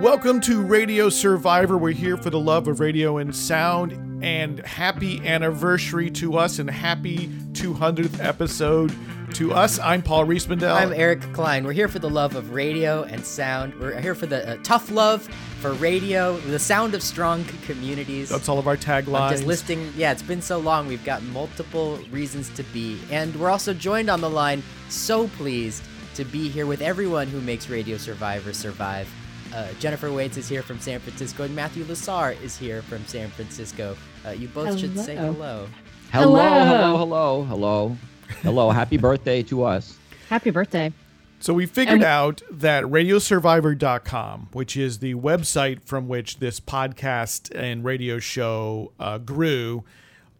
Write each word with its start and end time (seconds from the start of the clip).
Welcome 0.00 0.40
to 0.42 0.60
Radio 0.62 1.08
Survivor. 1.08 1.78
We're 1.78 1.92
here 1.92 2.16
for 2.16 2.28
the 2.30 2.38
love 2.38 2.68
of 2.68 2.80
radio 2.80 3.18
and 3.18 3.34
sound, 3.34 3.92
and 4.22 4.58
happy 4.60 5.26
anniversary 5.26 6.10
to 6.12 6.36
us 6.36 6.58
and 6.58 6.68
happy 6.68 7.28
200th 7.52 8.22
episode 8.22 8.94
to 9.34 9.52
us. 9.52 9.78
I'm 9.78 10.02
Paul 10.02 10.26
Riismandel. 10.26 10.74
I'm 10.74 10.92
Eric 10.92 11.20
Klein. 11.32 11.64
We're 11.64 11.72
here 11.72 11.88
for 11.88 11.98
the 11.98 12.10
love 12.10 12.34
of 12.36 12.52
radio 12.52 13.04
and 13.04 13.24
sound. 13.24 13.78
We're 13.80 14.00
here 14.00 14.14
for 14.14 14.26
the 14.26 14.48
uh, 14.48 14.56
tough 14.62 14.90
love 14.90 15.22
for 15.60 15.72
radio, 15.74 16.36
the 16.38 16.58
sound 16.58 16.94
of 16.94 17.02
strong 17.02 17.44
communities. 17.64 18.28
That's 18.28 18.48
all 18.48 18.58
of 18.58 18.66
our 18.66 18.76
taglines. 18.76 19.30
Just 19.30 19.44
listing, 19.44 19.92
yeah, 19.96 20.12
it's 20.12 20.22
been 20.22 20.42
so 20.42 20.58
long. 20.58 20.86
We've 20.86 21.04
got 21.04 21.22
multiple 21.24 21.98
reasons 22.10 22.50
to 22.50 22.62
be. 22.64 23.00
And 23.10 23.34
we're 23.36 23.50
also 23.50 23.72
joined 23.72 24.10
on 24.10 24.20
the 24.20 24.30
line, 24.30 24.62
so 24.88 25.28
pleased 25.28 25.82
to 26.14 26.24
be 26.24 26.48
here 26.48 26.66
with 26.66 26.80
everyone 26.82 27.26
who 27.28 27.40
makes 27.40 27.68
Radio 27.68 27.96
Survivor 27.96 28.52
survive. 28.52 29.08
Uh, 29.54 29.68
Jennifer 29.78 30.10
Waits 30.10 30.36
is 30.36 30.48
here 30.48 30.62
from 30.62 30.80
San 30.80 30.98
Francisco, 30.98 31.44
and 31.44 31.54
Matthew 31.54 31.84
Lasar 31.84 32.40
is 32.42 32.56
here 32.56 32.82
from 32.82 33.04
San 33.06 33.30
Francisco. 33.30 33.96
Uh, 34.26 34.30
you 34.30 34.48
both 34.48 34.66
hello. 34.66 34.78
should 34.78 34.98
say 34.98 35.14
hello. 35.14 35.68
Hello, 36.10 36.36
hello, 36.36 36.96
hello, 36.96 37.44
hello. 37.44 37.96
Hello, 38.42 38.70
happy 38.70 38.96
birthday 38.96 39.44
to 39.44 39.62
us. 39.62 39.96
Happy 40.28 40.50
birthday. 40.50 40.92
So 41.38 41.54
we 41.54 41.66
figured 41.66 41.96
and- 41.96 42.04
out 42.04 42.42
that 42.50 42.84
radiosurvivor.com, 42.84 44.48
which 44.52 44.76
is 44.76 44.98
the 44.98 45.14
website 45.14 45.82
from 45.84 46.08
which 46.08 46.38
this 46.38 46.58
podcast 46.58 47.54
and 47.54 47.84
radio 47.84 48.18
show 48.18 48.92
uh, 48.98 49.18
grew, 49.18 49.84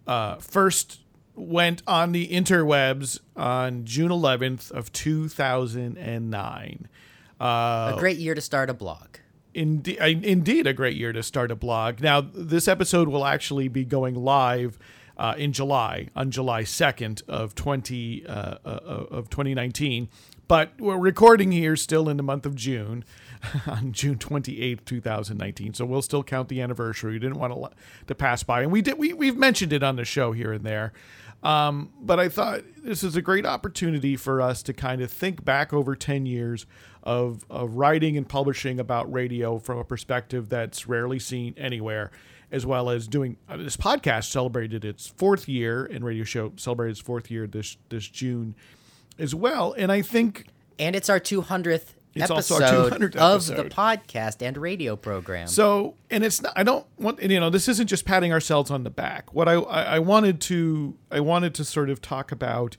uh, 0.09 0.37
first 0.37 1.01
went 1.37 1.83
on 1.87 2.13
the 2.13 2.29
interwebs 2.29 3.21
on 3.37 3.85
June 3.85 4.11
11th 4.11 4.71
of 4.73 4.93
2009. 4.93 6.89
Uh, 7.41 7.93
a 7.95 7.97
great 7.99 8.19
year 8.19 8.35
to 8.35 8.41
start 8.41 8.71
a 8.71 8.75
blog. 8.75 9.17
Indeed, 9.55 9.99
indeed, 10.25 10.67
a 10.67 10.73
great 10.73 10.97
year 10.97 11.13
to 11.13 11.23
start 11.23 11.51
a 11.51 11.57
blog. 11.57 12.01
Now, 12.01 12.21
this 12.21 12.67
episode 12.67 13.09
will 13.09 13.25
actually 13.25 13.69
be 13.69 13.85
going 13.85 14.17
live 14.17 14.79
uh, 15.17 15.35
in 15.39 15.53
July, 15.53 16.09
on 16.17 16.31
July 16.31 16.63
2nd 16.63 17.23
of 17.29 17.55
20 17.55 18.27
uh, 18.27 18.31
uh, 18.31 18.57
of 18.65 19.31
2019. 19.31 20.09
But 20.47 20.73
we're 20.79 20.99
recording 20.99 21.53
here 21.53 21.75
still 21.77 22.09
in 22.09 22.17
the 22.17 22.23
month 22.23 22.45
of 22.45 22.55
June, 22.55 23.05
on 23.67 23.93
June 23.93 24.19
28th, 24.19 24.85
2019. 24.85 25.75
So 25.75 25.87
we'll 25.87 26.03
still 26.03 26.23
count 26.23 26.49
the 26.49 26.61
anniversary. 26.61 27.13
We 27.13 27.19
didn't 27.19 27.39
want 27.39 27.55
to 27.55 27.71
to 28.07 28.15
pass 28.15 28.43
by, 28.43 28.63
and 28.63 28.71
we 28.71 28.83
did. 28.83 28.99
We 28.99 29.15
we've 29.15 29.37
mentioned 29.37 29.73
it 29.73 29.83
on 29.83 29.97
the 29.97 30.05
show 30.05 30.33
here 30.33 30.53
and 30.53 30.65
there. 30.65 30.93
Um, 31.45 31.91
but 32.01 32.19
I 32.19 32.31
thought 32.31 32.63
this 32.83 33.05
is 33.05 33.17
a 33.17 33.23
great 33.23 33.45
opportunity 33.45 34.17
for 34.17 34.41
us 34.41 34.63
to 34.63 34.73
kind 34.73 35.03
of 35.03 35.11
think 35.11 35.45
back 35.45 35.75
over 35.75 35.95
10 35.95 36.25
years 36.25 36.65
of, 37.03 37.45
of 37.51 37.75
writing 37.75 38.17
and 38.17 38.27
publishing 38.27 38.81
about 38.81 39.13
radio 39.13 39.59
from 39.59 39.79
a 39.79 39.85
perspective 39.85 40.49
that's 40.49 40.89
rarely 40.89 41.19
seen 41.19 41.55
anywhere 41.59 42.11
as 42.51 42.65
well 42.65 42.89
as 42.89 43.09
doing 43.09 43.37
uh, 43.49 43.57
this 43.57 43.77
podcast 43.77 44.31
celebrated 44.31 44.85
its 44.85 45.09
fourth 45.09 45.49
year 45.49 45.85
and 45.87 46.05
radio 46.05 46.25
show 46.25 46.53
celebrated 46.57 46.93
its 46.93 47.01
fourth 47.01 47.31
year 47.31 47.47
this 47.47 47.77
this 47.89 48.07
June 48.07 48.55
as 49.19 49.35
well. 49.35 49.75
And 49.77 49.91
I 49.91 50.03
think 50.03 50.47
and 50.79 50.95
it's 50.95 51.11
our 51.11 51.21
200th 51.21 51.95
it's 52.15 52.31
episode, 52.31 52.63
also 52.63 52.85
our 52.85 52.91
200th 52.91 53.17
of 53.17 53.47
the 53.47 53.65
podcast 53.65 54.41
and 54.41 54.57
radio 54.57 54.97
program. 54.97 55.49
So, 55.49 55.95
and 56.11 56.25
it's 56.25 56.41
not, 56.41 56.53
I 56.57 56.63
don't 56.63 56.87
want, 56.99 57.23
you 57.23 57.41
know, 57.41 57.51
this 57.51 57.69
isn't 57.69 57.89
just 57.89 58.05
patting 58.05 58.33
ourselves 58.33 58.71
on 58.71 58.85
the 58.85 58.91
back. 58.91 59.35
What 59.35 59.49
I, 59.49 59.55
I, 59.55 59.83
I 59.83 59.99
wanted 59.99 60.41
to, 60.43 60.97
I 61.11 61.21
wanted 61.21 61.55
to 61.55 61.65
sort 61.65 61.91
of 61.91 62.01
talk 62.01 62.31
about 62.31 62.77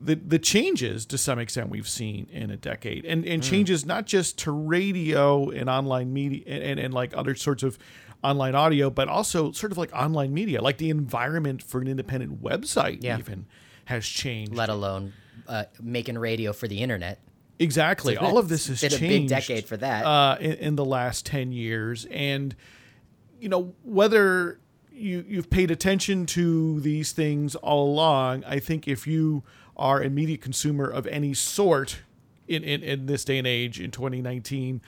the, 0.00 0.14
the 0.14 0.38
changes 0.38 1.06
to 1.06 1.16
some 1.16 1.38
extent 1.38 1.70
we've 1.70 1.88
seen 1.88 2.28
in 2.30 2.50
a 2.50 2.56
decade 2.56 3.06
and, 3.06 3.24
and 3.24 3.42
mm. 3.42 3.48
changes 3.48 3.86
not 3.86 4.04
just 4.04 4.38
to 4.40 4.50
radio 4.50 5.48
and 5.50 5.70
online 5.70 6.12
media 6.12 6.42
and, 6.46 6.62
and, 6.62 6.80
and 6.80 6.94
like 6.94 7.16
other 7.16 7.34
sorts 7.34 7.62
of 7.62 7.78
online 8.22 8.54
audio, 8.54 8.90
but 8.90 9.08
also 9.08 9.52
sort 9.52 9.72
of 9.72 9.78
like 9.78 9.94
online 9.94 10.34
media, 10.34 10.60
like 10.60 10.78
the 10.78 10.90
environment 10.90 11.62
for 11.62 11.80
an 11.80 11.88
independent 11.88 12.42
website 12.42 13.02
yeah. 13.02 13.18
even 13.18 13.46
has 13.86 14.06
changed. 14.06 14.54
Let 14.54 14.68
alone 14.68 15.12
uh, 15.48 15.64
making 15.80 16.18
radio 16.18 16.52
for 16.52 16.68
the 16.68 16.80
internet. 16.80 17.20
Exactly. 17.58 18.14
So 18.14 18.20
All 18.20 18.38
of 18.38 18.48
this 18.48 18.66
has 18.66 18.80
been 18.80 18.90
changed. 18.90 19.04
a 19.04 19.08
big 19.08 19.28
decade 19.28 19.64
for 19.66 19.76
that 19.78 20.04
uh, 20.04 20.36
in, 20.40 20.52
in, 20.52 20.76
the 20.76 20.84
last 20.84 21.24
ten 21.24 21.52
years, 21.52 22.04
and 22.10 22.54
you 23.40 23.48
know 23.48 23.74
whether 23.82 24.60
you 24.92 25.24
you've 25.26 25.50
paid 25.50 25.70
attention 25.70 26.26
to 26.26 26.80
these 26.80 27.12
things 27.12 27.54
all 27.56 27.88
along. 27.88 28.44
I 28.44 28.58
think 28.58 28.86
if 28.86 29.06
you 29.06 29.42
are 29.76 30.02
a 30.02 30.10
media 30.10 30.36
consumer 30.36 30.86
of 30.86 31.06
any 31.06 31.34
sort 31.34 32.00
in, 32.48 32.62
in, 32.62 32.82
in 32.82 33.06
this 33.06 33.24
day 33.24 33.38
and 33.38 33.46
age 33.46 33.80
in 33.80 33.90
2019 33.90 34.80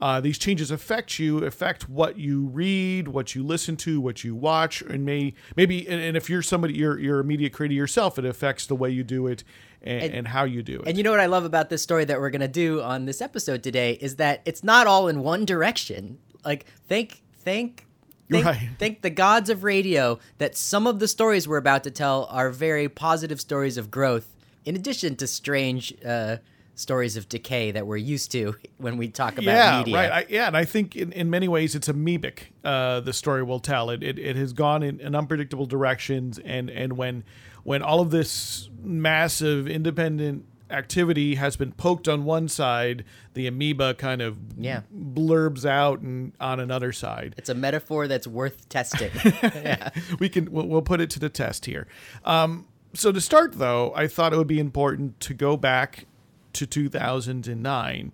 uh, 0.00 0.20
these 0.20 0.38
changes 0.38 0.70
affect 0.70 1.18
you, 1.18 1.44
affect 1.44 1.88
what 1.88 2.16
you 2.16 2.46
read, 2.46 3.08
what 3.08 3.34
you 3.34 3.44
listen 3.44 3.76
to, 3.76 4.00
what 4.00 4.24
you 4.24 4.34
watch, 4.34 4.80
and 4.82 5.04
may 5.04 5.34
maybe 5.56 5.86
and, 5.86 6.00
and 6.00 6.16
if 6.16 6.30
you're 6.30 6.42
somebody 6.42 6.74
you're 6.74 6.98
you're 6.98 7.20
a 7.20 7.24
media 7.24 7.50
creator 7.50 7.74
yourself, 7.74 8.18
it 8.18 8.24
affects 8.24 8.66
the 8.66 8.74
way 8.74 8.88
you 8.90 9.04
do 9.04 9.26
it 9.26 9.44
and, 9.82 10.02
and, 10.04 10.14
and, 10.14 10.28
how 10.28 10.44
you 10.44 10.62
do 10.62 10.80
it. 10.80 10.88
And 10.88 10.98
you 10.98 11.04
know 11.04 11.10
what 11.10 11.20
I 11.20 11.26
love 11.26 11.44
about 11.44 11.70
this 11.70 11.82
story 11.82 12.04
that 12.04 12.20
we're 12.20 12.30
gonna 12.30 12.48
do 12.48 12.82
on 12.82 13.06
this 13.06 13.20
episode 13.20 13.62
today 13.62 13.92
is 14.00 14.16
that 14.16 14.42
it's 14.44 14.62
not 14.62 14.86
all 14.86 15.08
in 15.08 15.20
one 15.22 15.44
direction. 15.44 16.18
Like 16.44 16.66
thank 16.88 17.22
thank 17.44 17.86
Thank, 18.30 18.44
right. 18.44 18.68
thank, 18.78 19.02
the 19.02 19.10
gods 19.10 19.50
of 19.50 19.64
radio 19.64 20.20
that 20.38 20.56
some 20.56 20.86
of 20.86 21.00
the 21.00 21.08
stories 21.08 21.48
we're 21.48 21.56
about 21.56 21.84
to 21.84 21.90
tell 21.90 22.28
are 22.30 22.50
very 22.50 22.88
positive 22.88 23.40
stories 23.40 23.76
of 23.76 23.90
growth, 23.90 24.36
in 24.64 24.76
addition 24.76 25.16
to 25.16 25.26
strange 25.26 25.92
uh, 26.04 26.36
stories 26.76 27.16
of 27.16 27.28
decay 27.28 27.72
that 27.72 27.86
we're 27.86 27.96
used 27.96 28.30
to 28.32 28.54
when 28.78 28.96
we 28.96 29.08
talk 29.08 29.34
about 29.34 29.44
yeah, 29.44 29.78
media. 29.78 29.96
Right. 29.96 30.12
I, 30.12 30.26
yeah, 30.28 30.46
and 30.46 30.56
I 30.56 30.64
think 30.64 30.94
in, 30.94 31.12
in 31.12 31.28
many 31.28 31.48
ways 31.48 31.74
it's 31.74 31.88
amoebic. 31.88 32.44
Uh, 32.64 33.00
the 33.00 33.12
story 33.12 33.42
will 33.42 33.60
tell 33.60 33.90
it. 33.90 34.02
It, 34.02 34.18
it 34.18 34.36
has 34.36 34.52
gone 34.52 34.82
in, 34.82 35.00
in 35.00 35.14
unpredictable 35.14 35.66
directions, 35.66 36.38
and 36.38 36.70
and 36.70 36.92
when 36.96 37.24
when 37.62 37.82
all 37.82 38.00
of 38.00 38.10
this 38.10 38.68
massive 38.82 39.68
independent 39.68 40.46
activity 40.70 41.34
has 41.34 41.56
been 41.56 41.72
poked 41.72 42.08
on 42.08 42.24
one 42.24 42.48
side, 42.48 43.04
the 43.34 43.46
amoeba 43.46 43.94
kind 43.94 44.22
of 44.22 44.38
yeah. 44.56 44.82
blurbs 44.94 45.64
out 45.64 46.00
and 46.00 46.32
on 46.40 46.60
another 46.60 46.92
side. 46.92 47.34
It's 47.36 47.48
a 47.48 47.54
metaphor 47.54 48.08
that's 48.08 48.26
worth 48.26 48.68
testing. 48.68 49.10
yeah. 49.42 49.90
We 50.18 50.28
can 50.28 50.50
we'll, 50.50 50.66
we'll, 50.66 50.82
put 50.82 51.00
it 51.00 51.10
to 51.10 51.18
the 51.18 51.28
test 51.28 51.66
here. 51.66 51.86
Um, 52.24 52.66
so 52.94 53.12
to 53.12 53.20
start 53.20 53.58
though, 53.58 53.92
I 53.94 54.06
thought 54.06 54.32
it 54.32 54.36
would 54.36 54.46
be 54.46 54.60
important 54.60 55.20
to 55.20 55.34
go 55.34 55.56
back 55.56 56.06
to 56.54 56.66
2009, 56.66 58.12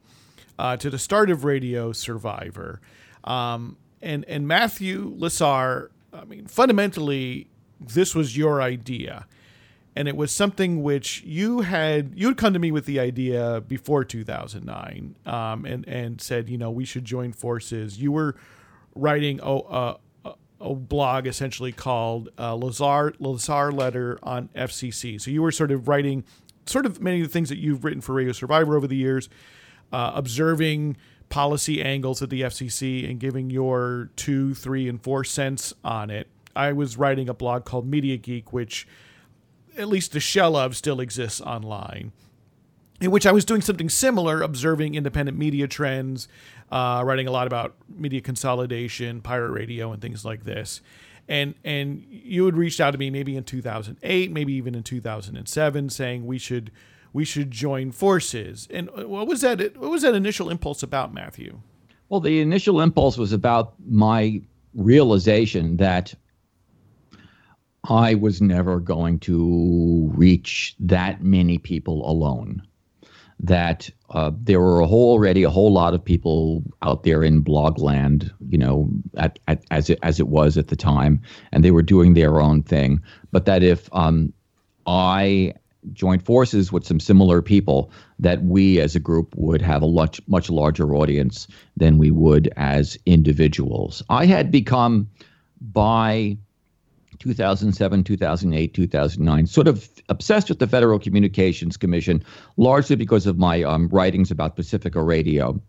uh, 0.59 0.77
to 0.77 0.91
the 0.91 0.99
start 0.99 1.31
of 1.31 1.45
Radio 1.45 1.93
Survivor. 1.93 2.81
Um, 3.25 3.77
and, 4.03 4.25
and 4.27 4.47
Matthew 4.47 5.15
Lasar, 5.17 5.89
I 6.13 6.25
mean, 6.25 6.47
fundamentally, 6.47 7.49
this 7.81 8.15
was 8.15 8.37
your 8.37 8.63
idea. 8.63 9.27
And 9.97 10.09
it 10.09 10.17
was 10.17 10.31
something 10.31 10.83
which 10.83 11.23
you 11.23 11.63
had 11.63 12.13
you 12.15 12.29
had 12.29 12.37
come 12.37 12.53
to 12.53 12.59
me 12.59 12.71
with 12.71 12.85
the 12.85 13.01
idea 13.01 13.63
before 13.67 14.05
2009, 14.05 15.17
um, 15.25 15.65
and 15.65 15.89
and 15.89 16.21
said 16.21 16.51
you 16.51 16.59
know 16.59 16.71
we 16.71 16.85
should 16.85 17.05
join 17.05 17.33
forces. 17.33 17.99
You 17.99 18.13
were 18.13 18.37
writing 18.95 19.41
a, 19.43 19.57
a, 19.57 19.97
a 20.61 20.75
blog 20.75 21.27
essentially 21.27 21.73
called 21.73 22.29
uh, 22.37 22.53
Lasar 22.53 23.17
Lasar 23.17 23.73
Letter 23.73 24.19
on 24.23 24.51
FCC. 24.55 25.19
So 25.19 25.31
you 25.31 25.41
were 25.41 25.53
sort 25.53 25.71
of 25.71 25.89
writing 25.89 26.25
sort 26.67 26.85
of 26.85 27.01
many 27.01 27.21
of 27.21 27.27
the 27.27 27.33
things 27.33 27.49
that 27.49 27.59
you've 27.59 27.85
written 27.85 28.01
for 28.01 28.15
Radio 28.15 28.33
Survivor 28.33 28.77
over 28.77 28.87
the 28.87 28.97
years, 28.97 29.29
uh, 29.93 30.13
observing 30.15 30.97
policy 31.29 31.83
angles 31.83 32.23
at 32.23 32.31
the 32.31 32.43
FCC 32.43 33.09
and 33.09 33.19
giving 33.19 33.51
your 33.51 34.11
two, 34.17 34.55
three, 34.55 34.89
and 34.89 35.03
four 35.03 35.25
cents 35.25 35.73
on 35.85 36.11
it. 36.11 36.29
I 36.55 36.73
was 36.73 36.97
writing 36.97 37.29
a 37.29 37.35
blog 37.35 37.65
called 37.65 37.87
Media 37.87 38.17
Geek, 38.17 38.53
which 38.53 38.87
at 39.77 39.89
least 39.89 40.13
the 40.13 40.21
shell 40.21 40.57
of 40.57 40.77
still 40.77 41.01
exists 41.01 41.41
online, 41.41 42.13
in 43.01 43.11
which 43.11 43.27
I 43.27 43.33
was 43.33 43.45
doing 43.45 43.61
something 43.61 43.89
similar, 43.89 44.43
observing 44.43 44.95
independent 44.95 45.39
media 45.39 45.69
trends, 45.69 46.29
uh, 46.71 47.03
writing 47.05 47.27
a 47.27 47.31
lot 47.31 47.47
about 47.47 47.77
media 47.89 48.21
consolidation, 48.21 49.21
pirate 49.21 49.51
radio, 49.51 49.93
and 49.93 50.01
things 50.01 50.25
like 50.25 50.45
this. 50.45 50.81
And 51.29 51.55
and 51.65 52.05
you 52.09 52.45
had 52.47 52.57
reached 52.57 52.81
out 52.81 52.93
to 52.93 52.99
me 52.99 53.11
maybe 53.11 53.37
in 53.37 53.43
2008 53.45 54.31
maybe 54.31 54.53
even 54.53 54.75
in 54.77 54.85
2007 54.85 55.91
saying 55.91 56.25
we 56.25 56.39
should 56.39 56.71
we 57.13 57.25
should 57.25 57.51
join 57.51 57.91
forces. 57.91 58.69
And 58.71 58.89
what 58.91 59.27
was 59.27 59.41
that 59.41 59.77
what 59.77 59.91
was 59.91 60.03
that 60.03 60.15
initial 60.15 60.51
impulse 60.51 60.83
about 60.85 61.13
matthew? 61.13 61.61
Well 62.09 62.21
the 62.21 62.41
initial 62.41 62.81
impulse 62.81 63.19
was 63.19 63.33
about 63.33 63.75
my 63.85 64.41
realization 64.75 65.79
that 65.79 66.15
i 67.89 68.15
was 68.15 68.41
never 68.41 68.81
going 68.81 69.19
to 69.19 70.11
reach 70.15 70.75
that 70.79 71.23
many 71.23 71.59
people 71.59 72.09
alone 72.09 72.63
that 73.41 73.91
uh, 74.11 74.31
there 74.43 74.61
were 74.61 74.81
a 74.81 74.87
whole, 74.87 75.13
already 75.13 75.43
a 75.43 75.51
whole 75.51 75.73
lot 75.73 75.95
of 75.95 76.05
people 76.05 76.63
out 76.83 77.03
there 77.03 77.23
in 77.23 77.43
blogland, 77.43 78.31
you 78.49 78.59
know, 78.59 78.89
at, 79.17 79.39
at, 79.47 79.65
as 79.71 79.91
it 79.91 79.99
as 80.03 80.19
it 80.21 80.29
was 80.29 80.57
at 80.57 80.69
the 80.69 80.77
time, 80.77 81.21
and 81.53 81.65
they 81.65 81.71
were 81.71 81.83
doing 81.83 82.15
their 82.15 82.41
own 82.41 82.63
thing. 82.63 83.01
But 83.33 83.45
that 83.45 83.63
if 83.63 83.89
um, 83.93 84.33
I 84.87 85.53
joined 85.93 86.25
forces 86.25 86.73
with 86.73 86.87
some 86.87 86.99
similar 86.99 87.43
people, 87.43 87.91
that 88.19 88.43
we 88.43 88.81
as 88.81 88.97
a 88.97 89.01
group 89.01 89.35
would 89.37 89.61
have 89.63 89.83
a 89.83 89.89
much 89.89 90.21
much 90.29 90.49
larger 90.49 90.95
audience 90.95 91.47
than 91.77 91.99
we 91.99 92.11
would 92.11 92.51
as 92.57 92.99
individuals. 93.05 94.03
I 94.09 94.27
had 94.27 94.51
become 94.51 95.11
by 95.61 96.39
2007, 97.27 98.05
2008, 98.05 98.75
2009, 98.75 99.47
sort 99.47 99.69
of 99.69 99.89
obsessed 100.09 100.49
with 100.49 100.59
the 100.59 100.67
Federal 100.67 100.99
Communications 100.99 101.77
Commission, 101.77 102.23
largely 102.57 102.97
because 102.97 103.27
of 103.27 103.39
my 103.39 103.63
um, 103.63 103.89
writings 103.89 104.31
about 104.31 104.57
Pacifica 104.57 105.03
Radio. 105.03 105.61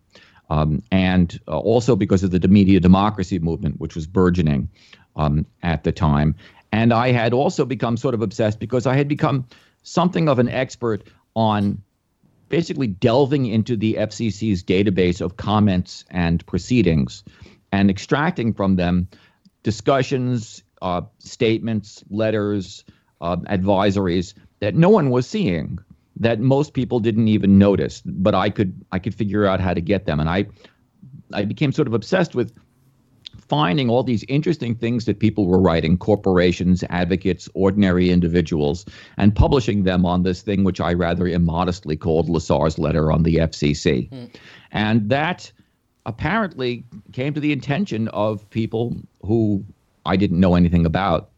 Um, 0.50 0.82
and 0.92 1.38
uh, 1.50 1.60
also 1.60 1.98
because 1.98 2.24
of 2.24 2.32
the 2.32 2.48
media 2.48 2.80
democracy 2.80 3.38
movement, 3.40 3.82
which 3.82 3.96
was 3.96 4.08
burgeoning 4.08 4.70
um, 5.18 5.46
at 5.62 5.84
the 5.84 5.92
time. 5.92 6.36
And 6.72 6.94
I 6.94 7.12
had 7.12 7.34
also 7.34 7.66
become 7.66 7.98
sort 7.98 8.14
of 8.14 8.22
obsessed 8.22 8.60
because 8.60 8.86
I 8.86 8.96
had 8.96 9.10
become 9.10 9.46
something 9.84 10.30
of 10.30 10.40
an 10.40 10.48
expert 10.48 11.04
on 11.36 11.82
basically 12.50 12.88
delving 12.88 13.46
into 13.46 13.76
the 13.76 13.96
FCC's 13.96 14.64
database 14.64 15.20
of 15.20 15.38
comments 15.38 16.06
and 16.10 16.46
proceedings 16.46 17.24
and 17.72 17.90
extracting 17.90 18.54
from 18.54 18.76
them 18.78 19.08
discussions, 19.64 20.64
uh, 20.82 21.02
statements, 21.20 22.04
letters, 22.10 22.84
uh, 23.22 23.38
advisories 23.38 24.34
that 24.60 24.76
no 24.76 24.90
one 24.90 25.10
was 25.10 25.28
seeing, 25.28 25.80
that 26.20 26.40
most 26.40 26.74
people 26.74 27.00
didn't 27.00 27.28
even 27.28 27.58
notice, 27.58 28.02
but 28.06 28.36
I 28.36 28.50
could 28.50 28.74
I 28.92 29.00
could 29.00 29.14
figure 29.14 29.46
out 29.46 29.60
how 29.60 29.74
to 29.74 29.82
get 29.82 30.06
them, 30.06 30.20
and 30.20 30.30
I 30.30 30.48
I 31.34 31.46
became 31.46 31.72
sort 31.72 31.88
of 31.88 31.94
obsessed 31.94 32.36
with 32.36 32.54
finding 33.48 33.90
all 33.90 34.04
these 34.04 34.26
interesting 34.28 34.76
things 34.76 35.06
that 35.06 35.20
people 35.20 35.48
were 35.48 35.60
writing, 35.60 35.98
corporations, 35.98 36.84
advocates, 36.90 37.48
ordinary 37.54 38.10
individuals, 38.10 38.86
and 39.18 39.34
publishing 39.34 39.84
them 39.84 40.06
on 40.06 40.24
this 40.24 40.42
thing 40.42 40.64
which 40.64 40.82
I 40.82 40.94
rather 40.94 41.28
immodestly 41.28 41.96
called 41.96 42.28
Lasar's 42.28 42.78
letter 42.78 43.12
on 43.12 43.24
the 43.24 43.36
FCC, 43.36 44.10
mm. 44.10 44.36
and 44.72 45.10
that 45.10 45.52
apparently 46.06 46.86
came 47.12 47.34
to 47.34 47.40
the 47.40 47.52
attention 47.52 48.08
of 48.10 48.50
people 48.50 48.96
who 49.22 49.64
I 50.08 50.16
didn't 50.16 50.40
know 50.40 50.56
anything 50.56 50.86
about. 50.86 51.30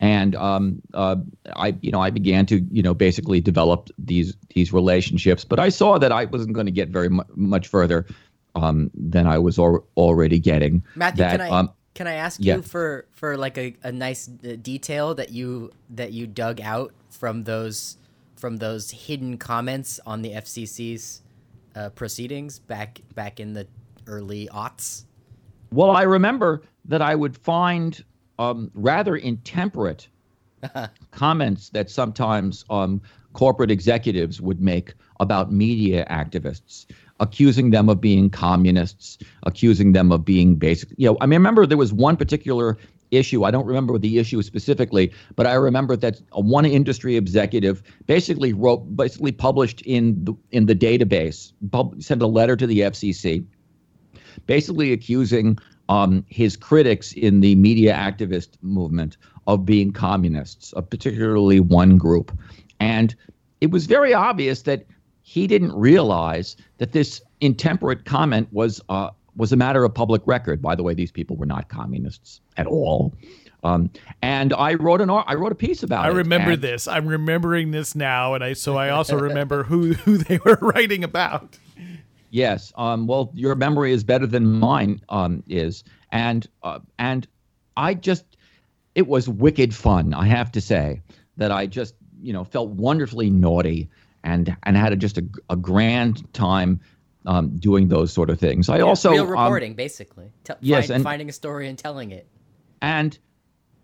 And 0.00 0.34
um, 0.36 0.82
uh, 0.92 1.16
I, 1.56 1.76
you 1.80 1.90
know, 1.90 2.00
I 2.00 2.10
began 2.10 2.46
to, 2.46 2.60
you 2.70 2.82
know, 2.82 2.94
basically 2.94 3.40
develop 3.40 3.88
these 3.98 4.36
these 4.54 4.72
relationships. 4.72 5.44
But 5.44 5.58
I 5.60 5.70
saw 5.70 5.98
that 5.98 6.12
I 6.12 6.26
wasn't 6.26 6.52
going 6.52 6.66
to 6.66 6.72
get 6.72 6.88
very 6.88 7.08
mu- 7.08 7.22
much 7.34 7.68
further 7.68 8.06
um, 8.54 8.90
than 8.94 9.26
I 9.26 9.38
was 9.38 9.58
al- 9.58 9.86
already 9.96 10.38
getting. 10.38 10.84
Matthew, 10.94 11.24
that, 11.24 11.30
can 11.30 11.40
I 11.40 11.48
um, 11.48 11.70
can 11.94 12.06
I 12.06 12.14
ask 12.14 12.40
yeah. 12.42 12.56
you 12.56 12.62
for 12.62 13.06
for 13.12 13.36
like 13.36 13.56
a, 13.56 13.76
a 13.82 13.92
nice 13.92 14.26
detail 14.26 15.14
that 15.14 15.30
you 15.30 15.70
that 15.90 16.12
you 16.12 16.26
dug 16.26 16.60
out 16.60 16.92
from 17.08 17.44
those 17.44 17.96
from 18.36 18.56
those 18.58 18.90
hidden 18.90 19.38
comments 19.38 20.00
on 20.04 20.22
the 20.22 20.32
FCC's 20.32 21.22
uh, 21.76 21.88
proceedings 21.90 22.58
back 22.58 23.00
back 23.14 23.40
in 23.40 23.54
the 23.54 23.66
early 24.06 24.48
aughts? 24.52 25.04
Well, 25.70 25.90
I 25.90 26.02
remember 26.02 26.62
that 26.86 27.02
I 27.02 27.14
would 27.14 27.36
find 27.36 28.02
um, 28.38 28.70
rather 28.74 29.16
intemperate 29.16 30.08
comments 31.10 31.70
that 31.70 31.90
sometimes 31.90 32.64
um, 32.70 33.00
corporate 33.32 33.70
executives 33.70 34.40
would 34.40 34.60
make 34.60 34.94
about 35.20 35.52
media 35.52 36.06
activists, 36.10 36.86
accusing 37.20 37.70
them 37.70 37.88
of 37.88 38.00
being 38.00 38.30
communists, 38.30 39.18
accusing 39.44 39.92
them 39.92 40.10
of 40.10 40.24
being 40.24 40.56
basic. 40.56 40.90
You 40.96 41.10
know, 41.10 41.16
I 41.20 41.26
mean, 41.26 41.38
remember 41.38 41.66
there 41.66 41.78
was 41.78 41.92
one 41.92 42.16
particular 42.16 42.78
issue. 43.10 43.44
I 43.44 43.50
don't 43.50 43.66
remember 43.66 43.98
the 43.98 44.18
issue 44.18 44.42
specifically, 44.42 45.12
but 45.36 45.46
I 45.46 45.54
remember 45.54 45.96
that 45.96 46.20
one 46.32 46.64
industry 46.64 47.16
executive 47.16 47.82
basically 48.06 48.52
wrote, 48.52 48.96
basically 48.96 49.32
published 49.32 49.82
in 49.82 50.24
the 50.24 50.34
in 50.50 50.66
the 50.66 50.74
database, 50.74 51.52
pub, 51.70 52.02
sent 52.02 52.22
a 52.22 52.26
letter 52.26 52.56
to 52.56 52.66
the 52.66 52.80
FCC, 52.80 53.44
basically 54.46 54.92
accusing 54.92 55.58
um, 55.88 56.24
his 56.28 56.56
critics 56.56 57.12
in 57.12 57.40
the 57.40 57.54
media 57.56 57.94
activist 57.94 58.50
movement 58.62 59.16
of 59.46 59.64
being 59.64 59.92
communists, 59.92 60.72
of 60.72 60.88
particularly 60.88 61.60
one 61.60 61.98
group. 61.98 62.36
And 62.80 63.14
it 63.60 63.70
was 63.70 63.86
very 63.86 64.14
obvious 64.14 64.62
that 64.62 64.86
he 65.22 65.46
didn't 65.46 65.72
realize 65.72 66.56
that 66.78 66.92
this 66.92 67.20
intemperate 67.40 68.04
comment 68.04 68.48
was 68.52 68.80
uh, 68.88 69.10
was 69.36 69.52
a 69.52 69.56
matter 69.56 69.84
of 69.84 69.92
public 69.92 70.22
record. 70.26 70.62
By 70.62 70.74
the 70.74 70.82
way, 70.82 70.94
these 70.94 71.10
people 71.10 71.36
were 71.36 71.46
not 71.46 71.68
communists 71.68 72.40
at 72.56 72.66
all. 72.66 73.14
Um, 73.64 73.90
and 74.20 74.52
I 74.52 74.74
wrote 74.74 75.00
an 75.00 75.10
I 75.10 75.34
wrote 75.34 75.52
a 75.52 75.56
piece 75.56 75.82
about 75.82 76.04
I 76.04 76.08
it. 76.08 76.12
I 76.12 76.16
remember 76.16 76.52
and, 76.52 76.62
this. 76.62 76.86
I'm 76.86 77.06
remembering 77.06 77.70
this 77.70 77.94
now, 77.94 78.34
and 78.34 78.44
I 78.44 78.52
so 78.52 78.76
I 78.76 78.90
also 78.90 79.18
remember 79.18 79.64
who 79.64 79.92
who 80.04 80.18
they 80.18 80.38
were 80.44 80.58
writing 80.60 81.02
about. 81.02 81.58
Yes. 82.34 82.72
Um, 82.74 83.06
well, 83.06 83.30
your 83.32 83.54
memory 83.54 83.92
is 83.92 84.02
better 84.02 84.26
than 84.26 84.58
mine 84.58 85.00
um, 85.08 85.44
is, 85.46 85.84
and 86.10 86.44
uh, 86.64 86.80
and 86.98 87.28
I 87.76 87.94
just 87.94 88.24
it 88.96 89.06
was 89.06 89.28
wicked 89.28 89.72
fun. 89.72 90.12
I 90.14 90.26
have 90.26 90.50
to 90.50 90.60
say 90.60 91.00
that 91.36 91.52
I 91.52 91.66
just 91.66 91.94
you 92.20 92.32
know 92.32 92.42
felt 92.42 92.70
wonderfully 92.70 93.30
naughty 93.30 93.88
and 94.24 94.56
and 94.64 94.76
had 94.76 94.92
a, 94.92 94.96
just 94.96 95.16
a, 95.16 95.24
a 95.48 95.54
grand 95.54 96.24
time 96.34 96.80
um, 97.24 97.56
doing 97.56 97.86
those 97.86 98.12
sort 98.12 98.30
of 98.30 98.40
things. 98.40 98.68
I 98.68 98.78
yeah, 98.78 98.82
also 98.82 99.12
real 99.12 99.22
um, 99.22 99.30
reporting, 99.30 99.74
basically. 99.74 100.32
T- 100.42 100.54
yes, 100.60 100.88
find, 100.88 100.96
and 100.96 101.04
finding 101.04 101.28
a 101.28 101.32
story 101.32 101.68
and 101.68 101.78
telling 101.78 102.10
it. 102.10 102.26
And 102.82 103.16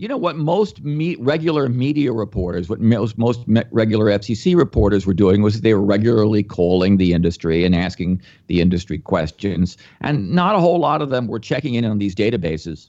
you 0.01 0.09
know 0.09 0.17
what 0.17 0.37
most 0.37 0.83
me- 0.83 1.17
regular 1.17 1.69
media 1.69 2.11
reporters, 2.11 2.71
what 2.71 2.81
most 2.81 3.19
most 3.19 3.41
regular 3.71 4.07
FCC 4.07 4.57
reporters 4.57 5.05
were 5.05 5.13
doing 5.13 5.43
was 5.43 5.61
they 5.61 5.75
were 5.75 5.85
regularly 5.85 6.43
calling 6.43 6.97
the 6.97 7.13
industry 7.13 7.67
and 7.67 7.77
asking 7.77 8.23
the 8.47 8.63
industry 8.63 8.97
questions, 8.97 9.77
and 10.01 10.31
not 10.31 10.55
a 10.55 10.59
whole 10.59 10.79
lot 10.79 11.03
of 11.03 11.11
them 11.11 11.27
were 11.27 11.39
checking 11.39 11.75
in 11.75 11.85
on 11.85 11.99
these 11.99 12.15
databases 12.15 12.89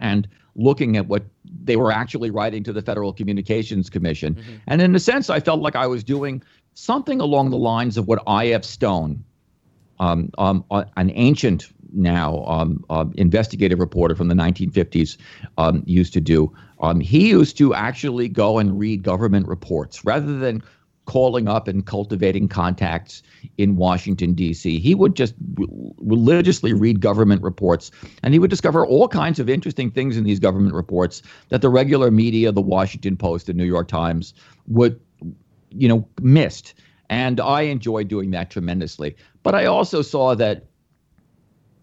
and 0.00 0.26
looking 0.56 0.96
at 0.96 1.06
what 1.06 1.24
they 1.64 1.76
were 1.76 1.92
actually 1.92 2.30
writing 2.30 2.64
to 2.64 2.72
the 2.72 2.80
Federal 2.80 3.12
Communications 3.12 3.90
Commission. 3.90 4.36
Mm-hmm. 4.36 4.54
And 4.68 4.80
in 4.80 4.94
a 4.94 5.00
sense, 5.00 5.28
I 5.28 5.38
felt 5.38 5.60
like 5.60 5.76
I 5.76 5.86
was 5.86 6.02
doing 6.02 6.42
something 6.72 7.20
along 7.20 7.50
the 7.50 7.58
lines 7.58 7.98
of 7.98 8.08
what 8.08 8.22
I.F. 8.26 8.64
Stone, 8.64 9.22
um, 9.98 10.30
um, 10.38 10.64
uh, 10.70 10.84
an 10.96 11.10
ancient 11.14 11.70
now 11.92 12.44
um, 12.44 12.84
uh, 12.90 13.04
investigative 13.16 13.78
reporter 13.78 14.14
from 14.14 14.28
the 14.28 14.34
1950s 14.34 15.16
um, 15.58 15.82
used 15.86 16.12
to 16.14 16.20
do. 16.20 16.52
Um, 16.80 17.00
he 17.00 17.28
used 17.28 17.58
to 17.58 17.74
actually 17.74 18.28
go 18.28 18.58
and 18.58 18.78
read 18.78 19.02
government 19.02 19.46
reports 19.48 20.04
rather 20.04 20.38
than 20.38 20.62
calling 21.10 21.48
up 21.48 21.66
and 21.66 21.86
cultivating 21.86 22.46
contacts 22.46 23.22
in 23.58 23.74
Washington, 23.74 24.32
D.C. 24.32 24.78
He 24.78 24.94
would 24.94 25.16
just 25.16 25.34
re- 25.54 25.66
religiously 25.98 26.72
read 26.72 27.00
government 27.00 27.42
reports, 27.42 27.90
and 28.22 28.32
he 28.32 28.38
would 28.38 28.48
discover 28.48 28.86
all 28.86 29.08
kinds 29.08 29.40
of 29.40 29.48
interesting 29.48 29.90
things 29.90 30.16
in 30.16 30.22
these 30.22 30.38
government 30.38 30.72
reports 30.72 31.20
that 31.48 31.62
the 31.62 31.68
regular 31.68 32.12
media, 32.12 32.52
the 32.52 32.60
Washington 32.60 33.16
Post, 33.16 33.46
the 33.46 33.52
New 33.52 33.64
York 33.64 33.88
Times, 33.88 34.34
would, 34.68 35.00
you 35.70 35.88
know, 35.88 36.06
missed. 36.20 36.74
And 37.08 37.40
I 37.40 37.62
enjoyed 37.62 38.06
doing 38.06 38.30
that 38.30 38.50
tremendously. 38.50 39.16
But 39.42 39.56
I 39.56 39.64
also 39.66 40.02
saw 40.02 40.36
that 40.36 40.66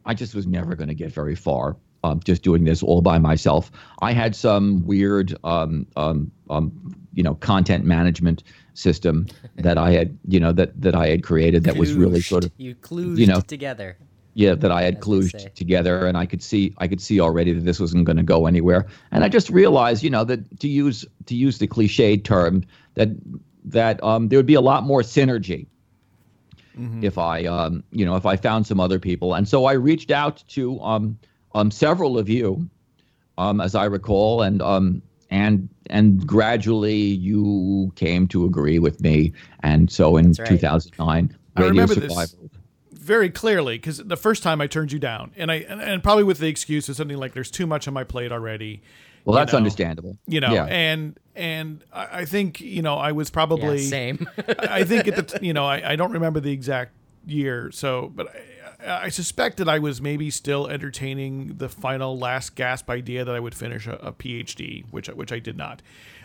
I 0.07 0.13
just 0.13 0.33
was 0.33 0.47
never 0.47 0.73
going 0.75 0.87
to 0.87 0.95
get 0.95 1.11
very 1.11 1.35
far. 1.35 1.75
Um, 2.03 2.21
just 2.23 2.41
doing 2.41 2.63
this 2.63 2.81
all 2.81 3.01
by 3.01 3.17
myself. 3.17 3.71
I 4.01 4.13
had 4.13 4.35
some 4.35 4.85
weird, 4.85 5.35
um, 5.43 5.85
um, 5.95 6.31
um 6.49 6.95
you 7.13 7.23
know, 7.23 7.35
content 7.35 7.83
management 7.85 8.43
system 8.75 9.27
that 9.57 9.77
I 9.77 9.91
had, 9.91 10.17
you 10.27 10.39
know, 10.39 10.53
that 10.53 10.79
that 10.81 10.95
I 10.95 11.07
had 11.09 11.23
created 11.23 11.65
that 11.65 11.75
was 11.75 11.93
really 11.93 12.21
sort 12.21 12.45
of 12.45 12.51
you 12.57 12.75
clued 12.75 13.17
you 13.17 13.27
know 13.27 13.41
together. 13.41 13.97
Yeah, 14.35 14.53
that 14.53 14.71
I 14.71 14.83
had 14.83 15.01
kludged 15.01 15.55
together, 15.55 16.05
and 16.05 16.15
I 16.15 16.27
could 16.27 16.43
see 16.43 16.73
I 16.77 16.87
could 16.87 17.01
see 17.01 17.19
already 17.19 17.53
that 17.53 17.65
this 17.65 17.79
wasn't 17.79 18.05
going 18.05 18.17
to 18.17 18.23
go 18.23 18.45
anywhere. 18.45 18.85
And 19.11 19.23
I 19.23 19.29
just 19.29 19.49
realized, 19.49 20.03
you 20.03 20.11
know, 20.11 20.23
that 20.25 20.59
to 20.59 20.67
use 20.67 21.03
to 21.25 21.35
use 21.35 21.57
the 21.57 21.67
cliched 21.67 22.23
term 22.23 22.63
that 22.93 23.09
that 23.65 24.01
um, 24.03 24.27
there 24.29 24.37
would 24.37 24.45
be 24.45 24.53
a 24.53 24.61
lot 24.61 24.83
more 24.83 25.01
synergy 25.01 25.65
mm-hmm. 26.77 27.03
if 27.03 27.17
I, 27.17 27.45
um, 27.45 27.83
you 27.91 28.05
know, 28.05 28.15
if 28.15 28.25
I 28.25 28.35
found 28.35 28.67
some 28.67 28.79
other 28.79 28.99
people. 28.99 29.33
And 29.33 29.47
so 29.47 29.65
I 29.65 29.73
reached 29.73 30.11
out 30.11 30.43
to 30.49 30.79
um, 30.81 31.17
um, 31.55 31.71
several 31.71 32.17
of 32.17 32.29
you, 32.29 32.69
um, 33.37 33.61
as 33.61 33.75
I 33.75 33.85
recall, 33.85 34.41
and 34.41 34.61
um, 34.61 35.01
and 35.29 35.69
and 35.89 36.25
gradually 36.25 36.97
you 36.97 37.91
came 37.95 38.27
to 38.29 38.45
agree 38.45 38.79
with 38.79 39.01
me. 39.01 39.33
And 39.61 39.91
so 39.91 40.17
in 40.17 40.33
right. 40.33 40.47
2009, 40.47 41.35
I 41.55 41.59
Radio 41.59 41.69
remember 41.69 41.93
Survival. 41.93 42.15
This 42.15 42.57
very 43.07 43.29
clearly 43.29 43.77
because 43.77 43.99
the 43.99 44.17
first 44.17 44.43
time 44.43 44.59
I 44.59 44.67
turned 44.67 44.91
you 44.91 44.99
down, 44.99 45.31
and 45.37 45.49
I 45.49 45.55
and, 45.55 45.81
and, 45.81 46.03
probably 46.03 46.25
with 46.25 46.39
the 46.39 46.47
excuse 46.47 46.89
of 46.89 46.97
something 46.97 47.17
like 47.17 47.33
"there's 47.33 47.49
too 47.49 47.65
much 47.65 47.87
on 47.87 47.93
my 47.93 48.03
plate 48.03 48.31
already." 48.31 48.81
Well, 49.27 49.35
that's 49.35 49.51
know, 49.51 49.57
understandable. 49.57 50.17
You 50.25 50.39
know, 50.39 50.53
yeah. 50.53 50.65
and 50.65 51.19
and 51.35 51.83
I 51.91 52.23
think 52.23 52.61
you 52.61 52.81
know 52.81 52.95
I 52.95 53.11
was 53.11 53.29
probably 53.29 53.81
yeah, 53.81 53.89
same. 53.89 54.27
I 54.57 54.85
think 54.85 55.05
at 55.09 55.27
the 55.27 55.39
you 55.45 55.53
know 55.53 55.65
I, 55.65 55.91
I 55.91 55.95
don't 55.97 56.13
remember 56.13 56.39
the 56.39 56.53
exact 56.53 56.93
year, 57.25 57.69
so 57.71 58.09
but 58.15 58.33
I, 58.79 59.03
I 59.03 59.09
suspect 59.09 59.57
that 59.57 59.67
I 59.67 59.79
was 59.79 60.01
maybe 60.01 60.29
still 60.29 60.67
entertaining 60.67 61.57
the 61.57 61.67
final 61.67 62.17
last 62.17 62.55
gasp 62.55 62.89
idea 62.89 63.25
that 63.25 63.35
I 63.35 63.41
would 63.41 63.53
finish 63.53 63.85
a, 63.85 63.95
a 63.95 64.13
PhD, 64.13 64.85
which 64.91 65.09
which 65.09 65.33
I 65.33 65.39
did 65.39 65.57
not. 65.57 65.81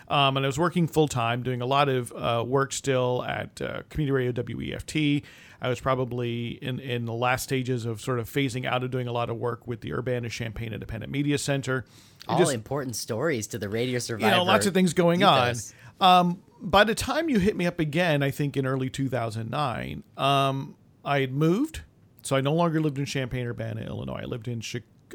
Um, 0.07 0.37
and 0.37 0.45
I 0.45 0.47
was 0.47 0.59
working 0.59 0.87
full 0.87 1.07
time, 1.07 1.43
doing 1.43 1.61
a 1.61 1.65
lot 1.65 1.89
of 1.89 2.11
uh, 2.11 2.43
work 2.45 2.73
still 2.73 3.23
at 3.23 3.61
uh, 3.61 3.83
Community 3.89 4.11
Radio 4.11 4.31
WEFT. 4.31 5.23
I 5.61 5.69
was 5.69 5.79
probably 5.79 6.59
in, 6.61 6.79
in 6.79 7.05
the 7.05 7.13
last 7.13 7.43
stages 7.43 7.85
of 7.85 8.01
sort 8.01 8.19
of 8.19 8.29
phasing 8.29 8.65
out 8.65 8.83
of 8.83 8.91
doing 8.91 9.07
a 9.07 9.13
lot 9.13 9.29
of 9.29 9.37
work 9.37 9.65
with 9.65 9.79
the 9.79 9.93
Urbana 9.93 10.27
Champaign 10.27 10.73
Independent 10.73 11.11
Media 11.11 11.37
Center. 11.37 11.85
All 12.27 12.37
just, 12.37 12.53
important 12.53 12.97
stories 12.97 13.47
to 13.47 13.57
the 13.57 13.69
Radio 13.69 13.99
Survivor. 13.99 14.29
You 14.29 14.37
know, 14.37 14.43
lots 14.43 14.65
of 14.65 14.73
things 14.73 14.93
going 14.93 15.23
on. 15.23 15.55
Um, 16.01 16.41
by 16.59 16.83
the 16.83 16.95
time 16.95 17.29
you 17.29 17.39
hit 17.39 17.55
me 17.55 17.65
up 17.65 17.79
again, 17.79 18.23
I 18.23 18.31
think 18.31 18.57
in 18.57 18.65
early 18.65 18.89
2009, 18.89 20.03
um, 20.17 20.75
I 21.05 21.21
had 21.21 21.33
moved. 21.33 21.81
So 22.23 22.35
I 22.35 22.41
no 22.41 22.53
longer 22.53 22.79
lived 22.79 22.97
in 22.99 23.05
Champaign, 23.05 23.45
Urbana, 23.45 23.81
Illinois. 23.81 24.21
I 24.23 24.25
lived 24.25 24.47
in 24.47 24.61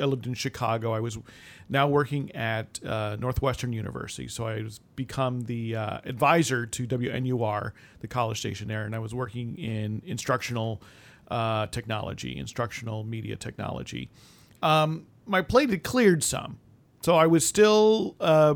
I 0.00 0.05
lived 0.05 0.26
in 0.26 0.35
Chicago. 0.35 0.93
I 0.93 1.00
was 1.00 1.19
now 1.69 1.88
working 1.88 2.31
at 2.35 2.85
uh, 2.85 3.17
Northwestern 3.19 3.73
University. 3.73 4.28
So 4.28 4.47
I 4.47 4.62
was 4.62 4.81
become 4.97 5.43
the 5.43 5.76
uh, 5.76 6.00
advisor 6.05 6.67
to 6.67 6.87
WNUR, 6.87 7.73
the 8.00 8.09
college 8.09 8.38
station 8.38 8.69
there, 8.69 8.85
and 8.85 8.95
I 8.95 8.99
was 8.99 9.14
working 9.14 9.57
in 9.57 10.02
instructional 10.05 10.83
uh, 11.31 11.67
technology, 11.67 12.37
instructional 12.37 13.05
media 13.05 13.37
technology. 13.37 14.09
Um, 14.62 15.07
my 15.26 15.43
plate 15.43 15.71
had 15.71 15.83
cleared 15.83 16.25
some, 16.25 16.59
so 17.02 17.17
I 17.17 17.26
was 17.26 17.47
still 17.47 18.17
uh, 18.19 18.55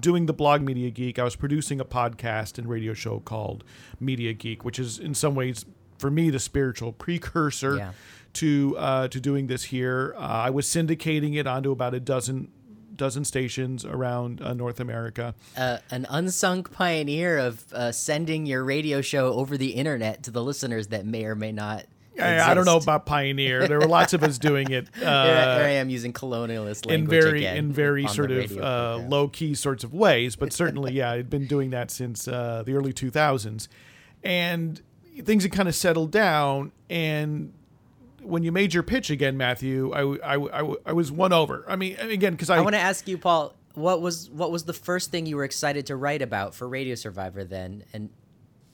doing 0.00 0.26
the 0.26 0.34
blog 0.34 0.62
Media 0.62 0.90
Geek. 0.90 1.18
I 1.18 1.24
was 1.24 1.36
producing 1.36 1.80
a 1.80 1.84
podcast 1.84 2.58
and 2.58 2.68
radio 2.68 2.94
show 2.94 3.20
called 3.20 3.64
Media 4.00 4.32
Geek, 4.32 4.64
which 4.64 4.78
is 4.78 4.98
in 4.98 5.14
some 5.14 5.34
ways 5.34 5.64
for 5.98 6.10
me 6.10 6.30
the 6.30 6.38
spiritual 6.38 6.92
precursor 6.92 7.76
yeah. 7.76 7.92
To 8.34 8.76
uh, 8.78 9.08
to 9.08 9.20
doing 9.20 9.46
this 9.46 9.64
here. 9.64 10.14
Uh, 10.16 10.20
I 10.20 10.50
was 10.50 10.66
syndicating 10.66 11.36
it 11.36 11.46
onto 11.46 11.70
about 11.70 11.94
a 11.94 12.00
dozen 12.00 12.50
dozen 12.96 13.24
stations 13.24 13.84
around 13.84 14.40
uh, 14.40 14.54
North 14.54 14.80
America. 14.80 15.34
Uh, 15.56 15.78
an 15.90 16.06
unsung 16.08 16.62
pioneer 16.62 17.38
of 17.38 17.72
uh, 17.72 17.92
sending 17.92 18.46
your 18.46 18.62
radio 18.64 19.00
show 19.00 19.32
over 19.32 19.56
the 19.56 19.70
internet 19.70 20.22
to 20.24 20.30
the 20.30 20.42
listeners 20.42 20.88
that 20.88 21.04
may 21.04 21.24
or 21.24 21.34
may 21.34 21.52
not 21.52 21.86
I, 22.20 22.50
I, 22.50 22.54
don't 22.54 22.64
know 22.64 22.76
about 22.76 23.06
pioneer. 23.06 23.66
There 23.66 23.80
were 23.80 23.88
lots 23.88 24.12
of 24.12 24.22
us 24.22 24.38
doing 24.38 24.70
it. 24.70 24.88
Uh, 25.04 25.58
here, 25.58 25.66
I 25.66 25.70
am 25.70 25.90
using 25.90 26.12
colonialist 26.12 26.86
language 26.86 27.00
in 27.00 27.06
very 27.08 27.38
again, 27.40 27.56
in 27.56 27.72
very 27.72 28.06
sort 28.06 28.30
of 28.30 28.56
uh, 28.56 29.02
low 29.06 29.28
key 29.28 29.54
sorts 29.54 29.84
of 29.84 29.92
ways, 29.92 30.34
but 30.34 30.52
certainly, 30.52 30.92
yeah, 30.94 31.10
I'd 31.10 31.28
been 31.28 31.46
doing 31.46 31.70
that 31.70 31.90
since 31.90 32.26
uh, 32.26 32.62
the 32.64 32.74
early 32.74 32.92
2000s, 32.92 33.68
and 34.22 34.80
things 35.24 35.42
had 35.42 35.52
kind 35.52 35.68
of 35.68 35.74
settled 35.74 36.10
down. 36.10 36.72
And 36.88 37.52
when 38.24 38.42
you 38.42 38.52
made 38.52 38.74
your 38.74 38.82
pitch 38.82 39.10
again, 39.10 39.36
Matthew, 39.36 39.92
I, 39.92 40.34
I, 40.34 40.62
I, 40.62 40.74
I 40.86 40.92
was 40.92 41.12
won 41.12 41.32
over. 41.32 41.64
I 41.68 41.76
mean, 41.76 41.96
again, 41.96 42.32
because 42.32 42.50
I, 42.50 42.56
I 42.56 42.60
want 42.60 42.74
to 42.74 42.80
ask 42.80 43.06
you, 43.06 43.18
Paul, 43.18 43.54
what 43.74 44.00
was 44.00 44.30
what 44.30 44.50
was 44.50 44.64
the 44.64 44.72
first 44.72 45.10
thing 45.10 45.26
you 45.26 45.36
were 45.36 45.44
excited 45.44 45.86
to 45.86 45.96
write 45.96 46.22
about 46.22 46.54
for 46.54 46.68
Radio 46.68 46.94
Survivor 46.94 47.44
then, 47.44 47.84
and 47.92 48.10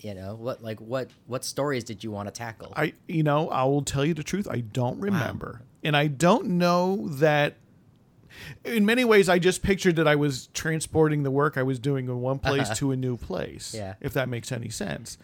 you 0.04 0.14
know 0.14 0.34
what 0.34 0.62
like 0.62 0.80
what 0.80 1.10
what 1.26 1.44
stories 1.44 1.84
did 1.84 2.02
you 2.02 2.10
want 2.10 2.26
to 2.26 2.32
tackle 2.32 2.72
i 2.76 2.92
you 3.06 3.22
know 3.22 3.48
i 3.50 3.64
will 3.64 3.82
tell 3.82 4.04
you 4.04 4.14
the 4.14 4.22
truth 4.22 4.48
i 4.50 4.60
don't 4.60 4.98
remember 4.98 5.58
wow. 5.60 5.66
and 5.84 5.96
i 5.96 6.06
don't 6.06 6.46
know 6.46 7.08
that 7.08 7.56
in 8.64 8.86
many 8.86 9.04
ways 9.04 9.28
i 9.28 9.38
just 9.38 9.62
pictured 9.62 9.96
that 9.96 10.08
i 10.08 10.16
was 10.16 10.48
transporting 10.54 11.22
the 11.22 11.30
work 11.30 11.56
i 11.58 11.62
was 11.62 11.78
doing 11.78 12.06
in 12.06 12.20
one 12.20 12.38
place 12.38 12.62
uh-huh. 12.62 12.74
to 12.74 12.92
a 12.92 12.96
new 12.96 13.16
place 13.16 13.74
yeah 13.74 13.94
if 14.00 14.12
that 14.12 14.28
makes 14.28 14.50
any 14.50 14.68
sense 14.68 15.18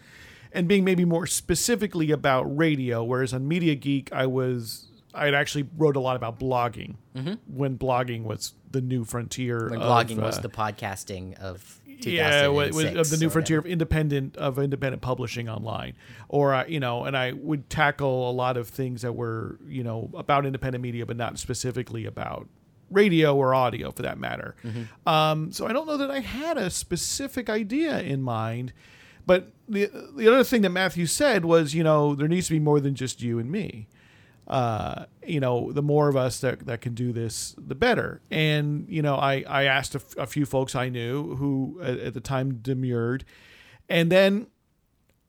and 0.51 0.67
being 0.67 0.83
maybe 0.83 1.05
more 1.05 1.25
specifically 1.25 2.11
about 2.11 2.43
radio 2.57 3.03
whereas 3.03 3.33
on 3.33 3.47
media 3.47 3.75
geek 3.75 4.11
i 4.11 4.25
was 4.25 4.87
i 5.13 5.29
actually 5.29 5.67
wrote 5.77 5.95
a 5.95 5.99
lot 5.99 6.15
about 6.15 6.39
blogging 6.39 6.95
mm-hmm. 7.15 7.33
when 7.47 7.77
blogging 7.77 8.23
was 8.23 8.53
the 8.71 8.81
new 8.81 9.03
frontier 9.03 9.69
when 9.69 9.79
blogging 9.79 10.21
was 10.21 10.37
uh, 10.37 10.41
the 10.41 10.49
podcasting 10.49 11.37
of 11.39 11.79
yeah, 11.99 12.45
it 12.45 12.53
was 12.53 12.77
of 12.77 13.09
the 13.09 13.17
new 13.17 13.29
frontier 13.29 13.59
of 13.59 13.65
independent 13.65 14.37
of 14.37 14.59
independent 14.59 15.01
publishing 15.01 15.49
online, 15.49 15.93
or 16.29 16.53
uh, 16.53 16.65
you 16.67 16.79
know, 16.79 17.05
and 17.05 17.17
I 17.17 17.31
would 17.31 17.69
tackle 17.69 18.29
a 18.29 18.33
lot 18.33 18.57
of 18.57 18.67
things 18.67 19.01
that 19.01 19.13
were 19.13 19.57
you 19.67 19.83
know 19.83 20.09
about 20.13 20.45
independent 20.45 20.81
media, 20.81 21.05
but 21.05 21.17
not 21.17 21.39
specifically 21.39 22.05
about 22.05 22.47
radio 22.89 23.35
or 23.35 23.53
audio 23.53 23.91
for 23.91 24.03
that 24.03 24.17
matter. 24.17 24.55
Mm-hmm. 24.63 25.09
Um, 25.09 25.51
so 25.51 25.67
I 25.67 25.73
don't 25.73 25.87
know 25.87 25.97
that 25.97 26.11
I 26.11 26.19
had 26.19 26.57
a 26.57 26.69
specific 26.69 27.49
idea 27.49 27.99
in 27.99 28.21
mind, 28.21 28.73
but 29.27 29.51
the 29.69 29.91
the 30.15 30.27
other 30.27 30.43
thing 30.43 30.63
that 30.63 30.71
Matthew 30.71 31.05
said 31.05 31.45
was, 31.45 31.75
you 31.75 31.83
know, 31.83 32.15
there 32.15 32.27
needs 32.27 32.47
to 32.47 32.53
be 32.53 32.59
more 32.59 32.79
than 32.79 32.95
just 32.95 33.21
you 33.21 33.37
and 33.37 33.51
me 33.51 33.87
uh, 34.47 35.05
you 35.25 35.39
know, 35.39 35.71
the 35.71 35.81
more 35.81 36.07
of 36.07 36.15
us 36.15 36.39
that, 36.39 36.65
that 36.65 36.79
can 36.79 36.93
do 36.93 37.11
this, 37.11 37.53
the 37.57 37.75
better. 37.75 38.21
And, 38.31 38.85
you 38.87 39.01
know, 39.01 39.15
I, 39.15 39.43
I 39.47 39.63
asked 39.65 39.93
a, 39.93 39.99
f- 39.99 40.17
a 40.17 40.25
few 40.25 40.45
folks 40.45 40.73
I 40.73 40.89
knew 40.89 41.35
who 41.35 41.79
at, 41.83 41.99
at 41.99 42.13
the 42.13 42.21
time 42.21 42.59
demurred. 42.61 43.25
And 43.89 44.09
then 44.09 44.47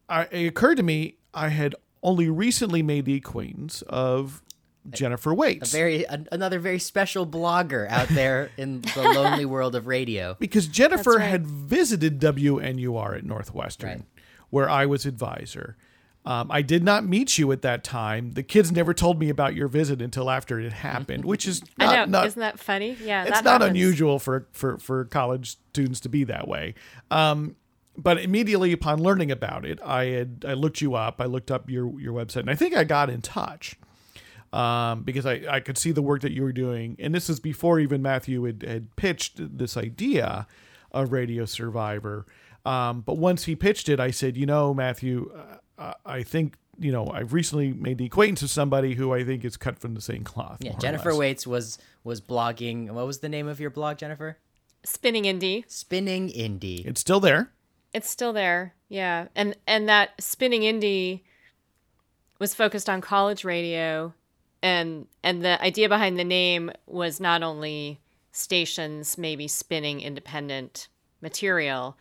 I, 0.08 0.24
it 0.30 0.46
occurred 0.46 0.76
to 0.76 0.82
me 0.84 1.16
I 1.34 1.48
had 1.48 1.74
only 2.02 2.28
recently 2.28 2.82
made 2.82 3.06
the 3.06 3.16
acquaintance 3.16 3.82
of 3.82 4.42
Jennifer 4.90 5.34
Waits. 5.34 5.72
A 5.72 5.76
very 5.76 6.04
a, 6.04 6.24
another 6.32 6.58
very 6.58 6.78
special 6.78 7.26
blogger 7.26 7.88
out 7.88 8.08
there 8.08 8.50
in 8.56 8.82
the 8.82 9.02
lonely 9.02 9.44
world 9.44 9.74
of 9.74 9.86
radio. 9.86 10.36
Because 10.38 10.66
Jennifer 10.66 11.16
right. 11.16 11.28
had 11.28 11.46
visited 11.46 12.20
WNUR 12.20 13.18
at 13.18 13.24
Northwestern, 13.24 13.88
right. 13.88 14.02
where 14.50 14.68
I 14.68 14.86
was 14.86 15.06
advisor. 15.06 15.76
Um, 16.24 16.50
I 16.50 16.60
did 16.62 16.84
not 16.84 17.06
meet 17.06 17.38
you 17.38 17.50
at 17.52 17.62
that 17.62 17.82
time. 17.82 18.32
The 18.32 18.42
kids 18.42 18.70
never 18.70 18.92
told 18.92 19.18
me 19.18 19.30
about 19.30 19.54
your 19.54 19.66
visit 19.66 20.02
until 20.02 20.28
after 20.28 20.60
it 20.60 20.72
happened, 20.72 21.24
which 21.24 21.46
is 21.46 21.62
not, 21.78 21.88
I 21.88 21.96
know. 21.96 22.04
Not, 22.04 22.26
Isn't 22.26 22.40
that 22.40 22.58
funny? 22.58 22.96
Yeah, 23.02 23.22
it's 23.22 23.42
not 23.42 23.62
happens. 23.62 23.70
unusual 23.70 24.18
for, 24.18 24.46
for 24.52 24.78
for 24.78 25.04
college 25.06 25.56
students 25.70 26.00
to 26.00 26.08
be 26.08 26.24
that 26.24 26.46
way. 26.46 26.74
Um, 27.10 27.56
but 27.96 28.20
immediately 28.20 28.72
upon 28.72 29.02
learning 29.02 29.30
about 29.30 29.64
it, 29.64 29.80
I 29.82 30.04
had 30.06 30.44
I 30.46 30.52
looked 30.52 30.80
you 30.80 30.94
up. 30.94 31.20
I 31.20 31.24
looked 31.24 31.50
up 31.50 31.70
your 31.70 31.98
your 31.98 32.12
website, 32.12 32.40
and 32.40 32.50
I 32.50 32.54
think 32.54 32.76
I 32.76 32.84
got 32.84 33.08
in 33.08 33.22
touch 33.22 33.76
um, 34.52 35.02
because 35.02 35.26
I, 35.26 35.42
I 35.48 35.60
could 35.60 35.78
see 35.78 35.92
the 35.92 36.02
work 36.02 36.22
that 36.22 36.32
you 36.32 36.42
were 36.42 36.52
doing. 36.52 36.96
And 36.98 37.14
this 37.14 37.28
is 37.28 37.40
before 37.40 37.78
even 37.80 38.02
Matthew 38.02 38.44
had, 38.44 38.62
had 38.62 38.96
pitched 38.96 39.58
this 39.58 39.76
idea 39.76 40.46
of 40.92 41.12
Radio 41.12 41.44
Survivor. 41.44 42.26
Um, 42.64 43.00
but 43.00 43.18
once 43.18 43.44
he 43.44 43.56
pitched 43.56 43.88
it, 43.88 44.00
I 44.00 44.10
said, 44.10 44.36
you 44.36 44.46
know, 44.46 44.74
Matthew, 44.74 45.30
uh, 45.78 45.94
I 46.04 46.22
think 46.22 46.56
you 46.78 46.92
know 46.92 47.08
I've 47.08 47.32
recently 47.32 47.72
made 47.72 47.98
the 47.98 48.06
acquaintance 48.06 48.42
of 48.42 48.50
somebody 48.50 48.94
who 48.94 49.12
I 49.12 49.24
think 49.24 49.44
is 49.44 49.56
cut 49.56 49.78
from 49.78 49.94
the 49.94 50.00
same 50.00 50.24
cloth. 50.24 50.58
Yeah, 50.60 50.72
Jennifer 50.78 51.14
Waits 51.14 51.46
was 51.46 51.78
was 52.04 52.20
blogging. 52.20 52.90
What 52.90 53.06
was 53.06 53.18
the 53.18 53.28
name 53.28 53.48
of 53.48 53.60
your 53.60 53.70
blog, 53.70 53.98
Jennifer? 53.98 54.38
Spinning 54.84 55.24
Indie. 55.24 55.64
Spinning 55.70 56.28
Indie. 56.28 56.86
It's 56.86 57.00
still 57.00 57.20
there. 57.20 57.52
It's 57.92 58.08
still 58.08 58.32
there. 58.32 58.74
Yeah, 58.88 59.28
and 59.34 59.56
and 59.66 59.88
that 59.88 60.10
Spinning 60.20 60.62
Indie 60.62 61.22
was 62.38 62.54
focused 62.54 62.88
on 62.88 63.00
college 63.00 63.44
radio, 63.44 64.14
and 64.62 65.06
and 65.22 65.44
the 65.44 65.60
idea 65.62 65.88
behind 65.88 66.18
the 66.18 66.24
name 66.24 66.70
was 66.86 67.20
not 67.20 67.42
only 67.42 68.00
stations 68.32 69.18
maybe 69.18 69.48
spinning 69.48 70.00
independent 70.00 70.88
material, 71.20 71.96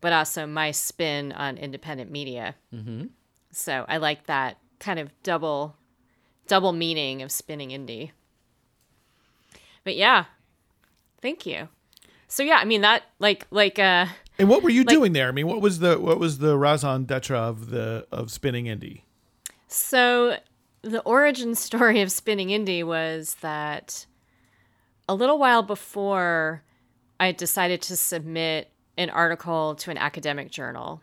but 0.00 0.12
also 0.12 0.46
my 0.46 0.70
spin 0.70 1.32
on 1.32 1.56
independent 1.56 2.10
media. 2.10 2.54
Mm-hmm. 2.74 3.06
So 3.52 3.84
I 3.88 3.98
like 3.98 4.26
that 4.26 4.58
kind 4.78 4.98
of 4.98 5.10
double 5.22 5.76
double 6.46 6.72
meaning 6.72 7.22
of 7.22 7.30
spinning 7.30 7.70
indie. 7.70 8.10
But 9.84 9.96
yeah. 9.96 10.24
Thank 11.22 11.46
you. 11.46 11.68
So 12.28 12.42
yeah, 12.42 12.56
I 12.56 12.64
mean 12.64 12.80
that 12.82 13.02
like 13.18 13.46
like 13.50 13.78
uh 13.78 14.06
And 14.38 14.48
what 14.48 14.62
were 14.62 14.70
you 14.70 14.82
like, 14.82 14.88
doing 14.88 15.12
there? 15.12 15.28
I 15.28 15.32
mean, 15.32 15.46
what 15.46 15.60
was 15.60 15.80
the 15.80 15.98
what 15.98 16.18
was 16.18 16.38
the 16.38 16.56
raison 16.56 17.04
d'etre 17.04 17.36
of 17.36 17.70
the 17.70 18.06
of 18.10 18.30
spinning 18.30 18.66
indie? 18.66 19.02
So 19.68 20.36
the 20.82 21.00
origin 21.02 21.54
story 21.54 22.00
of 22.00 22.12
spinning 22.12 22.48
indie 22.48 22.84
was 22.84 23.36
that 23.40 24.06
a 25.08 25.14
little 25.14 25.38
while 25.38 25.62
before 25.62 26.62
I 27.18 27.32
decided 27.32 27.82
to 27.82 27.96
submit 27.96 28.70
an 28.96 29.10
article 29.10 29.74
to 29.76 29.90
an 29.90 29.98
academic 29.98 30.50
journal 30.50 31.02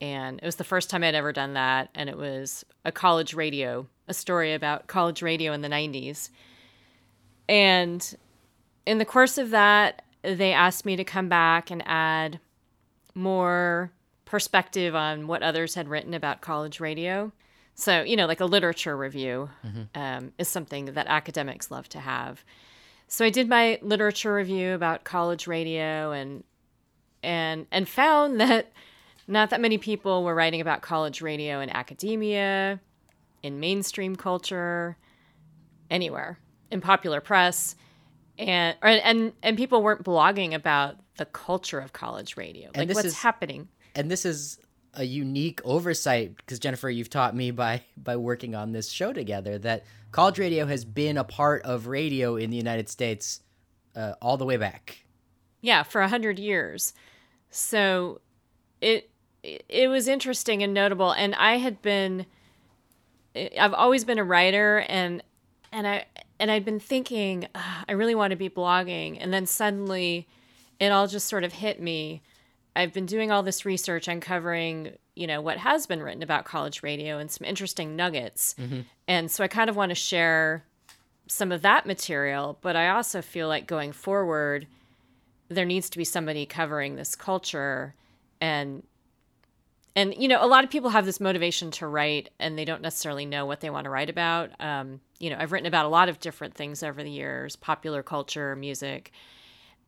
and 0.00 0.38
it 0.40 0.44
was 0.44 0.56
the 0.56 0.64
first 0.64 0.90
time 0.90 1.02
I'd 1.02 1.14
ever 1.14 1.32
done 1.32 1.54
that. 1.54 1.90
And 1.94 2.08
it 2.08 2.16
was 2.16 2.64
a 2.84 2.92
college 2.92 3.34
radio, 3.34 3.86
a 4.06 4.14
story 4.14 4.54
about 4.54 4.86
college 4.86 5.22
radio 5.22 5.52
in 5.52 5.60
the 5.60 5.68
90s. 5.68 6.30
And 7.48 8.16
in 8.86 8.98
the 8.98 9.04
course 9.04 9.38
of 9.38 9.50
that, 9.50 10.02
they 10.22 10.52
asked 10.52 10.84
me 10.84 10.96
to 10.96 11.04
come 11.04 11.28
back 11.28 11.70
and 11.70 11.82
add 11.86 12.38
more 13.14 13.90
perspective 14.24 14.94
on 14.94 15.26
what 15.26 15.42
others 15.42 15.74
had 15.74 15.88
written 15.88 16.14
about 16.14 16.42
college 16.42 16.80
radio. 16.80 17.32
So, 17.78 18.02
you 18.02 18.16
know, 18.16 18.26
like 18.26 18.40
a 18.40 18.44
literature 18.44 18.96
review 18.96 19.48
mm-hmm. 19.64 19.82
um, 19.94 20.32
is 20.36 20.48
something 20.48 20.86
that 20.86 21.06
academics 21.06 21.70
love 21.70 21.88
to 21.90 22.00
have. 22.00 22.44
So 23.06 23.24
I 23.24 23.30
did 23.30 23.48
my 23.48 23.78
literature 23.82 24.34
review 24.34 24.74
about 24.74 25.04
college 25.04 25.46
radio 25.46 26.10
and 26.10 26.42
and 27.22 27.66
and 27.70 27.88
found 27.88 28.40
that 28.40 28.72
not 29.28 29.50
that 29.50 29.60
many 29.60 29.78
people 29.78 30.24
were 30.24 30.34
writing 30.34 30.60
about 30.60 30.82
college 30.82 31.22
radio 31.22 31.60
in 31.60 31.70
academia, 31.70 32.80
in 33.44 33.60
mainstream 33.60 34.16
culture, 34.16 34.96
anywhere, 35.88 36.40
in 36.72 36.80
popular 36.80 37.20
press. 37.20 37.76
and 38.38 38.76
and 38.82 39.32
and 39.40 39.56
people 39.56 39.84
weren't 39.84 40.02
blogging 40.02 40.52
about 40.52 40.96
the 41.16 41.26
culture 41.26 41.78
of 41.78 41.92
college 41.92 42.36
radio, 42.36 42.72
like 42.74 42.88
what's 42.88 43.04
is, 43.04 43.18
happening. 43.18 43.68
And 43.94 44.10
this 44.10 44.24
is 44.24 44.58
a 44.94 45.04
unique 45.04 45.60
oversight 45.64 46.36
because 46.36 46.58
Jennifer, 46.58 46.90
you've 46.90 47.10
taught 47.10 47.34
me 47.34 47.50
by 47.50 47.82
by 47.96 48.16
working 48.16 48.54
on 48.54 48.72
this 48.72 48.90
show 48.90 49.12
together 49.12 49.58
that 49.58 49.84
college 50.12 50.38
radio 50.38 50.66
has 50.66 50.84
been 50.84 51.16
a 51.16 51.24
part 51.24 51.62
of 51.62 51.86
radio 51.86 52.36
in 52.36 52.50
the 52.50 52.56
United 52.56 52.88
States 52.88 53.40
uh, 53.94 54.14
all 54.20 54.36
the 54.36 54.44
way 54.44 54.56
back. 54.56 55.04
Yeah, 55.60 55.82
for 55.82 56.00
a 56.00 56.08
hundred 56.08 56.38
years. 56.38 56.94
So 57.50 58.20
it 58.80 59.10
it 59.42 59.88
was 59.88 60.08
interesting 60.08 60.62
and 60.62 60.74
notable, 60.74 61.12
and 61.12 61.34
I 61.34 61.56
had 61.56 61.82
been. 61.82 62.26
I've 63.58 63.74
always 63.74 64.04
been 64.04 64.18
a 64.18 64.24
writer, 64.24 64.78
and 64.88 65.22
and 65.70 65.86
I 65.86 66.06
and 66.40 66.50
I'd 66.50 66.64
been 66.64 66.80
thinking 66.80 67.46
I 67.54 67.92
really 67.92 68.14
want 68.14 68.30
to 68.32 68.36
be 68.36 68.48
blogging, 68.48 69.18
and 69.20 69.32
then 69.32 69.46
suddenly, 69.46 70.26
it 70.80 70.88
all 70.88 71.06
just 71.06 71.28
sort 71.28 71.44
of 71.44 71.52
hit 71.52 71.80
me. 71.80 72.22
I've 72.76 72.92
been 72.92 73.06
doing 73.06 73.30
all 73.30 73.42
this 73.42 73.64
research, 73.64 74.08
uncovering 74.08 74.92
you 75.14 75.26
know 75.26 75.40
what 75.40 75.58
has 75.58 75.86
been 75.86 76.02
written 76.02 76.22
about 76.22 76.44
college 76.44 76.82
radio 76.82 77.18
and 77.18 77.30
some 77.30 77.44
interesting 77.44 77.96
nuggets, 77.96 78.54
mm-hmm. 78.58 78.80
and 79.06 79.30
so 79.30 79.42
I 79.42 79.48
kind 79.48 79.68
of 79.68 79.76
want 79.76 79.90
to 79.90 79.96
share 79.96 80.64
some 81.26 81.52
of 81.52 81.62
that 81.62 81.86
material. 81.86 82.58
But 82.60 82.76
I 82.76 82.88
also 82.88 83.22
feel 83.22 83.48
like 83.48 83.66
going 83.66 83.92
forward, 83.92 84.66
there 85.48 85.64
needs 85.64 85.90
to 85.90 85.98
be 85.98 86.04
somebody 86.04 86.46
covering 86.46 86.96
this 86.96 87.14
culture 87.16 87.94
and 88.40 88.82
and 89.96 90.14
you 90.16 90.28
know 90.28 90.42
a 90.42 90.46
lot 90.46 90.62
of 90.62 90.70
people 90.70 90.90
have 90.90 91.04
this 91.04 91.20
motivation 91.20 91.70
to 91.72 91.86
write 91.86 92.30
and 92.38 92.56
they 92.56 92.64
don't 92.64 92.82
necessarily 92.82 93.26
know 93.26 93.46
what 93.46 93.60
they 93.60 93.70
want 93.70 93.84
to 93.84 93.90
write 93.90 94.10
about 94.10 94.50
um, 94.60 95.00
you 95.18 95.28
know 95.30 95.36
i've 95.38 95.52
written 95.52 95.66
about 95.66 95.86
a 95.86 95.88
lot 95.88 96.08
of 96.08 96.20
different 96.20 96.54
things 96.54 96.82
over 96.82 97.02
the 97.02 97.10
years 97.10 97.56
popular 97.56 98.02
culture 98.02 98.54
music 98.54 99.12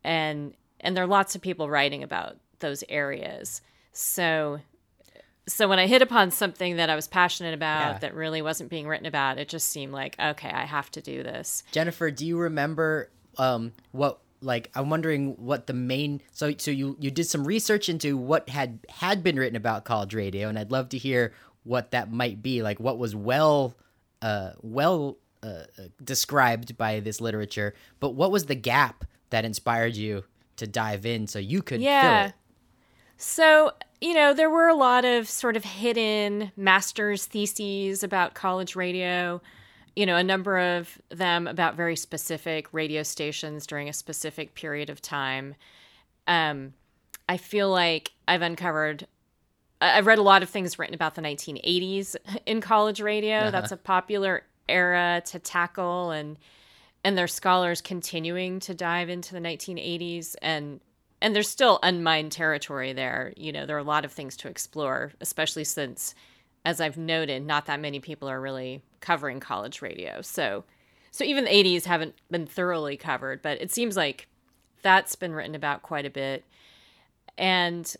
and 0.03 0.53
and 0.81 0.97
there 0.97 1.03
are 1.03 1.07
lots 1.07 1.35
of 1.35 1.41
people 1.41 1.69
writing 1.69 2.03
about 2.03 2.37
those 2.61 2.83
areas. 2.89 3.61
So 3.91 4.59
so 5.47 5.67
when 5.67 5.79
i 5.79 5.87
hit 5.87 6.03
upon 6.03 6.29
something 6.29 6.75
that 6.75 6.89
i 6.89 6.95
was 6.95 7.07
passionate 7.07 7.53
about 7.53 7.93
yeah. 7.93 7.97
that 7.97 8.13
really 8.13 8.43
wasn't 8.43 8.69
being 8.69 8.87
written 8.87 9.07
about 9.07 9.39
it 9.39 9.49
just 9.49 9.67
seemed 9.67 9.91
like 9.91 10.15
okay 10.19 10.49
i 10.49 10.65
have 10.65 10.89
to 10.91 11.01
do 11.01 11.23
this. 11.23 11.63
Jennifer 11.71 12.11
do 12.11 12.25
you 12.25 12.37
remember 12.37 13.09
um, 13.37 13.71
what 13.91 14.19
like 14.41 14.69
I'm 14.75 14.89
wondering 14.89 15.35
what 15.37 15.67
the 15.67 15.73
main 15.73 16.21
so 16.31 16.53
so 16.57 16.71
you 16.71 16.97
you 16.99 17.11
did 17.11 17.25
some 17.25 17.45
research 17.45 17.89
into 17.89 18.17
what 18.17 18.49
had 18.49 18.79
had 18.89 19.23
been 19.23 19.37
written 19.37 19.55
about 19.55 19.85
college 19.85 20.13
radio 20.13 20.49
and 20.49 20.57
I'd 20.57 20.71
love 20.71 20.89
to 20.89 20.97
hear 20.97 21.33
what 21.63 21.91
that 21.91 22.11
might 22.11 22.41
be 22.41 22.63
like 22.63 22.79
what 22.79 22.97
was 22.97 23.15
well 23.15 23.75
uh 24.21 24.51
well 24.61 25.17
uh, 25.43 25.63
described 26.03 26.77
by 26.77 26.99
this 26.99 27.21
literature 27.21 27.73
but 27.99 28.11
what 28.11 28.31
was 28.31 28.45
the 28.45 28.55
gap 28.55 29.05
that 29.31 29.45
inspired 29.45 29.95
you 29.95 30.23
to 30.57 30.67
dive 30.67 31.05
in 31.05 31.27
so 31.27 31.39
you 31.39 31.61
could 31.61 31.81
yeah 31.81 32.31
so 33.21 33.71
you 33.99 34.13
know 34.13 34.33
there 34.33 34.49
were 34.49 34.67
a 34.67 34.75
lot 34.75 35.05
of 35.05 35.29
sort 35.29 35.55
of 35.55 35.63
hidden 35.63 36.51
master's 36.57 37.25
theses 37.25 38.03
about 38.03 38.33
college 38.33 38.75
radio 38.75 39.41
you 39.95 40.05
know, 40.05 40.15
a 40.15 40.23
number 40.23 40.57
of 40.57 41.01
them 41.09 41.47
about 41.47 41.75
very 41.75 41.95
specific 41.95 42.67
radio 42.71 43.03
stations 43.03 43.67
during 43.67 43.89
a 43.89 43.93
specific 43.93 44.55
period 44.55 44.89
of 44.89 45.01
time. 45.01 45.55
Um, 46.27 46.73
I 47.27 47.37
feel 47.37 47.69
like 47.69 48.11
I've 48.27 48.41
uncovered. 48.41 49.07
I've 49.81 50.05
read 50.05 50.19
a 50.19 50.23
lot 50.23 50.43
of 50.43 50.49
things 50.49 50.77
written 50.77 50.95
about 50.95 51.15
the 51.15 51.21
1980s 51.21 52.15
in 52.45 52.61
college 52.61 53.01
radio. 53.01 53.37
Uh-huh. 53.37 53.51
That's 53.51 53.71
a 53.71 53.77
popular 53.77 54.43
era 54.69 55.21
to 55.25 55.39
tackle, 55.39 56.11
and 56.11 56.37
and 57.03 57.17
there's 57.17 57.33
scholars 57.33 57.81
continuing 57.81 58.59
to 58.61 58.73
dive 58.73 59.09
into 59.09 59.33
the 59.33 59.39
1980s, 59.39 60.35
and 60.41 60.79
and 61.21 61.35
there's 61.35 61.49
still 61.49 61.79
unmined 61.83 62.31
territory 62.31 62.93
there. 62.93 63.33
You 63.37 63.51
know, 63.51 63.65
there 63.65 63.75
are 63.75 63.79
a 63.79 63.83
lot 63.83 64.05
of 64.05 64.11
things 64.11 64.35
to 64.37 64.47
explore, 64.47 65.11
especially 65.21 65.63
since 65.63 66.15
as 66.65 66.79
I've 66.79 66.97
noted, 66.97 67.45
not 67.45 67.65
that 67.65 67.79
many 67.79 67.99
people 67.99 68.29
are 68.29 68.39
really 68.39 68.83
covering 68.99 69.39
college 69.39 69.81
radio. 69.81 70.21
So, 70.21 70.63
so 71.09 71.23
even 71.23 71.45
the 71.45 71.49
80s 71.51 71.85
haven't 71.85 72.15
been 72.29 72.45
thoroughly 72.45 72.97
covered, 72.97 73.41
but 73.41 73.59
it 73.61 73.71
seems 73.71 73.97
like 73.97 74.27
that's 74.81 75.15
been 75.15 75.33
written 75.33 75.55
about 75.55 75.81
quite 75.81 76.05
a 76.05 76.09
bit. 76.09 76.43
And 77.37 77.95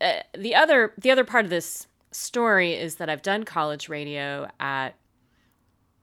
uh, 0.00 0.20
the 0.36 0.54
other 0.54 0.92
the 0.98 1.10
other 1.10 1.24
part 1.24 1.44
of 1.44 1.50
this 1.50 1.86
story 2.10 2.74
is 2.74 2.96
that 2.96 3.08
I've 3.08 3.22
done 3.22 3.44
college 3.44 3.88
radio 3.88 4.48
at 4.58 4.96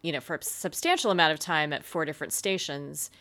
you 0.02 0.14
know 0.14 0.22
for 0.22 0.36
a 0.36 0.44
substantial 0.44 1.12
amount 1.12 1.34
of 1.34 1.40
time 1.40 1.74
at 1.74 1.84
four 1.84 2.06
different 2.06 2.32
stations 2.32 3.12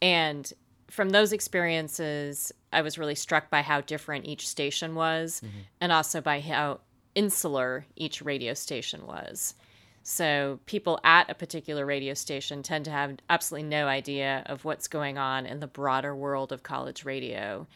and 0.00 0.50
from 0.92 1.08
those 1.08 1.32
experiences 1.32 2.52
I 2.70 2.82
was 2.82 2.98
really 2.98 3.14
struck 3.14 3.48
by 3.48 3.62
how 3.62 3.80
different 3.80 4.26
each 4.26 4.46
station 4.46 4.94
was 4.94 5.40
mm-hmm. 5.42 5.60
and 5.80 5.90
also 5.90 6.20
by 6.20 6.40
how 6.40 6.80
insular 7.14 7.86
each 7.96 8.20
radio 8.20 8.52
station 8.52 9.06
was. 9.06 9.54
So 10.02 10.60
people 10.66 11.00
at 11.02 11.30
a 11.30 11.34
particular 11.34 11.86
radio 11.86 12.12
station 12.12 12.62
tend 12.62 12.84
to 12.84 12.90
have 12.90 13.16
absolutely 13.30 13.70
no 13.70 13.86
idea 13.86 14.42
of 14.44 14.66
what's 14.66 14.86
going 14.86 15.16
on 15.16 15.46
in 15.46 15.60
the 15.60 15.66
broader 15.66 16.14
world 16.14 16.52
of 16.52 16.62
college 16.62 17.06
radio. 17.06 17.66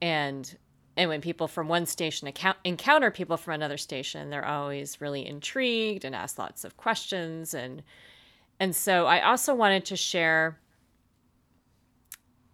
And 0.00 0.56
and 0.96 1.08
when 1.08 1.20
people 1.20 1.48
from 1.48 1.66
one 1.66 1.86
station 1.86 2.28
account- 2.28 2.58
encounter 2.62 3.10
people 3.10 3.38
from 3.38 3.54
another 3.54 3.78
station, 3.78 4.30
they're 4.30 4.46
always 4.46 5.00
really 5.00 5.26
intrigued 5.26 6.04
and 6.04 6.14
ask 6.14 6.38
lots 6.38 6.62
of 6.62 6.76
questions 6.76 7.54
and 7.54 7.82
and 8.60 8.76
so 8.76 9.06
I 9.06 9.22
also 9.22 9.52
wanted 9.52 9.84
to 9.86 9.96
share 9.96 10.60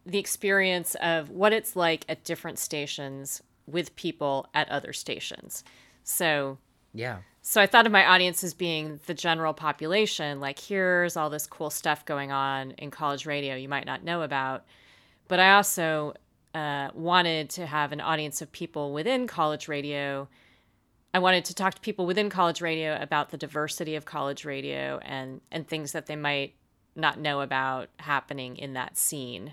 the 0.09 0.19
experience 0.19 0.95
of 0.97 1.31
what 1.31 1.53
it's 1.53 1.77
like 1.77 2.05
at 2.09 2.25
different 2.25 2.59
stations 2.59 3.43
with 3.67 3.95
people 3.95 4.49
at 4.55 4.69
other 4.71 4.93
stations. 4.93 5.63
So, 6.03 6.59
yeah. 6.95 7.19
So 7.43 7.61
I 7.61 7.67
thought 7.67 7.87
of 7.87 7.93
my 7.93 8.07
audience 8.07 8.43
as 8.43 8.55
being 8.55 9.01
the 9.07 9.15
general 9.15 9.53
population. 9.53 10.41
Like, 10.41 10.59
here's 10.59 11.17
all 11.17 11.31
this 11.31 11.47
cool 11.47 11.71
stuff 11.71 12.05
going 12.05 12.33
on 12.33 12.73
in 12.73 12.91
college 12.91 13.27
radio 13.27 13.55
you 13.55 13.69
might 13.69 13.87
not 13.87 14.03
know 14.03 14.23
about. 14.23 14.65
But 15.29 15.41
I 15.41 15.55
also 15.55 16.15
uh, 16.55 16.89
wanted 16.95 17.51
to 17.51 17.67
have 17.67 17.93
an 17.93 18.01
audience 18.01 18.41
of 18.41 18.51
people 18.51 18.93
within 18.93 19.27
college 19.27 19.69
radio. 19.69 20.29
I 21.13 21.19
wanted 21.19 21.45
to 21.47 21.55
talk 21.55 21.75
to 21.75 21.81
people 21.81 22.07
within 22.07 22.31
college 22.31 22.61
radio 22.61 22.99
about 23.01 23.31
the 23.31 23.37
diversity 23.37 23.95
of 23.95 24.05
college 24.05 24.45
radio 24.45 24.99
and 25.03 25.41
and 25.51 25.69
things 25.69 25.93
that 25.93 26.07
they 26.07 26.17
might 26.17 26.55
not 26.97 27.19
know 27.19 27.41
about 27.41 27.89
happening 27.99 28.57
in 28.57 28.73
that 28.75 28.97
scene. 28.97 29.53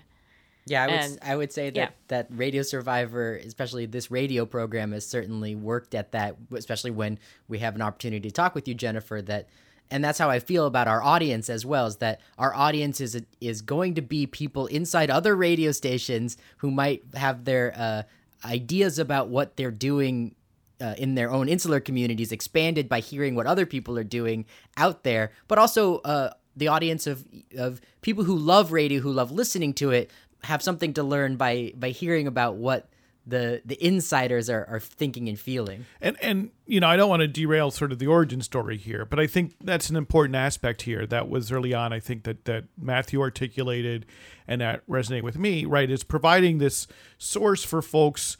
Yeah, 0.66 0.82
I 0.82 0.86
would 0.86 0.94
and, 0.94 1.18
I 1.22 1.36
would 1.36 1.52
say 1.52 1.70
that 1.70 1.76
yeah. 1.76 1.88
that 2.08 2.26
Radio 2.30 2.62
Survivor, 2.62 3.36
especially 3.36 3.86
this 3.86 4.10
radio 4.10 4.44
program, 4.44 4.92
has 4.92 5.06
certainly 5.06 5.54
worked 5.54 5.94
at 5.94 6.12
that. 6.12 6.36
Especially 6.52 6.90
when 6.90 7.18
we 7.46 7.60
have 7.60 7.76
an 7.76 7.82
opportunity 7.82 8.28
to 8.28 8.34
talk 8.34 8.54
with 8.54 8.66
you, 8.66 8.74
Jennifer. 8.74 9.22
That 9.22 9.48
and 9.90 10.04
that's 10.04 10.18
how 10.18 10.28
I 10.28 10.40
feel 10.40 10.66
about 10.66 10.88
our 10.88 11.02
audience 11.02 11.48
as 11.48 11.64
well. 11.64 11.86
Is 11.86 11.96
that 11.98 12.20
our 12.36 12.54
audience 12.54 13.00
is 13.00 13.20
is 13.40 13.62
going 13.62 13.94
to 13.94 14.02
be 14.02 14.26
people 14.26 14.66
inside 14.66 15.08
other 15.08 15.36
radio 15.36 15.70
stations 15.70 16.36
who 16.58 16.72
might 16.72 17.04
have 17.14 17.44
their 17.44 17.72
uh, 17.76 18.02
ideas 18.44 18.98
about 18.98 19.28
what 19.28 19.56
they're 19.56 19.70
doing 19.70 20.34
uh, 20.80 20.94
in 20.98 21.14
their 21.14 21.30
own 21.30 21.48
insular 21.48 21.80
communities 21.80 22.32
expanded 22.32 22.88
by 22.88 23.00
hearing 23.00 23.34
what 23.34 23.46
other 23.46 23.66
people 23.66 23.98
are 23.98 24.04
doing 24.04 24.44
out 24.76 25.04
there, 25.04 25.32
but 25.48 25.58
also 25.58 25.98
uh, 25.98 26.30
the 26.56 26.68
audience 26.68 27.06
of 27.06 27.24
of 27.56 27.80
people 28.00 28.24
who 28.24 28.36
love 28.36 28.72
radio, 28.72 29.00
who 29.00 29.12
love 29.12 29.30
listening 29.30 29.74
to 29.74 29.90
it, 29.90 30.10
have 30.44 30.62
something 30.62 30.94
to 30.94 31.02
learn 31.02 31.36
by 31.36 31.72
by 31.76 31.90
hearing 31.90 32.26
about 32.26 32.56
what 32.56 32.88
the 33.26 33.60
the 33.64 33.84
insiders 33.84 34.48
are, 34.48 34.64
are 34.66 34.78
thinking 34.78 35.28
and 35.28 35.38
feeling. 35.38 35.84
And 36.00 36.16
and 36.22 36.50
you 36.66 36.80
know, 36.80 36.86
I 36.86 36.96
don't 36.96 37.08
want 37.08 37.20
to 37.20 37.28
derail 37.28 37.70
sort 37.70 37.90
of 37.90 37.98
the 37.98 38.06
origin 38.06 38.40
story 38.40 38.76
here, 38.76 39.04
but 39.04 39.18
I 39.18 39.26
think 39.26 39.56
that's 39.60 39.90
an 39.90 39.96
important 39.96 40.36
aspect 40.36 40.82
here 40.82 41.06
that 41.06 41.28
was 41.28 41.50
early 41.50 41.74
on. 41.74 41.92
I 41.92 42.00
think 42.00 42.22
that 42.22 42.44
that 42.44 42.64
Matthew 42.80 43.20
articulated 43.20 44.06
and 44.46 44.60
that 44.60 44.86
resonate 44.86 45.22
with 45.22 45.38
me, 45.38 45.64
right, 45.64 45.90
is 45.90 46.04
providing 46.04 46.58
this 46.58 46.86
source 47.18 47.64
for 47.64 47.82
folks 47.82 48.36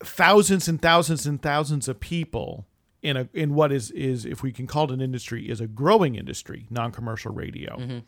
thousands 0.00 0.68
and 0.68 0.82
thousands 0.82 1.26
and 1.26 1.40
thousands 1.40 1.86
of 1.86 2.00
people 2.00 2.66
in 3.00 3.16
a 3.16 3.28
in 3.32 3.54
what 3.54 3.70
is 3.70 3.92
is 3.92 4.24
if 4.24 4.42
we 4.42 4.50
can 4.50 4.66
call 4.66 4.84
it 4.84 4.90
an 4.90 5.00
industry 5.00 5.48
is 5.48 5.60
a 5.60 5.68
growing 5.68 6.16
industry, 6.16 6.66
non-commercial 6.68 7.32
radio. 7.32 7.76
Mm-hmm 7.76 7.98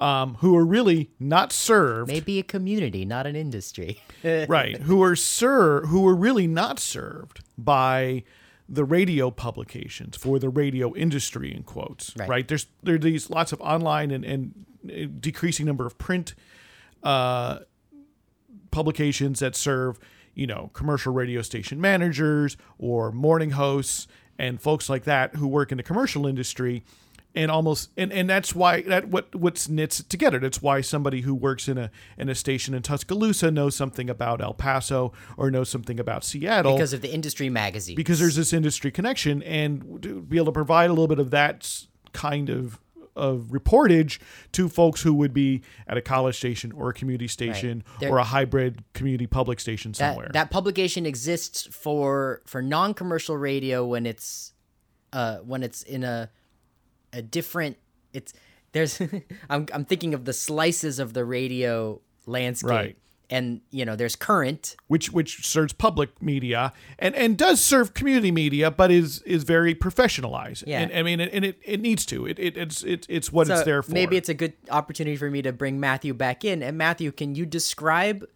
um, 0.00 0.34
who 0.36 0.56
are 0.56 0.64
really 0.64 1.10
not 1.18 1.52
served. 1.52 2.10
Maybe 2.10 2.38
a 2.38 2.42
community, 2.42 3.04
not 3.04 3.26
an 3.26 3.36
industry. 3.36 4.00
right. 4.24 4.76
Who 4.82 5.02
are 5.02 5.16
ser- 5.16 5.86
who 5.86 6.06
are 6.06 6.14
really 6.14 6.46
not 6.46 6.78
served 6.78 7.42
by 7.56 8.24
the 8.68 8.84
radio 8.84 9.30
publications 9.30 10.16
for 10.16 10.38
the 10.38 10.48
radio 10.48 10.94
industry 10.94 11.54
in 11.54 11.62
quotes. 11.62 12.14
Right. 12.16 12.28
right? 12.28 12.48
There's 12.48 12.66
there 12.82 12.96
are 12.96 12.98
these 12.98 13.30
lots 13.30 13.52
of 13.52 13.60
online 13.60 14.10
and, 14.10 14.24
and 14.24 14.66
uh, 14.86 15.06
decreasing 15.18 15.66
number 15.66 15.86
of 15.86 15.96
print 15.98 16.34
uh, 17.02 17.60
publications 18.70 19.40
that 19.40 19.56
serve 19.56 19.98
you 20.34 20.46
know 20.46 20.70
commercial 20.74 21.12
radio 21.12 21.42
station 21.42 21.80
managers 21.80 22.56
or 22.78 23.10
morning 23.10 23.50
hosts 23.50 24.06
and 24.38 24.60
folks 24.60 24.88
like 24.88 25.04
that 25.04 25.34
who 25.36 25.48
work 25.48 25.72
in 25.72 25.78
the 25.78 25.82
commercial 25.82 26.26
industry 26.26 26.84
and 27.34 27.50
almost 27.50 27.90
and, 27.96 28.12
and 28.12 28.28
that's 28.28 28.54
why 28.54 28.82
that 28.82 29.08
what 29.08 29.34
what's 29.34 29.68
knits 29.68 30.00
it 30.00 30.08
together. 30.08 30.38
That's 30.38 30.62
why 30.62 30.80
somebody 30.80 31.20
who 31.22 31.34
works 31.34 31.68
in 31.68 31.78
a 31.78 31.90
in 32.16 32.28
a 32.28 32.34
station 32.34 32.74
in 32.74 32.82
Tuscaloosa 32.82 33.50
knows 33.50 33.76
something 33.76 34.10
about 34.10 34.40
El 34.40 34.54
Paso 34.54 35.12
or 35.36 35.50
knows 35.50 35.68
something 35.68 36.00
about 36.00 36.24
Seattle 36.24 36.74
because 36.74 36.92
of 36.92 37.00
the 37.00 37.12
industry 37.12 37.48
magazine. 37.48 37.96
Because 37.96 38.18
there's 38.18 38.36
this 38.36 38.52
industry 38.52 38.90
connection, 38.90 39.42
and 39.42 40.02
to 40.02 40.22
be 40.22 40.36
able 40.36 40.46
to 40.46 40.52
provide 40.52 40.86
a 40.86 40.92
little 40.92 41.08
bit 41.08 41.18
of 41.18 41.30
that 41.30 41.86
kind 42.12 42.48
of 42.48 42.80
of 43.14 43.48
reportage 43.50 44.18
to 44.52 44.68
folks 44.68 45.02
who 45.02 45.12
would 45.12 45.34
be 45.34 45.62
at 45.88 45.96
a 45.96 46.00
college 46.00 46.36
station 46.36 46.72
or 46.72 46.90
a 46.90 46.94
community 46.94 47.26
station 47.26 47.82
right. 48.00 48.10
or 48.10 48.18
a 48.18 48.24
hybrid 48.24 48.84
community 48.94 49.26
public 49.26 49.58
station 49.58 49.92
somewhere. 49.92 50.26
That, 50.26 50.32
that 50.34 50.50
publication 50.50 51.04
exists 51.04 51.68
for 51.70 52.42
for 52.46 52.62
non-commercial 52.62 53.36
radio 53.36 53.84
when 53.84 54.06
it's 54.06 54.52
uh, 55.12 55.38
when 55.38 55.62
it's 55.62 55.82
in 55.82 56.04
a 56.04 56.30
a 57.12 57.22
different 57.22 57.76
it's 58.12 58.32
there's 58.72 59.00
I'm 59.50 59.66
I'm 59.72 59.84
thinking 59.84 60.14
of 60.14 60.24
the 60.24 60.32
slices 60.32 60.98
of 60.98 61.14
the 61.14 61.24
radio 61.24 62.00
landscape. 62.26 62.70
Right. 62.70 62.96
And 63.30 63.60
you 63.70 63.84
know, 63.84 63.94
there's 63.94 64.16
current, 64.16 64.74
which 64.86 65.12
which 65.12 65.46
serves 65.46 65.74
public 65.74 66.22
media 66.22 66.72
and 66.98 67.14
and 67.14 67.36
does 67.36 67.62
serve 67.62 67.92
community 67.92 68.30
media, 68.30 68.70
but 68.70 68.90
is 68.90 69.20
is 69.22 69.44
very 69.44 69.74
professionalized. 69.74 70.64
Yeah, 70.66 70.80
and, 70.80 70.92
I 70.94 71.02
mean, 71.02 71.20
and 71.20 71.44
it, 71.44 71.58
it 71.62 71.78
needs 71.78 72.06
to. 72.06 72.24
It, 72.24 72.38
it 72.38 72.56
it's 72.56 72.82
it, 72.82 73.04
it's 73.06 73.30
what 73.30 73.48
so 73.48 73.54
it's 73.54 73.64
there 73.64 73.82
for. 73.82 73.92
Maybe 73.92 74.16
it's 74.16 74.30
a 74.30 74.34
good 74.34 74.54
opportunity 74.70 75.18
for 75.18 75.30
me 75.30 75.42
to 75.42 75.52
bring 75.52 75.78
Matthew 75.78 76.14
back 76.14 76.42
in. 76.42 76.62
And 76.62 76.78
Matthew, 76.78 77.12
can 77.12 77.34
you 77.34 77.44
describe 77.44 78.26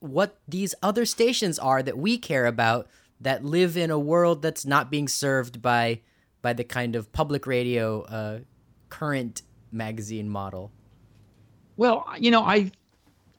what 0.00 0.40
these 0.48 0.74
other 0.82 1.04
stations 1.04 1.56
are 1.60 1.80
that 1.84 1.96
we 1.96 2.18
care 2.18 2.46
about 2.46 2.88
that 3.20 3.44
live 3.44 3.76
in 3.76 3.92
a 3.92 3.98
world 3.98 4.42
that's 4.42 4.66
not 4.66 4.90
being 4.90 5.06
served 5.06 5.62
by 5.62 6.00
by 6.46 6.52
the 6.52 6.62
kind 6.62 6.94
of 6.94 7.10
public 7.10 7.44
radio 7.44 8.02
uh, 8.02 8.38
current 8.88 9.42
magazine 9.72 10.28
model? 10.28 10.70
Well, 11.76 12.06
you 12.20 12.30
know, 12.30 12.44
I 12.44 12.70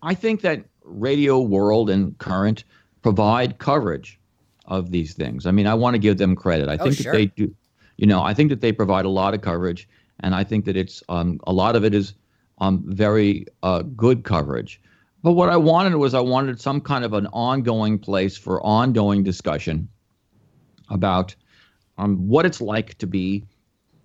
I 0.01 0.13
think 0.13 0.41
that 0.41 0.65
Radio 0.83 1.39
World 1.39 1.89
and 1.89 2.17
Current 2.17 2.65
provide 3.03 3.59
coverage 3.59 4.19
of 4.65 4.91
these 4.91 5.13
things. 5.13 5.45
I 5.45 5.51
mean, 5.51 5.67
I 5.67 5.73
want 5.73 5.93
to 5.93 5.99
give 5.99 6.17
them 6.17 6.35
credit. 6.35 6.67
I 6.67 6.75
oh, 6.75 6.83
think 6.83 6.95
sure. 6.97 7.13
that 7.13 7.17
they 7.17 7.25
do. 7.27 7.55
You 7.95 8.07
know, 8.07 8.21
I 8.23 8.33
think 8.33 8.49
that 8.49 8.59
they 8.59 8.73
provide 8.73 9.05
a 9.05 9.09
lot 9.21 9.33
of 9.33 9.39
coverage, 9.39 9.87
and 10.19 10.35
I 10.35 10.43
think 10.43 10.65
that 10.65 10.75
it's 10.75 11.01
um, 11.07 11.39
a 11.47 11.53
lot 11.53 11.77
of 11.77 11.85
it 11.85 11.93
is 11.93 12.13
um, 12.57 12.83
very 12.87 13.45
uh, 13.63 13.83
good 13.83 14.25
coverage. 14.25 14.81
But 15.23 15.31
what 15.31 15.47
I 15.47 15.55
wanted 15.55 15.95
was 15.95 16.13
I 16.13 16.19
wanted 16.19 16.59
some 16.59 16.81
kind 16.81 17.05
of 17.05 17.13
an 17.13 17.27
ongoing 17.27 17.99
place 17.99 18.35
for 18.37 18.61
ongoing 18.65 19.23
discussion 19.23 19.87
about 20.89 21.35
um, 21.97 22.17
what 22.27 22.45
it's 22.45 22.62
like 22.62 22.97
to 22.99 23.07
be 23.07 23.43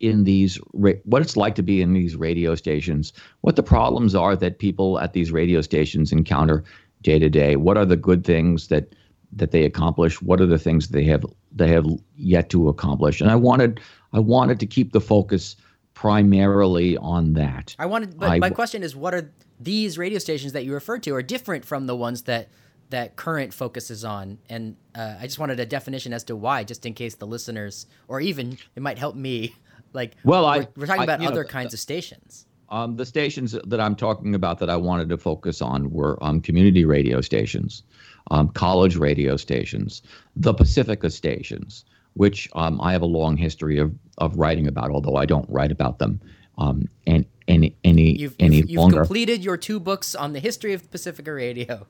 in 0.01 0.25
these 0.25 0.57
what 0.73 1.23
it's 1.23 1.37
like 1.37 1.55
to 1.55 1.63
be 1.63 1.81
in 1.81 1.93
these 1.93 2.17
radio 2.17 2.55
stations, 2.55 3.13
what 3.43 3.57
the 3.57 3.63
problems 3.63 4.15
are 4.15 4.35
that 4.37 4.59
people 4.59 4.99
at 4.99 5.13
these 5.13 5.31
radio 5.31 5.61
stations 5.61 6.13
encounter 6.13 6.65
day 7.03 7.19
to 7.19 7.31
day, 7.31 7.57
what 7.57 7.77
are 7.77 7.87
the 7.87 7.97
good 7.97 8.25
things 8.25 8.69
that 8.69 8.95
that 9.35 9.51
they 9.51 9.65
accomplish, 9.65 10.21
what 10.21 10.41
are 10.41 10.47
the 10.47 10.59
things 10.59 10.89
they 10.89 11.05
have 11.05 11.25
they 11.53 11.69
have 11.69 11.87
yet 12.17 12.51
to 12.51 12.69
accomplish, 12.69 13.21
and 13.21 13.31
I 13.31 13.37
wanted 13.37 13.81
I 14.13 14.19
wanted 14.19 14.61
to 14.61 14.67
keep 14.67 14.93
the 14.93 15.01
focus 15.01 15.57
primarily 15.95 16.97
on 16.97 17.35
that. 17.35 17.77
I 17.79 17.87
wanted, 17.87 18.19
but 18.19 18.31
I, 18.31 18.39
my 18.39 18.51
question 18.51 18.83
is, 18.83 18.97
what 18.97 19.15
are 19.15 19.33
these 19.61 19.99
radio 19.99 20.19
stations 20.19 20.53
that 20.53 20.65
you 20.65 20.75
referred 20.75 21.03
to 21.05 21.15
are 21.15 21.23
different 21.23 21.65
from 21.65 21.87
the 21.87 21.95
ones 21.95 22.23
that 22.23 22.49
that 22.93 23.17
current 23.17 23.53
focuses 23.53 24.05
on. 24.05 24.39
And 24.49 24.77
uh, 24.95 25.17
i 25.21 25.27
just 25.27 25.39
wanted 25.39 25.61
a 25.61 25.67
definition 25.67 26.13
as 26.13 26.25
to 26.25 26.37
why 26.37 26.65
just 26.65 26.85
in 26.87 26.95
case 26.95 27.15
the 27.15 27.27
listeners 27.27 27.87
or 28.09 28.21
even 28.21 28.59
it 28.77 28.83
might 28.83 28.99
help 28.99 29.17
me 29.17 29.55
like 29.93 30.17
well 30.25 30.45
we're, 30.45 30.63
I, 30.63 30.69
we're 30.77 30.87
talking 30.87 31.03
about 31.03 31.25
other 31.25 31.43
know, 31.43 31.49
kinds 31.49 31.75
of 31.75 31.81
stations. 31.81 32.47
Um, 32.69 32.97
the 32.97 33.05
stations 33.05 33.53
that 33.53 33.81
i'm 33.81 33.95
talking 33.95 34.35
about 34.35 34.59
that 34.61 34.71
i 34.71 34.77
wanted 34.77 35.09
to 35.11 35.19
focus 35.19 35.61
on 35.61 35.91
were 35.91 36.23
um, 36.25 36.41
community 36.41 36.85
radio 36.85 37.21
stations 37.21 37.83
um, 38.31 38.49
college 38.49 38.97
radio 38.97 39.37
stations 39.37 40.03
the 40.37 40.55
pacifica 40.55 41.11
stations 41.11 41.85
which 42.15 42.49
um, 42.55 42.81
i 42.81 42.93
have 42.93 43.03
a 43.03 43.07
long 43.07 43.37
history 43.37 43.79
of, 43.79 43.93
of 44.19 44.37
writing 44.37 44.67
about 44.67 44.91
although 44.91 45.17
i 45.17 45.27
don't 45.27 45.49
write 45.51 45.71
about 45.71 45.99
them 45.99 46.21
um, 46.59 46.89
and 47.07 47.27
any 47.49 47.77
any 47.85 48.17
you've, 48.19 48.37
any 48.39 48.57
you've, 48.57 48.71
you've 48.71 48.93
completed 48.93 49.45
your 49.45 49.59
two 49.59 49.79
books 49.79 50.15
on 50.15 50.33
the 50.33 50.41
history 50.41 50.73
of 50.73 50.91
pacifica 50.91 51.33
radio 51.33 51.87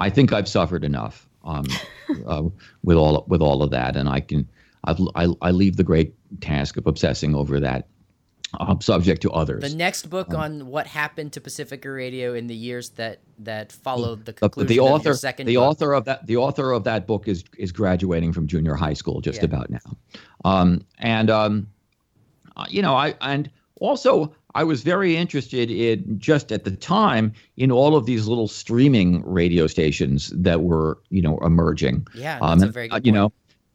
I 0.00 0.10
think 0.10 0.32
I've 0.32 0.48
suffered 0.48 0.82
enough 0.82 1.28
um, 1.44 1.66
uh, 2.26 2.42
with 2.82 2.96
all 2.96 3.24
with 3.28 3.40
all 3.42 3.62
of 3.62 3.70
that, 3.70 3.96
and 3.96 4.08
I 4.08 4.20
can 4.20 4.48
I've, 4.84 4.98
I, 5.14 5.28
I 5.42 5.50
leave 5.50 5.76
the 5.76 5.84
great 5.84 6.14
task 6.40 6.76
of 6.76 6.86
obsessing 6.86 7.34
over 7.34 7.60
that 7.60 7.86
um, 8.58 8.80
subject 8.80 9.22
to 9.22 9.30
others. 9.30 9.62
The 9.62 9.76
next 9.76 10.10
book 10.10 10.34
um, 10.34 10.40
on 10.40 10.66
what 10.66 10.86
happened 10.86 11.32
to 11.34 11.40
Pacifica 11.40 11.90
Radio 11.90 12.34
in 12.34 12.46
the 12.46 12.54
years 12.54 12.90
that 12.90 13.20
that 13.40 13.72
followed 13.72 14.24
the 14.24 14.32
conclusion 14.32 14.66
the, 14.66 14.74
the 14.74 14.80
author, 14.80 15.14
second 15.14 15.46
the 15.46 15.56
book. 15.56 15.64
author 15.64 15.92
of 15.92 16.04
that 16.06 16.26
the 16.26 16.36
author 16.36 16.72
of 16.72 16.84
that 16.84 17.06
book 17.06 17.28
is 17.28 17.44
is 17.58 17.70
graduating 17.70 18.32
from 18.32 18.46
junior 18.46 18.74
high 18.74 18.94
school 18.94 19.20
just 19.20 19.40
yeah. 19.40 19.44
about 19.44 19.70
now, 19.70 19.96
um, 20.44 20.84
and 20.98 21.30
um, 21.30 21.68
uh, 22.56 22.66
you 22.68 22.82
know 22.82 22.94
I 22.94 23.14
and 23.20 23.50
also 23.80 24.34
I 24.54 24.64
was 24.64 24.82
very 24.82 25.16
interested 25.16 25.70
in 25.70 26.18
just 26.18 26.52
at 26.52 26.64
the 26.64 26.72
time 26.72 27.32
in 27.56 27.70
all 27.70 27.96
of 27.96 28.06
these 28.06 28.26
little 28.26 28.48
streaming 28.48 29.22
radio 29.24 29.66
stations 29.66 30.32
that 30.34 30.62
were, 30.62 30.98
you 31.10 31.22
know, 31.22 31.38
emerging. 31.38 32.06
Yeah, 32.14 32.38
that's 32.40 32.62
um, 32.62 32.68
a 32.68 32.72
very 32.72 32.88
good 32.88 33.06
You 33.06 33.12
know, 33.12 33.32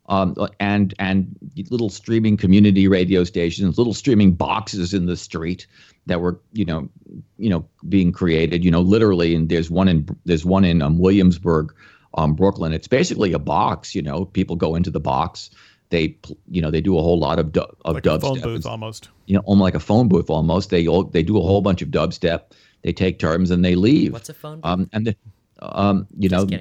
um, 0.07 0.35
and 0.59 0.93
and 0.99 1.35
little 1.69 1.89
streaming 1.89 2.37
community 2.37 2.87
radio 2.87 3.23
stations, 3.23 3.77
little 3.77 3.93
streaming 3.93 4.33
boxes 4.33 4.93
in 4.93 5.05
the 5.05 5.17
street 5.17 5.67
that 6.05 6.21
were, 6.21 6.39
you 6.53 6.65
know, 6.65 6.89
you 7.37 7.49
know, 7.49 7.67
being 7.87 8.11
created. 8.11 8.63
You 8.63 8.71
know, 8.71 8.81
literally, 8.81 9.35
and 9.35 9.49
there's 9.49 9.71
one 9.71 9.87
in 9.87 10.07
there's 10.25 10.45
one 10.45 10.65
in 10.65 10.81
um, 10.81 10.99
Williamsburg, 10.99 11.73
um, 12.15 12.35
Brooklyn. 12.35 12.73
It's 12.73 12.87
basically 12.87 13.33
a 13.33 13.39
box. 13.39 13.95
You 13.95 14.01
know, 14.01 14.25
people 14.25 14.55
go 14.55 14.75
into 14.75 14.91
the 14.91 14.99
box 14.99 15.49
they 15.89 16.17
you 16.49 16.61
know 16.61 16.71
they 16.71 16.81
do 16.81 16.97
a 16.97 17.01
whole 17.01 17.19
lot 17.19 17.39
of 17.39 17.51
du- 17.51 17.67
of 17.85 17.95
like 17.95 18.03
dubstep. 18.03 18.21
phone 18.21 18.41
booth 18.41 18.65
almost. 18.65 19.09
You 19.25 19.35
know, 19.35 19.41
almost 19.45 19.63
like 19.63 19.75
a 19.75 19.79
phone 19.79 20.07
booth 20.07 20.29
almost. 20.29 20.69
They 20.69 20.87
all, 20.87 21.03
they 21.03 21.23
do 21.23 21.37
a 21.37 21.41
whole 21.41 21.61
bunch 21.61 21.81
of 21.81 21.89
dubstep. 21.89 22.51
They 22.81 22.93
take 22.93 23.19
turns 23.19 23.51
and 23.51 23.63
they 23.63 23.75
leave. 23.75 24.13
What's 24.13 24.29
a 24.29 24.33
phone 24.33 24.57
booth? 24.57 24.65
Um, 24.65 24.89
and 24.93 25.07
the, 25.07 25.15
um, 25.61 26.07
you 26.17 26.29
Just 26.29 26.49
know, 26.49 26.59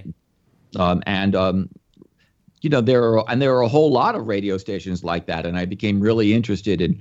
um, 0.77 1.03
and 1.07 1.35
um, 1.35 1.69
you 2.61 2.71
know 2.71 2.81
there 2.81 3.03
are 3.03 3.25
and 3.31 3.41
there 3.41 3.55
are 3.55 3.63
a 3.63 3.69
whole 3.69 3.93
lot 3.93 4.15
of 4.15 4.27
radio 4.27 4.57
stations 4.59 5.05
like 5.05 5.27
that, 5.27 5.47
and 5.47 5.59
I 5.59 5.65
became 5.65 6.01
really 6.01 6.33
interested 6.33 6.81
in 6.81 7.01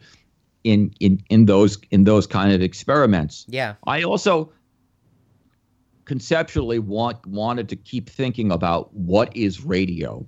in 0.63 0.93
in 0.99 1.21
in 1.29 1.45
those 1.45 1.77
in 1.91 2.03
those 2.03 2.27
kind 2.27 2.53
of 2.53 2.61
experiments. 2.61 3.45
Yeah. 3.47 3.75
I 3.85 4.03
also 4.03 4.51
conceptually 6.05 6.79
want 6.79 7.25
wanted 7.25 7.69
to 7.69 7.75
keep 7.75 8.09
thinking 8.09 8.51
about 8.51 8.93
what 8.93 9.35
is 9.35 9.63
radio 9.63 10.27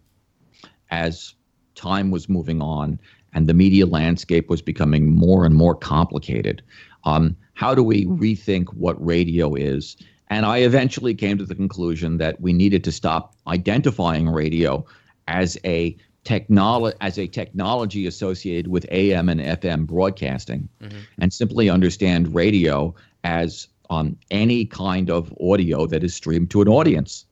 as 0.89 1.33
time 1.75 2.11
was 2.11 2.29
moving 2.29 2.61
on 2.61 2.99
and 3.33 3.47
the 3.47 3.53
media 3.53 3.85
landscape 3.85 4.49
was 4.49 4.61
becoming 4.61 5.11
more 5.11 5.45
and 5.45 5.55
more 5.55 5.75
complicated. 5.75 6.63
Um, 7.03 7.35
how 7.53 7.75
do 7.75 7.83
we 7.83 8.05
rethink 8.05 8.73
what 8.73 9.03
radio 9.05 9.53
is? 9.55 9.97
And 10.29 10.45
I 10.45 10.59
eventually 10.59 11.13
came 11.13 11.37
to 11.37 11.45
the 11.45 11.55
conclusion 11.55 12.17
that 12.17 12.41
we 12.41 12.53
needed 12.53 12.83
to 12.85 12.91
stop 12.91 13.35
identifying 13.47 14.27
radio 14.27 14.85
as 15.27 15.57
a 15.65 15.95
technology 16.23 16.97
as 17.01 17.19
a 17.19 17.27
technology 17.27 18.07
associated 18.07 18.67
with 18.67 18.85
AM 18.91 19.29
and 19.29 19.39
FM 19.39 19.85
broadcasting, 19.85 20.67
mm-hmm. 20.81 20.97
and 21.19 21.31
simply 21.31 21.69
understand 21.69 22.33
radio 22.33 22.95
as 23.23 23.67
um, 23.89 24.17
any 24.31 24.65
kind 24.65 25.09
of 25.11 25.31
audio 25.39 25.85
that 25.85 26.03
is 26.03 26.15
streamed 26.15 26.49
to 26.51 26.61
an 26.61 26.67
audience. 26.67 27.25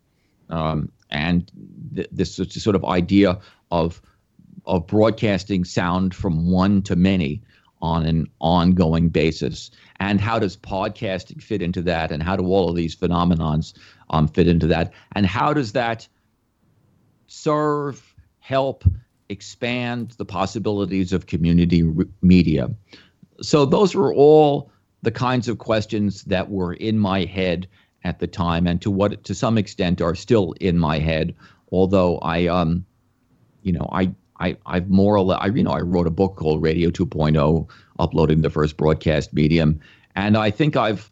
Um, 0.49 0.91
and 1.09 1.51
th- 1.95 2.09
this 2.11 2.35
sort 2.35 2.75
of 2.75 2.85
idea 2.85 3.39
of 3.71 4.01
of 4.65 4.87
broadcasting 4.87 5.65
sound 5.65 6.13
from 6.13 6.49
one 6.49 6.81
to 6.83 6.95
many 6.95 7.41
on 7.81 8.05
an 8.05 8.27
ongoing 8.39 9.09
basis. 9.09 9.69
And 9.99 10.21
how 10.21 10.39
does 10.39 10.55
podcasting 10.55 11.41
fit 11.41 11.61
into 11.61 11.81
that? 11.83 12.11
And 12.11 12.23
how 12.23 12.35
do 12.35 12.45
all 12.45 12.69
of 12.69 12.75
these 12.75 12.95
phenomenons 12.95 13.73
um, 14.09 14.27
fit 14.27 14.47
into 14.47 14.67
that? 14.67 14.93
And 15.15 15.25
how 15.25 15.53
does 15.53 15.73
that 15.73 16.07
serve 17.27 18.15
help 18.39 18.85
expand 19.29 20.11
the 20.11 20.25
possibilities 20.25 21.11
of 21.11 21.25
community 21.25 21.83
re- 21.83 22.05
media? 22.21 22.69
So 23.41 23.65
those 23.65 23.93
were 23.95 24.13
all 24.13 24.71
the 25.01 25.11
kinds 25.11 25.49
of 25.49 25.57
questions 25.57 26.23
that 26.23 26.49
were 26.49 26.73
in 26.73 26.97
my 26.97 27.25
head 27.25 27.67
at 28.05 28.19
the 28.19 28.27
time 28.27 28.67
and 28.67 28.81
to 28.81 28.91
what 28.91 29.23
to 29.23 29.35
some 29.35 29.57
extent 29.57 30.01
are 30.01 30.15
still 30.15 30.53
in 30.59 30.77
my 30.77 30.99
head 30.99 31.33
although 31.71 32.17
i 32.19 32.47
um 32.47 32.85
you 33.61 33.71
know 33.71 33.87
i 33.91 34.11
I, 34.39 34.57
I've 34.65 34.89
more 34.89 35.15
or 35.15 35.21
less, 35.21 35.39
I, 35.41 35.47
you 35.47 35.63
know, 35.63 35.71
I 35.71 35.81
wrote 35.81 36.07
a 36.07 36.11
book 36.11 36.35
called 36.35 36.61
Radio 36.61 36.89
2.0, 36.89 37.69
uploading 37.99 38.41
the 38.41 38.49
first 38.49 38.77
broadcast 38.77 39.33
medium, 39.33 39.79
and 40.15 40.37
I 40.37 40.51
think 40.51 40.75
I've, 40.75 41.11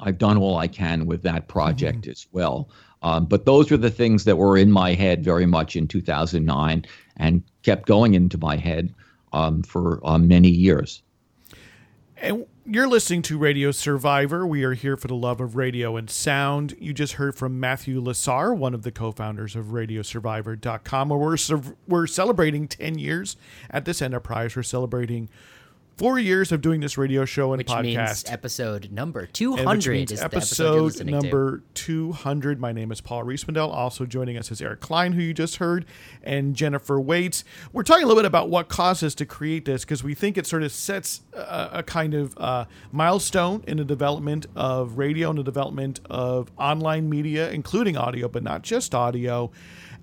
I've 0.00 0.18
done 0.18 0.36
all 0.36 0.58
I 0.58 0.68
can 0.68 1.06
with 1.06 1.22
that 1.22 1.48
project 1.48 2.02
mm-hmm. 2.02 2.10
as 2.10 2.26
well. 2.32 2.68
Um, 3.02 3.26
but 3.26 3.44
those 3.44 3.70
were 3.70 3.76
the 3.76 3.90
things 3.90 4.24
that 4.24 4.36
were 4.36 4.56
in 4.56 4.72
my 4.72 4.94
head 4.94 5.22
very 5.22 5.46
much 5.46 5.76
in 5.76 5.86
2009 5.86 6.84
and 7.18 7.42
kept 7.62 7.86
going 7.86 8.14
into 8.14 8.38
my 8.38 8.56
head 8.56 8.94
um, 9.32 9.62
for 9.62 10.00
um, 10.04 10.28
many 10.28 10.48
years. 10.48 11.02
And 12.18 12.46
you're 12.68 12.88
listening 12.88 13.22
to 13.22 13.38
Radio 13.38 13.70
Survivor. 13.70 14.44
We 14.44 14.64
are 14.64 14.72
here 14.72 14.96
for 14.96 15.06
the 15.06 15.14
love 15.14 15.40
of 15.40 15.54
radio 15.54 15.96
and 15.96 16.10
sound. 16.10 16.76
You 16.80 16.92
just 16.92 17.14
heard 17.14 17.36
from 17.36 17.60
Matthew 17.60 18.02
Lasar, 18.02 18.56
one 18.56 18.74
of 18.74 18.82
the 18.82 18.90
co-founders 18.90 19.54
of 19.54 19.66
RadioSurvivor.com, 19.66 21.08
where 21.08 21.18
we're 21.18 21.36
we're 21.86 22.06
celebrating 22.08 22.66
10 22.66 22.98
years 22.98 23.36
at 23.70 23.84
this 23.84 24.02
enterprise. 24.02 24.56
We're 24.56 24.64
celebrating 24.64 25.28
four 25.96 26.18
years 26.18 26.52
of 26.52 26.60
doing 26.60 26.80
this 26.80 26.98
radio 26.98 27.24
show 27.24 27.52
and 27.52 27.58
which 27.58 27.68
podcast. 27.68 28.30
Episode 28.30 28.92
number 28.92 29.26
200 29.26 30.12
is 30.12 30.20
episode, 30.20 30.86
episode 30.92 31.06
number 31.06 31.62
200. 31.74 32.60
My 32.60 32.72
name 32.72 32.92
is 32.92 33.00
Paul 33.00 33.24
Riismandel. 33.24 33.72
Also 33.72 34.04
joining 34.04 34.36
us 34.36 34.50
is 34.50 34.60
Eric 34.60 34.80
Klein, 34.80 35.12
who 35.12 35.22
you 35.22 35.32
just 35.32 35.56
heard, 35.56 35.86
and 36.22 36.54
Jennifer 36.54 37.00
Waits. 37.00 37.44
We're 37.72 37.82
talking 37.82 38.04
a 38.04 38.06
little 38.06 38.20
bit 38.20 38.26
about 38.26 38.50
what 38.50 38.68
caused 38.68 39.02
us 39.02 39.14
to 39.16 39.26
create 39.26 39.64
this 39.64 39.84
because 39.84 40.04
we 40.04 40.14
think 40.14 40.36
it 40.36 40.46
sort 40.46 40.62
of 40.62 40.70
sets 40.70 41.22
a, 41.32 41.70
a 41.74 41.82
kind 41.82 42.12
of 42.12 42.36
uh, 42.36 42.66
milestone 42.92 43.64
in 43.66 43.78
the 43.78 43.84
development 43.84 44.46
of 44.54 44.98
radio 44.98 45.30
and 45.30 45.38
the 45.38 45.44
development 45.44 46.00
of 46.10 46.52
online 46.58 47.08
media, 47.08 47.50
including 47.50 47.96
audio, 47.96 48.28
but 48.28 48.42
not 48.42 48.60
just 48.62 48.94
audio. 48.94 49.50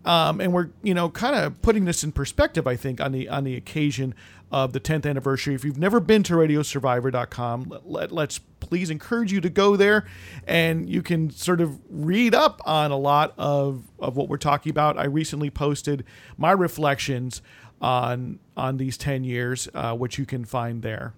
Um, 0.05 0.41
and 0.41 0.51
we're 0.51 0.69
you 0.81 0.93
know 0.93 1.09
kind 1.09 1.35
of 1.35 1.61
putting 1.61 1.85
this 1.85 2.03
in 2.03 2.11
perspective 2.11 2.67
i 2.67 2.75
think 2.75 2.99
on 2.99 3.13
the 3.13 3.29
on 3.29 3.45
the 3.45 3.55
occasion 3.55 4.13
of 4.53 4.71
the 4.71 4.79
10th 4.79 5.09
anniversary. 5.09 5.55
If 5.55 5.65
you've 5.65 5.79
never 5.79 5.99
been 5.99 6.21
to 6.23 6.35
radiosurvivor.com, 6.35 7.79
let, 7.85 8.11
let's 8.11 8.37
please 8.37 8.91
encourage 8.91 9.33
you 9.33 9.41
to 9.41 9.49
go 9.49 9.75
there 9.75 10.05
and 10.45 10.87
you 10.87 11.01
can 11.01 11.31
sort 11.31 11.59
of 11.59 11.79
read 11.89 12.35
up 12.35 12.61
on 12.63 12.91
a 12.91 12.97
lot 12.97 13.33
of, 13.39 13.83
of 13.97 14.15
what 14.15 14.29
we're 14.29 14.37
talking 14.37 14.69
about. 14.69 14.97
I 14.97 15.05
recently 15.05 15.49
posted 15.49 16.05
my 16.37 16.51
reflections 16.51 17.41
on 17.81 18.39
on 18.55 18.77
these 18.77 18.95
10 18.95 19.23
years, 19.23 19.67
uh, 19.73 19.93
which 19.95 20.17
you 20.19 20.25
can 20.25 20.45
find 20.45 20.83
there. 20.83 21.13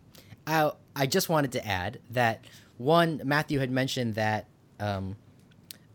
I, 0.47 0.71
I 0.95 1.05
just 1.05 1.27
wanted 1.27 1.51
to 1.51 1.67
add 1.67 1.99
that 2.11 2.45
one, 2.77 3.21
Matthew 3.23 3.59
had 3.59 3.69
mentioned 3.69 4.15
that 4.15 4.47
um, 4.79 5.17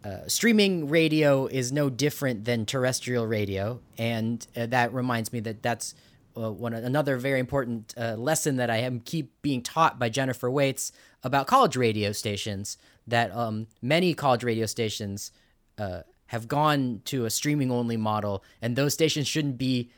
uh, 0.04 0.26
streaming 0.26 0.88
radio 0.88 1.46
is 1.46 1.72
no 1.72 1.90
different 1.90 2.44
than 2.44 2.64
terrestrial 2.64 3.26
radio. 3.26 3.80
And 3.98 4.46
uh, 4.56 4.66
that 4.66 4.94
reminds 4.94 5.32
me 5.32 5.40
that 5.40 5.62
that's 5.62 5.94
uh, 6.36 6.50
one 6.50 6.72
another 6.72 7.16
very 7.18 7.40
important 7.40 7.92
uh, 7.98 8.14
lesson 8.14 8.56
that 8.56 8.70
I 8.70 8.78
am 8.78 9.00
keep 9.00 9.30
being 9.42 9.62
taught 9.62 9.98
by 9.98 10.08
Jennifer 10.08 10.50
Waits 10.50 10.92
about 11.22 11.46
college 11.46 11.76
radio 11.76 12.12
stations. 12.12 12.78
That 13.06 13.34
um, 13.34 13.66
many 13.82 14.14
college 14.14 14.44
radio 14.44 14.66
stations 14.66 15.32
uh, 15.76 16.02
have 16.26 16.48
gone 16.48 17.02
to 17.06 17.24
a 17.24 17.30
streaming 17.30 17.70
only 17.70 17.96
model, 17.96 18.44
and 18.62 18.76
those 18.76 18.94
stations 18.94 19.26
shouldn't 19.26 19.58
be 19.58 19.90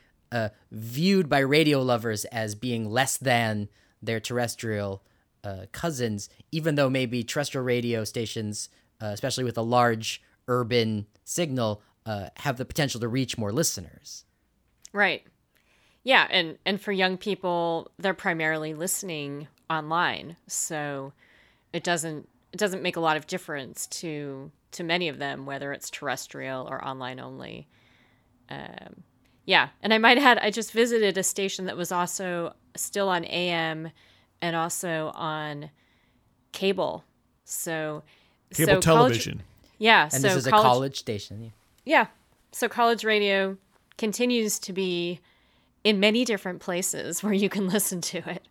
viewed 0.71 1.29
by 1.29 1.37
radio 1.37 1.79
lovers 1.79 2.25
as 2.25 2.55
being 2.55 2.89
less 2.89 3.17
than 3.17 3.69
their 4.01 4.19
terrestrial 4.19 5.03
cousins, 5.71 6.27
even 6.51 6.73
though 6.73 6.89
maybe 6.89 7.23
terrestrial 7.23 7.63
radio 7.63 8.03
stations, 8.03 8.67
uh, 9.03 9.07
especially 9.07 9.43
with 9.43 9.57
a 9.57 9.61
large 9.61 10.21
urban 10.47 11.05
signal, 11.25 11.81
have 12.37 12.57
the 12.57 12.65
potential 12.65 12.99
to 12.99 13.07
reach 13.07 13.37
more 13.37 13.51
listeners. 13.51 14.25
Right. 14.93 15.25
Yeah, 16.03 16.27
and 16.29 16.57
and 16.65 16.81
for 16.81 16.91
young 16.91 17.17
people, 17.17 17.91
they're 17.97 18.13
primarily 18.13 18.73
listening 18.73 19.47
online, 19.69 20.35
so 20.47 21.13
it 21.71 21.83
doesn't 21.83 22.27
it 22.51 22.57
doesn't 22.57 22.83
make 22.83 22.97
a 22.97 22.99
lot 22.99 23.17
of 23.17 23.25
difference 23.25 23.87
to 23.87 24.51
to 24.71 24.83
many 24.83 25.07
of 25.07 25.17
them 25.17 25.45
whether 25.45 25.71
it's 25.71 25.89
terrestrial 25.89 26.67
or 26.69 26.83
online 26.85 27.19
only. 27.19 27.67
Um, 28.49 29.03
yeah, 29.45 29.69
and 29.81 29.93
I 29.93 29.97
might 29.97 30.17
add, 30.17 30.37
I 30.39 30.51
just 30.51 30.71
visited 30.71 31.17
a 31.17 31.23
station 31.23 31.65
that 31.65 31.75
was 31.75 31.91
also 31.91 32.53
still 32.75 33.09
on 33.09 33.25
AM 33.25 33.91
and 34.41 34.55
also 34.55 35.11
on 35.15 35.69
cable. 36.53 37.03
So 37.43 38.03
cable 38.53 38.75
so 38.75 38.81
television. 38.81 39.33
College, 39.33 39.45
yeah, 39.79 40.03
and 40.03 40.13
so 40.13 40.19
this 40.19 40.35
is 40.35 40.47
college, 40.47 40.59
a 40.59 40.63
college 40.63 40.99
station. 40.99 41.43
Yeah. 41.43 41.49
yeah, 41.85 42.05
so 42.51 42.69
college 42.69 43.03
radio 43.03 43.57
continues 43.97 44.59
to 44.59 44.73
be 44.73 45.19
in 45.83 45.99
many 45.99 46.25
different 46.25 46.61
places 46.61 47.23
where 47.23 47.33
you 47.33 47.49
can 47.49 47.67
listen 47.75 48.01
to 48.01 48.17
it. 48.29 48.47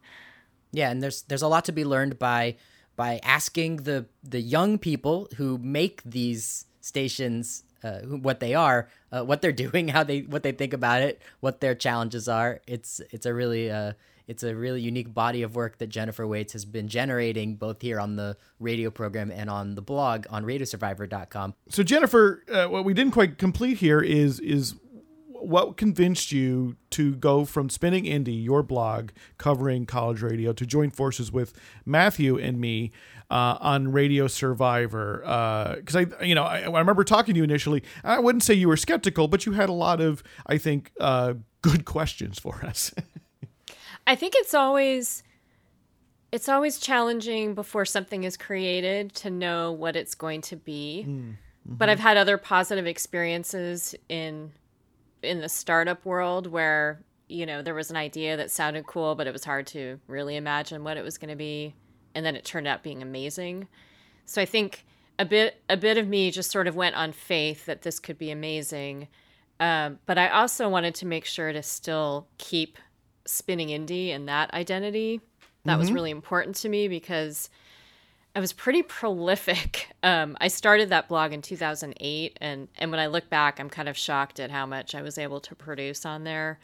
Yeah, 0.72 0.90
and 0.90 1.02
there's 1.02 1.22
there's 1.22 1.42
a 1.42 1.48
lot 1.48 1.64
to 1.66 1.72
be 1.72 1.84
learned 1.84 2.18
by 2.18 2.56
by 2.96 3.20
asking 3.22 3.78
the 3.78 4.06
the 4.22 4.40
young 4.40 4.78
people 4.78 5.28
who 5.36 5.58
make 5.58 6.02
these 6.04 6.66
stations 6.80 7.64
uh, 7.84 8.00
what 8.00 8.40
they 8.40 8.54
are, 8.54 8.88
uh, 9.10 9.22
what 9.24 9.42
they're 9.42 9.52
doing, 9.66 9.88
how 9.88 10.04
they 10.04 10.20
what 10.20 10.42
they 10.42 10.52
think 10.52 10.72
about 10.72 11.02
it, 11.02 11.20
what 11.40 11.60
their 11.60 11.74
challenges 11.74 12.28
are. 12.28 12.60
It's 12.66 13.00
it's 13.10 13.26
a 13.26 13.34
really 13.34 13.70
uh, 13.70 13.92
it's 14.32 14.42
a 14.42 14.56
really 14.56 14.80
unique 14.80 15.12
body 15.12 15.42
of 15.42 15.54
work 15.54 15.76
that 15.76 15.88
Jennifer 15.88 16.26
Waits 16.26 16.54
has 16.54 16.64
been 16.64 16.88
generating 16.88 17.54
both 17.56 17.82
here 17.82 18.00
on 18.00 18.16
the 18.16 18.38
radio 18.58 18.90
program 18.90 19.30
and 19.30 19.50
on 19.50 19.74
the 19.74 19.82
blog 19.82 20.24
on 20.30 20.42
radiosurvivor.com. 20.46 21.54
So 21.68 21.82
Jennifer, 21.82 22.42
uh, 22.50 22.64
what 22.64 22.86
we 22.86 22.94
didn't 22.94 23.12
quite 23.12 23.36
complete 23.36 23.76
here 23.78 24.00
is 24.00 24.40
is 24.40 24.74
what 25.28 25.76
convinced 25.76 26.32
you 26.32 26.76
to 26.90 27.14
go 27.16 27.44
from 27.44 27.68
spinning 27.68 28.04
indie 28.04 28.42
your 28.42 28.62
blog 28.62 29.10
covering 29.36 29.84
college 29.84 30.22
radio 30.22 30.52
to 30.52 30.64
join 30.64 30.88
forces 30.88 31.32
with 31.32 31.52
matthew 31.84 32.38
and 32.38 32.60
me 32.60 32.92
uh, 33.28 33.58
on 33.60 33.90
radio 33.90 34.28
survivor. 34.28 35.18
Because 35.78 35.96
uh, 35.96 36.04
i 36.20 36.24
you 36.24 36.36
know 36.36 36.44
I, 36.44 36.60
I, 36.60 36.78
remember 36.78 37.02
talking 37.02 37.34
to 37.34 37.38
you 37.38 37.44
initially. 37.44 37.82
I 38.04 38.20
wouldn't 38.20 38.44
say 38.44 38.54
you 38.54 38.68
were 38.68 38.76
skeptical 38.76 39.26
but 39.26 39.44
you 39.44 39.52
had 39.52 39.68
a 39.68 39.74
lot 39.74 40.00
of 40.00 40.22
i 40.46 40.56
think 40.58 40.92
uh, 41.00 41.34
good 41.60 41.84
questions 41.84 42.38
for 42.38 42.64
us 42.64 42.94
i 44.06 44.14
think 44.14 44.34
it's 44.36 44.54
always 44.54 45.22
it's 46.30 46.48
always 46.48 46.78
challenging 46.78 47.54
before 47.54 47.84
something 47.84 48.24
is 48.24 48.36
created 48.36 49.14
to 49.14 49.28
know 49.28 49.70
what 49.72 49.96
it's 49.96 50.14
going 50.14 50.40
to 50.40 50.56
be 50.56 51.04
mm. 51.06 51.34
Mm-hmm. 51.66 51.76
But 51.76 51.88
I've 51.88 52.00
had 52.00 52.16
other 52.16 52.38
positive 52.38 52.86
experiences 52.86 53.94
in 54.08 54.52
in 55.22 55.40
the 55.40 55.48
startup 55.48 56.04
world 56.04 56.48
where 56.48 57.04
you 57.28 57.46
know 57.46 57.62
there 57.62 57.74
was 57.74 57.90
an 57.90 57.96
idea 57.96 58.36
that 58.36 58.50
sounded 58.50 58.86
cool 58.86 59.14
but 59.14 59.28
it 59.28 59.32
was 59.32 59.44
hard 59.44 59.68
to 59.68 60.00
really 60.08 60.34
imagine 60.34 60.82
what 60.82 60.96
it 60.96 61.04
was 61.04 61.16
going 61.16 61.30
to 61.30 61.36
be 61.36 61.74
and 62.16 62.26
then 62.26 62.34
it 62.34 62.44
turned 62.44 62.66
out 62.66 62.82
being 62.82 63.00
amazing 63.00 63.68
so 64.26 64.42
i 64.42 64.44
think 64.44 64.84
a 65.20 65.24
bit 65.24 65.62
a 65.70 65.76
bit 65.76 65.96
of 65.96 66.08
me 66.08 66.32
just 66.32 66.50
sort 66.50 66.66
of 66.66 66.74
went 66.74 66.96
on 66.96 67.12
faith 67.12 67.64
that 67.66 67.82
this 67.82 68.00
could 68.00 68.18
be 68.18 68.32
amazing 68.32 69.06
um, 69.60 70.00
but 70.06 70.18
i 70.18 70.28
also 70.28 70.68
wanted 70.68 70.92
to 70.96 71.06
make 71.06 71.24
sure 71.24 71.52
to 71.52 71.62
still 71.62 72.26
keep 72.38 72.76
spinning 73.24 73.68
indie 73.68 74.08
and 74.08 74.28
that 74.28 74.52
identity 74.54 75.20
that 75.64 75.72
mm-hmm. 75.72 75.80
was 75.80 75.92
really 75.92 76.10
important 76.10 76.56
to 76.56 76.68
me 76.68 76.88
because 76.88 77.48
I 78.34 78.40
was 78.40 78.52
pretty 78.52 78.82
prolific. 78.82 79.88
Um, 80.04 80.36
I 80.40 80.48
started 80.48 80.88
that 80.88 81.06
blog 81.06 81.32
in 81.32 81.42
2008, 81.42 82.36
and 82.40 82.66
and 82.76 82.90
when 82.90 82.98
I 82.98 83.06
look 83.06 83.30
back, 83.30 83.60
I'm 83.60 83.70
kind 83.70 83.88
of 83.88 83.96
shocked 83.96 84.40
at 84.40 84.50
how 84.50 84.66
much 84.66 84.96
I 84.96 85.02
was 85.02 85.16
able 85.16 85.38
to 85.38 85.54
produce 85.54 86.04
on 86.04 86.24
there 86.24 86.58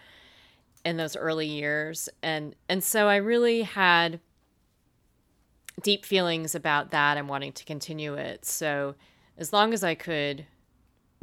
in 0.85 0.97
those 0.97 1.14
early 1.14 1.47
years, 1.47 2.09
and 2.21 2.57
and 2.68 2.83
so 2.83 3.07
I 3.07 3.14
really 3.14 3.62
had 3.62 4.18
deep 5.83 6.05
feelings 6.05 6.57
about 6.57 6.90
that 6.90 7.16
and 7.16 7.29
wanting 7.29 7.53
to 7.53 7.64
continue 7.64 8.14
it. 8.14 8.44
So 8.44 8.97
as 9.37 9.53
long 9.53 9.73
as 9.73 9.85
I 9.85 9.94
could 9.94 10.47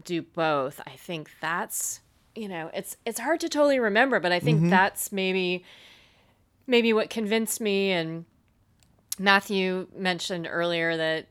do 0.05 0.21
both, 0.21 0.79
I 0.87 0.91
think 0.91 1.31
that's 1.41 1.99
you 2.35 2.49
know 2.49 2.69
it's 2.73 2.97
it's 3.05 3.19
hard 3.19 3.39
to 3.39 3.49
totally 3.49 3.79
remember, 3.79 4.19
but 4.19 4.31
I 4.31 4.39
think 4.39 4.59
mm-hmm. 4.59 4.69
that's 4.69 5.11
maybe 5.11 5.63
maybe 6.67 6.93
what 6.93 7.09
convinced 7.09 7.61
me. 7.61 7.91
And 7.91 8.25
Matthew 9.17 9.87
mentioned 9.95 10.47
earlier 10.49 10.97
that 10.97 11.27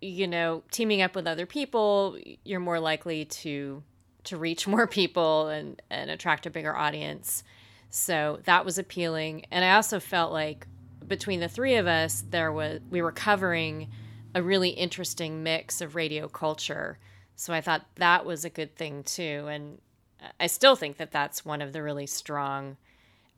you 0.00 0.26
know 0.26 0.62
teaming 0.70 1.02
up 1.02 1.14
with 1.14 1.26
other 1.26 1.44
people 1.44 2.16
you're 2.44 2.60
more 2.60 2.80
likely 2.80 3.26
to 3.26 3.82
to 4.24 4.36
reach 4.36 4.66
more 4.66 4.86
people 4.86 5.48
and 5.48 5.82
and 5.90 6.10
attract 6.10 6.46
a 6.46 6.50
bigger 6.50 6.74
audience. 6.74 7.42
So 7.90 8.38
that 8.44 8.64
was 8.64 8.78
appealing. 8.78 9.46
And 9.50 9.64
i 9.64 9.74
also 9.74 9.98
felt 9.98 10.32
like 10.32 10.66
between 11.06 11.40
the 11.40 11.48
three 11.48 11.74
of 11.74 11.88
us 11.88 12.22
there 12.30 12.52
was 12.52 12.80
we 12.88 13.02
were 13.02 13.12
covering 13.12 13.90
a 14.32 14.40
really 14.40 14.68
interesting 14.68 15.42
mix 15.42 15.80
of 15.80 15.96
radio 15.96 16.28
culture. 16.28 16.98
So 17.34 17.52
i 17.52 17.60
thought 17.60 17.86
that 17.96 18.24
was 18.24 18.44
a 18.44 18.50
good 18.50 18.76
thing 18.76 19.02
too. 19.02 19.48
And 19.50 19.78
i 20.38 20.46
still 20.46 20.76
think 20.76 20.96
that 20.96 21.10
that's 21.10 21.44
one 21.44 21.62
of 21.62 21.72
the 21.72 21.82
really 21.82 22.06
strong 22.06 22.76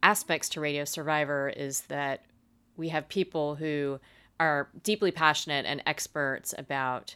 aspects 0.03 0.49
to 0.49 0.61
radio 0.61 0.85
survivor 0.85 1.49
is 1.49 1.83
that 1.83 2.25
we 2.77 2.88
have 2.88 3.09
people 3.09 3.55
who 3.55 4.01
are 4.40 4.68
deeply 4.83 5.11
passionate 5.11 5.64
and 5.66 5.83
experts 5.87 6.55
about 6.59 7.14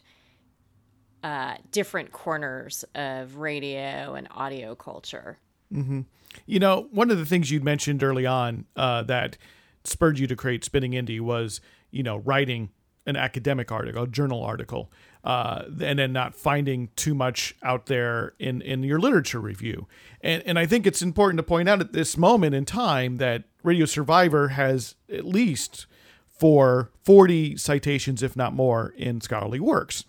uh, 1.23 1.55
different 1.71 2.11
corners 2.11 2.85
of 2.95 3.37
radio 3.37 4.13
and 4.13 4.27
audio 4.31 4.75
culture. 4.75 5.37
Mm-hmm. 5.73 6.01
You 6.45 6.59
know, 6.59 6.87
one 6.91 7.11
of 7.11 7.17
the 7.17 7.25
things 7.25 7.51
you 7.51 7.59
mentioned 7.59 8.03
early 8.03 8.25
on 8.25 8.65
uh, 8.75 9.03
that 9.03 9.37
spurred 9.83 10.19
you 10.19 10.27
to 10.27 10.35
create 10.35 10.63
Spinning 10.63 10.91
Indie 10.91 11.19
was, 11.19 11.59
you 11.91 12.03
know, 12.03 12.17
writing 12.17 12.69
an 13.05 13.15
academic 13.15 13.71
article, 13.71 14.03
a 14.03 14.07
journal 14.07 14.43
article, 14.43 14.91
uh, 15.27 15.65
and 15.81 15.99
then 15.99 16.13
not 16.13 16.33
finding 16.33 16.87
too 16.95 17.13
much 17.13 17.53
out 17.61 17.87
there 17.87 18.33
in, 18.39 18.61
in 18.61 18.81
your 18.81 18.97
literature 18.97 19.41
review. 19.41 19.85
And, 20.21 20.41
and 20.45 20.57
I 20.57 20.65
think 20.65 20.87
it's 20.87 21.01
important 21.01 21.37
to 21.37 21.43
point 21.43 21.67
out 21.67 21.81
at 21.81 21.91
this 21.91 22.15
moment 22.15 22.55
in 22.55 22.63
time 22.63 23.17
that 23.17 23.43
Radio 23.61 23.85
Survivor 23.85 24.47
has 24.49 24.95
at 25.11 25.25
least 25.25 25.85
for 26.29 26.91
40 27.03 27.57
citations, 27.57 28.23
if 28.23 28.37
not 28.37 28.53
more, 28.53 28.93
in 28.95 29.19
scholarly 29.19 29.59
works. 29.59 30.05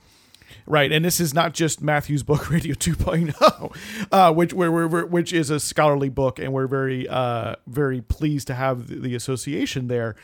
Right, 0.67 0.93
and 0.93 1.05
this 1.05 1.19
is 1.19 1.35
not 1.35 1.53
just 1.53 1.83
Matthew's 1.83 2.23
book 2.23 2.49
Radio 2.51 2.75
2.0, 2.75 3.77
uh, 4.13 4.33
which 4.33 4.53
which 4.55 5.33
is 5.33 5.51
a 5.51 5.59
scholarly 5.59 6.11
book, 6.11 6.39
and 6.39 6.53
we're 6.53 6.69
very 6.69 7.09
uh, 7.09 7.57
very 7.67 8.03
pleased 8.03 8.47
to 8.47 8.55
have 8.55 8.87
the, 8.87 8.97
the 8.97 9.15
association 9.17 9.89
there. 9.89 10.15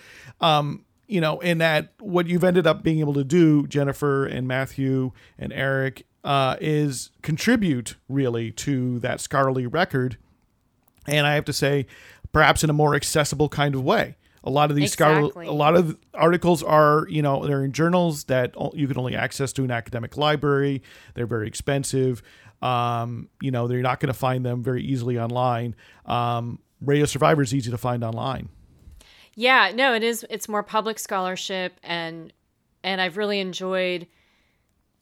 Um, 0.41 0.85
you 1.07 1.21
know, 1.21 1.41
in 1.41 1.59
that 1.59 1.93
what 2.01 2.27
you've 2.27 2.45
ended 2.45 2.67
up 2.67 2.83
being 2.83 3.01
able 3.01 3.15
to 3.15 3.25
do, 3.25 3.67
Jennifer 3.67 4.25
and 4.25 4.49
Matthew 4.49 5.13
and 5.39 5.53
Eric, 5.53 6.07
uh, 6.23 6.57
is 6.61 7.11
contribute 7.23 7.97
really 8.09 8.51
to 8.53 8.99
that 9.01 9.21
scholarly 9.21 9.67
record, 9.67 10.17
and 11.07 11.27
I 11.27 11.35
have 11.35 11.45
to 11.47 11.53
say, 11.53 11.87
perhaps 12.33 12.65
in 12.65 12.71
a 12.71 12.73
more 12.73 12.95
accessible 12.95 13.49
kind 13.49 13.75
of 13.75 13.83
way. 13.83 14.17
A 14.47 14.51
lot 14.51 14.71
of 14.71 14.77
these 14.77 14.93
exactly. 14.93 15.47
a 15.47 15.53
lot 15.53 15.75
of 15.75 15.97
articles 16.13 16.63
are, 16.63 17.07
you 17.09 17.23
know, 17.23 17.47
they're 17.47 17.65
in 17.65 17.73
journals 17.73 18.25
that 18.25 18.55
you 18.75 18.87
can 18.87 18.99
only 18.99 19.17
access 19.17 19.55
to 19.55 19.65
an 19.65 19.71
academic 19.71 20.19
library. 20.19 20.83
They're 21.15 21.27
very 21.27 21.49
expensive. 21.49 22.23
Um, 22.61 23.29
you 23.41 23.51
know, 23.51 23.69
they're 23.69 23.81
not 23.81 24.01
going 24.01 24.13
to 24.13 24.19
find 24.19 24.45
them 24.45 24.63
very 24.63 24.83
easily 24.83 25.19
online. 25.19 25.75
Um, 26.05 26.59
Radio 26.83 27.07
Survivor 27.07 27.41
is 27.41 27.55
easy 27.55 27.71
to 27.71 27.79
find 27.79 28.05
online. 28.05 28.51
Yeah, 29.37 29.73
no, 29.75 29.95
it 29.95 30.03
is. 30.03 30.25
It's 30.31 30.49
more 30.49 30.63
public 30.63 30.99
scholarship, 30.99 31.79
and 31.83 32.33
and 32.83 33.01
I've 33.01 33.17
really 33.17 33.41
enjoyed 33.41 34.07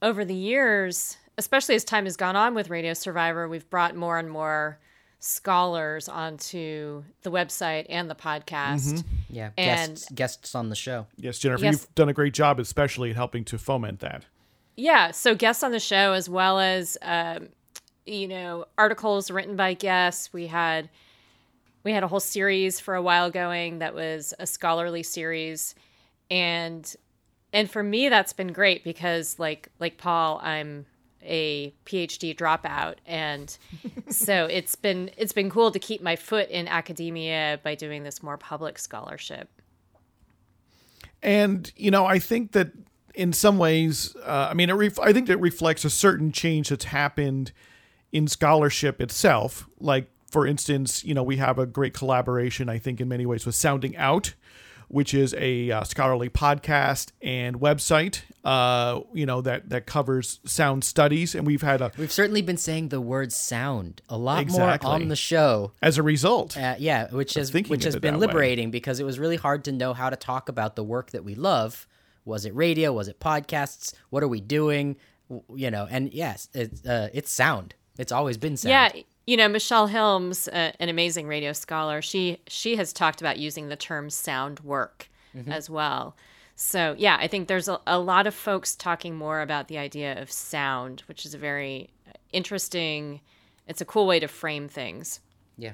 over 0.01 0.25
the 0.25 0.35
years, 0.35 1.17
especially 1.39 1.75
as 1.75 1.85
time 1.85 2.05
has 2.05 2.17
gone 2.17 2.37
on 2.37 2.55
with 2.55 2.71
Radio 2.71 2.95
Survivor. 2.95 3.49
We've 3.49 3.69
brought 3.69 3.95
more 3.95 4.19
and 4.19 4.31
more 4.31 4.79
scholars 5.21 6.09
onto 6.09 7.05
the 7.23 7.31
website 7.31 7.87
and 7.89 8.11
the 8.11 8.15
podcast. 8.15 8.95
Mm-hmm. 8.95 9.09
Yeah, 9.31 9.51
and 9.57 9.93
guests, 9.93 10.13
guests 10.13 10.55
on 10.55 10.69
the 10.69 10.77
show. 10.77 11.07
Yes, 11.17 11.39
Jennifer, 11.39 11.65
yes. 11.65 11.73
you've 11.73 11.95
done 11.95 12.09
a 12.09 12.13
great 12.13 12.35
job, 12.35 12.59
especially 12.59 13.11
in 13.11 13.17
helping 13.17 13.45
to 13.47 13.59
foment 13.59 14.01
that. 14.01 14.25
Yeah, 14.77 15.11
so 15.11 15.35
guests 15.35 15.63
on 15.63 15.71
the 15.71 15.81
show, 15.81 16.13
as 16.13 16.29
well 16.29 16.59
as 16.59 16.97
um, 17.03 17.49
you 18.07 18.29
know 18.29 18.67
articles 18.79 19.31
written 19.31 19.57
by 19.57 19.75
guests. 19.75 20.33
We 20.33 20.47
had 20.47 20.89
we 21.85 21.93
had 21.93 22.03
a 22.03 22.09
whole 22.09 22.21
series 22.21 22.81
for 22.81 22.95
a 22.95 23.03
while 23.03 23.31
going 23.31 23.79
that 23.81 23.95
was 23.95 24.35
a 24.39 24.47
scholarly 24.47 25.03
series, 25.03 25.75
and 26.31 26.95
and 27.53 27.71
for 27.71 27.83
me 27.83 28.09
that's 28.09 28.33
been 28.33 28.53
great 28.53 28.85
because 28.85 29.39
like 29.39 29.69
like 29.79 29.99
Paul, 29.99 30.41
I'm 30.43 30.87
a 31.23 31.75
PhD 31.87 32.37
dropout, 32.37 32.97
and 33.07 33.57
so 34.09 34.47
it's 34.47 34.75
been 34.75 35.11
it's 35.17 35.33
been 35.33 35.51
cool 35.51 35.71
to 35.71 35.79
keep 35.79 36.03
my 36.03 36.17
foot 36.17 36.49
in 36.51 36.69
academia 36.69 37.61
by 37.63 37.75
doing 37.75 38.03
this 38.03 38.23
more 38.23 38.37
public 38.37 38.79
scholarship. 38.79 39.49
And 41.23 41.73
you 41.77 41.91
know, 41.91 42.07
I 42.07 42.19
think 42.19 42.53
that 42.53 42.73
in 43.15 43.33
some 43.33 43.59
ways, 43.59 44.17
uh, 44.25 44.49
I 44.51 44.55
mean, 44.55 44.71
it 44.71 44.75
ref- 44.75 44.99
I 44.99 45.13
think 45.13 45.29
it 45.29 45.41
reflects 45.41 45.85
a 45.85 45.91
certain 45.91 46.33
change 46.33 46.71
that's 46.71 46.87
happened 46.87 47.53
in 48.11 48.27
scholarship 48.27 49.01
itself. 49.01 49.67
Like, 49.79 50.11
for 50.33 50.47
instance, 50.47 51.05
you 51.05 51.13
know, 51.13 51.23
we 51.23 51.37
have 51.37 51.59
a 51.59 51.67
great 51.67 51.93
collaboration, 51.93 52.71
I 52.71 52.79
think, 52.79 53.01
in 53.01 53.09
many 53.09 53.27
ways 53.27 53.45
with 53.45 53.55
Sounding 53.55 53.95
Out, 53.99 54.33
which 54.89 55.13
is 55.13 55.35
a 55.37 55.71
uh, 55.71 55.85
scholarly 55.85 56.31
podcast 56.31 57.13
and 57.21 57.61
website, 57.61 58.23
uh, 58.43 59.01
you 59.13 59.27
know, 59.27 59.43
that 59.43 59.69
that 59.69 59.85
covers 59.85 60.41
sound 60.47 60.85
studies. 60.85 61.35
And 61.35 61.47
we've 61.47 61.61
had 61.61 61.83
a 61.83 61.93
we've 61.99 62.11
certainly 62.11 62.41
been 62.41 62.57
saying 62.57 62.89
the 62.89 63.01
word 63.01 63.31
sound 63.31 64.01
a 64.09 64.17
lot 64.17 64.41
exactly. 64.41 64.89
more 64.89 64.95
on 64.95 65.09
the 65.09 65.17
show 65.17 65.73
as 65.83 65.99
a 65.99 66.03
result. 66.03 66.57
Uh, 66.57 66.77
yeah, 66.79 67.09
which 67.11 67.35
has 67.35 67.53
which 67.53 67.85
has 67.85 67.97
been 67.97 68.19
liberating 68.19 68.69
way. 68.69 68.73
because 68.73 69.01
it 69.01 69.05
was 69.05 69.19
really 69.19 69.37
hard 69.37 69.65
to 69.65 69.73
know 69.73 69.93
how 69.93 70.09
to 70.09 70.17
talk 70.17 70.49
about 70.49 70.77
the 70.77 70.85
work 70.85 71.11
that 71.11 71.25
we 71.25 71.35
love. 71.35 71.87
Was 72.25 72.47
it 72.47 72.55
radio? 72.55 72.91
Was 72.93 73.09
it 73.09 73.21
podcasts? 73.21 73.93
What 74.09 74.23
are 74.23 74.29
we 74.29 74.41
doing? 74.41 74.97
You 75.55 75.71
know, 75.71 75.87
and 75.91 76.13
yes, 76.13 76.49
it's 76.55 76.87
uh, 76.87 77.11
it's 77.13 77.31
sound. 77.31 77.75
It's 77.99 78.13
always 78.13 78.39
been 78.39 78.57
sound. 78.57 78.95
Yeah, 78.95 79.03
you 79.27 79.37
know 79.37 79.49
Michele 79.49 79.89
Hilmes 79.89 80.49
uh, 80.49 80.73
an 80.79 80.89
amazing 80.89 81.27
radio 81.27 81.53
scholar 81.53 82.03
she 82.03 82.39
she 82.47 82.77
has 82.77 82.93
talked 82.93 83.21
about 83.21 83.39
using 83.39 83.69
the 83.69 83.77
term 83.77 84.11
sound 84.11 84.61
work 84.61 85.09
mm-hmm. 85.37 85.51
as 85.51 85.69
well. 85.69 86.17
So 86.57 86.95
yeah 86.99 87.17
i 87.21 87.27
think 87.27 87.49
there's 87.49 87.69
a, 87.69 87.81
a 87.87 87.99
lot 87.99 88.27
of 88.27 88.35
folks 88.35 88.77
talking 88.77 89.17
more 89.17 89.41
about 89.41 89.69
the 89.69 89.79
idea 89.79 90.21
of 90.21 90.31
sound 90.31 91.03
which 91.07 91.25
is 91.27 91.35
a 91.35 91.39
very 91.39 91.91
interesting 92.33 93.21
it's 93.67 93.81
a 93.81 93.85
cool 93.85 94.07
way 94.07 94.19
to 94.21 94.29
frame 94.29 94.69
things. 94.69 95.21
Yeah. 95.57 95.73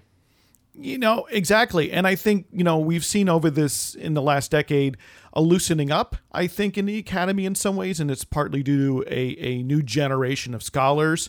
You 0.75 0.99
know 0.99 1.27
exactly. 1.31 1.91
And 1.91 2.07
i 2.07 2.15
think 2.15 2.47
you 2.53 2.65
know 2.65 2.79
we've 2.79 3.05
seen 3.05 3.29
over 3.29 3.51
this 3.51 3.95
in 3.95 4.15
the 4.15 4.23
last 4.23 4.51
decade 4.51 4.97
a 5.33 5.43
loosening 5.43 5.91
up 5.91 6.17
i 6.33 6.47
think 6.47 6.79
in 6.79 6.87
the 6.87 6.99
academy 6.99 7.45
in 7.45 7.55
some 7.55 7.77
ways 7.77 8.01
and 8.01 8.11
it's 8.11 8.25
partly 8.25 8.63
due 8.63 9.05
to 9.05 9.09
a, 9.09 9.37
a 9.39 9.63
new 9.63 9.83
generation 9.83 10.55
of 10.55 10.63
scholars 10.63 11.29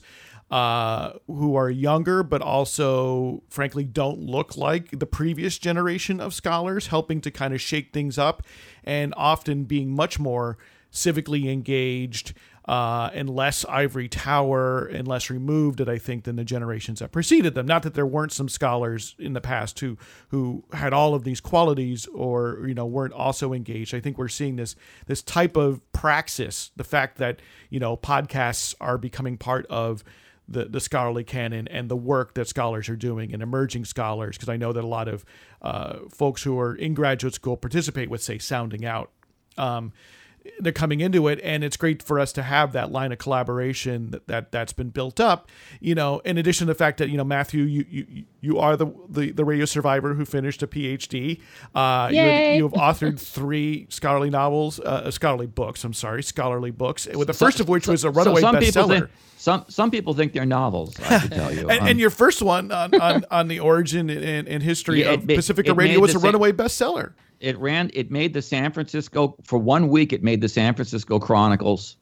uh, 0.52 1.14
who 1.28 1.56
are 1.56 1.70
younger, 1.70 2.24
but 2.24 2.42
also, 2.42 3.44
frankly, 3.50 3.84
don't 3.84 4.20
look 4.20 4.58
like 4.58 4.98
the 4.98 5.06
previous 5.06 5.58
generation 5.58 6.20
of 6.20 6.34
scholars, 6.34 6.88
helping 6.88 7.22
to 7.22 7.32
kind 7.32 7.54
of 7.54 7.62
shake 7.62 7.94
things 7.94 8.18
up 8.18 8.44
and 8.84 9.14
often 9.16 9.66
being 9.66 9.96
much 9.96 10.20
more 10.20 10.58
civically 10.92 11.52
engaged 11.52 12.34
uh, 12.70 13.10
and 13.16 13.30
less 13.32 13.66
ivory 13.66 14.08
tower 14.08 14.86
and 14.86 15.08
less 15.08 15.32
removed, 15.32 15.82
I 15.82 15.98
think, 15.98 16.26
than 16.26 16.36
the 16.36 16.44
generations 16.44 17.00
that 17.00 17.12
preceded 17.12 17.56
them. 17.56 17.66
Not 17.66 17.82
that 17.82 17.96
there 17.96 18.06
weren't 18.06 18.32
some 18.32 18.48
scholars 18.48 19.16
in 19.18 19.34
the 19.34 19.42
past 19.42 19.80
who 19.80 19.98
who 20.28 20.64
had 20.74 20.94
all 20.94 21.16
of 21.16 21.24
these 21.24 21.42
qualities 21.42 22.06
or 22.08 22.64
you 22.68 22.76
know 22.76 22.86
weren't 22.86 23.14
also 23.14 23.54
engaged. 23.54 23.96
I 23.96 24.00
think 24.00 24.20
we're 24.20 24.28
seeing 24.28 24.56
this 24.56 24.76
this 25.08 25.24
type 25.24 25.58
of 25.58 25.82
praxis, 25.94 26.70
the 26.76 26.84
fact 26.84 27.18
that 27.18 27.42
you 27.72 27.80
know 27.80 27.98
podcasts 27.98 28.76
are 28.80 29.00
becoming 29.00 29.36
part 29.36 29.66
of 29.66 30.04
the, 30.50 30.66
the 30.66 30.80
scholarly 30.80 31.24
canon 31.24 31.68
and 31.68 31.90
the 31.90 31.96
work 31.96 32.34
that 32.34 32.48
scholars 32.48 32.90
are 32.90 32.96
doing 32.96 33.34
and 33.34 33.44
emerging 33.44 33.86
scholars 33.86 34.36
because 34.36 34.50
I 34.50 34.58
know 34.58 34.74
that 34.74 34.84
a 34.84 34.88
lot 34.88 35.08
of 35.08 35.24
uh, 35.62 36.00
folks 36.12 36.44
who 36.44 36.60
are 36.60 36.76
in 36.76 36.94
graduate 36.94 37.34
school 37.34 37.56
participate 37.56 38.10
with 38.10 38.22
say 38.22 38.38
sounding 38.40 38.86
out. 38.86 39.12
Um, 39.58 39.94
they're 40.60 40.72
coming 40.72 41.00
into 41.00 41.28
it 41.28 41.40
and 41.44 41.64
it's 41.64 41.78
great 41.78 42.02
for 42.02 42.20
us 42.20 42.32
to 42.34 42.44
have 42.44 42.72
that 42.74 42.92
line 42.92 43.12
of 43.12 43.18
collaboration 43.18 44.12
that, 44.12 44.28
that 44.28 44.52
that's 44.52 44.74
been 44.74 44.90
built 44.90 45.20
up 45.20 45.50
you 45.80 45.96
know 45.96 46.20
in 46.20 46.38
addition 46.38 46.68
to 46.68 46.74
the 46.74 46.78
fact 46.78 46.98
that 46.98 47.10
you 47.10 47.18
know 47.18 47.24
matthew 47.24 47.64
you 47.64 47.86
you, 47.90 48.26
you 48.42 48.58
are 48.60 48.76
the, 48.78 48.88
the 49.10 49.32
the 49.32 49.46
radio 49.46 49.66
survivor 49.66 50.14
who 50.14 50.26
finished 50.26 50.64
a 50.64 50.68
phd 50.68 51.40
uh, 51.76 52.10
Yay. 52.12 52.16
you, 52.16 52.30
have, 52.30 52.56
you 52.58 52.64
have 52.64 52.74
authored 52.74 53.20
three 53.34 53.88
scholarly 53.90 54.30
novels 54.30 54.80
uh, 54.80 55.10
scholarly 55.12 55.48
books 55.48 55.84
i'm 55.84 55.94
sorry 55.94 56.24
scholarly 56.24 56.72
books 56.72 57.08
with 57.08 57.28
the 57.28 57.34
first 57.34 57.60
of 57.60 57.70
which 57.70 57.88
was 57.88 58.04
a 58.04 58.12
runaway 58.12 58.42
so 58.42 58.52
bestseller 58.52 59.00
think, 59.00 59.10
some 59.40 59.64
some 59.70 59.90
people 59.90 60.14
think 60.14 60.34
they're 60.34 60.46
novels. 60.46 61.00
I 61.00 61.20
can 61.20 61.30
tell 61.30 61.54
you. 61.54 61.70
and, 61.70 61.80
um, 61.80 61.88
and, 61.88 62.00
your 62.00 62.10
first 62.10 62.42
one 62.42 62.74
on, 62.74 62.94
on, 63.00 63.26
on 63.32 63.48
the 63.48 63.62
origin 63.62 64.10
and, 64.10 64.50
and 64.50 64.62
history 64.62 65.04
yeah, 65.04 65.14
of 65.14 65.26
Pacifica 65.26 65.74
Radio 65.74 66.02
was 66.02 66.14
a 66.14 66.20
runaway 66.20 66.52
bestseller 66.52 67.14
it 67.40 67.58
ran 67.58 67.92
it 67.94 68.12
made 68.12 68.34
the 68.34 68.42
San 68.42 68.72
Francisco 68.72 69.36
for 69.44 69.60
one 69.60 69.90
week 69.90 70.14
it 70.14 70.24
made 70.24 70.42
the 70.42 70.50
San 70.50 70.74
Francisco 70.76 71.20
Chronicles 71.20 71.98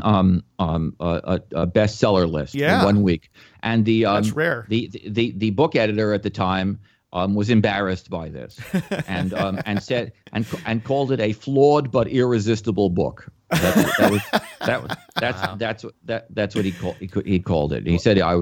um 0.00 0.42
um 0.58 0.96
a, 1.00 1.40
a 1.52 1.66
bestseller 1.66 2.30
list 2.30 2.54
yeah. 2.54 2.84
one 2.84 3.02
week 3.02 3.30
and 3.62 3.84
the 3.84 4.06
um, 4.06 4.22
that's 4.22 4.34
rare 4.34 4.64
the, 4.68 4.90
the 5.06 5.32
the 5.36 5.50
book 5.50 5.76
editor 5.76 6.14
at 6.14 6.22
the 6.22 6.30
time 6.30 6.78
um, 7.12 7.34
was 7.34 7.50
embarrassed 7.50 8.08
by 8.08 8.28
this 8.28 8.58
and 9.06 9.34
um, 9.34 9.60
and 9.66 9.82
said 9.82 10.12
and 10.32 10.46
and 10.64 10.82
called 10.84 11.12
it 11.12 11.20
a 11.20 11.32
flawed 11.32 11.90
but 11.90 12.08
irresistible 12.08 12.90
book. 12.90 13.26
That, 13.50 13.94
that 13.98 14.10
was 14.10 14.22
that 14.66 14.82
was 14.82 14.96
that's 15.16 15.42
wow. 15.42 15.54
that's 15.56 15.84
that 16.04 16.26
that's 16.34 16.54
what 16.54 16.64
he 16.64 16.72
called 16.72 16.96
he, 16.96 17.10
he 17.24 17.38
called 17.38 17.72
it. 17.72 17.86
He 17.86 17.98
said 17.98 18.18
I 18.18 18.40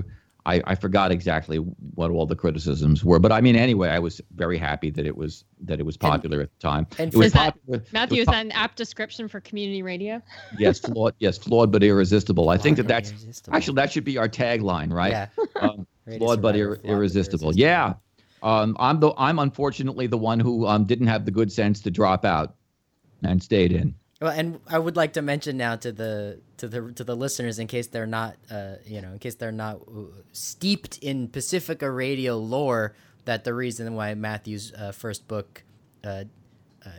I, 0.50 0.62
I 0.66 0.74
forgot 0.74 1.12
exactly 1.12 1.58
what 1.58 2.10
all 2.10 2.26
the 2.26 2.34
criticisms 2.34 3.04
were, 3.04 3.20
but 3.20 3.30
I 3.30 3.40
mean, 3.40 3.54
anyway, 3.54 3.88
I 3.88 4.00
was 4.00 4.20
very 4.34 4.58
happy 4.58 4.90
that 4.90 5.06
it 5.06 5.16
was 5.16 5.44
that 5.62 5.78
it 5.78 5.86
was 5.86 5.96
popular 5.96 6.38
and, 6.38 6.44
at 6.44 6.50
the 6.52 6.60
time. 6.60 6.86
And 6.98 7.14
it 7.14 7.16
was 7.16 7.32
that, 7.32 7.54
popular, 7.54 7.84
Matthew, 7.92 8.22
is 8.22 8.26
that 8.26 8.44
an 8.44 8.52
apt 8.52 8.76
description 8.76 9.28
for 9.28 9.40
community 9.40 9.82
radio? 9.82 10.20
yes, 10.58 10.80
flawed. 10.80 11.14
Yes, 11.18 11.38
flawed 11.38 11.70
but 11.70 11.84
irresistible. 11.84 12.48
I 12.48 12.56
think 12.56 12.76
that 12.78 12.88
that's 12.88 13.12
actually 13.52 13.74
that 13.76 13.92
should 13.92 14.04
be 14.04 14.18
our 14.18 14.28
tagline, 14.28 14.92
right? 14.92 15.12
Yeah. 15.12 15.26
Um, 15.60 15.86
flawed 16.18 16.42
but 16.42 16.56
ir- 16.56 16.80
irresistible. 16.82 17.54
Yeah. 17.54 17.94
Um, 18.42 18.76
I'm 18.80 18.98
the 18.98 19.12
I'm 19.16 19.38
unfortunately 19.38 20.08
the 20.08 20.18
one 20.18 20.40
who 20.40 20.66
um, 20.66 20.84
didn't 20.84 21.06
have 21.06 21.24
the 21.26 21.30
good 21.30 21.52
sense 21.52 21.80
to 21.82 21.90
drop 21.90 22.24
out 22.24 22.56
and 23.22 23.42
stayed 23.42 23.70
in. 23.70 23.94
Well, 24.20 24.32
and 24.32 24.60
I 24.68 24.78
would 24.78 24.96
like 24.96 25.14
to 25.14 25.22
mention 25.22 25.56
now 25.56 25.76
to 25.76 25.92
the 25.92 26.40
to 26.58 26.68
the 26.68 26.92
to 26.92 27.04
the 27.04 27.16
listeners 27.16 27.58
in 27.58 27.66
case 27.66 27.86
they're 27.86 28.06
not 28.06 28.36
uh, 28.50 28.74
you 28.84 29.00
know 29.00 29.12
in 29.12 29.18
case 29.18 29.34
they're 29.36 29.50
not 29.50 29.76
uh, 29.76 30.02
steeped 30.32 30.98
in 30.98 31.28
Pacifica 31.28 31.90
radio 31.90 32.36
lore 32.36 32.94
that 33.24 33.44
the 33.44 33.54
reason 33.54 33.94
why 33.94 34.12
Matthew's 34.14 34.72
uh, 34.74 34.92
first 34.92 35.26
book 35.26 35.64
uh, 36.04 36.24
uh 36.84 36.90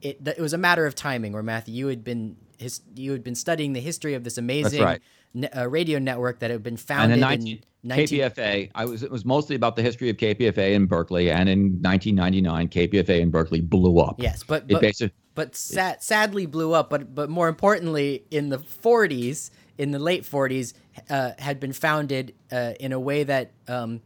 it 0.00 0.20
it 0.24 0.40
was 0.40 0.52
a 0.52 0.58
matter 0.58 0.86
of 0.86 0.94
timing 0.94 1.32
where 1.32 1.42
Matthew 1.42 1.74
you 1.74 1.88
had 1.88 2.04
been 2.04 2.36
his 2.58 2.80
you 2.94 3.10
had 3.10 3.24
been 3.24 3.34
studying 3.34 3.72
the 3.72 3.80
history 3.80 4.14
of 4.14 4.22
this 4.22 4.38
amazing 4.38 4.82
right. 4.82 5.00
ne- 5.34 5.50
uh, 5.50 5.66
radio 5.66 5.98
network 5.98 6.38
that 6.38 6.50
had 6.52 6.62
been 6.62 6.76
founded 6.76 7.16
in 7.16 7.20
19, 7.20 7.60
19... 7.82 8.06
KPFA. 8.06 8.70
I 8.76 8.84
was 8.84 9.02
it 9.02 9.10
was 9.10 9.24
mostly 9.24 9.56
about 9.56 9.74
the 9.74 9.82
history 9.82 10.10
of 10.10 10.16
KPFA 10.16 10.74
in 10.74 10.86
Berkeley, 10.86 11.30
and 11.30 11.48
in 11.48 11.80
1999, 11.82 12.68
KPFA 12.68 13.20
in 13.20 13.30
Berkeley 13.30 13.60
blew 13.60 13.98
up. 13.98 14.20
Yes, 14.20 14.44
but, 14.44 14.68
but 14.68 14.76
it 14.76 14.80
basically 14.80 15.14
but 15.38 15.54
sad, 15.54 16.02
sadly 16.02 16.46
blew 16.46 16.72
up. 16.72 16.90
But 16.90 17.14
but 17.14 17.30
more 17.30 17.46
importantly, 17.46 18.24
in 18.28 18.48
the 18.48 18.58
40s, 18.58 19.50
in 19.78 19.92
the 19.92 20.00
late 20.00 20.24
40s, 20.24 20.74
uh, 21.08 21.30
had 21.38 21.60
been 21.60 21.72
founded 21.72 22.34
uh, 22.50 22.72
in 22.80 22.92
a 22.92 22.98
way 22.98 23.22
that 23.22 23.52
um, 23.68 24.00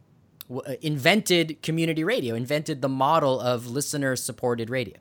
w- 0.47 0.61
uh, 0.61 0.75
invented 0.83 1.63
community 1.63 2.03
radio, 2.03 2.35
invented 2.35 2.83
the 2.83 2.87
model 2.87 3.41
of 3.41 3.65
listener 3.65 4.15
supported 4.15 4.69
radio. 4.69 4.93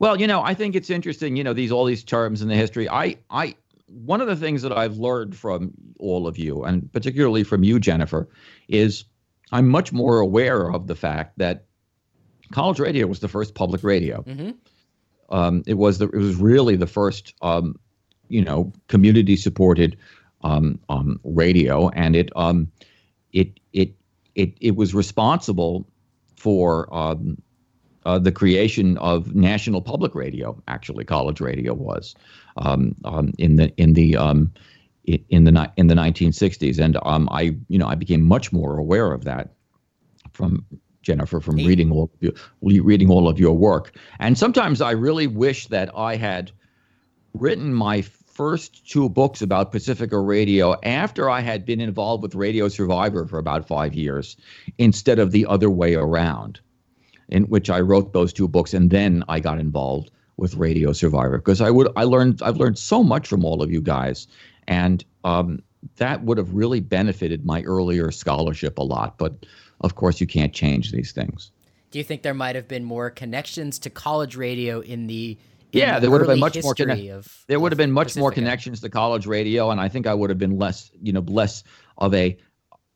Well, 0.00 0.20
you 0.20 0.26
know, 0.26 0.42
I 0.42 0.52
think 0.52 0.74
it's 0.74 0.90
interesting. 0.90 1.36
You 1.36 1.44
know, 1.44 1.52
these 1.52 1.70
all 1.70 1.84
these 1.84 2.02
terms 2.02 2.42
in 2.42 2.48
the 2.48 2.56
history. 2.56 2.88
I 2.88 3.16
I 3.30 3.54
one 3.86 4.20
of 4.20 4.26
the 4.26 4.34
things 4.34 4.62
that 4.62 4.76
I've 4.76 4.96
learned 4.96 5.36
from 5.36 5.70
all 6.00 6.26
of 6.26 6.36
you, 6.36 6.64
and 6.64 6.92
particularly 6.92 7.44
from 7.44 7.62
you, 7.62 7.78
Jennifer, 7.78 8.28
is 8.66 9.04
I'm 9.52 9.68
much 9.68 9.92
more 9.92 10.18
aware 10.18 10.72
of 10.72 10.88
the 10.88 10.96
fact 10.96 11.38
that 11.38 11.66
college 12.50 12.80
radio 12.80 13.06
was 13.06 13.20
the 13.20 13.28
first 13.28 13.54
public 13.54 13.84
radio. 13.84 14.22
Mm-hmm. 14.22 14.50
Um, 15.30 15.62
it 15.66 15.74
was 15.74 15.98
the 15.98 16.08
it 16.08 16.18
was 16.18 16.36
really 16.36 16.76
the 16.76 16.86
first 16.86 17.34
um, 17.42 17.78
you 18.28 18.44
know 18.44 18.72
community 18.88 19.36
supported 19.36 19.96
um, 20.42 20.78
um, 20.88 21.20
radio, 21.24 21.88
and 21.90 22.14
it 22.16 22.30
um, 22.36 22.70
it 23.32 23.58
it 23.72 23.94
it 24.34 24.54
it 24.60 24.76
was 24.76 24.94
responsible 24.94 25.86
for 26.36 26.92
um, 26.94 27.40
uh, 28.04 28.18
the 28.18 28.32
creation 28.32 28.98
of 28.98 29.34
national 29.34 29.82
public 29.82 30.14
radio. 30.14 30.60
Actually, 30.68 31.04
college 31.04 31.40
radio 31.40 31.74
was 31.74 32.14
in 33.38 33.56
the 33.56 33.72
in 33.76 33.92
the 33.94 34.16
in 35.06 35.44
the 35.44 35.70
in 35.76 35.86
the 35.88 35.94
1960s, 35.94 36.78
and 36.78 36.98
I 37.02 37.56
you 37.68 37.78
know 37.78 37.86
I 37.86 37.94
became 37.94 38.22
much 38.22 38.52
more 38.52 38.76
aware 38.78 39.12
of 39.12 39.24
that 39.24 39.54
from 40.32 40.64
Jennifer 41.06 41.40
from 41.40 41.56
reading 41.56 41.92
all 41.92 42.10
of 42.12 42.34
you, 42.60 42.82
reading 42.82 43.10
all 43.10 43.28
of 43.28 43.38
your 43.38 43.56
work. 43.56 43.96
And 44.18 44.36
sometimes 44.36 44.80
I 44.80 44.90
really 44.90 45.28
wish 45.28 45.68
that 45.68 45.88
I 45.96 46.16
had 46.16 46.50
written 47.32 47.72
my 47.72 48.02
first 48.02 48.90
two 48.90 49.08
books 49.08 49.40
about 49.40 49.70
Pacifica 49.70 50.18
Radio 50.18 50.74
after 50.82 51.30
I 51.30 51.40
had 51.40 51.64
been 51.64 51.80
involved 51.80 52.24
with 52.24 52.34
Radio 52.34 52.68
Survivor 52.68 53.24
for 53.24 53.38
about 53.38 53.68
five 53.68 53.94
years, 53.94 54.36
instead 54.78 55.20
of 55.20 55.30
the 55.30 55.46
other 55.46 55.70
way 55.70 55.94
around, 55.94 56.58
in 57.28 57.44
which 57.44 57.70
I 57.70 57.80
wrote 57.80 58.12
those 58.12 58.32
two 58.32 58.48
books 58.48 58.74
and 58.74 58.90
then 58.90 59.22
I 59.28 59.38
got 59.38 59.60
involved 59.60 60.10
with 60.36 60.56
Radio 60.56 60.92
Survivor 60.92 61.38
because 61.38 61.60
I 61.60 61.70
would 61.70 61.88
I 61.96 62.02
learned 62.02 62.42
I've 62.42 62.56
learned 62.56 62.78
so 62.78 63.04
much 63.04 63.28
from 63.28 63.44
all 63.44 63.62
of 63.62 63.70
you 63.70 63.80
guys, 63.80 64.26
and 64.66 65.04
um, 65.22 65.62
that 65.96 66.24
would 66.24 66.36
have 66.36 66.52
really 66.52 66.80
benefited 66.80 67.46
my 67.46 67.62
earlier 67.62 68.10
scholarship 68.10 68.78
a 68.78 68.82
lot. 68.82 69.18
But 69.18 69.46
of 69.80 69.94
course, 69.94 70.20
you 70.20 70.26
can't 70.26 70.52
change 70.52 70.92
these 70.92 71.12
things. 71.12 71.50
Do 71.90 71.98
you 71.98 72.04
think 72.04 72.22
there 72.22 72.34
might 72.34 72.56
have 72.56 72.68
been 72.68 72.84
more 72.84 73.10
connections 73.10 73.78
to 73.80 73.90
college 73.90 74.36
radio 74.36 74.80
in 74.80 75.06
the 75.06 75.38
yeah, 75.72 75.98
there 75.98 76.10
would 76.10 76.20
have 76.20 76.28
been 76.28 76.40
much 76.40 76.62
more 76.62 76.74
of, 77.10 77.44
there 77.48 77.60
would 77.60 77.72
have 77.72 77.76
been 77.76 77.92
much 77.92 78.08
Pacifica. 78.08 78.20
more 78.20 78.30
connections 78.30 78.80
to 78.80 78.88
college 78.88 79.26
radio, 79.26 79.70
and 79.70 79.80
I 79.80 79.88
think 79.88 80.06
I 80.06 80.14
would 80.14 80.30
have 80.30 80.38
been 80.38 80.58
less, 80.58 80.90
you 81.02 81.12
know, 81.12 81.20
less 81.20 81.64
of 81.98 82.14
a, 82.14 82.36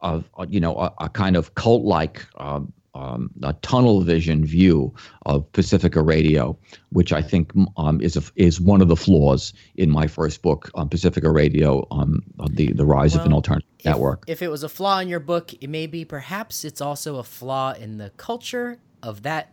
of 0.00 0.24
you 0.48 0.60
know, 0.60 0.76
a, 0.76 0.92
a 1.00 1.08
kind 1.08 1.36
of 1.36 1.54
cult-like, 1.54 2.26
um, 2.36 2.72
um, 2.94 3.30
a 3.42 3.52
tunnel 3.54 4.00
vision 4.02 4.44
view 4.44 4.94
of 5.26 5.50
Pacifica 5.52 6.02
Radio, 6.02 6.58
which 6.90 7.12
I 7.12 7.22
think 7.22 7.52
um, 7.76 8.00
is 8.00 8.16
a, 8.16 8.22
is 8.36 8.60
one 8.60 8.80
of 8.80 8.88
the 8.88 8.96
flaws 8.96 9.52
in 9.76 9.90
my 9.90 10.06
first 10.06 10.42
book 10.42 10.70
on 10.74 10.88
Pacifica 10.88 11.30
Radio, 11.30 11.86
um, 11.90 12.22
the 12.50 12.72
the 12.72 12.84
rise 12.84 13.12
well, 13.12 13.22
of 13.22 13.26
an 13.26 13.32
alternative 13.32 13.68
if, 13.78 13.84
network. 13.86 14.24
If 14.26 14.42
it 14.42 14.48
was 14.48 14.62
a 14.62 14.68
flaw 14.68 14.98
in 14.98 15.08
your 15.08 15.20
book, 15.20 15.52
it 15.54 15.68
may 15.68 15.86
be 15.86 16.04
perhaps 16.04 16.64
it's 16.64 16.80
also 16.80 17.16
a 17.16 17.24
flaw 17.24 17.72
in 17.72 17.98
the 17.98 18.10
culture 18.10 18.78
of 19.02 19.22
that 19.22 19.52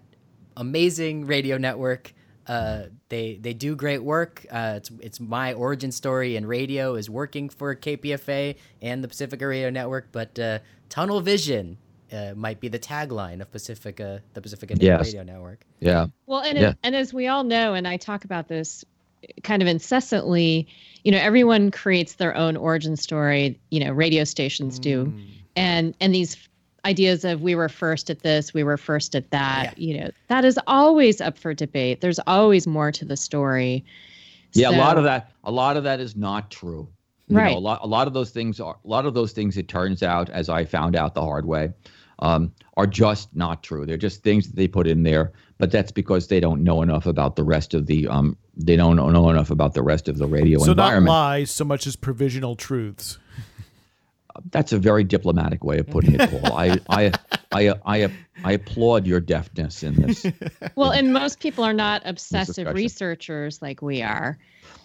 amazing 0.56 1.26
radio 1.26 1.58
network 1.58 2.14
uh, 2.48 2.84
they 3.10 3.36
they 3.36 3.54
do 3.54 3.76
great 3.76 4.04
work. 4.04 4.46
Uh, 4.50 4.76
it's 4.78 4.90
it's 5.02 5.20
my 5.20 5.54
origin 5.54 5.92
story 5.92 6.38
in 6.38 6.46
radio 6.46 6.96
is 6.96 7.10
working 7.10 7.50
for 7.50 7.76
KPFA 7.76 8.56
and 8.82 9.04
the 9.04 9.08
Pacifica 9.08 9.46
Radio 9.46 9.70
Network, 9.70 10.08
but 10.12 10.40
uh, 10.40 10.60
tunnel 10.88 11.20
vision 11.20 11.78
uh, 12.12 12.34
might 12.36 12.60
be 12.60 12.68
the 12.68 12.80
tagline 12.80 13.42
of 13.42 13.52
Pacifica, 13.52 14.22
the 14.34 14.42
Pacifica 14.42 14.76
yes. 14.80 15.06
Radio 15.06 15.24
Network. 15.24 15.66
Yeah. 15.80 16.08
Well, 16.26 16.42
and 16.42 16.58
yeah. 16.58 16.74
and 16.84 16.96
as 16.96 17.14
we 17.14 17.28
all 17.28 17.44
know, 17.44 17.74
and 17.74 17.88
I 17.88 17.98
talk 17.98 18.26
about 18.26 18.48
this 18.48 18.86
kind 19.44 19.62
of 19.62 19.68
incessantly, 19.68 20.68
you 21.04 21.12
know, 21.12 21.18
everyone 21.18 21.72
creates 21.72 22.16
their 22.16 22.36
own 22.36 22.56
origin 22.58 22.96
story. 22.96 23.60
You 23.72 23.86
know, 23.86 23.92
radio 23.92 24.24
stations 24.24 24.80
do, 24.80 25.06
mm. 25.06 25.26
and 25.56 25.96
and 26.00 26.14
these 26.14 26.38
ideas 26.86 27.26
of 27.26 27.42
we 27.42 27.56
were 27.56 27.70
first 27.70 28.10
at 28.10 28.22
this, 28.22 28.54
we 28.54 28.64
were 28.64 28.78
first 28.78 29.16
at 29.16 29.30
that, 29.32 29.78
yeah. 29.78 29.88
you 29.88 30.00
know, 30.00 30.10
that 30.30 30.46
is 30.46 30.58
always 30.68 31.20
up 31.20 31.38
for 31.38 31.54
debate. 31.54 32.00
There's 32.00 32.20
always 32.26 32.66
more 32.66 32.92
to 32.94 33.04
the 33.04 33.18
story. 33.18 33.84
Yeah, 34.54 34.70
so, 34.70 34.78
a 34.78 34.80
lot 34.80 34.98
of 34.98 35.04
that 35.04 35.32
a 35.44 35.52
lot 35.52 35.78
of 35.78 35.84
that 35.84 36.00
is 36.00 36.16
not 36.16 36.50
true. 36.50 36.88
You 37.28 37.38
right. 37.38 37.52
Know, 37.52 37.58
a 37.58 37.60
lot 37.60 37.80
a 37.84 37.88
lot 37.88 38.08
of 38.08 38.14
those 38.14 38.32
things 38.32 38.60
are 38.60 38.78
a 38.84 38.88
lot 38.88 39.06
of 39.06 39.14
those 39.14 39.34
things 39.34 39.58
it 39.58 39.68
turns 39.68 40.02
out 40.02 40.30
as 40.30 40.48
I 40.48 40.64
found 40.64 40.96
out 40.96 41.14
the 41.14 41.22
hard 41.22 41.46
way 41.46 41.74
um, 42.20 42.52
are 42.76 42.88
just 42.88 43.36
not 43.36 43.64
true. 43.64 43.86
They're 43.86 43.98
just 43.98 44.24
things 44.24 44.48
that 44.48 44.56
they 44.56 44.68
put 44.68 44.88
in 44.88 45.04
there, 45.04 45.34
but 45.58 45.72
that's 45.72 45.92
because 45.92 46.28
they 46.28 46.40
don't 46.40 46.64
know 46.64 46.82
enough 46.82 47.06
about 47.06 47.36
the 47.36 47.44
rest 47.44 47.74
of 47.74 47.86
the 47.86 48.08
um, 48.08 48.38
they 48.56 48.76
don't 48.76 48.96
know 48.96 49.30
enough 49.30 49.52
about 49.52 49.74
the 49.74 49.84
rest 49.84 50.08
of 50.08 50.18
the 50.18 50.28
radio 50.28 50.60
so 50.60 50.72
environment. 50.72 51.10
So 51.10 51.14
not 51.14 51.20
lies 51.20 51.52
so 51.52 51.66
much 51.66 51.88
as 51.88 51.96
provisional 51.96 52.56
truths 52.56 53.20
that's 54.52 54.72
a 54.72 54.80
very 54.80 55.04
diplomatic 55.04 55.64
way 55.64 55.80
of 55.80 55.88
putting 55.88 56.20
it, 56.20 56.30
Paul. 56.30 56.58
I, 56.58 56.80
I, 56.90 57.12
I, 57.52 57.74
I, 57.86 58.12
I 58.44 58.52
applaud 58.52 59.08
your 59.08 59.20
deftness 59.20 59.84
in 59.84 59.96
this. 59.96 60.26
Well, 60.76 60.92
and 60.92 61.12
most 61.12 61.40
people 61.40 61.64
are 61.64 61.74
not 61.74 62.04
obsessive 62.06 62.68
researchers 62.74 63.62
like 63.62 63.82
we 63.82 64.02
are. 64.02 64.38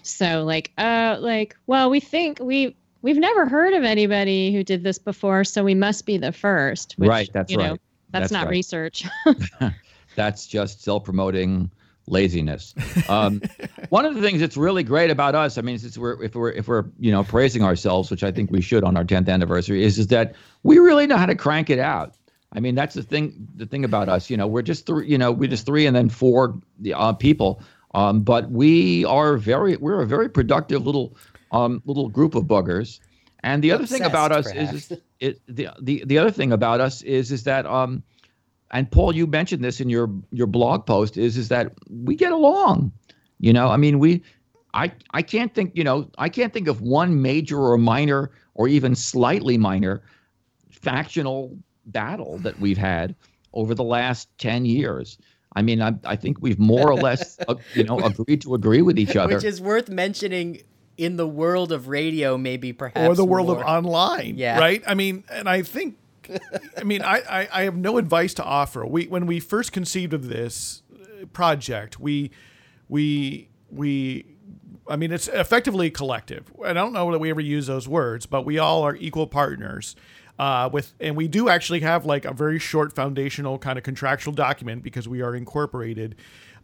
So, 0.02 0.44
like, 0.44 0.72
uh, 0.78 1.18
like, 1.20 1.56
well, 1.66 1.90
we 1.90 2.00
think 2.00 2.38
we 2.40 2.76
we've 3.02 3.18
never 3.18 3.46
heard 3.46 3.74
of 3.74 3.84
anybody 3.84 4.52
who 4.52 4.64
did 4.64 4.84
this 4.84 4.98
before, 4.98 5.44
so 5.44 5.62
we 5.62 5.74
must 5.74 6.06
be 6.06 6.16
the 6.16 6.32
first. 6.32 6.94
Which, 6.96 7.08
right. 7.08 7.30
That's 7.32 7.50
you 7.52 7.58
right. 7.58 7.70
Know, 7.70 7.78
that's, 8.12 8.30
that's 8.30 8.32
not 8.32 8.46
right. 8.46 8.52
research. 8.52 9.04
that's 10.16 10.46
just 10.46 10.82
self-promoting 10.82 11.70
laziness. 12.06 12.74
Um, 13.08 13.42
one 13.90 14.04
of 14.04 14.14
the 14.14 14.20
things 14.22 14.40
that's 14.40 14.56
really 14.56 14.82
great 14.82 15.10
about 15.10 15.34
us, 15.34 15.58
I 15.58 15.62
mean, 15.62 15.78
since 15.78 15.98
we're 15.98 16.22
if 16.22 16.34
we're 16.34 16.50
if 16.52 16.68
we're 16.68 16.84
you 16.98 17.10
know 17.10 17.24
praising 17.24 17.62
ourselves, 17.62 18.10
which 18.10 18.24
I 18.24 18.32
think 18.32 18.50
we 18.50 18.60
should 18.60 18.84
on 18.84 18.96
our 18.96 19.04
10th 19.04 19.28
anniversary, 19.28 19.84
is 19.84 19.98
is 19.98 20.08
that 20.08 20.34
we 20.62 20.78
really 20.78 21.06
know 21.06 21.16
how 21.16 21.26
to 21.26 21.34
crank 21.34 21.70
it 21.70 21.78
out. 21.78 22.14
I 22.54 22.60
mean, 22.60 22.74
that's 22.74 22.94
the 22.94 23.02
thing. 23.02 23.48
The 23.56 23.66
thing 23.66 23.84
about 23.84 24.08
us, 24.08 24.28
you 24.28 24.36
know, 24.36 24.46
we're 24.46 24.62
just 24.62 24.86
three. 24.86 25.08
You 25.08 25.18
know, 25.18 25.32
we're 25.32 25.48
just 25.48 25.66
three 25.66 25.86
and 25.86 25.96
then 25.96 26.08
four 26.08 26.60
uh, 26.94 27.12
people. 27.14 27.62
Um, 27.94 28.22
but 28.22 28.50
we 28.50 29.04
are 29.04 29.36
very 29.36 29.76
we're 29.76 30.00
a 30.00 30.06
very 30.06 30.28
productive 30.28 30.84
little 30.86 31.16
um, 31.52 31.82
little 31.84 32.08
group 32.08 32.34
of 32.34 32.44
buggers. 32.44 33.00
And 33.44 33.62
the 33.62 33.70
Obsessed, 33.70 33.92
other 33.92 33.98
thing 33.98 34.06
about 34.06 34.32
us 34.32 34.52
perhaps. 34.52 34.72
is, 34.72 34.90
is 34.90 34.98
it, 35.20 35.40
the 35.48 35.68
the 35.80 36.04
the 36.06 36.18
other 36.18 36.30
thing 36.30 36.52
about 36.52 36.80
us 36.80 37.02
is 37.02 37.32
is 37.32 37.44
that 37.44 37.66
um, 37.66 38.02
and 38.72 38.90
Paul, 38.90 39.14
you 39.14 39.26
mentioned 39.26 39.62
this 39.62 39.80
in 39.80 39.88
your 39.88 40.10
your 40.30 40.46
blog 40.46 40.86
post, 40.86 41.16
is 41.16 41.36
is 41.36 41.48
that 41.48 41.72
we 41.90 42.14
get 42.16 42.32
along. 42.32 42.92
You 43.38 43.52
know, 43.52 43.68
I 43.68 43.76
mean, 43.76 43.98
we, 43.98 44.22
I 44.72 44.92
I 45.10 45.22
can't 45.22 45.54
think, 45.54 45.72
you 45.74 45.84
know, 45.84 46.08
I 46.18 46.28
can't 46.28 46.52
think 46.52 46.68
of 46.68 46.80
one 46.80 47.20
major 47.20 47.58
or 47.58 47.76
minor 47.76 48.30
or 48.54 48.68
even 48.68 48.94
slightly 48.94 49.58
minor 49.58 50.02
factional 50.70 51.56
battle 51.86 52.38
that 52.38 52.58
we've 52.60 52.78
had 52.78 53.14
over 53.52 53.74
the 53.74 53.84
last 53.84 54.28
ten 54.38 54.64
years. 54.64 55.18
I 55.54 55.60
mean, 55.60 55.82
I, 55.82 55.92
I 56.04 56.16
think 56.16 56.38
we've 56.40 56.58
more 56.58 56.90
or 56.90 56.96
less, 56.96 57.38
uh, 57.48 57.56
you 57.74 57.84
know, 57.84 57.98
agreed 57.98 58.40
to 58.42 58.54
agree 58.54 58.80
with 58.80 58.98
each 58.98 59.16
other. 59.16 59.34
Which 59.34 59.44
is 59.44 59.60
worth 59.60 59.90
mentioning 59.90 60.62
in 61.02 61.16
the 61.16 61.26
world 61.26 61.72
of 61.72 61.88
radio, 61.88 62.38
maybe 62.38 62.72
perhaps, 62.72 63.08
or 63.08 63.14
the 63.14 63.24
world 63.24 63.48
more. 63.48 63.58
of 63.58 63.62
online. 63.62 64.36
Yeah, 64.36 64.58
right. 64.58 64.82
I 64.86 64.94
mean, 64.94 65.24
and 65.30 65.48
I 65.48 65.62
think 65.62 65.96
I 66.76 66.84
mean, 66.84 67.02
I, 67.02 67.22
I, 67.28 67.48
I, 67.52 67.62
have 67.64 67.76
no 67.76 67.98
advice 67.98 68.34
to 68.34 68.44
offer. 68.44 68.86
We 68.86 69.06
when 69.06 69.26
we 69.26 69.40
first 69.40 69.72
conceived 69.72 70.12
of 70.12 70.28
this 70.28 70.82
uh, 70.94 71.26
project, 71.26 71.98
we 71.98 72.30
we 72.88 73.48
we 73.70 74.26
I 74.88 74.96
mean, 74.96 75.12
it's 75.12 75.28
effectively 75.28 75.90
collective. 75.90 76.52
I 76.64 76.72
don't 76.72 76.92
know 76.92 77.10
that 77.12 77.18
we 77.18 77.30
ever 77.30 77.40
use 77.40 77.66
those 77.66 77.88
words, 77.88 78.26
but 78.26 78.44
we 78.44 78.58
all 78.58 78.82
are 78.82 78.96
equal 78.96 79.26
partners. 79.26 79.96
Uh, 80.38 80.68
with 80.72 80.94
and 80.98 81.14
we 81.14 81.28
do 81.28 81.48
actually 81.48 81.80
have 81.80 82.06
like 82.06 82.24
a 82.24 82.32
very 82.32 82.58
short 82.58 82.94
foundational 82.94 83.58
kind 83.58 83.78
of 83.78 83.84
contractual 83.84 84.32
document 84.32 84.82
because 84.82 85.06
we 85.06 85.20
are 85.20 85.36
incorporated. 85.36 86.16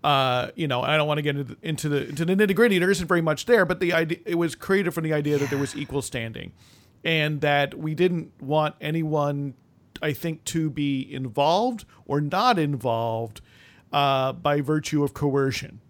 Uh, 0.04 0.50
you 0.54 0.68
know, 0.68 0.80
I 0.80 0.96
don't 0.96 1.08
want 1.08 1.18
to 1.18 1.22
get 1.22 1.36
into, 1.36 1.56
into 1.60 1.88
the 1.88 2.08
into 2.08 2.24
the 2.24 2.36
nitty 2.36 2.54
gritty. 2.54 2.78
There 2.78 2.90
isn't 2.90 3.08
very 3.08 3.20
much 3.20 3.46
there, 3.46 3.64
but 3.64 3.80
the 3.80 3.92
idea 3.92 4.18
it 4.24 4.36
was 4.36 4.54
created 4.54 4.92
from 4.92 5.04
the 5.04 5.12
idea 5.12 5.34
yeah. 5.34 5.38
that 5.40 5.50
there 5.50 5.58
was 5.58 5.76
equal 5.76 6.02
standing 6.02 6.52
and 7.04 7.40
that 7.40 7.74
we 7.74 7.94
didn't 7.94 8.32
want 8.40 8.74
anyone, 8.80 9.54
I 10.02 10.12
think, 10.12 10.44
to 10.44 10.70
be 10.70 11.12
involved 11.12 11.84
or 12.06 12.20
not 12.20 12.58
involved 12.58 13.40
uh, 13.92 14.32
by 14.32 14.60
virtue 14.60 15.02
of 15.02 15.14
coercion, 15.14 15.80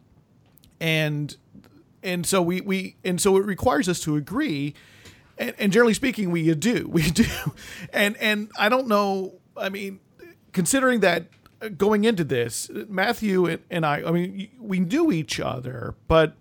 and 0.81 1.37
and 2.03 2.27
so 2.27 2.43
we 2.43 2.61
we 2.61 2.97
and 3.05 3.21
so 3.21 3.37
it 3.37 3.45
requires 3.45 3.89
us 3.89 4.01
to 4.01 4.17
agree, 4.17 4.75
and, 5.37 5.55
and 5.59 5.73
generally 5.73 5.95
speaking, 5.95 6.31
we 6.31 6.55
do 6.55 6.89
we 6.93 7.11
do, 7.11 7.27
and 7.93 8.17
and 8.19 8.51
I 8.59 8.69
don't 8.69 8.89
know. 8.89 9.35
I 9.57 9.69
mean, 9.71 10.01
considering 10.53 11.01
that 11.01 11.27
going 11.77 12.05
into 12.05 12.25
this, 12.25 12.71
Matthew 12.89 13.59
and 13.71 13.85
I, 13.85 14.03
I 14.07 14.11
mean, 14.11 14.49
we 14.61 14.81
knew 14.81 15.13
each 15.13 15.41
other, 15.41 15.95
but 16.07 16.35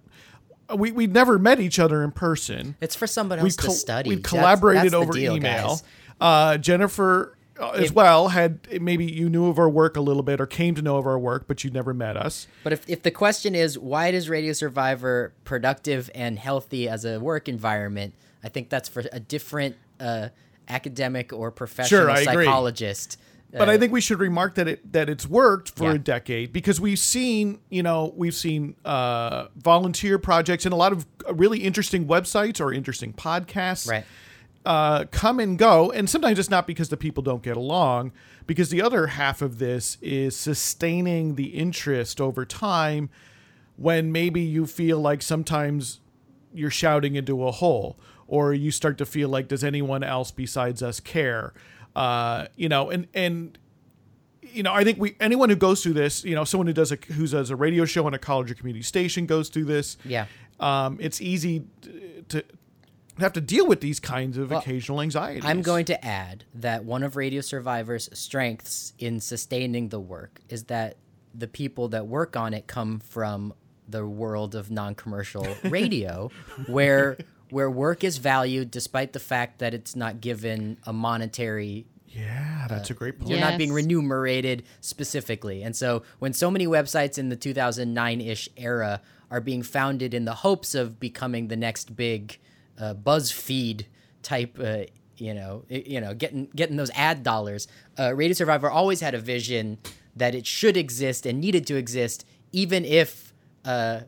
we 0.75 0.91
we 0.91 1.07
never 1.07 1.39
met 1.39 1.59
each 1.59 1.79
other 1.79 2.03
in 2.03 2.11
person. 2.11 2.75
It's 2.81 2.95
for 2.95 3.07
somebody 3.07 3.41
else 3.41 3.55
to 3.57 3.71
study. 3.71 4.09
We 4.09 4.17
collaborated 4.17 4.83
that's, 4.83 4.93
that's 4.93 5.03
over 5.03 5.13
deal, 5.13 5.35
email. 5.35 5.81
Uh, 6.19 6.57
Jennifer 6.57 7.37
uh, 7.59 7.71
as 7.71 7.85
if, 7.85 7.91
well 7.93 8.29
had 8.29 8.81
maybe 8.81 9.05
you 9.05 9.29
knew 9.29 9.47
of 9.47 9.59
our 9.59 9.69
work 9.69 9.97
a 9.97 10.01
little 10.01 10.23
bit 10.23 10.39
or 10.39 10.45
came 10.45 10.75
to 10.75 10.81
know 10.81 10.97
of 10.97 11.05
our 11.05 11.17
work, 11.17 11.45
but 11.47 11.63
you'd 11.63 11.73
never 11.73 11.93
met 11.93 12.17
us. 12.17 12.47
But 12.63 12.73
if, 12.73 12.89
if 12.89 13.03
the 13.03 13.11
question 13.11 13.55
is 13.55 13.77
why 13.77 14.11
does 14.11 14.29
Radio 14.29 14.53
Survivor 14.53 15.33
productive 15.43 16.09
and 16.13 16.37
healthy 16.37 16.87
as 16.87 17.05
a 17.05 17.19
work 17.19 17.47
environment, 17.47 18.13
I 18.43 18.49
think 18.49 18.69
that's 18.69 18.89
for 18.89 19.03
a 19.11 19.19
different 19.19 19.75
uh, 19.99 20.29
academic 20.67 21.33
or 21.33 21.51
professional 21.51 22.15
sure, 22.15 22.23
psychologist. 22.23 23.19
But 23.51 23.69
uh, 23.69 23.71
I 23.71 23.77
think 23.77 23.93
we 23.93 24.01
should 24.01 24.19
remark 24.19 24.55
that 24.55 24.67
it 24.67 24.91
that 24.93 25.09
it's 25.09 25.25
worked 25.25 25.69
for 25.69 25.85
yeah. 25.85 25.93
a 25.93 25.97
decade 25.97 26.51
because 26.51 26.81
we've 26.81 26.99
seen 26.99 27.59
you 27.69 27.81
know 27.81 28.13
we've 28.15 28.35
seen 28.35 28.75
uh, 28.83 29.47
volunteer 29.55 30.19
projects 30.19 30.65
and 30.65 30.73
a 30.73 30.77
lot 30.77 30.91
of 30.91 31.05
really 31.31 31.59
interesting 31.59 32.07
websites 32.07 32.59
or 32.59 32.73
interesting 32.73 33.13
podcasts. 33.13 33.89
Right 33.89 34.05
uh, 34.67 35.05
come 35.11 35.39
and 35.39 35.57
go. 35.57 35.91
And 35.91 36.09
sometimes 36.09 36.37
it's 36.37 36.49
not 36.49 36.67
because 36.67 36.89
the 36.89 36.97
people 36.97 37.23
don't 37.23 37.41
get 37.41 37.55
along, 37.55 38.11
because 38.45 38.69
the 38.69 38.81
other 38.81 39.07
half 39.07 39.41
of 39.41 39.59
this 39.59 39.97
is 40.01 40.35
sustaining 40.35 41.35
the 41.35 41.55
interest 41.55 42.19
over 42.19 42.45
time 42.45 43.09
when 43.77 44.11
maybe 44.11 44.41
you 44.41 44.67
feel 44.67 44.99
like 44.99 45.21
sometimes 45.21 46.01
you're 46.53 46.69
shouting 46.69 47.15
into 47.15 47.47
a 47.47 47.51
hole 47.51 47.97
or 48.27 48.53
you 48.53 48.69
start 48.69 48.97
to 48.97 49.05
feel 49.05 49.29
like 49.29 49.47
does 49.47 49.63
anyone 49.63 50.03
else 50.03 50.31
besides 50.31 50.83
us 50.83 50.99
care 50.99 51.53
uh, 51.97 52.47
you 52.55 52.69
know 52.69 52.89
and 52.89 53.07
and 53.13 53.57
you 54.41 54.63
know 54.63 54.73
i 54.73 54.83
think 54.83 54.97
we 54.97 55.15
anyone 55.19 55.49
who 55.49 55.55
goes 55.55 55.83
through 55.83 55.93
this 55.93 56.23
you 56.23 56.35
know 56.35 56.43
someone 56.43 56.67
who 56.67 56.73
does 56.73 56.91
a 56.91 56.97
who 57.13 57.27
does 57.27 57.49
a 57.49 57.55
radio 57.55 57.85
show 57.85 58.05
on 58.05 58.13
a 58.13 58.19
college 58.19 58.49
or 58.51 58.53
community 58.53 58.83
station 58.83 59.25
goes 59.25 59.49
through 59.49 59.65
this 59.65 59.97
yeah 60.05 60.25
um, 60.59 60.97
it's 60.99 61.21
easy 61.21 61.65
to 62.29 62.43
have 63.19 63.33
to 63.33 63.41
deal 63.41 63.67
with 63.67 63.81
these 63.81 63.99
kinds 63.99 64.37
of 64.37 64.51
well, 64.51 64.59
occasional 64.59 65.01
anxieties. 65.01 65.43
I'm 65.45 65.61
going 65.61 65.85
to 65.85 66.05
add 66.05 66.45
that 66.55 66.83
one 66.83 67.03
of 67.03 67.15
Radio 67.15 67.41
Survivor's 67.41 68.09
strengths 68.13 68.93
in 68.99 69.19
sustaining 69.19 69.89
the 69.89 69.99
work 69.99 70.41
is 70.49 70.65
that 70.65 70.97
the 71.33 71.47
people 71.47 71.89
that 71.89 72.07
work 72.07 72.35
on 72.35 72.53
it 72.53 72.67
come 72.67 72.99
from 72.99 73.53
the 73.87 74.05
world 74.05 74.53
of 74.55 74.69
non-commercial 74.69 75.47
radio 75.63 76.29
where 76.67 77.17
where 77.49 77.69
work 77.69 78.03
is 78.03 78.17
valued 78.17 78.71
despite 78.71 79.13
the 79.13 79.19
fact 79.19 79.59
that 79.59 79.73
it's 79.73 79.95
not 79.95 80.21
given 80.21 80.77
a 80.85 80.93
monetary 80.93 81.85
yeah, 82.09 82.65
that's 82.69 82.89
uh, 82.89 82.93
a 82.93 82.97
great 82.97 83.19
point. 83.19 83.29
You're 83.29 83.39
yes. 83.39 83.51
not 83.51 83.57
being 83.57 83.71
remunerated 83.71 84.63
specifically. 84.81 85.61
And 85.61 85.75
so 85.75 86.03
when 86.19 86.33
so 86.33 86.49
many 86.49 86.65
websites 86.65 87.17
in 87.17 87.29
the 87.29 87.37
2009-ish 87.37 88.49
era 88.57 89.01
are 89.29 89.41
being 89.41 89.61
founded 89.61 90.13
in 90.13 90.25
the 90.25 90.33
hopes 90.35 90.73
of 90.73 90.99
becoming 90.99 91.47
the 91.47 91.57
next 91.57 91.95
big 91.95 92.39
uh, 92.79 92.93
BuzzFeed 92.93 93.85
type, 94.23 94.57
uh, 94.59 94.83
you 95.17 95.33
know, 95.33 95.63
you 95.69 95.99
know, 95.99 96.13
getting 96.13 96.47
getting 96.55 96.77
those 96.77 96.91
ad 96.91 97.23
dollars. 97.23 97.67
Uh, 97.99 98.13
Radio 98.15 98.33
Survivor 98.33 98.69
always 98.69 99.01
had 99.01 99.13
a 99.13 99.19
vision 99.19 99.77
that 100.15 100.33
it 100.33 100.45
should 100.47 100.77
exist 100.77 101.25
and 101.25 101.39
needed 101.39 101.67
to 101.67 101.75
exist, 101.75 102.25
even 102.51 102.85
if 102.85 103.33
uh, 103.65 104.01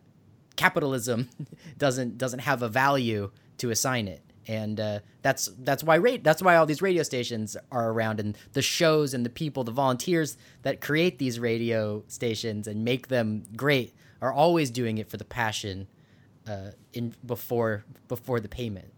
capitalism 0.60 1.30
doesn't 1.78 2.18
doesn't 2.18 2.40
have 2.40 2.62
a 2.62 2.68
value 2.68 3.32
to 3.58 3.70
assign 3.70 4.08
it. 4.08 4.22
And 4.46 4.80
uh, 4.80 5.00
that's 5.22 5.50
that's 5.60 5.84
why 5.84 5.98
ra- 5.98 6.18
that's 6.22 6.42
why 6.42 6.56
all 6.56 6.66
these 6.66 6.82
radio 6.82 7.04
stations 7.04 7.56
are 7.72 7.92
around, 7.92 8.20
and 8.20 8.38
the 8.54 8.62
shows 8.62 9.14
and 9.14 9.26
the 9.26 9.30
people, 9.30 9.64
the 9.64 9.72
volunteers 9.72 10.38
that 10.64 10.82
create 10.82 11.18
these 11.20 11.40
radio 11.40 12.04
stations 12.08 12.68
and 12.68 12.84
make 12.84 13.08
them 13.08 13.44
great 13.56 13.94
are 14.22 14.34
always 14.34 14.72
doing 14.72 14.98
it 14.98 15.10
for 15.10 15.18
the 15.18 15.24
passion 15.24 15.88
uh, 16.48 16.72
in 16.94 17.14
before 17.26 17.86
before 18.08 18.40
the 18.40 18.50
payment. 18.50 18.92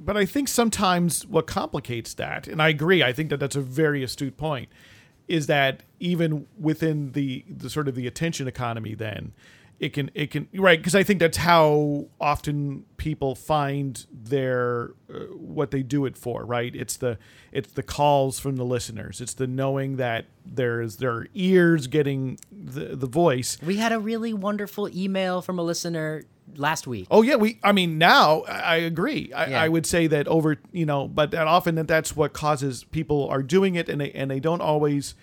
But 0.00 0.16
I 0.16 0.26
think 0.26 0.48
sometimes 0.48 1.26
what 1.26 1.46
complicates 1.46 2.14
that, 2.14 2.48
and 2.48 2.60
I 2.60 2.70
agree, 2.70 3.02
I 3.02 3.12
think 3.12 3.30
that 3.30 3.40
that's 3.40 3.56
a 3.56 3.60
very 3.60 4.02
astute 4.02 4.36
point, 4.36 4.68
is 5.28 5.46
that 5.46 5.82
even 6.00 6.46
within 6.58 7.12
the 7.12 7.44
the 7.48 7.68
sort 7.68 7.88
of 7.88 7.94
the 7.94 8.06
attention 8.06 8.48
economy, 8.48 8.94
then 8.94 9.32
it 9.78 9.92
can 9.92 10.10
it 10.14 10.30
can 10.30 10.48
right 10.54 10.78
because 10.78 10.94
I 10.94 11.02
think 11.02 11.20
that's 11.20 11.36
how 11.36 12.06
often 12.20 12.84
people 12.96 13.34
find 13.34 14.06
their 14.10 14.92
uh, 15.12 15.18
what 15.34 15.70
they 15.70 15.82
do 15.82 16.06
it 16.06 16.16
for 16.16 16.44
right 16.44 16.74
it's 16.74 16.96
the 16.96 17.18
it's 17.52 17.72
the 17.72 17.82
calls 17.82 18.38
from 18.38 18.56
the 18.56 18.64
listeners 18.64 19.20
it's 19.20 19.34
the 19.34 19.46
knowing 19.46 19.96
that 19.96 20.26
there's 20.44 20.96
their 20.96 21.26
ears 21.34 21.86
getting 21.88 22.38
the 22.50 22.96
the 22.96 23.06
voice 23.06 23.58
we 23.62 23.76
had 23.76 23.92
a 23.92 23.98
really 23.98 24.32
wonderful 24.32 24.88
email 24.88 25.42
from 25.42 25.58
a 25.58 25.62
listener 25.62 26.24
last 26.54 26.86
week. 26.86 27.06
Oh 27.10 27.22
yeah, 27.22 27.36
we. 27.36 27.58
I 27.62 27.72
mean, 27.72 27.98
now 27.98 28.42
I 28.42 28.76
agree. 28.76 29.32
I, 29.32 29.46
yeah. 29.46 29.62
I, 29.62 29.68
would 29.68 29.86
say 29.86 30.06
that 30.06 30.28
over, 30.28 30.56
you 30.72 30.86
know, 30.86 31.08
but 31.08 31.32
that 31.32 31.46
often 31.46 31.74
that 31.74 31.88
that's 31.88 32.14
what 32.14 32.32
causes 32.32 32.84
people 32.84 33.28
are 33.28 33.42
doing 33.42 33.74
it, 33.74 33.88
and 33.88 34.00
they 34.00 34.12
and 34.12 34.30
they 34.30 34.40
don't 34.40 34.60
always. 34.60 35.14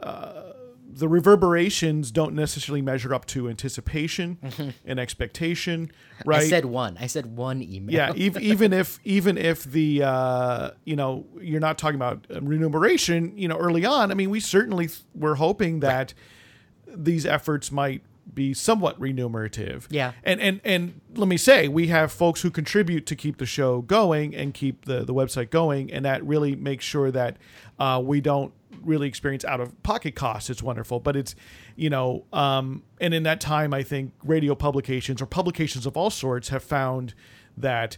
Uh, 0.00 0.52
the 0.96 1.08
reverberations 1.08 2.10
don't 2.10 2.34
necessarily 2.34 2.80
measure 2.80 3.12
up 3.12 3.26
to 3.26 3.48
anticipation 3.48 4.38
mm-hmm. 4.42 4.70
and 4.84 5.00
expectation, 5.00 5.90
right? 6.24 6.42
I 6.42 6.48
said 6.48 6.64
one. 6.64 6.96
I 7.00 7.06
said 7.06 7.26
one 7.36 7.62
email. 7.62 7.94
Yeah, 7.94 8.12
even, 8.14 8.42
even 8.52 8.72
if 8.72 9.00
even 9.04 9.36
if 9.36 9.64
the 9.64 10.02
uh, 10.02 10.70
you 10.84 10.96
know 10.96 11.26
you're 11.40 11.60
not 11.60 11.78
talking 11.78 11.96
about 11.96 12.26
remuneration, 12.30 13.36
you 13.36 13.48
know, 13.48 13.56
early 13.56 13.84
on. 13.84 14.10
I 14.10 14.14
mean, 14.14 14.30
we 14.30 14.40
certainly 14.40 14.88
were 15.14 15.34
hoping 15.34 15.80
that 15.80 16.14
right. 16.86 17.04
these 17.04 17.26
efforts 17.26 17.72
might 17.72 18.02
be 18.32 18.54
somewhat 18.54 18.98
remunerative. 19.00 19.88
Yeah. 19.90 20.12
And 20.22 20.40
and 20.40 20.60
and 20.64 21.00
let 21.14 21.28
me 21.28 21.36
say, 21.36 21.68
we 21.68 21.88
have 21.88 22.12
folks 22.12 22.42
who 22.42 22.50
contribute 22.50 23.06
to 23.06 23.16
keep 23.16 23.38
the 23.38 23.46
show 23.46 23.82
going 23.82 24.34
and 24.34 24.54
keep 24.54 24.84
the 24.84 25.04
the 25.04 25.14
website 25.14 25.50
going, 25.50 25.92
and 25.92 26.04
that 26.04 26.24
really 26.24 26.54
makes 26.54 26.84
sure 26.84 27.10
that 27.10 27.36
uh, 27.78 28.00
we 28.04 28.20
don't 28.20 28.52
really 28.86 29.08
experience 29.08 29.44
out 29.44 29.60
of 29.60 29.82
pocket 29.82 30.14
costs. 30.14 30.50
It's 30.50 30.62
wonderful, 30.62 31.00
but 31.00 31.16
it's 31.16 31.34
you 31.76 31.90
know, 31.90 32.24
um, 32.32 32.82
and 33.00 33.14
in 33.14 33.22
that 33.24 33.40
time, 33.40 33.74
I 33.74 33.82
think 33.82 34.12
radio 34.24 34.54
publications 34.54 35.20
or 35.20 35.26
publications 35.26 35.86
of 35.86 35.96
all 35.96 36.10
sorts 36.10 36.48
have 36.48 36.62
found 36.62 37.14
that 37.56 37.96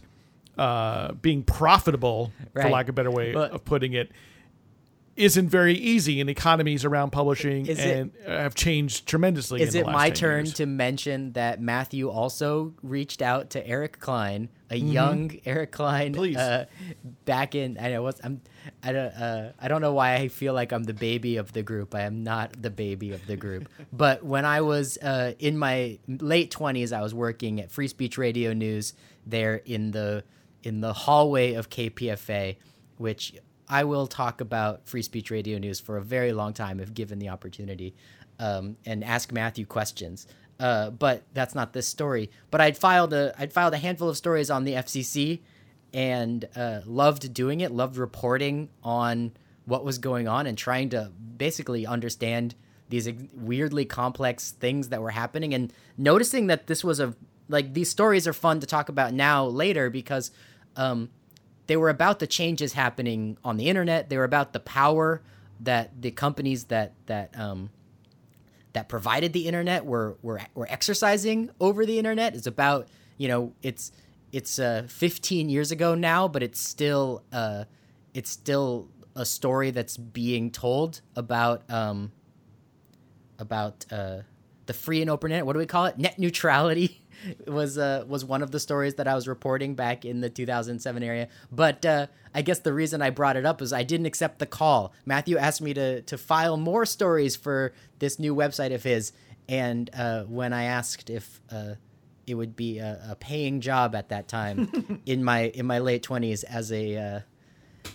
uh, 0.57 1.13
being 1.13 1.43
profitable, 1.43 2.31
right. 2.53 2.63
for 2.63 2.69
lack 2.69 2.85
of 2.85 2.89
a 2.89 2.93
better 2.93 3.11
way 3.11 3.33
but, 3.33 3.51
of 3.51 3.63
putting 3.63 3.93
it, 3.93 4.11
isn't 5.17 5.49
very 5.49 5.73
easy 5.73 6.21
and 6.21 6.29
economies 6.29 6.85
around 6.85 7.11
publishing 7.11 7.65
is 7.65 7.79
and 7.79 8.11
it, 8.23 8.29
have 8.29 8.53
changed 8.53 9.07
tremendously. 9.07 9.61
Is 9.61 9.73
it 9.73 9.85
my 9.85 10.11
turn 10.11 10.45
years. 10.45 10.53
to 10.55 10.65
mention 10.65 11.33
that 11.33 11.59
Matthew 11.59 12.09
also 12.09 12.73
reached 12.83 13.21
out 13.21 13.49
to 13.51 13.67
Eric 13.67 13.99
Klein, 13.99 14.49
a 14.69 14.75
mm-hmm. 14.75 14.87
young 14.87 15.39
Eric 15.45 15.71
Klein, 15.71 16.13
Please. 16.13 16.37
Uh, 16.37 16.65
back 17.25 17.55
in 17.55 17.77
I 17.79 17.89
know 17.89 18.03
what's 18.03 18.21
I'm 18.23 18.41
I 18.83 18.91
don't 18.91 19.13
uh, 19.13 19.51
I 19.59 19.67
don't 19.67 19.81
know 19.81 19.93
why 19.93 20.15
I 20.15 20.27
feel 20.27 20.53
like 20.53 20.71
I'm 20.71 20.83
the 20.83 20.93
baby 20.93 21.37
of 21.37 21.51
the 21.51 21.63
group. 21.63 21.95
I 21.95 22.01
am 22.01 22.23
not 22.23 22.61
the 22.61 22.69
baby 22.69 23.11
of 23.11 23.25
the 23.25 23.35
group. 23.35 23.69
but 23.91 24.23
when 24.23 24.45
I 24.45 24.61
was 24.61 24.97
uh, 24.99 25.33
in 25.39 25.57
my 25.57 25.97
late 26.07 26.51
20s, 26.51 26.93
I 26.93 27.01
was 27.01 27.13
working 27.13 27.59
at 27.59 27.71
Free 27.71 27.87
Speech 27.87 28.17
Radio 28.17 28.53
News 28.53 28.93
there 29.25 29.55
in 29.55 29.91
the 29.91 30.23
in 30.63 30.81
the 30.81 30.93
hallway 30.93 31.53
of 31.53 31.69
KPFA, 31.69 32.57
which 32.97 33.33
I 33.69 33.83
will 33.83 34.07
talk 34.07 34.41
about 34.41 34.87
free 34.87 35.01
speech 35.01 35.31
radio 35.31 35.57
news 35.57 35.79
for 35.79 35.97
a 35.97 36.01
very 36.01 36.31
long 36.31 36.53
time 36.53 36.79
if 36.79 36.93
given 36.93 37.19
the 37.19 37.29
opportunity, 37.29 37.95
um, 38.39 38.77
and 38.85 39.03
ask 39.03 39.31
Matthew 39.31 39.65
questions. 39.65 40.27
Uh, 40.59 40.89
but 40.89 41.23
that's 41.33 41.53
not 41.53 41.73
this 41.73 41.87
story. 41.87 42.31
But 42.49 42.61
I'd 42.61 42.77
filed 42.77 43.13
a 43.13 43.33
I'd 43.37 43.53
filed 43.53 43.73
a 43.73 43.77
handful 43.77 44.09
of 44.09 44.17
stories 44.17 44.49
on 44.49 44.63
the 44.63 44.73
FCC, 44.73 45.41
and 45.93 46.47
uh, 46.55 46.81
loved 46.85 47.33
doing 47.33 47.61
it. 47.61 47.71
Loved 47.71 47.97
reporting 47.97 48.69
on 48.83 49.31
what 49.65 49.83
was 49.83 49.97
going 49.97 50.27
on 50.27 50.47
and 50.47 50.57
trying 50.57 50.89
to 50.89 51.11
basically 51.37 51.85
understand 51.85 52.55
these 52.89 53.09
weirdly 53.33 53.83
complex 53.83 54.51
things 54.51 54.89
that 54.89 55.01
were 55.01 55.11
happening 55.11 55.53
and 55.53 55.73
noticing 55.97 56.47
that 56.47 56.67
this 56.67 56.83
was 56.83 56.99
a 56.99 57.13
like 57.49 57.73
these 57.73 57.89
stories 57.89 58.27
are 58.27 58.33
fun 58.33 58.59
to 58.59 58.67
talk 58.67 58.89
about 58.89 59.13
now 59.13 59.45
later 59.45 59.89
because 59.89 60.31
um, 60.75 61.09
they 61.67 61.77
were 61.77 61.89
about 61.89 62.19
the 62.19 62.27
changes 62.27 62.73
happening 62.73 63.37
on 63.43 63.57
the 63.57 63.69
internet. 63.69 64.09
They 64.09 64.17
were 64.17 64.23
about 64.23 64.53
the 64.53 64.59
power 64.59 65.21
that 65.59 66.01
the 66.01 66.11
companies 66.11 66.65
that 66.65 66.93
that 67.05 67.37
um, 67.37 67.69
that 68.73 68.89
provided 68.89 69.33
the 69.33 69.47
internet 69.47 69.85
were 69.85 70.17
were 70.21 70.41
were 70.55 70.67
exercising 70.69 71.49
over 71.59 71.85
the 71.85 71.97
internet. 71.97 72.35
It's 72.35 72.47
about 72.47 72.87
you 73.17 73.27
know 73.27 73.53
it's 73.61 73.91
it's 74.31 74.59
uh, 74.59 74.85
15 74.87 75.49
years 75.49 75.71
ago 75.71 75.95
now, 75.95 76.27
but 76.27 76.43
it's 76.43 76.59
still 76.59 77.23
uh, 77.31 77.65
it's 78.13 78.29
still 78.29 78.89
a 79.15 79.25
story 79.25 79.71
that's 79.71 79.97
being 79.97 80.51
told 80.51 81.01
about 81.15 81.69
um, 81.69 82.11
about 83.39 83.85
uh, 83.91 84.19
the 84.67 84.73
free 84.73 85.01
and 85.01 85.09
open 85.09 85.31
internet. 85.31 85.45
What 85.45 85.53
do 85.53 85.59
we 85.59 85.65
call 85.65 85.85
it? 85.85 85.97
Net 85.97 86.17
neutrality 86.19 87.01
was 87.45 87.77
uh, 87.77 88.05
was 88.07 88.23
one 88.25 88.41
of 88.41 88.51
the 88.51 88.59
stories 88.59 88.95
that 88.95 89.07
I 89.07 89.15
was 89.15 89.27
reporting 89.27 89.75
back 89.75 90.05
in 90.05 90.21
the 90.21 90.29
2007 90.29 91.03
area. 91.03 91.27
But 91.51 91.85
uh, 91.85 92.07
I 92.33 92.41
guess 92.41 92.59
the 92.59 92.73
reason 92.73 93.01
I 93.01 93.09
brought 93.09 93.37
it 93.37 93.45
up 93.45 93.61
is 93.61 93.73
I 93.73 93.83
didn't 93.83 94.05
accept 94.05 94.39
the 94.39 94.45
call. 94.45 94.93
Matthew 95.05 95.37
asked 95.37 95.61
me 95.61 95.73
to 95.73 96.01
to 96.01 96.17
file 96.17 96.57
more 96.57 96.85
stories 96.85 97.35
for 97.35 97.73
this 97.99 98.19
new 98.19 98.35
website 98.35 98.73
of 98.73 98.83
his, 98.83 99.11
and 99.47 99.89
uh, 99.93 100.23
when 100.23 100.53
I 100.53 100.63
asked 100.63 101.09
if 101.09 101.41
uh, 101.51 101.75
it 102.25 102.35
would 102.35 102.55
be 102.55 102.79
a, 102.79 102.99
a, 103.11 103.15
paying 103.15 103.61
job 103.61 103.95
at 103.95 104.09
that 104.09 104.27
time 104.27 105.01
in 105.05 105.23
my 105.23 105.45
in 105.47 105.65
my 105.65 105.79
late 105.79 106.03
20s 106.03 106.43
as 106.43 106.71
a 106.73 106.97
uh, 106.97 107.19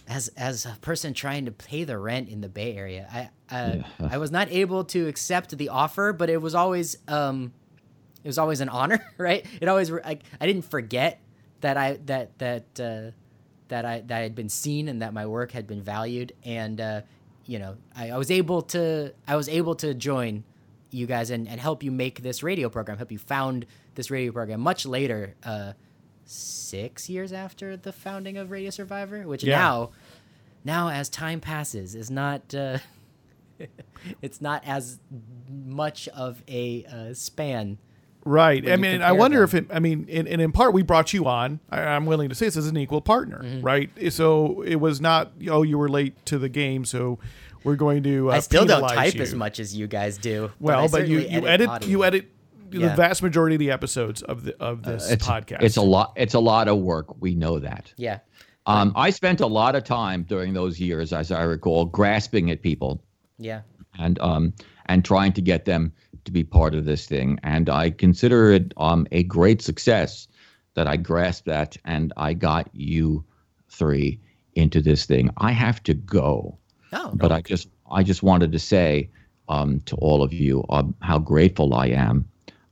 as 0.09 0.29
as 0.37 0.67
a 0.67 0.77
person 0.81 1.15
trying 1.15 1.45
to 1.45 1.53
pay 1.53 1.85
the 1.85 1.99
rent 1.99 2.29
in 2.29 2.41
the 2.41 2.49
Bay 2.49 2.75
Area, 2.77 3.09
I 3.13 3.55
uh, 3.55 3.77
yeah. 3.77 4.09
I 4.11 4.19
was 4.19 4.31
not 4.31 4.51
able 4.51 4.85
to 4.87 5.07
accept 5.07 5.57
the 5.57 5.69
offer, 5.69 6.13
but 6.13 6.31
it 6.31 6.41
was 6.41 6.55
always 6.55 6.97
um, 7.09 7.53
it 8.23 8.29
was 8.29 8.39
always 8.39 8.61
an 8.61 8.69
honor, 8.69 9.05
right? 9.19 9.45
It 9.61 9.69
always 9.69 9.93
I, 9.93 10.19
I 10.41 10.47
didn't 10.47 10.63
forget 10.63 11.21
that 11.61 11.77
I 11.77 11.99
that 12.07 12.39
that 12.39 12.81
uh, 12.81 13.11
that 13.69 13.85
I 13.85 14.01
that 14.01 14.19
I 14.19 14.23
had 14.23 14.35
been 14.35 14.49
seen 14.49 14.89
and 14.89 15.03
that 15.03 15.13
my 15.13 15.27
work 15.27 15.53
had 15.53 15.67
been 15.67 15.83
valued, 15.83 16.33
and 16.45 16.81
uh, 16.81 17.01
you 17.47 17.59
know 17.59 17.77
I, 17.97 18.11
I 18.11 18.19
was 18.19 18.31
able 18.31 18.63
to 18.63 19.13
I 19.27 19.37
was 19.37 19.49
able 19.49 19.75
to 19.77 19.95
join 19.95 20.45
you 20.91 21.07
guys 21.07 21.31
and, 21.31 21.49
and 21.49 21.59
help 21.59 21.83
you 21.83 21.91
make 21.91 22.23
this 22.23 22.43
radio 22.43 22.69
program, 22.69 22.99
help 22.99 23.11
you 23.11 23.19
found 23.19 23.67
this 23.95 24.11
radio 24.11 24.33
program 24.33 24.61
much 24.61 24.85
later. 24.85 25.35
Uh, 25.43 25.73
six 26.25 27.09
years 27.09 27.33
after 27.33 27.77
the 27.77 27.93
founding 27.93 28.37
of 28.37 28.51
Radio 28.51 28.71
Survivor, 28.71 29.27
which 29.27 29.45
yeah. 29.45 29.59
now, 29.59 29.91
now 30.65 30.89
as 30.89 31.09
time 31.09 31.41
passes, 31.41 31.95
is 31.95 32.11
not. 32.11 32.55
Uh, 32.55 32.79
it's 34.23 34.41
not 34.41 34.63
as 34.67 34.99
much 35.49 36.09
of 36.09 36.43
a 36.49 36.85
uh, 36.87 37.15
span. 37.15 37.79
Right. 38.25 38.69
I 38.69 38.77
mean, 38.77 39.03
I 39.03 39.13
wonder 39.13 39.39
them. 39.39 39.45
if 39.45 39.55
it. 39.55 39.75
I 39.75 39.81
mean, 39.81 40.07
and, 40.11 40.29
and, 40.29 40.41
in 40.41 40.53
part, 40.53 40.73
we 40.73 40.83
brought 40.83 41.13
you 41.13 41.27
on. 41.27 41.61
I, 41.71 41.81
am 41.81 42.07
willing 42.07 42.29
to 42.29 42.35
say 42.35 42.47
this 42.47 42.57
as 42.57 42.69
an 42.69 42.77
equal 42.77 43.01
partner, 43.01 43.43
mm-hmm. 43.43 43.63
right? 43.63 43.91
So 44.13 44.63
it 44.63 44.77
was 44.77 45.01
not. 45.01 45.33
Oh, 45.49 45.63
you 45.63 45.77
were 45.77 45.89
late 45.89 46.25
to 46.27 46.39
the 46.39 46.49
game, 46.49 46.85
so 46.85 47.19
we're 47.65 47.77
going 47.77 48.03
to. 48.05 48.31
Uh, 48.31 48.35
I 48.35 48.41
still 48.41 48.65
don't 48.65 48.89
type 48.89 49.15
you. 49.15 49.23
as 49.23 49.35
much 49.35 49.59
as 49.59 49.77
you 49.77 49.89
guys 49.89 50.19
do. 50.19 50.53
Well, 50.61 50.89
but, 50.89 51.01
but 51.01 51.09
you 51.09 51.19
you 51.19 51.47
edit, 51.49 51.69
edit 51.69 51.89
you 51.89 52.05
edit 52.05 52.31
yeah. 52.71 52.89
the 52.89 52.95
vast 52.95 53.23
majority 53.23 53.57
of 53.57 53.61
the 53.61 53.71
episodes 53.71 54.23
of 54.23 54.45
the 54.45 54.61
of 54.63 54.83
this 54.83 55.11
uh, 55.11 55.15
it's, 55.15 55.27
podcast. 55.27 55.63
It's 55.63 55.77
a 55.77 55.83
lot. 55.83 56.13
It's 56.17 56.35
a 56.35 56.41
lot 56.41 56.69
of 56.69 56.79
work. 56.79 57.21
We 57.21 57.35
know 57.35 57.59
that. 57.59 57.93
Yeah. 57.97 58.21
Um, 58.67 58.93
I 58.95 59.11
spent 59.11 59.41
a 59.41 59.47
lot 59.47 59.75
of 59.75 59.83
time 59.83 60.23
during 60.23 60.53
those 60.55 60.79
years, 60.79 61.13
as 61.13 61.33
I 61.33 61.43
recall, 61.43 61.87
grasping 61.87 62.53
at 62.53 62.63
people. 62.63 63.03
Yeah. 63.39 63.63
And 63.99 64.21
um 64.21 64.55
and 64.87 65.05
trying 65.05 65.33
to 65.33 65.41
get 65.41 65.65
them 65.65 65.93
to 66.25 66.33
be 66.33 66.45
part 66.45 66.75
of 66.75 66.85
this 66.85 67.07
thing, 67.07 67.39
and 67.43 67.69
I 67.69 67.91
consider 67.91 68.53
it 68.53 68.73
um 68.77 69.07
a 69.13 69.23
great 69.23 69.63
success 69.63 70.29
that 70.75 70.87
I 70.87 70.97
grasped 70.97 71.47
that 71.47 71.77
and 71.85 72.13
I 72.17 72.33
got 72.33 72.69
you 72.73 73.25
three 73.69 74.21
into 74.55 74.81
this 74.81 75.07
thing. 75.07 75.31
I 75.37 75.53
have 75.53 75.83
to 75.85 75.95
go. 75.95 76.59
Oh, 76.93 77.11
but 77.15 77.33
okay. 77.33 77.39
I 77.39 77.41
just 77.43 77.69
I 77.91 78.03
just 78.03 78.23
wanted 78.23 78.53
to 78.53 78.59
say 78.59 79.11
um, 79.49 79.81
to 79.81 79.97
all 79.97 80.23
of 80.23 80.33
you 80.33 80.65
um, 80.71 80.95
how 81.01 81.19
grateful 81.19 81.75
I 81.75 81.89
am 81.89 82.29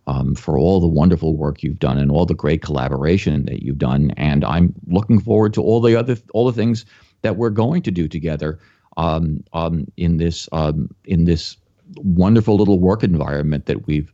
um, 0.06 0.34
for 0.34 0.58
all 0.58 0.80
the 0.80 0.86
wonderful 0.86 1.36
work 1.36 1.62
you've 1.62 1.78
done 1.78 1.98
and 1.98 2.10
all 2.10 2.26
the 2.26 2.34
great 2.34 2.62
collaboration 2.62 3.44
that 3.46 3.62
you've 3.62 3.78
done. 3.78 4.12
And 4.16 4.44
I'm 4.44 4.74
looking 4.86 5.20
forward 5.20 5.54
to 5.54 5.62
all 5.62 5.80
the 5.80 5.96
other 5.96 6.16
all 6.32 6.46
the 6.46 6.52
things 6.52 6.84
that 7.22 7.36
we're 7.36 7.50
going 7.50 7.82
to 7.82 7.90
do 7.90 8.08
together 8.08 8.58
um, 8.96 9.44
um, 9.52 9.86
in 9.96 10.16
this 10.16 10.48
um, 10.52 10.90
in 11.04 11.24
this 11.24 11.56
wonderful 11.96 12.56
little 12.56 12.78
work 12.78 13.02
environment 13.02 13.66
that 13.66 13.86
we've 13.86 14.12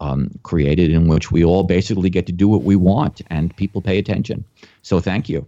um, 0.00 0.30
created, 0.42 0.90
in 0.90 1.06
which 1.06 1.30
we 1.30 1.44
all 1.44 1.62
basically 1.62 2.10
get 2.10 2.26
to 2.26 2.32
do 2.32 2.48
what 2.48 2.62
we 2.62 2.76
want 2.76 3.22
and 3.28 3.56
people 3.56 3.80
pay 3.80 3.98
attention. 3.98 4.44
So 4.82 5.00
thank 5.00 5.28
you. 5.28 5.46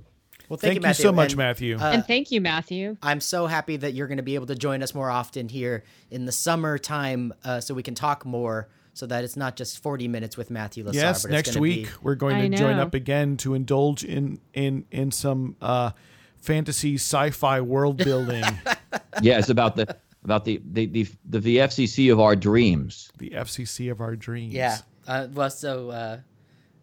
Well, 0.49 0.59
thank, 0.59 0.75
thank 0.75 0.85
you, 0.85 0.89
you, 0.89 0.95
so 0.95 1.12
much, 1.12 1.33
and, 1.33 1.39
Matthew. 1.39 1.79
Uh, 1.79 1.93
and 1.93 2.07
thank 2.07 2.31
you, 2.31 2.41
Matthew. 2.41 2.97
I'm 3.03 3.20
so 3.20 3.47
happy 3.47 3.77
that 3.79 3.95
you're 3.95 4.07
going 4.07 4.18
to 4.18 4.22
be 4.22 4.35
able 4.35 4.47
to 4.47 4.55
join 4.55 4.83
us 4.83 4.95
more 4.95 5.11
often 5.11 5.49
here 5.49 5.85
in 6.11 6.27
the 6.27 6.33
summertime, 6.33 7.33
uh, 7.45 7.61
so 7.61 7.75
we 7.75 7.83
can 7.83 7.95
talk 7.95 8.25
more 8.27 8.68
so 8.93 9.07
that 9.07 9.25
it's 9.25 9.37
not 9.37 9.57
just 9.57 9.83
40 9.83 10.07
minutes 10.07 10.37
with 10.37 10.51
Matthew 10.51 10.85
Lasar. 10.85 10.95
Yes, 10.95 11.27
next 11.27 11.57
week 11.57 11.87
be... 11.87 11.93
we're 12.03 12.14
going 12.14 12.51
to 12.51 12.57
join 12.57 12.79
up 12.79 12.95
again 12.95 13.37
to 13.39 13.55
indulge 13.55 14.05
in 14.05 14.39
in 14.53 14.87
in 14.91 15.11
some 15.11 15.57
uh, 15.61 15.91
fantasy 16.39 16.95
sci-fi 16.95 17.61
world 17.61 17.97
building. 17.97 18.45
yes, 19.22 19.49
about 19.49 19.77
the 19.77 19.97
about 20.25 20.45
the 20.45 20.61
the 20.64 20.87
the 20.87 21.07
the, 21.29 21.41
the 21.41 21.57
FCC 21.59 22.12
of 22.12 22.20
our 22.20 22.35
dreams. 22.35 23.11
The 23.18 23.31
FCC 23.31 23.91
of 23.91 24.01
our 24.01 24.16
dreams. 24.16 24.55
Yeah. 24.55 24.79
Uh, 25.07 25.29
well, 25.33 25.51
so 25.51 25.91
uh, 25.91 26.18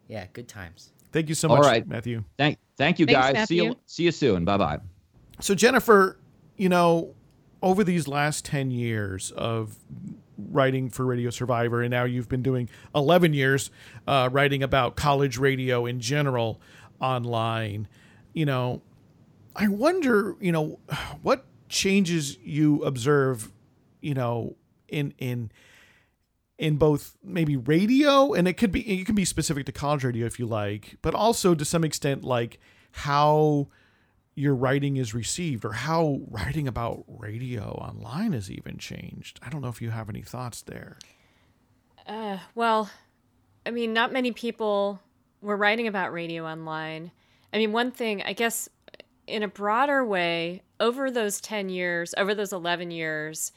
yeah, 0.07 0.27
good 0.33 0.47
times. 0.47 0.91
Thank 1.11 1.27
you 1.27 1.35
so 1.35 1.47
much, 1.49 1.57
All 1.57 1.63
right. 1.63 1.85
Matthew. 1.87 2.23
Thank 2.37 2.57
thank 2.77 2.99
you 2.99 3.05
Thanks, 3.05 3.19
guys. 3.19 3.33
Matthew. 3.33 3.57
See 3.57 3.65
you 3.65 3.75
see 3.85 4.03
you 4.03 4.11
soon. 4.11 4.45
Bye 4.45 4.57
bye. 4.57 4.79
So 5.39 5.55
Jennifer, 5.55 6.19
you 6.55 6.69
know, 6.69 7.15
over 7.61 7.83
these 7.83 8.07
last 8.07 8.45
10 8.45 8.71
years 8.71 9.31
of 9.31 9.75
writing 10.37 10.89
for 10.89 11.05
Radio 11.05 11.29
Survivor, 11.29 11.81
and 11.81 11.91
now 11.91 12.03
you've 12.03 12.29
been 12.29 12.41
doing 12.41 12.69
11 12.95 13.33
years 13.33 13.71
uh, 14.07 14.29
writing 14.31 14.63
about 14.63 14.95
college 14.95 15.37
radio 15.37 15.85
in 15.85 15.99
general 15.99 16.61
online. 16.99 17.87
You 18.33 18.45
know, 18.45 18.81
I 19.55 19.67
wonder, 19.67 20.35
you 20.39 20.51
know, 20.51 20.79
what 21.21 21.45
changes 21.71 22.37
you 22.37 22.83
observe, 22.83 23.51
you 24.01 24.13
know, 24.13 24.55
in 24.87 25.13
in 25.17 25.51
in 26.57 26.77
both 26.77 27.17
maybe 27.23 27.57
radio, 27.57 28.33
and 28.33 28.47
it 28.47 28.53
could 28.53 28.71
be 28.71 29.01
it 29.01 29.05
can 29.05 29.15
be 29.15 29.25
specific 29.25 29.65
to 29.65 29.71
college 29.71 30.03
radio 30.03 30.25
if 30.25 30.37
you 30.37 30.45
like, 30.45 30.97
but 31.01 31.15
also 31.15 31.55
to 31.55 31.65
some 31.65 31.83
extent 31.83 32.23
like 32.23 32.59
how 32.91 33.67
your 34.35 34.53
writing 34.55 34.97
is 34.97 35.13
received 35.13 35.65
or 35.65 35.73
how 35.73 36.21
writing 36.29 36.67
about 36.67 37.03
radio 37.07 37.71
online 37.71 38.33
has 38.33 38.49
even 38.49 38.77
changed. 38.77 39.39
I 39.41 39.49
don't 39.49 39.61
know 39.61 39.69
if 39.69 39.81
you 39.81 39.89
have 39.89 40.09
any 40.09 40.21
thoughts 40.21 40.61
there. 40.61 40.97
Uh, 42.07 42.37
well, 42.55 42.89
I 43.65 43.71
mean, 43.71 43.93
not 43.93 44.11
many 44.11 44.31
people 44.31 44.99
were 45.41 45.57
writing 45.57 45.87
about 45.87 46.13
radio 46.13 46.45
online. 46.45 47.11
I 47.53 47.57
mean, 47.57 47.71
one 47.71 47.91
thing, 47.91 48.21
I 48.23 48.33
guess, 48.33 48.69
in 49.31 49.43
a 49.43 49.47
broader 49.47 50.05
way, 50.05 50.61
over 50.79 51.09
those 51.09 51.39
10 51.41 51.69
years, 51.69 52.13
over 52.17 52.35
those 52.35 52.53
11 52.53 52.91
years, 52.91 53.51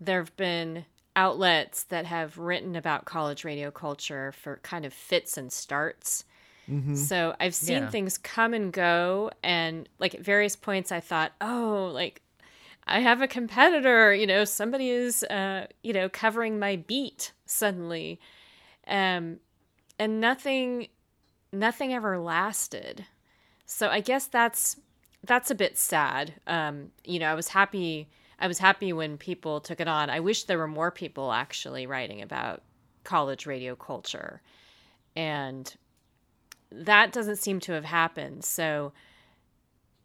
there 0.00 0.20
have 0.20 0.36
been 0.36 0.84
outlets 1.16 1.84
that 1.84 2.06
have 2.06 2.38
written 2.38 2.74
about 2.76 3.04
college 3.04 3.44
radio 3.44 3.70
culture 3.70 4.32
for 4.32 4.56
kind 4.62 4.84
of 4.84 4.92
fits 4.92 5.36
and 5.36 5.52
starts. 5.52 6.24
Mm-hmm. 6.68 6.94
So 6.94 7.34
I've 7.38 7.54
seen 7.54 7.84
yeah. 7.84 7.90
things 7.90 8.18
come 8.18 8.54
and 8.54 8.72
go, 8.72 9.30
and 9.42 9.88
like 9.98 10.14
at 10.14 10.22
various 10.22 10.56
points, 10.56 10.90
I 10.90 11.00
thought, 11.00 11.32
oh, 11.40 11.90
like 11.92 12.22
I 12.86 13.00
have 13.00 13.20
a 13.22 13.28
competitor. 13.28 14.14
You 14.14 14.26
know, 14.26 14.44
somebody 14.44 14.90
is, 14.90 15.22
uh, 15.24 15.66
you 15.82 15.92
know, 15.92 16.08
covering 16.08 16.58
my 16.58 16.76
beat 16.76 17.32
suddenly, 17.44 18.18
um, 18.86 19.38
and 19.98 20.20
nothing, 20.20 20.88
nothing 21.52 21.92
ever 21.92 22.18
lasted. 22.18 23.04
So 23.66 23.88
I 23.88 24.00
guess 24.00 24.26
that's 24.26 24.76
that's 25.22 25.50
a 25.50 25.54
bit 25.54 25.78
sad. 25.78 26.34
Um, 26.46 26.90
you 27.04 27.18
know, 27.18 27.26
I 27.26 27.34
was 27.34 27.48
happy. 27.48 28.08
I 28.38 28.46
was 28.46 28.58
happy 28.58 28.92
when 28.92 29.16
people 29.16 29.60
took 29.60 29.80
it 29.80 29.88
on. 29.88 30.10
I 30.10 30.20
wish 30.20 30.44
there 30.44 30.58
were 30.58 30.68
more 30.68 30.90
people 30.90 31.32
actually 31.32 31.86
writing 31.86 32.20
about 32.20 32.62
college 33.04 33.46
radio 33.46 33.74
culture, 33.74 34.42
and 35.16 35.74
that 36.70 37.12
doesn't 37.12 37.36
seem 37.36 37.60
to 37.60 37.72
have 37.72 37.84
happened. 37.84 38.44
So 38.44 38.92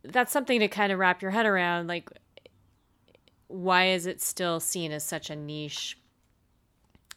that's 0.04 0.32
something 0.32 0.60
to 0.60 0.68
kind 0.68 0.92
of 0.92 1.00
wrap 1.00 1.22
your 1.22 1.32
head 1.32 1.46
around. 1.46 1.88
Like, 1.88 2.10
why 3.48 3.88
is 3.88 4.06
it 4.06 4.22
still 4.22 4.60
seen 4.60 4.92
as 4.92 5.04
such 5.04 5.30
a 5.30 5.36
niche 5.36 5.98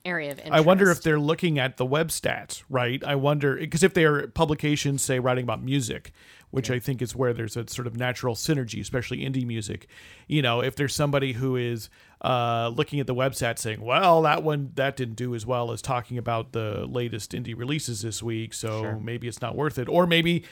area 0.04 0.32
of 0.32 0.38
interest? 0.38 0.54
I 0.54 0.60
wonder 0.60 0.90
if 0.90 1.02
they're 1.02 1.20
looking 1.20 1.58
at 1.58 1.76
the 1.76 1.86
web 1.86 2.08
stats, 2.08 2.62
right? 2.68 3.02
I 3.04 3.14
wonder 3.14 3.56
because 3.56 3.82
if 3.82 3.94
they're 3.94 4.28
publications, 4.28 5.02
say, 5.02 5.18
writing 5.18 5.44
about 5.44 5.62
music, 5.62 6.12
which 6.50 6.68
yeah. 6.68 6.76
I 6.76 6.78
think 6.78 7.02
is 7.02 7.16
where 7.16 7.32
there's 7.32 7.56
a 7.56 7.66
sort 7.68 7.86
of 7.86 7.96
natural 7.96 8.34
synergy, 8.34 8.80
especially 8.80 9.18
indie 9.18 9.46
music. 9.46 9.88
You 10.28 10.42
know, 10.42 10.60
if 10.60 10.76
there's 10.76 10.94
somebody 10.94 11.32
who 11.32 11.56
is 11.56 11.88
uh, 12.20 12.70
looking 12.74 13.00
at 13.00 13.06
the 13.06 13.14
website 13.14 13.58
saying, 13.58 13.80
"Well, 13.80 14.22
that 14.22 14.42
one 14.42 14.72
that 14.74 14.96
didn't 14.96 15.16
do 15.16 15.34
as 15.34 15.46
well 15.46 15.72
as 15.72 15.82
talking 15.82 16.18
about 16.18 16.52
the 16.52 16.86
latest 16.86 17.32
indie 17.32 17.56
releases 17.56 18.02
this 18.02 18.22
week, 18.22 18.54
so 18.54 18.82
sure. 18.82 19.00
maybe 19.00 19.28
it's 19.28 19.40
not 19.40 19.56
worth 19.56 19.78
it," 19.78 19.88
or 19.88 20.06
maybe 20.06 20.44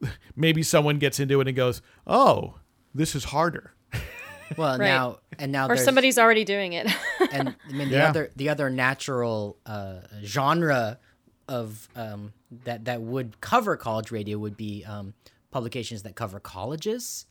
maybe 0.36 0.62
someone 0.62 0.98
gets 0.98 1.18
into 1.18 1.40
it 1.40 1.48
and 1.48 1.56
goes, 1.56 1.82
"Oh, 2.06 2.56
this 2.94 3.14
is 3.14 3.24
harder." 3.24 3.74
Well, 4.56 4.78
right. 4.78 4.86
now 4.86 5.18
and 5.38 5.52
now, 5.52 5.68
or 5.68 5.76
somebody's 5.76 6.18
already 6.18 6.44
doing 6.44 6.72
it. 6.72 6.88
and 7.32 7.54
I 7.68 7.72
mean, 7.72 7.88
the 7.88 7.96
yeah. 7.96 8.08
other 8.08 8.30
the 8.36 8.48
other 8.48 8.70
natural 8.70 9.56
uh, 9.66 10.00
genre 10.22 10.98
of 11.48 11.88
um, 11.96 12.32
that 12.64 12.84
that 12.86 13.02
would 13.02 13.40
cover 13.40 13.76
college 13.76 14.10
radio 14.10 14.38
would 14.38 14.56
be 14.56 14.84
um, 14.84 15.14
publications 15.50 16.02
that 16.02 16.14
cover 16.14 16.40
colleges. 16.40 17.26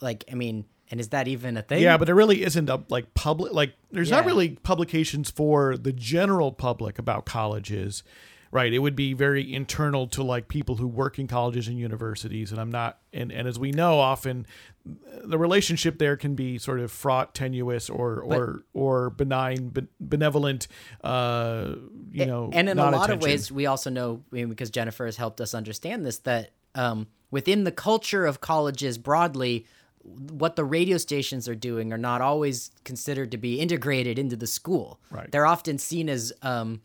Like, 0.00 0.24
I 0.30 0.34
mean, 0.34 0.64
And 0.90 0.98
is 0.98 1.08
that 1.10 1.28
even 1.28 1.56
a 1.56 1.62
thing? 1.62 1.82
Yeah, 1.82 1.96
but 1.96 2.06
there 2.06 2.14
really 2.14 2.42
isn't 2.42 2.68
a 2.68 2.82
like 2.88 3.14
public 3.14 3.52
like 3.52 3.74
there's 3.92 4.10
not 4.10 4.24
really 4.24 4.50
publications 4.50 5.30
for 5.30 5.76
the 5.76 5.92
general 5.92 6.50
public 6.52 6.98
about 6.98 7.26
colleges. 7.26 8.02
Right. 8.52 8.72
It 8.72 8.80
would 8.80 8.96
be 8.96 9.12
very 9.12 9.54
internal 9.54 10.08
to 10.08 10.24
like 10.24 10.48
people 10.48 10.74
who 10.74 10.88
work 10.88 11.20
in 11.20 11.28
colleges 11.28 11.68
and 11.68 11.78
universities. 11.78 12.50
And 12.50 12.60
I'm 12.60 12.70
not 12.70 12.98
and, 13.12 13.30
and 13.30 13.46
as 13.46 13.60
we 13.60 13.70
know, 13.70 14.00
often 14.00 14.44
the 15.22 15.38
relationship 15.38 15.98
there 15.98 16.16
can 16.16 16.34
be 16.34 16.58
sort 16.58 16.80
of 16.80 16.90
fraught, 16.90 17.34
tenuous, 17.34 17.88
or 17.88 18.20
or 18.20 18.64
or 18.72 19.10
benign, 19.10 19.72
benevolent. 20.00 20.66
Uh, 21.02 21.74
you 22.10 22.26
know, 22.26 22.50
and 22.52 22.68
in 22.68 22.78
a 22.78 22.90
lot 22.90 23.10
of 23.10 23.22
ways, 23.22 23.52
we 23.52 23.66
also 23.66 23.88
know 23.88 24.22
I 24.32 24.34
mean, 24.34 24.48
because 24.48 24.70
Jennifer 24.70 25.04
has 25.04 25.16
helped 25.16 25.40
us 25.40 25.54
understand 25.54 26.04
this 26.04 26.18
that 26.18 26.50
um, 26.74 27.06
within 27.30 27.62
the 27.64 27.72
culture 27.72 28.26
of 28.26 28.40
colleges 28.40 28.98
broadly, 28.98 29.66
what 30.02 30.56
the 30.56 30.64
radio 30.64 30.96
stations 30.96 31.48
are 31.48 31.54
doing 31.54 31.92
are 31.92 31.98
not 31.98 32.20
always 32.20 32.70
considered 32.84 33.30
to 33.30 33.36
be 33.36 33.60
integrated 33.60 34.18
into 34.18 34.34
the 34.34 34.46
school. 34.46 34.98
Right. 35.10 35.30
They're 35.30 35.46
often 35.46 35.78
seen 35.78 36.08
as 36.08 36.32
um, 36.42 36.80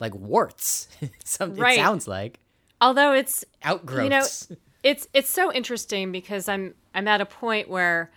like 0.00 0.14
warts. 0.14 0.88
Some, 1.24 1.54
right. 1.54 1.78
It 1.78 1.82
sounds 1.82 2.08
like. 2.08 2.40
Although 2.80 3.12
it's 3.12 3.44
outgrowths. 3.62 4.04
You 4.50 4.56
know, 4.56 4.58
it's 4.82 5.08
it's 5.12 5.28
so 5.28 5.52
interesting 5.52 6.12
because 6.12 6.48
I'm 6.48 6.74
I'm 6.94 7.08
at 7.08 7.20
a 7.20 7.26
point 7.26 7.68
where 7.68 8.10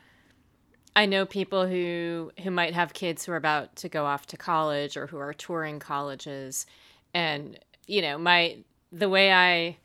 I 0.96 1.06
know 1.06 1.26
people 1.26 1.68
who 1.68 2.32
who 2.44 2.52
might 2.52 2.74
have 2.74 2.94
kids 2.94 3.26
who 3.26 3.32
are 3.32 3.38
about 3.38 3.76
to 3.78 3.90
go 3.90 4.06
off 4.06 4.28
to 4.28 4.38
college 4.38 4.98
or 4.98 5.08
who 5.08 5.18
are 5.18 5.34
touring 5.34 5.80
colleges 5.80 6.66
and 7.14 7.58
you 7.88 8.02
know 8.02 8.18
my 8.18 8.58
the 8.92 9.10
way 9.10 9.32
I 9.32 9.78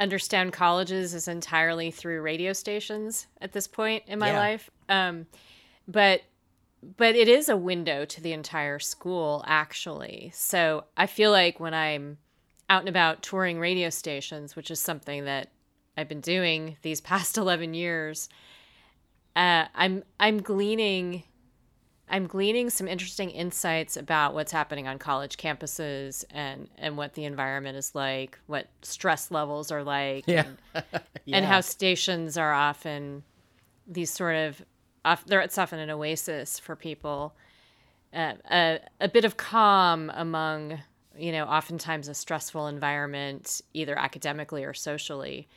understand 0.00 0.52
colleges 0.52 1.14
is 1.14 1.28
entirely 1.28 1.90
through 1.90 2.22
radio 2.22 2.52
stations 2.52 3.26
at 3.40 3.52
this 3.52 3.66
point 3.66 4.04
in 4.06 4.18
my 4.18 4.30
yeah. 4.30 4.38
life 4.38 4.70
um, 4.88 5.26
but 5.86 6.22
but 6.96 7.14
it 7.14 7.28
is 7.28 7.48
a 7.48 7.56
window 7.56 8.04
to 8.04 8.20
the 8.20 8.32
entire 8.32 8.78
school 8.78 9.44
actually 9.46 10.30
so 10.34 10.84
I 10.96 11.06
feel 11.06 11.30
like 11.30 11.60
when 11.60 11.74
I'm 11.74 12.18
out 12.68 12.80
and 12.80 12.88
about 12.88 13.22
touring 13.22 13.58
radio 13.58 13.90
stations 13.90 14.56
which 14.56 14.70
is 14.70 14.80
something 14.80 15.24
that 15.24 15.50
I've 15.96 16.08
been 16.08 16.20
doing 16.20 16.76
these 16.82 17.00
past 17.00 17.36
11 17.36 17.74
years, 17.74 18.28
uh, 19.34 19.66
I'm 19.74 20.02
I'm 20.20 20.42
gleaning 20.42 21.24
I'm 22.08 22.26
gleaning 22.26 22.68
some 22.68 22.86
interesting 22.86 23.30
insights 23.30 23.96
about 23.96 24.34
what's 24.34 24.52
happening 24.52 24.86
on 24.86 24.98
college 24.98 25.38
campuses 25.38 26.24
and 26.30 26.68
and 26.76 26.96
what 26.98 27.14
the 27.14 27.24
environment 27.24 27.76
is 27.78 27.94
like, 27.94 28.38
what 28.46 28.68
stress 28.82 29.30
levels 29.30 29.70
are 29.70 29.82
like, 29.82 30.24
yeah. 30.26 30.44
and, 30.74 30.84
yeah. 31.24 31.36
and 31.36 31.46
how 31.46 31.62
stations 31.62 32.36
are 32.36 32.52
often 32.52 33.22
these 33.86 34.10
sort 34.10 34.36
of 34.36 34.62
it's 35.04 35.58
often 35.58 35.78
an 35.78 35.90
oasis 35.90 36.58
for 36.58 36.76
people, 36.76 37.34
uh, 38.14 38.34
a 38.50 38.80
a 39.00 39.08
bit 39.08 39.24
of 39.24 39.36
calm 39.36 40.10
among 40.14 40.80
you 41.16 41.32
know 41.32 41.44
oftentimes 41.44 42.08
a 42.08 42.14
stressful 42.14 42.66
environment 42.66 43.60
either 43.74 43.98
academically 43.98 44.64
or 44.64 44.72
socially 44.72 45.48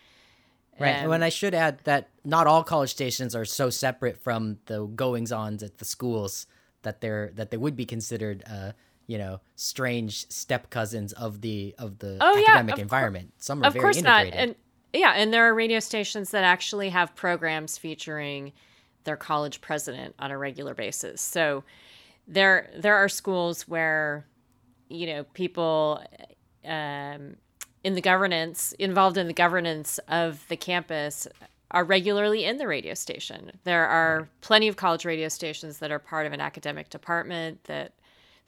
Right. 0.80 0.90
And, 0.90 1.14
and 1.14 1.24
I 1.24 1.30
should 1.30 1.54
add 1.54 1.80
that 1.86 2.10
not 2.24 2.48
all 2.48 2.64
college 2.64 2.90
stations 2.90 3.34
are 3.36 3.46
so 3.46 3.70
separate 3.70 4.22
from 4.22 4.58
the 4.66 4.86
goings 4.86 5.32
ons 5.32 5.64
at 5.64 5.78
the 5.78 5.86
schools 5.86 6.48
that 6.82 7.02
they're 7.02 7.32
that 7.36 7.50
they 7.50 7.58
would 7.58 7.76
be 7.76 7.86
considered 7.86 8.44
uh, 8.50 8.74
you 9.08 9.18
know, 9.18 9.40
strange 9.56 10.30
step 10.30 10.70
cousins 10.70 11.14
of 11.14 11.42
the 11.42 11.76
of 11.78 12.00
the 12.00 12.18
oh, 12.20 12.40
academic 12.40 12.78
yeah, 12.78 12.82
environment. 12.82 13.34
Some 13.38 13.64
are 13.64 13.68
of 13.68 13.74
very 13.74 13.84
course 13.84 13.98
integrated. 13.98 14.34
Not. 14.34 14.40
And 14.40 14.56
yeah, 14.94 15.12
and 15.12 15.34
there 15.34 15.46
are 15.48 15.54
radio 15.54 15.80
stations 15.80 16.32
that 16.32 16.44
actually 16.44 16.90
have 16.90 17.16
programs 17.16 17.78
featuring 17.78 18.52
their 19.06 19.16
college 19.16 19.62
president 19.62 20.14
on 20.20 20.32
a 20.32 20.38
regular 20.38 20.74
basis. 20.74 21.22
So 21.22 21.64
there 22.28 22.70
there 22.78 22.96
are 22.96 23.10
schools 23.10 23.68
where 23.68 24.26
you 24.90 25.08
know 25.08 25.24
people 25.34 26.04
um, 26.66 27.38
in 27.84 27.94
the 27.94 28.02
governance, 28.02 28.74
involved 28.80 29.16
in 29.16 29.28
the 29.28 29.34
governance 29.34 30.00
of 30.08 30.44
the 30.48 30.58
campus, 30.58 31.28
are 31.70 31.84
regularly 31.84 32.44
in 32.44 32.58
the 32.58 32.68
radio 32.68 32.96
station. 32.96 33.52
There 33.64 33.86
are 33.86 34.28
plenty 34.42 34.68
of 34.68 34.76
college 34.76 35.06
radio 35.06 35.28
stations 35.30 35.78
that 35.80 35.92
are 35.92 36.00
part 36.00 36.26
of 36.26 36.34
an 36.34 36.42
academic 36.42 36.90
department 36.90 37.64
that 37.66 37.94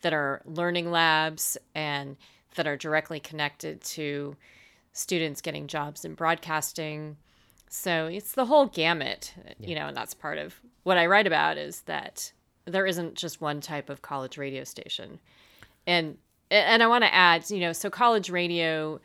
that 0.01 0.14
are 0.14 0.41
learning 0.45 0.91
labs 0.91 1.58
and 1.76 2.18
that 2.55 2.68
are 2.68 2.78
directly 2.78 3.20
connected 3.20 3.82
to 3.82 4.36
students 4.93 5.41
getting 5.41 5.68
jobs 5.68 6.05
in 6.05 6.16
broadcasting. 6.16 7.18
So 7.70 8.07
it's 8.07 8.32
the 8.32 8.45
whole 8.45 8.68
gamut, 8.68 9.34
yeah. 9.59 9.68
you 9.68 9.76
know, 9.76 9.88
and 9.88 9.97
that's 9.97 10.13
part 10.13 10.38
of 10.38 10.55
what 10.84 10.97
I 10.97 11.05
write 11.05 11.28
about 11.28 11.57
is 11.57 11.82
that 11.82 12.32
there 12.65 12.86
isn't 12.86 13.15
just 13.15 13.41
one 13.41 13.61
type 13.61 13.89
of 13.89 14.01
college 14.01 14.38
radio 14.38 14.63
station. 14.63 15.20
And 15.86 16.18
and 16.49 16.82
I 16.82 16.88
want 16.88 17.03
to 17.03 17.13
add, 17.13 17.49
you 17.49 17.59
know, 17.59 17.74
so 17.74 17.89
college 17.89 18.30
radio 18.30 19.01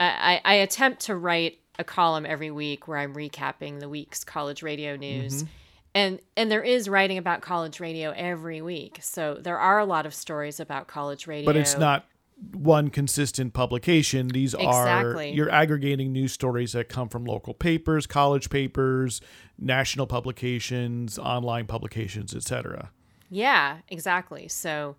I, 0.00 0.40
I 0.44 0.54
attempt 0.54 1.02
to 1.02 1.16
write 1.16 1.58
a 1.78 1.84
column 1.84 2.26
every 2.26 2.50
week 2.50 2.88
where 2.88 2.98
I'm 2.98 3.14
recapping 3.14 3.80
the 3.80 3.88
week's 3.88 4.24
college 4.24 4.62
radio 4.62 4.96
news. 4.96 5.44
Mm-hmm. 5.44 5.52
And 5.94 6.20
and 6.36 6.50
there 6.50 6.62
is 6.62 6.88
writing 6.88 7.18
about 7.18 7.42
college 7.42 7.78
radio 7.78 8.12
every 8.12 8.62
week. 8.62 8.98
So 9.02 9.34
there 9.34 9.58
are 9.58 9.78
a 9.78 9.84
lot 9.84 10.06
of 10.06 10.14
stories 10.14 10.58
about 10.58 10.86
college 10.86 11.26
radio. 11.26 11.44
But 11.44 11.56
it's 11.56 11.76
not 11.76 12.06
one 12.52 12.90
consistent 12.90 13.52
publication. 13.54 14.28
These 14.28 14.54
exactly. 14.54 15.30
are 15.30 15.34
you're 15.34 15.50
aggregating 15.50 16.12
news 16.12 16.32
stories 16.32 16.72
that 16.72 16.88
come 16.88 17.08
from 17.08 17.24
local 17.24 17.54
papers, 17.54 18.06
college 18.06 18.50
papers, 18.50 19.20
national 19.58 20.06
publications, 20.06 21.18
online 21.18 21.66
publications, 21.66 22.34
etc. 22.34 22.90
Yeah, 23.30 23.78
exactly. 23.88 24.48
So 24.48 24.96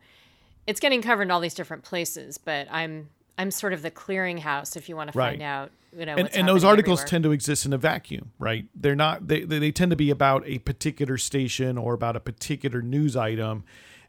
it's 0.66 0.80
getting 0.80 1.02
covered 1.02 1.24
in 1.24 1.32
all 1.32 1.39
these 1.39 1.54
different 1.54 1.84
places, 1.84 2.38
but 2.38 2.68
I'm 2.72 3.10
I'm 3.38 3.52
sort 3.52 3.74
of 3.74 3.82
the 3.82 3.91
clearinghouse 3.91 4.76
if 4.76 4.88
you 4.89 4.96
want 4.96 5.12
to 5.12 5.18
find 5.18 5.41
out, 5.41 5.72
you 5.98 6.06
know, 6.06 6.16
and, 6.16 6.34
and 6.36 6.48
those 6.48 6.64
articles 6.64 7.00
everywhere. 7.00 7.10
tend 7.10 7.24
to 7.26 7.32
exist 7.32 7.66
in 7.66 7.74
a 7.74 7.78
vacuum, 7.78 8.32
right? 8.39 8.66
They're 8.76 8.96
not 8.96 9.28
they, 9.28 9.44
they 9.44 9.72
tend 9.72 9.91
to 9.91 9.96
be 9.96 10.10
about 10.10 10.44
a 10.46 10.60
particular 10.60 11.18
station 11.18 11.78
or 11.78 11.94
about 11.94 12.16
a 12.16 12.20
particular 12.20 12.82
news 12.82 13.16
item, 13.16 13.64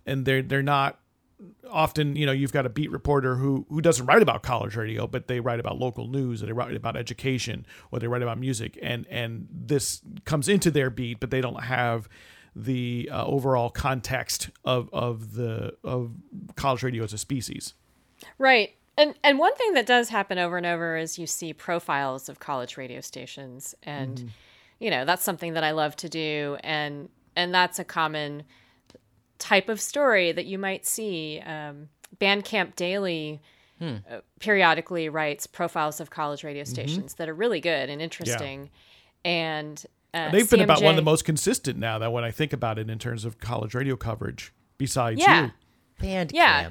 and 0.07 0.25
they're 0.25 0.43
they're 0.43 0.63
not 0.63 0.99
often 1.71 2.15
you 2.17 2.25
know 2.25 2.33
you've 2.33 2.53
got 2.53 2.65
a 2.65 2.69
beat 2.69 2.91
reporter 2.91 3.37
who 3.37 3.67
who 3.69 3.81
doesn't 3.81 4.07
write 4.07 4.23
about 4.23 4.43
college 4.43 4.77
radio 4.77 5.07
but 5.07 5.27
they 5.27 5.41
write 5.41 5.61
about 5.61 5.79
local 5.79 6.07
news 6.07 6.43
or 6.43 6.47
they 6.47 6.53
write 6.53 6.75
about 6.75 6.97
education 6.97 7.67
or 7.91 7.99
they 7.99 8.07
write 8.07 8.23
about 8.23 8.39
music 8.39 8.79
and 8.83 9.07
and 9.09 9.49
this 9.51 10.01
comes 10.25 10.49
into 10.49 10.71
their 10.71 10.91
beat 10.91 11.21
but 11.21 11.31
they 11.31 11.41
don't 11.41 11.65
have 11.65 12.09
the 12.55 13.09
uh, 13.13 13.25
overall 13.25 13.69
context 13.69 14.51
of 14.65 14.89
of 14.93 15.35
the 15.35 15.75
of 15.83 16.13
college 16.55 16.83
radio 16.83 17.03
as 17.03 17.13
a 17.13 17.19
species 17.19 17.75
right 18.39 18.77
and 18.97 19.15
and 19.25 19.39
one 19.39 19.55
thing 19.57 19.75
that 19.75 19.87
does 19.87 20.09
happen 20.09 20.39
over 20.39 20.57
and 20.57 20.67
over 20.67 20.97
is 20.97 21.19
you 21.19 21.27
see 21.27 21.53
profiles 21.53 22.29
of 22.29 22.39
college 22.39 22.77
radio 22.77 23.01
stations 23.01 23.75
and 23.83 24.19
mm. 24.19 24.29
you 24.79 24.91
know 24.91 25.05
that's 25.05 25.25
something 25.25 25.55
that 25.55 25.65
I 25.65 25.73
love 25.73 25.97
to 25.97 26.09
do 26.09 26.57
and 26.63 27.09
and 27.35 27.53
that's 27.53 27.79
a 27.79 27.85
common 27.85 28.45
type 29.39 29.69
of 29.69 29.81
story 29.81 30.33
that 30.33 30.47
you 30.47 30.59
might 30.59 30.87
see 30.87 31.41
um, 31.45 31.89
Bandcamp 32.19 32.77
Daily 32.77 33.41
hmm. 33.79 33.97
uh, 34.11 34.21
periodically 34.41 35.09
writes 35.09 35.47
profiles 35.47 36.01
of 36.01 36.11
college 36.11 36.45
radio 36.45 36.63
mm-hmm. 36.63 36.73
stations 36.73 37.13
mm-hmm. 37.13 37.23
that 37.23 37.29
are 37.29 37.35
really 37.35 37.61
good 37.61 37.91
and 37.91 38.01
interesting 38.01 38.71
yeah. 39.25 39.31
and 39.31 39.87
uh, 40.13 40.31
they've 40.31 40.49
been 40.49 40.61
about 40.61 40.81
one 40.81 40.91
of 40.91 40.97
the 40.97 41.03
most 41.03 41.25
consistent 41.25 41.77
now 41.77 41.99
that 41.99 42.13
when 42.13 42.23
I 42.23 42.31
think 42.31 42.53
about 42.53 42.79
it 42.79 42.89
in 42.89 42.99
terms 43.01 43.25
of 43.25 43.41
college 43.41 43.75
radio 43.75 43.97
coverage 43.97 44.53
besides 44.79 45.21
yeah. 45.21 45.47
you 45.47 45.53
Bandcamp 46.01 46.33
yeah 46.33 46.71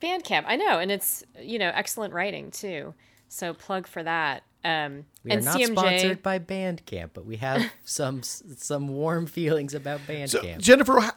Bandcamp. 0.00 0.44
I 0.46 0.56
know, 0.56 0.78
and 0.78 0.90
it's 0.90 1.24
you 1.40 1.58
know 1.58 1.70
excellent 1.74 2.14
writing 2.14 2.50
too. 2.50 2.94
So 3.28 3.52
plug 3.52 3.86
for 3.86 4.02
that. 4.02 4.42
Um, 4.68 5.06
we 5.24 5.30
and 5.30 5.40
are 5.40 5.44
not 5.44 5.60
CMJ... 5.60 5.72
sponsored 5.72 6.22
by 6.22 6.38
Bandcamp, 6.38 7.10
but 7.14 7.24
we 7.24 7.36
have 7.36 7.72
some 7.84 8.22
some 8.22 8.88
warm 8.88 9.26
feelings 9.26 9.72
about 9.72 10.00
Bandcamp. 10.00 10.28
So, 10.28 10.58
Jennifer, 10.58 11.10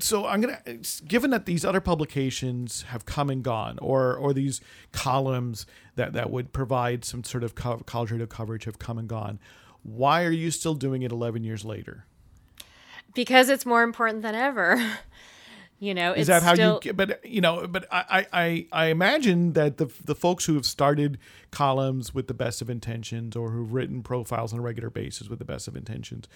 so 0.00 0.26
I'm 0.26 0.42
gonna 0.42 0.60
given 1.08 1.30
that 1.30 1.46
these 1.46 1.64
other 1.64 1.80
publications 1.80 2.82
have 2.82 3.06
come 3.06 3.30
and 3.30 3.42
gone, 3.42 3.78
or 3.78 4.14
or 4.14 4.34
these 4.34 4.60
columns 4.92 5.64
that 5.96 6.12
that 6.12 6.30
would 6.30 6.52
provide 6.52 7.06
some 7.06 7.24
sort 7.24 7.42
of 7.42 7.54
college 7.54 8.10
radio 8.10 8.26
coverage 8.26 8.64
have 8.64 8.78
come 8.78 8.98
and 8.98 9.08
gone. 9.08 9.38
Why 9.82 10.24
are 10.24 10.30
you 10.30 10.50
still 10.50 10.74
doing 10.74 11.00
it 11.02 11.10
11 11.10 11.42
years 11.42 11.64
later? 11.64 12.04
Because 13.14 13.48
it's 13.48 13.64
more 13.64 13.82
important 13.82 14.20
than 14.20 14.34
ever. 14.34 14.76
You 15.82 15.94
know, 15.94 16.12
is 16.12 16.26
that 16.26 16.42
how 16.42 16.52
still... 16.52 16.78
you? 16.84 16.92
But 16.92 17.24
you 17.24 17.40
know, 17.40 17.66
but 17.66 17.86
I, 17.90 18.26
I 18.34 18.66
I 18.70 18.86
imagine 18.88 19.54
that 19.54 19.78
the 19.78 19.86
the 20.04 20.14
folks 20.14 20.44
who 20.44 20.54
have 20.54 20.66
started 20.66 21.16
columns 21.50 22.14
with 22.14 22.28
the 22.28 22.34
best 22.34 22.60
of 22.60 22.68
intentions 22.68 23.34
or 23.34 23.50
who've 23.50 23.72
written 23.72 24.02
profiles 24.02 24.52
on 24.52 24.58
a 24.58 24.62
regular 24.62 24.90
basis 24.90 25.30
with 25.30 25.38
the 25.38 25.44
best 25.46 25.66
of 25.66 25.76
intentions 25.76 26.28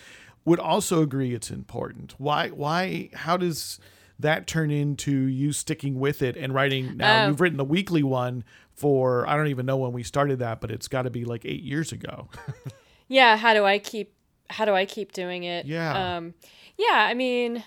would 0.46 0.58
also 0.58 1.02
agree 1.02 1.34
it's 1.34 1.50
important. 1.50 2.14
Why 2.16 2.48
why 2.48 3.10
how 3.12 3.36
does 3.36 3.78
that 4.18 4.46
turn 4.46 4.70
into 4.70 5.12
you 5.12 5.52
sticking 5.52 6.00
with 6.00 6.22
it 6.22 6.38
and 6.38 6.54
writing 6.54 6.96
now? 6.96 7.24
Um, 7.24 7.30
you've 7.30 7.40
written 7.42 7.58
the 7.58 7.66
weekly 7.66 8.02
one 8.02 8.44
for 8.72 9.28
I 9.28 9.36
don't 9.36 9.48
even 9.48 9.66
know 9.66 9.76
when 9.76 9.92
we 9.92 10.02
started 10.04 10.38
that, 10.38 10.62
but 10.62 10.70
it's 10.70 10.88
got 10.88 11.02
to 11.02 11.10
be 11.10 11.26
like 11.26 11.44
eight 11.44 11.62
years 11.62 11.92
ago. 11.92 12.30
yeah, 13.08 13.36
how 13.36 13.52
do 13.52 13.66
I 13.66 13.78
keep 13.78 14.14
how 14.48 14.64
do 14.64 14.72
I 14.72 14.86
keep 14.86 15.12
doing 15.12 15.44
it? 15.44 15.66
Yeah. 15.66 16.16
Um, 16.16 16.32
yeah, 16.78 17.06
I 17.08 17.12
mean, 17.12 17.62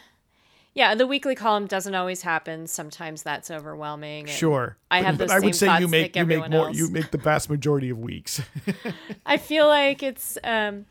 yeah, 0.78 0.94
the 0.94 1.08
weekly 1.08 1.34
column 1.34 1.66
doesn't 1.66 1.96
always 1.96 2.22
happen. 2.22 2.68
Sometimes 2.68 3.24
that's 3.24 3.50
overwhelming. 3.50 4.28
Sure. 4.28 4.78
I 4.92 5.02
have 5.02 5.18
But 5.18 5.28
those 5.30 5.32
I 5.32 5.40
would 5.40 5.56
say 5.56 5.80
you 5.80 5.88
make 5.88 6.16
you 6.16 6.26
make 6.26 6.50
more 6.52 6.68
else. 6.68 6.78
you 6.78 6.88
make 6.90 7.10
the 7.10 7.18
vast 7.18 7.50
majority 7.50 7.90
of 7.90 7.98
weeks. 7.98 8.40
I 9.26 9.38
feel 9.38 9.68
like 9.68 10.04
it's 10.04 10.38
um 10.44 10.86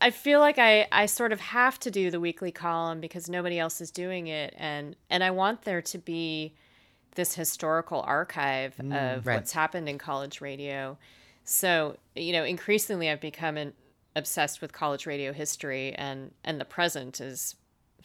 I 0.00 0.10
feel 0.10 0.40
like 0.40 0.58
I 0.58 0.86
I 0.90 1.06
sort 1.06 1.32
of 1.32 1.40
have 1.40 1.78
to 1.80 1.90
do 1.90 2.10
the 2.10 2.18
weekly 2.20 2.50
column 2.50 3.00
because 3.00 3.28
nobody 3.28 3.58
else 3.58 3.80
is 3.80 3.90
doing 3.90 4.26
it 4.26 4.54
and 4.56 4.96
and 5.10 5.22
I 5.22 5.30
want 5.30 5.62
there 5.62 5.82
to 5.82 5.98
be 5.98 6.54
this 7.16 7.34
historical 7.34 8.00
archive 8.02 8.78
of 8.80 8.86
Mm, 8.86 9.26
Right. 9.26 9.34
what's 9.36 9.52
happened 9.52 9.88
in 9.88 9.98
college 9.98 10.40
radio. 10.40 10.98
So, 11.44 11.96
you 12.16 12.32
know, 12.32 12.42
increasingly 12.42 13.08
I've 13.10 13.20
become 13.20 13.56
an, 13.56 13.72
obsessed 14.16 14.60
with 14.62 14.72
college 14.72 15.06
radio 15.06 15.32
history 15.32 15.92
and 15.94 16.32
and 16.42 16.60
the 16.60 16.64
present 16.64 17.20
is 17.20 17.54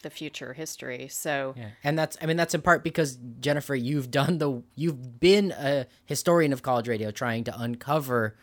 the 0.02 0.10
future 0.10 0.52
history. 0.54 1.08
So, 1.08 1.54
Yeah. 1.56 1.70
And 1.84 1.98
that's 1.98 2.16
I 2.20 2.26
mean 2.26 2.36
that's 2.36 2.54
in 2.54 2.62
part 2.62 2.82
because 2.84 3.18
Jennifer, 3.40 3.74
you've 3.74 4.10
done 4.10 4.38
the 4.38 4.62
you've 4.74 5.20
been 5.20 5.52
a 5.52 5.86
historian 6.06 6.52
of 6.52 6.62
college 6.62 6.88
radio 6.88 7.10
trying 7.10 7.44
to 7.44 7.60
uncover 7.60 8.36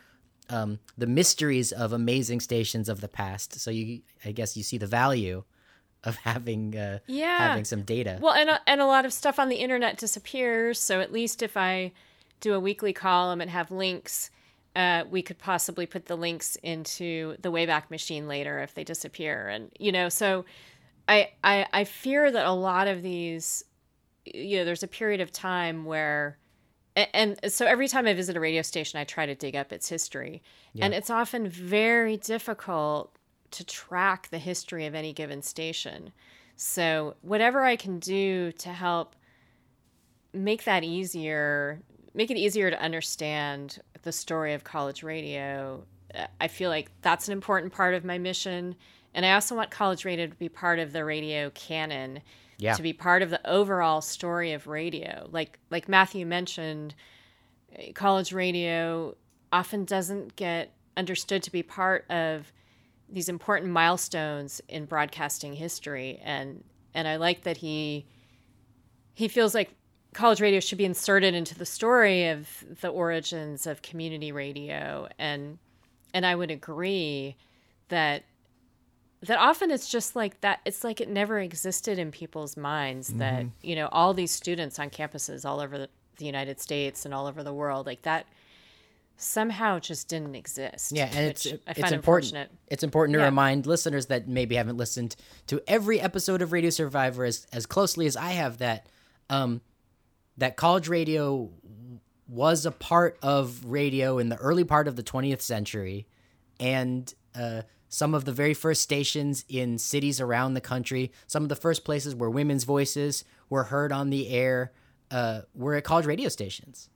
um, 0.50 0.80
the 0.98 1.08
mysteries 1.08 1.72
of 1.72 1.92
amazing 1.94 2.40
stations 2.40 2.88
of 2.90 3.02
the 3.02 3.08
past. 3.08 3.60
So 3.60 3.70
you 3.72 4.02
I 4.24 4.32
guess 4.32 4.56
you 4.56 4.64
see 4.64 4.78
the 4.78 4.88
value 4.88 5.44
of 6.04 6.16
having 6.18 6.78
uh, 6.78 7.00
Yeah. 7.08 7.38
having 7.50 7.66
some 7.66 7.82
data. 7.82 8.20
Well, 8.22 8.34
and 8.34 8.50
a, 8.52 8.62
and 8.68 8.80
a 8.82 8.86
lot 8.86 9.06
of 9.06 9.12
stuff 9.12 9.40
on 9.40 9.50
the 9.50 9.58
internet 9.58 9.98
disappears. 9.98 10.80
So 10.80 11.02
at 11.02 11.12
least 11.12 11.42
if 11.42 11.58
I 11.58 11.92
do 12.40 12.54
a 12.54 12.60
weekly 12.60 12.94
column 12.94 13.42
and 13.42 13.50
have 13.50 13.72
links, 13.72 14.30
uh, 14.76 15.04
we 15.10 15.24
could 15.24 15.40
possibly 15.40 15.88
put 15.88 16.06
the 16.06 16.16
links 16.16 16.56
into 16.58 17.36
the 17.42 17.52
Wayback 17.52 17.90
Machine 17.90 18.28
later 18.28 18.60
if 18.60 18.76
they 18.76 18.84
disappear. 18.84 19.48
And 19.48 19.72
you 19.80 19.92
know, 19.92 20.08
so 20.08 20.46
I 21.08 21.32
I, 21.44 21.66
I 21.74 21.84
fear 21.84 22.32
that 22.32 22.46
a 22.46 22.52
lot 22.52 22.88
of 22.88 23.02
these, 23.02 23.64
you 24.26 24.58
know, 24.58 24.66
there's 24.66 24.84
a 24.84 24.88
period 24.88 25.22
of 25.22 25.32
time 25.32 25.86
where. 25.86 26.38
a- 26.96 27.16
And 27.16 27.40
so 27.52 27.66
every 27.66 27.88
time 27.88 28.08
I 28.08 28.14
visit 28.14 28.36
a 28.36 28.40
radio 28.40 28.62
station, 28.62 29.00
I 29.00 29.04
try 29.04 29.26
to 29.26 29.36
dig 29.36 29.56
up 29.56 29.72
its 29.72 29.90
history. 29.90 30.42
And 30.86 30.94
it's 30.94 31.10
often 31.10 31.48
very 31.50 32.18
difficult 32.18 33.16
to 33.52 33.64
track 33.66 34.28
the 34.30 34.38
history 34.40 34.86
of 34.86 34.94
any 34.96 35.14
given 35.14 35.42
station. 35.42 36.12
So, 36.56 37.16
whatever 37.22 37.64
I 37.64 37.76
can 37.76 38.00
do 38.00 38.52
to 38.54 38.70
help 38.70 39.16
make 40.34 40.64
that 40.66 40.84
easier, 40.84 41.82
make 42.14 42.30
it 42.32 42.38
easier 42.38 42.70
to 42.70 42.82
understand 42.82 43.80
the 44.04 44.12
story 44.12 44.54
of 44.54 44.64
college 44.64 45.04
radio, 45.04 45.84
uh, 46.16 46.28
I 46.42 46.48
feel 46.48 46.70
like 46.70 46.92
that's 47.02 47.28
an 47.28 47.34
important 47.34 47.74
part 47.74 47.94
of 47.94 48.04
my 48.04 48.18
mission. 48.18 48.76
And 49.18 49.26
I 49.26 49.34
also 49.34 49.56
want 49.56 49.72
college 49.72 50.06
radio 50.06 50.28
to 50.28 50.36
be 50.36 50.48
part 50.48 50.78
of 50.78 50.94
the 50.94 51.04
radio 51.04 51.50
canon, 51.50 52.22
Yeah. 52.60 52.76
to 52.76 52.84
be 52.84 52.94
part 52.94 53.24
of 53.24 53.32
the 53.32 53.50
overall 53.50 54.00
story 54.00 54.54
of 54.54 54.68
radio. 54.68 55.28
Like 55.32 55.58
like 55.72 55.90
Matthew 55.90 56.24
mentioned, 56.26 56.94
college 57.96 58.32
radio 58.32 59.16
often 59.52 59.86
doesn't 59.86 60.36
get 60.36 60.72
understood 60.96 61.42
to 61.44 61.52
be 61.52 61.64
part 61.64 62.06
of 62.12 62.54
these 63.10 63.28
important 63.28 63.72
milestones 63.72 64.62
in 64.70 64.86
broadcasting 64.86 65.54
history 65.54 66.20
and 66.24 66.64
and 66.94 67.08
I 67.08 67.16
like 67.16 67.42
that 67.44 67.58
he 67.58 68.06
he 69.16 69.28
feels 69.28 69.56
like 69.56 69.72
college 70.14 70.42
radio 70.42 70.60
should 70.60 70.78
be 70.78 70.86
inserted 70.86 71.34
into 71.34 71.56
the 71.58 71.66
story 71.66 72.28
of 72.28 72.48
the 72.82 72.90
origins 72.90 73.66
of 73.66 73.82
community 73.82 74.32
radio 74.32 75.08
and 75.18 75.58
and 76.14 76.26
I 76.26 76.36
would 76.36 76.52
agree 76.52 77.36
that 77.90 78.24
that 79.22 79.40
often 79.40 79.72
it's 79.72 79.90
just 79.90 80.16
like 80.16 80.40
that 80.42 80.60
it's 80.66 80.84
like 80.84 81.02
it 81.02 81.10
never 81.10 81.40
existed 81.40 81.98
in 81.98 82.12
people's 82.12 82.56
minds 82.56 83.08
that 83.16 83.46
you 83.64 83.76
know 83.76 83.88
all 83.92 84.14
these 84.14 84.32
students 84.32 84.78
on 84.80 84.90
campuses 84.90 85.44
all 85.46 85.60
over 85.60 85.78
the, 85.78 85.90
the 86.18 86.26
United 86.26 86.60
States 86.60 87.04
and 87.06 87.14
all 87.14 87.26
over 87.28 87.44
the 87.44 87.54
world 87.54 87.86
like 87.86 88.04
that 88.04 88.26
somehow 89.20 89.80
just 89.80 90.08
didn't 90.08 90.36
exist 90.36 90.92
Yeah, 90.92 91.10
and 91.12 91.30
it's 91.32 91.48
I 91.48 91.58
it's 91.76 91.92
important. 91.92 92.50
It's 92.68 92.84
important 92.84 93.16
to 93.16 93.20
Yeah. 93.20 93.26
remind 93.26 93.66
listeners 93.66 94.06
that 94.08 94.28
maybe 94.28 94.56
haven't 94.56 94.78
listened 94.78 95.16
to 95.48 95.60
every 95.68 96.00
episode 96.00 96.42
of 96.44 96.52
Radio 96.52 96.70
Survivor 96.70 97.26
as 97.26 97.48
as 97.52 97.66
closely 97.66 98.06
as 98.06 98.16
I 98.16 98.32
have 98.32 98.60
that 98.60 98.86
um 99.30 99.62
that 100.38 100.56
college 100.56 100.88
radio 100.88 101.50
was 102.28 102.66
a 102.68 102.72
part 102.72 103.18
of 103.24 103.66
radio 103.66 104.20
in 104.20 104.30
the 104.30 104.36
early 104.36 104.64
part 104.64 104.88
of 104.88 104.96
the 104.96 105.04
20th 105.04 105.42
century 105.42 106.06
and 106.60 107.12
uh 107.34 107.64
some 107.90 108.14
of 108.14 108.26
the 108.26 108.32
very 108.32 108.54
first 108.54 108.82
stations 108.82 109.46
in 109.48 109.78
cities 109.78 110.20
around 110.20 110.54
the 110.54 110.62
country, 110.62 111.12
some 111.26 111.44
of 111.44 111.50
the 111.50 111.56
first 111.56 111.86
places 111.86 112.14
where 112.16 112.30
women's 112.30 112.64
voices 112.64 113.24
were 113.50 113.64
heard 113.66 113.92
on 113.92 114.10
the 114.10 114.30
air, 114.30 114.72
uh, 115.12 115.42
were 115.56 115.76
at 115.76 115.84
college 115.84 116.06
radio 116.06 116.30
stations. 116.30 116.90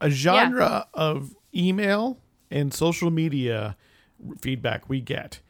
a 0.00 0.10
genre 0.10 0.86
of 0.94 1.34
email 1.54 2.18
and 2.50 2.72
social 2.72 3.10
media 3.10 3.76
feedback 4.40 4.88
we 4.88 5.00
get 5.00 5.40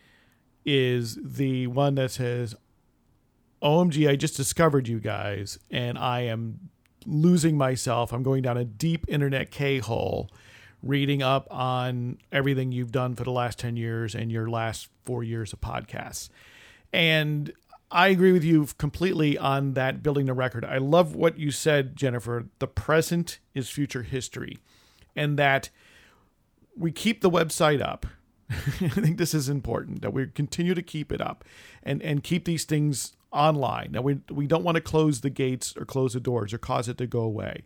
is 0.65 1.19
the 1.23 1.67
one 1.67 1.95
that 1.97 2.11
says, 2.11 2.55
OMG, 3.63 4.09
I 4.09 4.17
just 4.17 4.37
discovered 4.37 4.89
you 4.89 5.01
guys 5.01 5.59
and 5.71 5.99
I 5.99 6.23
am 6.23 6.71
losing 7.05 7.57
myself. 7.57 8.13
I'm 8.13 8.23
going 8.23 8.43
down 8.43 8.57
a 8.57 8.65
deep 8.65 9.05
internet 9.09 9.51
K 9.51 9.79
hole 9.79 10.31
reading 10.87 11.23
up 11.23 11.47
on 11.51 12.19
everything 12.33 12.73
you've 12.73 12.93
done 12.93 13.15
for 13.15 13.25
the 13.25 13.31
last 13.31 13.59
10 13.59 13.77
years 13.77 14.15
and 14.15 14.31
your 14.31 14.49
last 14.49 14.89
four 15.05 15.23
years 15.25 15.53
of 15.53 15.61
podcasts. 15.61 16.29
And 16.93 17.53
I 17.91 18.09
agree 18.09 18.33
with 18.33 18.45
you 18.45 18.67
completely 18.79 19.39
on 19.39 19.75
that 19.75 20.03
building 20.03 20.27
the 20.27 20.35
record. 20.35 20.65
I 20.65 20.79
love 20.79 21.15
what 21.15 21.39
you 21.39 21.51
said, 21.51 21.97
Jennifer. 21.97 22.47
The 22.59 22.67
present 22.67 23.39
is 23.55 23.69
future 23.69 24.03
history, 24.03 24.59
and 25.15 25.39
that 25.39 25.71
we 26.77 26.91
keep 26.91 27.21
the 27.21 27.31
website 27.31 27.81
up. 27.81 28.07
I 28.51 28.89
think 28.89 29.19
this 29.19 29.35
is 29.35 29.49
important 29.49 30.03
that 30.03 30.13
we 30.13 30.27
continue 30.27 30.75
to 30.75 30.83
keep 30.83 31.13
it 31.13 31.21
up 31.21 31.45
and, 31.83 32.03
and 32.03 32.23
keep 32.23 32.45
these 32.45 32.65
things 32.65 33.17
online. 33.33 33.93
Now, 33.93 34.03
we, 34.03 34.21
we 34.31 34.47
don't 34.47 34.65
want 34.65 34.77
to 34.77 34.81
close 34.81 35.21
the 35.21 35.31
gates 35.31 35.75
or 35.77 35.85
close 35.85 36.15
the 36.15 36.21
doors 36.21 36.53
or 36.53 36.59
cause 36.59 36.89
it 36.89 36.99
to 36.99 37.07
go 37.07 37.21
away. 37.21 37.65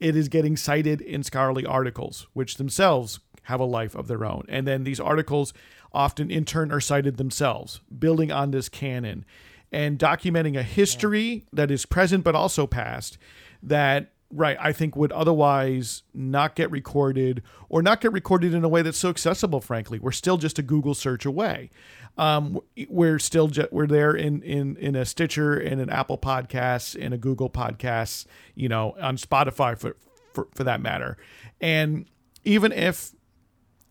It 0.00 0.16
is 0.16 0.28
getting 0.28 0.56
cited 0.56 1.00
in 1.00 1.22
scholarly 1.22 1.66
articles, 1.66 2.26
which 2.32 2.56
themselves 2.56 3.20
have 3.44 3.60
a 3.60 3.64
life 3.64 3.94
of 3.94 4.08
their 4.08 4.24
own. 4.24 4.44
And 4.48 4.66
then 4.66 4.84
these 4.84 5.00
articles 5.00 5.52
often, 5.92 6.30
in 6.30 6.44
turn, 6.44 6.70
are 6.70 6.80
cited 6.80 7.16
themselves, 7.16 7.80
building 7.98 8.30
on 8.30 8.50
this 8.50 8.68
canon 8.68 9.24
and 9.72 9.98
documenting 9.98 10.58
a 10.58 10.62
history 10.62 11.44
that 11.52 11.70
is 11.70 11.86
present 11.86 12.24
but 12.24 12.34
also 12.34 12.66
past 12.66 13.18
that 13.62 14.12
right 14.30 14.56
i 14.60 14.72
think 14.72 14.94
would 14.94 15.12
otherwise 15.12 16.02
not 16.12 16.54
get 16.54 16.70
recorded 16.70 17.42
or 17.68 17.80
not 17.80 18.00
get 18.00 18.12
recorded 18.12 18.52
in 18.52 18.62
a 18.62 18.68
way 18.68 18.82
that's 18.82 18.98
so 18.98 19.08
accessible 19.08 19.60
frankly. 19.60 19.98
We're 19.98 20.12
still 20.12 20.36
just 20.36 20.58
a 20.58 20.62
google 20.62 20.94
search 20.94 21.24
away. 21.24 21.70
Um, 22.16 22.60
we're 22.88 23.18
still 23.18 23.48
ju- 23.48 23.68
we're 23.70 23.86
there 23.86 24.12
in 24.12 24.42
in 24.42 24.76
in 24.76 24.96
a 24.96 25.04
stitcher 25.04 25.58
in 25.58 25.80
an 25.80 25.88
apple 25.88 26.18
podcasts 26.18 26.96
in 26.96 27.12
a 27.12 27.18
google 27.18 27.48
podcasts 27.48 28.26
you 28.54 28.68
know 28.68 28.94
on 29.00 29.16
spotify 29.16 29.78
for 29.78 29.96
for, 30.38 30.48
for 30.54 30.64
that 30.64 30.80
matter. 30.80 31.16
And 31.60 32.06
even 32.44 32.72
if 32.72 33.12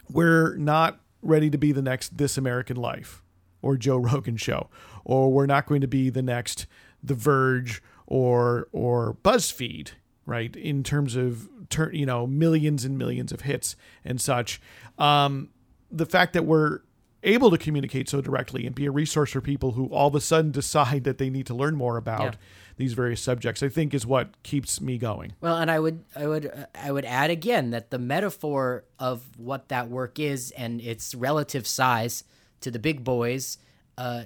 we're 0.09 0.55
not 0.55 0.99
ready 1.21 1.49
to 1.49 1.57
be 1.57 1.71
the 1.71 1.81
next 1.81 2.17
This 2.17 2.37
American 2.37 2.77
Life 2.77 3.21
or 3.61 3.75
Joe 3.75 3.97
Rogan 3.97 4.37
show, 4.37 4.69
or 5.03 5.31
we're 5.31 5.45
not 5.45 5.65
going 5.65 5.81
to 5.81 5.87
be 5.87 6.09
the 6.09 6.21
next 6.21 6.65
The 7.03 7.15
Verge 7.15 7.81
or 8.05 8.69
or 8.71 9.17
BuzzFeed, 9.23 9.91
right? 10.27 10.55
In 10.55 10.83
terms 10.83 11.15
of 11.15 11.49
turn, 11.69 11.95
you 11.95 12.05
know, 12.05 12.27
millions 12.27 12.85
and 12.85 12.97
millions 12.99 13.31
of 13.31 13.41
hits 13.41 13.75
and 14.05 14.21
such. 14.21 14.61
Um, 14.99 15.49
the 15.89 16.05
fact 16.05 16.33
that 16.33 16.45
we're 16.45 16.81
able 17.23 17.49
to 17.49 17.57
communicate 17.57 18.07
so 18.07 18.21
directly 18.21 18.65
and 18.67 18.75
be 18.75 18.85
a 18.85 18.91
resource 18.91 19.31
for 19.31 19.41
people 19.41 19.71
who 19.71 19.87
all 19.87 20.07
of 20.07 20.15
a 20.15 20.21
sudden 20.21 20.51
decide 20.51 21.03
that 21.05 21.17
they 21.17 21.29
need 21.31 21.47
to 21.47 21.55
learn 21.55 21.75
more 21.75 21.97
about 21.97 22.21
Yeah. 22.21 22.39
these 22.77 22.93
various 22.93 23.19
subjects, 23.21 23.63
I 23.63 23.69
think 23.69 23.93
is 23.93 24.05
what 24.05 24.41
keeps 24.43 24.79
me 24.79 24.97
going. 24.99 25.33
Well, 25.41 25.57
and 25.57 25.71
I 25.71 25.79
would, 25.79 26.03
I 26.15 26.27
would, 26.27 26.67
I 26.75 26.91
would 26.91 27.05
add 27.05 27.31
again 27.31 27.71
that 27.71 27.89
the 27.89 27.97
metaphor 27.97 28.83
of 28.99 29.25
what 29.37 29.69
that 29.69 29.89
work 29.89 30.19
is 30.19 30.51
and 30.51 30.79
its 30.79 31.15
relative 31.15 31.65
size 31.65 32.23
to 32.61 32.69
the 32.69 32.79
big 32.79 33.03
boys 33.03 33.57
uh, 33.97 34.25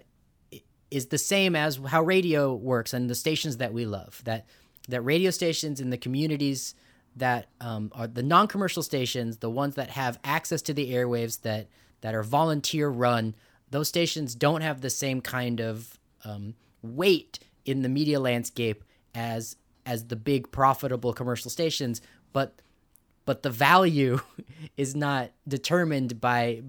is 0.92 1.08
the 1.08 1.18
same 1.18 1.56
as 1.56 1.78
how 1.88 2.02
radio 2.04 2.54
works 2.54 2.94
and 2.94 3.10
the 3.10 3.16
stations 3.16 3.58
that 3.58 3.72
we 3.74 3.86
love. 3.86 4.22
That 4.26 4.46
that 4.88 5.02
radio 5.02 5.32
stations 5.32 5.80
in 5.80 5.90
the 5.90 5.98
communities 5.98 6.76
that 7.16 7.48
um, 7.60 7.92
are 7.94 8.08
the 8.08 8.24
non-commercial 8.24 8.84
stations, 8.84 9.38
the 9.38 9.50
ones 9.50 9.76
that 9.76 9.90
have 9.90 10.20
access 10.24 10.62
to 10.64 10.74
the 10.74 10.92
airwaves 10.92 11.42
that 11.42 11.68
that 12.02 12.16
are 12.16 12.24
volunteer 12.24 12.90
run, 12.90 13.36
those 13.70 13.88
stations 13.88 14.34
don't 14.34 14.62
have 14.62 14.82
the 14.82 14.90
same 14.90 15.22
kind 15.22 15.60
of 15.60 16.00
um, 16.26 16.56
weight 16.82 17.40
in 17.66 17.82
the 17.82 17.90
media 17.90 18.20
landscape 18.20 18.84
as 19.14 19.56
as 19.86 20.08
the 20.08 20.16
big 20.16 20.52
profitable 20.52 21.14
commercial 21.14 21.50
stations, 21.50 22.02
but 22.34 22.62
but 23.26 23.44
the 23.44 23.50
value 23.50 24.20
is 24.78 24.96
not 24.96 25.32
determined 25.48 26.20
by 26.22 26.62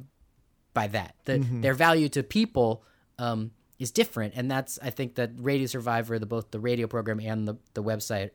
by 0.75 0.87
that. 0.89 1.15
The, 1.25 1.39
mm-hmm. 1.39 1.61
Their 1.61 1.75
value 1.75 2.09
to 2.11 2.23
people 2.23 2.83
um, 3.19 3.53
is 3.83 3.91
different, 3.91 4.35
and 4.37 4.51
that's 4.51 4.79
I 4.83 4.91
think 4.91 5.17
that 5.17 5.33
Radio 5.37 5.67
Survivor, 5.67 6.19
the 6.19 6.27
both 6.27 6.51
the 6.51 6.61
radio 6.61 6.87
program 6.87 7.21
and 7.21 7.47
the 7.47 7.57
the 7.75 7.83
website, 7.83 8.31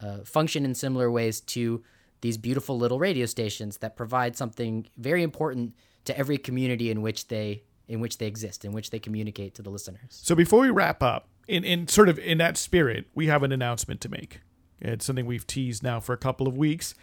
uh, 0.00 0.18
function 0.24 0.64
in 0.64 0.74
similar 0.74 1.10
ways 1.10 1.40
to 1.40 1.82
these 2.20 2.38
beautiful 2.38 2.78
little 2.78 2.98
radio 2.98 3.26
stations 3.26 3.78
that 3.78 3.96
provide 3.96 4.36
something 4.36 4.86
very 4.96 5.22
important 5.22 5.74
to 6.04 6.16
every 6.16 6.38
community 6.38 6.90
in 6.90 7.02
which 7.02 7.28
they 7.28 7.64
in 7.88 8.00
which 8.00 8.18
they 8.18 8.26
exist, 8.26 8.64
in 8.64 8.72
which 8.72 8.90
they 8.90 8.98
communicate 8.98 9.54
to 9.56 9.62
the 9.62 9.70
listeners. 9.70 10.00
So 10.08 10.34
before 10.34 10.60
we 10.60 10.70
wrap 10.70 11.02
up, 11.02 11.28
in, 11.48 11.64
in 11.64 11.88
sort 11.88 12.08
of 12.08 12.18
in 12.18 12.38
that 12.38 12.56
spirit, 12.56 13.06
we 13.14 13.26
have 13.26 13.42
an 13.42 13.52
announcement 13.52 14.00
to 14.02 14.08
make. 14.08 14.40
It's 14.80 15.04
something 15.04 15.26
we've 15.26 15.46
teased 15.46 15.82
now 15.82 16.00
for 16.00 16.12
a 16.12 16.16
couple 16.16 16.46
of 16.48 16.56
weeks, 16.56 16.94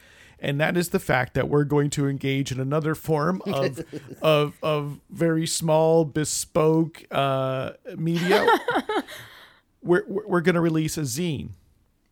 and 0.41 0.59
that 0.59 0.77
is 0.77 0.89
the 0.89 0.99
fact 0.99 1.33
that 1.33 1.49
we're 1.49 1.63
going 1.63 1.89
to 1.91 2.07
engage 2.07 2.51
in 2.51 2.59
another 2.59 2.95
form 2.95 3.41
of 3.45 3.83
of 4.21 4.57
of 4.61 4.99
very 5.09 5.45
small 5.45 6.05
bespoke 6.05 7.03
uh, 7.11 7.71
media. 7.95 8.47
we're 9.83 10.03
we're 10.07 10.41
going 10.41 10.55
to 10.55 10.61
release 10.61 10.97
a 10.97 11.01
zine, 11.01 11.49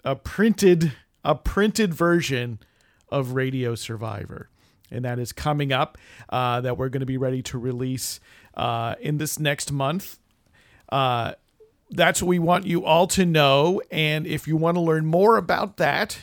a 0.03 0.15
printed 0.15 0.93
a 1.23 1.36
printed 1.36 1.93
version 1.93 2.59
of 3.09 3.34
Radio 3.34 3.75
Survivor, 3.75 4.49
and 4.91 5.05
that 5.05 5.19
is 5.19 5.32
coming 5.32 5.71
up. 5.71 5.97
Uh, 6.30 6.61
that 6.61 6.78
we're 6.78 6.89
going 6.89 7.01
to 7.01 7.05
be 7.05 7.17
ready 7.17 7.41
to 7.43 7.57
release 7.57 8.19
uh, 8.55 8.95
in 8.99 9.17
this 9.17 9.39
next 9.39 9.71
month. 9.71 10.19
Uh, 10.89 11.34
that's 11.89 12.21
what 12.21 12.28
we 12.28 12.39
want 12.39 12.65
you 12.65 12.86
all 12.86 13.07
to 13.07 13.25
know. 13.25 13.82
And 13.91 14.28
if 14.28 14.47
you 14.47 14.57
want 14.57 14.75
to 14.75 14.82
learn 14.82 15.05
more 15.05 15.38
about 15.38 15.78
that, 15.78 16.19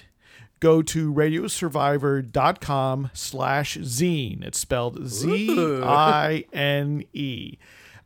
go 0.65 0.81
to 0.81 1.13
radiosurvivor.com 1.13 3.11
slash 3.13 3.77
zine. 3.77 4.43
It's 4.43 4.59
spelled 4.59 5.07
Z 5.07 5.83
I 5.85 6.47
N 6.55 7.05
E. 7.13 7.59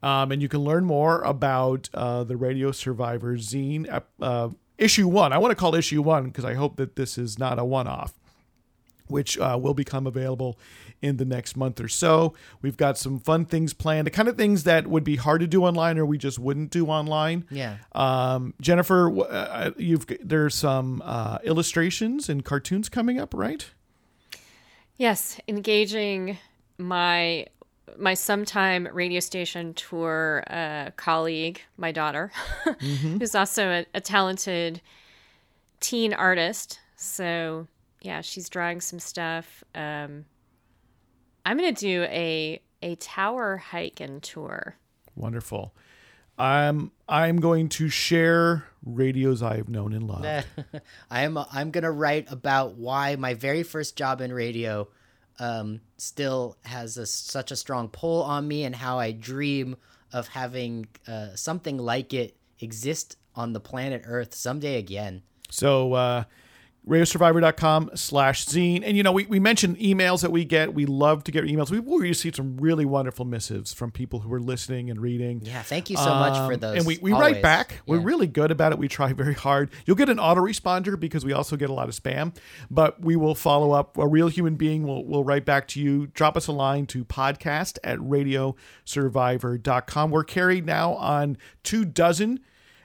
Um, 0.02 0.32
and 0.32 0.42
you 0.42 0.48
can 0.48 0.61
learn 0.61 0.84
more 0.84 1.22
about 1.22 1.88
uh, 1.94 2.24
the 2.24 2.36
Radio 2.36 2.72
Survivor 2.72 3.36
zine 3.36 4.02
uh, 4.20 4.48
issue 4.76 5.06
one. 5.06 5.32
I 5.32 5.38
want 5.38 5.52
to 5.52 5.56
call 5.56 5.76
issue 5.76 6.02
one 6.02 6.24
because 6.24 6.44
I 6.44 6.54
hope 6.54 6.76
that 6.76 6.96
this 6.96 7.16
is 7.16 7.38
not 7.38 7.61
a 7.61 7.64
one 7.64 7.86
off, 7.86 8.14
which 9.11 9.38
uh, 9.38 9.59
will 9.61 9.74
become 9.74 10.06
available 10.06 10.59
in 11.00 11.16
the 11.16 11.24
next 11.24 11.56
month 11.56 11.80
or 11.80 11.88
so. 11.88 12.34
We've 12.62 12.76
got 12.76 12.98
some 12.98 13.18
fun 13.18 13.44
things 13.44 13.72
planned, 13.72 14.06
the 14.06 14.11
kind 14.11 14.28
of 14.28 14.36
things 14.36 14.64
that 14.64 14.86
would 14.86 15.04
be 15.04 15.16
hard 15.16 15.40
to 15.40 15.46
do 15.46 15.64
online 15.64 15.98
or 15.98 16.06
we 16.06 16.18
just 16.18 16.38
wouldn't 16.38 16.70
do 16.70 16.86
online. 16.86 17.44
Yeah. 17.50 17.76
Um, 17.92 18.54
Jennifer, 18.61 19.11
uh, 19.11 19.22
uh, 19.22 19.70
you've 19.76 20.06
there's 20.22 20.54
some 20.54 21.02
uh, 21.04 21.38
illustrations 21.44 22.28
and 22.28 22.44
cartoons 22.44 22.88
coming 22.88 23.18
up, 23.18 23.34
right? 23.34 23.70
Yes, 24.96 25.40
engaging 25.46 26.38
my 26.78 27.46
my 27.96 28.14
sometime 28.14 28.88
radio 28.92 29.20
station 29.20 29.74
tour 29.74 30.44
uh, 30.48 30.90
colleague, 30.96 31.61
my 31.76 31.92
daughter, 31.92 32.30
mm-hmm. 32.64 33.16
who's 33.18 33.34
also 33.34 33.70
a, 33.70 33.86
a 33.94 34.00
talented 34.00 34.80
teen 35.80 36.12
artist. 36.12 36.80
So 36.96 37.66
yeah, 38.01 38.20
she's 38.20 38.49
drawing 38.49 38.80
some 38.80 38.99
stuff. 38.99 39.64
Um, 39.74 40.24
I'm 41.44 41.57
going 41.57 41.74
to 41.74 41.80
do 41.80 42.03
a 42.05 42.61
a 42.82 42.94
tower 42.96 43.57
hike 43.57 44.01
and 44.01 44.22
tour. 44.22 44.76
Wonderful. 45.16 45.74
I'm 46.38 46.92
I'm 47.09 47.40
going 47.40 47.68
to 47.70 47.88
share 47.88 48.64
radios 48.84 49.42
I 49.42 49.57
have 49.57 49.68
known 49.68 49.92
and 49.92 50.07
loved. 50.07 50.46
I'm 51.11 51.36
I'm 51.36 51.70
gonna 51.70 51.90
write 51.90 52.30
about 52.30 52.74
why 52.74 53.16
my 53.16 53.34
very 53.34 53.64
first 53.64 53.96
job 53.96 54.20
in 54.20 54.32
radio 54.32 54.88
um, 55.40 55.80
still 55.96 56.57
has 56.64 56.96
a, 56.96 57.07
such 57.07 57.51
a 57.51 57.57
strong 57.57 57.88
pull 57.88 58.22
on 58.22 58.46
me, 58.46 58.64
and 58.64 58.74
how 58.74 58.99
I 58.99 59.12
dream 59.12 59.76
of 60.12 60.28
having 60.28 60.86
uh, 61.07 61.34
something 61.34 61.78
like 61.78 62.14
it 62.14 62.36
exist 62.61 63.16
on 63.34 63.53
the 63.53 63.61
planet 63.61 64.03
Earth 64.05 64.34
someday 64.34 64.78
again. 64.78 65.22
So 65.51 65.94
uh, 65.94 66.24
radiosurvivor.com 66.89 67.91
slash 67.95 68.47
zine. 68.47 68.82
And, 68.84 68.97
you 68.97 69.03
know, 69.03 69.12
we, 69.12 69.26
we 69.26 69.39
mentioned 69.39 69.76
emails 69.78 70.22
that 70.22 70.32
we 70.32 70.45
get. 70.45 70.72
We 70.72 70.86
love 70.86 71.22
to 71.24 71.32
get 71.32 71.45
emails. 71.45 71.70
We, 71.70 71.80
we 71.80 71.99
received 71.99 72.36
some 72.36 72.57
really 72.57 72.86
wonderful 72.86 73.26
missives 73.26 73.74
from 73.74 73.91
people 73.91 74.20
who 74.20 74.32
are 74.32 74.41
listening 74.41 74.91
and 74.91 75.01
reading. 75.01 75.43
Yeah, 75.45 75.62
thank 75.62 75.91
you 75.91 75.97
so 75.97 76.11
um, 76.11 76.20
much 76.20 76.49
for 76.49 76.55
um, 76.55 76.61
those. 76.61 76.78
And 76.78 76.86
we, 76.86 76.99
we 76.99 77.12
write 77.12 77.43
back. 77.43 77.82
We're 77.86 77.99
really 77.99 78.26
good 78.26 78.51
about 78.51 78.72
it. 78.72 78.78
We 78.78 78.89
try 78.89 79.12
very 79.12 79.34
hard. 79.34 79.70
You'll 79.84 79.97
get 79.97 80.09
an 80.09 80.16
autoresponder 80.16 80.99
because 80.99 81.24
we 81.24 81.32
also 81.32 81.57
get 81.57 81.70
a 81.70 81.74
lot 81.74 81.89
of 81.89 81.95
spam, 81.95 82.34
but 82.70 83.01
we 83.01 83.16
will 83.16 83.34
follow 83.34 83.72
up. 83.72 83.99
A 83.99 84.07
real 84.07 84.28
human 84.28 84.55
being 84.57 84.86
will, 84.86 85.05
will 85.05 85.24
write 85.24 85.45
back 85.45 85.68
to 85.68 85.80
you. 85.80 86.07
Drop 86.09 86.36
us 86.36 86.47
a 86.47 86.53
line 86.53 86.86
to 86.86 87.05
podcast 87.05 87.78
at 87.84 87.99
radiosurvivor.com. 87.99 90.11
We're 90.11 90.24
carried 90.24 90.64
now 90.64 90.95
on 90.95 91.36
two 91.62 91.84
dozen 91.84 92.41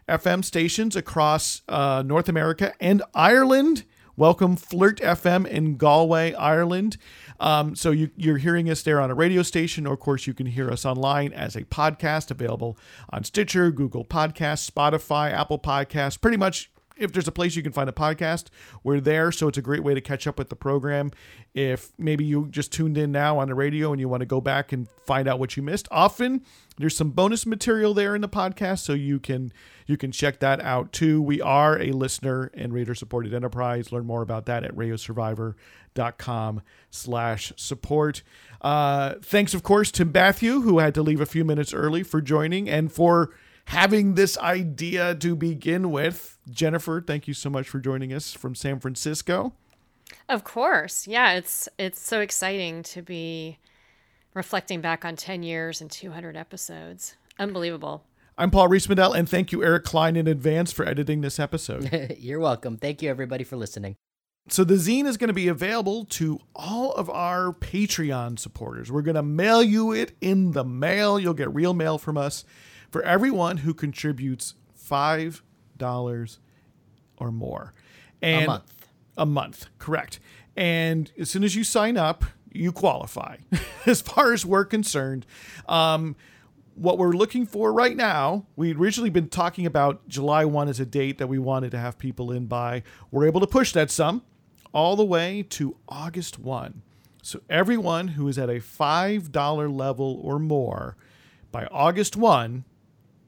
FM 0.08 0.44
stations 0.44 0.96
across 0.96 1.62
uh, 1.70 2.04
North 2.06 2.30
America 2.30 2.74
and 2.80 3.02
Ireland. 3.14 3.84
Welcome, 4.16 4.58
Flirt 4.58 5.00
FM 5.00 5.48
in 5.48 5.76
Galway, 5.76 6.34
Ireland. 6.34 6.98
Um, 7.40 7.76
so 7.76 7.90
you, 7.90 8.12
are 8.28 8.38
hearing 8.38 8.70
us 8.70 8.84
there 8.84 9.02
on 9.02 9.10
a 9.10 9.16
radio 9.16 9.42
station, 9.42 9.88
or 9.88 9.94
of 9.94 10.02
course 10.02 10.28
you 10.28 10.36
can 10.36 10.46
hear 10.46 10.70
us 10.70 10.86
online 10.86 11.34
as 11.34 11.56
a 11.56 11.64
podcast 11.64 12.30
available 12.30 12.78
on 13.10 13.24
Stitcher, 13.24 13.72
Google 13.72 14.06
Podcasts, 14.06 14.70
Spotify, 14.70 15.32
Apple 15.32 15.58
Podcasts, 15.58 16.22
pretty 16.22 16.38
much 16.38 16.70
if 16.98 17.12
there's 17.12 17.28
a 17.28 17.32
place 17.32 17.56
you 17.56 17.64
can 17.64 17.72
find 17.72 17.90
a 17.90 17.94
podcast, 17.94 18.46
we're 18.84 19.00
there. 19.00 19.32
So 19.32 19.48
it's 19.48 19.58
a 19.58 19.62
great 19.62 19.84
way 19.84 19.94
to 19.94 20.02
catch 20.02 20.28
up 20.28 20.38
with 20.38 20.50
the 20.50 20.56
program. 20.56 21.12
If 21.54 21.92
maybe 21.98 22.24
you 22.26 22.48
just 22.50 22.72
tuned 22.72 22.98
in 22.98 23.12
now 23.12 23.40
on 23.40 23.48
the 23.48 23.56
radio 23.56 23.92
and 23.92 24.00
you 24.00 24.08
want 24.08 24.22
to 24.22 24.26
go 24.26 24.42
back 24.42 24.72
and 24.72 24.88
find 25.06 25.28
out 25.28 25.40
what 25.40 25.58
you 25.58 25.64
missed, 25.64 25.88
often 25.92 26.44
there's 26.78 26.96
some 26.96 27.12
bonus 27.12 27.46
material 27.46 27.94
there 27.94 28.16
in 28.16 28.22
the 28.22 28.30
podcast, 28.30 28.80
so 28.80 28.94
you 28.94 29.20
can 29.20 29.54
you 29.86 29.98
can 29.98 30.12
check 30.12 30.40
that 30.40 30.62
out 30.62 30.92
too. 30.92 31.22
We 31.22 31.42
are 31.42 31.80
a 31.80 31.92
listener 31.92 32.50
and 32.54 32.74
reader 32.74 32.96
supported 32.96 33.34
enterprise. 33.34 33.92
Learn 33.92 34.06
more 34.06 34.22
about 34.22 34.46
that 34.48 34.64
at 34.64 34.76
radiosurvivor.com 34.76 36.62
slash 36.90 37.54
support. 37.56 38.24
Uh, 38.62 39.16
thanks, 39.22 39.54
of 39.54 39.62
course, 39.62 39.92
to 39.92 40.06
Matthew, 40.06 40.62
who 40.62 40.80
had 40.80 40.96
to 40.96 41.04
leave 41.04 41.22
a 41.22 41.26
few 41.26 41.44
minutes 41.46 41.74
early 41.74 42.02
for 42.02 42.22
joining 42.22 42.70
and 42.70 42.92
for 42.92 43.32
having 43.66 44.16
this 44.16 44.38
idea 44.38 45.16
to 45.16 45.36
begin 45.36 45.92
with. 45.92 46.38
Jennifer, 46.50 47.02
thank 47.06 47.28
you 47.28 47.34
so 47.34 47.50
much 47.50 47.70
for 47.70 47.80
joining 47.80 48.14
us 48.14 48.34
from 48.34 48.56
San 48.56 48.80
Francisco. 48.80 49.54
Of 50.30 50.44
course. 50.44 51.08
Yeah, 51.08 51.34
it's 51.34 51.68
it's 51.78 52.00
so 52.00 52.20
exciting 52.20 52.84
to 52.84 53.02
be 53.02 53.58
reflecting 54.34 54.82
back 54.82 55.06
on 55.06 55.16
10 55.16 55.44
years 55.44 55.82
and 55.82 55.90
200 55.90 56.36
episodes. 56.36 57.16
Unbelievable. 57.40 58.04
I'm 58.38 58.50
Paul 58.50 58.68
Riismandel, 58.68 59.16
and 59.16 59.30
thank 59.30 59.52
you, 59.52 59.64
Eric 59.64 59.84
Klein, 59.84 60.16
in 60.16 60.28
advance 60.28 60.72
for 60.72 60.88
editing 60.88 61.22
this 61.22 61.40
episode. 61.40 62.16
You're 62.18 62.40
welcome. 62.40 62.78
Thank 62.78 63.04
you, 63.04 63.10
everybody, 63.10 63.44
for 63.44 63.58
listening. 63.58 63.96
So, 64.50 64.64
the 64.64 64.74
zine 64.74 65.06
is 65.06 65.18
going 65.18 65.28
to 65.28 65.36
be 65.36 65.48
available 65.48 66.06
to 66.06 66.40
all 66.56 66.94
of 66.94 67.10
our 67.12 67.54
Patreon 67.54 68.40
supporters. 68.40 68.92
We're 68.92 69.04
going 69.04 69.16
to 69.16 69.24
mail 69.24 69.62
you 69.62 69.94
it 69.94 70.14
in 70.20 70.52
the 70.52 70.66
mail. 70.66 71.20
You'll 71.20 71.36
get 71.36 71.54
real 71.54 71.74
mail 71.74 71.98
from 71.98 72.18
us 72.18 72.44
for 72.94 73.02
everyone 73.02 73.58
who 73.58 73.74
contributes 73.74 74.54
$5 74.80 76.38
or 77.18 77.32
more. 77.32 77.74
And 78.22 78.44
a 78.44 78.48
month. 78.48 78.88
A 79.18 79.26
month, 79.26 79.66
correct. 79.80 80.20
And 80.56 81.12
as 81.18 81.32
soon 81.32 81.44
as 81.44 81.56
you 81.56 81.64
sign 81.64 81.98
up, 81.98 82.24
you 82.52 82.72
qualify 82.72 83.38
as 83.88 84.02
far 84.02 84.32
as 84.32 84.46
we're 84.46 84.66
concerned. 84.66 85.26
Um, 85.68 86.16
what 86.76 87.00
we're 87.00 87.14
looking 87.14 87.48
for 87.48 87.74
right 87.74 87.98
now, 87.98 88.46
we'd 88.56 88.78
originally 88.78 89.10
been 89.10 89.30
talking 89.30 89.66
about 89.66 90.08
July 90.08 90.46
1 90.46 90.70
as 90.70 90.80
a 90.80 90.86
date 90.86 91.18
that 91.18 91.28
we 91.28 91.40
wanted 91.40 91.72
to 91.72 91.80
have 91.80 91.98
people 91.98 92.32
in 92.32 92.46
by. 92.46 92.84
We're 93.10 93.26
able 93.26 93.42
to 93.42 93.48
push 93.48 93.72
that 93.72 93.90
some 93.90 94.22
all 94.72 94.96
the 94.96 95.04
way 95.04 95.44
to 95.50 95.78
August 95.90 96.38
1. 96.38 96.84
So 97.24 97.42
everyone 97.50 98.10
who 98.10 98.28
is 98.28 98.38
at 98.38 98.52
a 98.52 98.60
$5 98.60 99.76
level 99.76 100.20
or 100.22 100.38
more 100.38 100.96
by 101.52 101.66
August 101.72 102.16
1 102.16 102.66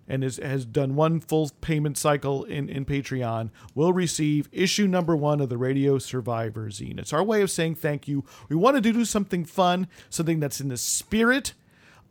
and 0.07 0.23
is, 0.23 0.37
has 0.37 0.65
done 0.65 0.95
one 0.95 1.19
full 1.19 1.51
payment 1.61 1.97
cycle 1.97 2.43
in, 2.43 2.69
in 2.69 2.85
Patreon 2.85 3.49
will 3.73 3.93
receive 3.93 4.49
issue 4.51 4.87
number 4.87 5.15
one 5.15 5.41
of 5.41 5.49
the 5.49 5.57
Radio 5.57 5.97
Survivor 5.97 6.67
zine. 6.69 6.99
It's 6.99 7.13
our 7.13 7.23
way 7.23 7.41
of 7.41 7.51
saying 7.51 7.75
thank 7.75 8.07
you. 8.07 8.23
We 8.49 8.55
wanted 8.55 8.83
to 8.83 8.93
do 8.93 9.05
something 9.05 9.45
fun, 9.45 9.87
something 10.09 10.39
that's 10.39 10.61
in 10.61 10.69
the 10.69 10.77
spirit 10.77 11.53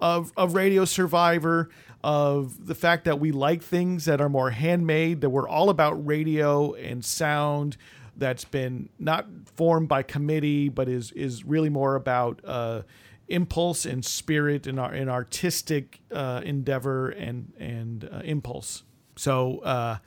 of, 0.00 0.32
of 0.36 0.54
Radio 0.54 0.84
Survivor, 0.84 1.70
of 2.02 2.66
the 2.66 2.74
fact 2.74 3.04
that 3.04 3.18
we 3.18 3.32
like 3.32 3.62
things 3.62 4.04
that 4.04 4.20
are 4.20 4.28
more 4.28 4.50
handmade, 4.50 5.20
that 5.22 5.30
we're 5.30 5.48
all 5.48 5.70
about 5.70 6.06
radio 6.06 6.74
and 6.74 7.04
sound 7.04 7.76
that's 8.16 8.44
been 8.44 8.88
not 8.98 9.26
formed 9.56 9.88
by 9.88 10.02
committee, 10.02 10.68
but 10.68 10.88
is 10.88 11.10
is 11.12 11.44
really 11.44 11.70
more 11.70 11.94
about 11.94 12.40
uh, 12.44 12.82
impulse 13.28 13.86
and 13.86 14.04
spirit 14.04 14.66
and 14.66 14.78
our 14.78 14.92
an 14.92 15.08
artistic 15.08 16.00
uh, 16.12 16.40
endeavor 16.44 17.08
and 17.10 17.52
and 17.58 18.08
uh, 18.12 18.18
impulse. 18.24 18.82
So 19.16 19.58
uh, 19.60 19.98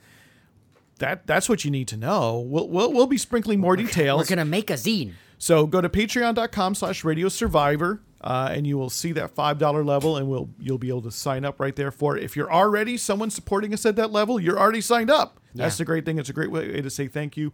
that 0.98 1.26
that's 1.26 1.48
what 1.48 1.64
you 1.64 1.70
need 1.70 1.88
to 1.88 1.96
know. 1.96 2.38
We'll 2.40 2.68
we'll, 2.68 2.92
we'll 2.92 3.06
be 3.06 3.18
sprinkling 3.18 3.60
more 3.60 3.76
details. 3.76 4.18
We're 4.20 4.36
gonna 4.36 4.44
make 4.44 4.70
a 4.70 4.74
zine. 4.74 5.12
So 5.40 5.66
go 5.66 5.80
to 5.80 5.88
patreon.com 5.88 6.74
slash 6.74 7.04
radio 7.04 7.28
survivor 7.28 8.00
Uh, 8.20 8.48
and 8.50 8.66
you 8.66 8.76
will 8.76 8.90
see 8.90 9.12
that 9.12 9.30
five 9.36 9.58
dollar 9.58 9.84
level, 9.84 10.16
and 10.16 10.28
we'll 10.28 10.50
you'll 10.58 10.78
be 10.78 10.88
able 10.88 11.02
to 11.02 11.12
sign 11.12 11.44
up 11.44 11.60
right 11.60 11.76
there 11.76 11.92
for 11.92 12.16
it. 12.16 12.24
If 12.24 12.34
you're 12.36 12.52
already 12.52 12.96
someone 12.96 13.30
supporting 13.30 13.72
us 13.72 13.86
at 13.86 13.94
that 13.96 14.10
level, 14.10 14.40
you're 14.40 14.58
already 14.58 14.80
signed 14.80 15.08
up. 15.10 15.38
That's 15.54 15.76
Yeah. 15.76 15.82
the 15.82 15.84
great 15.84 16.04
thing. 16.04 16.18
It's 16.18 16.28
a 16.28 16.32
great 16.32 16.50
way 16.50 16.80
to 16.82 16.90
say 16.90 17.06
thank 17.06 17.36
you, 17.36 17.52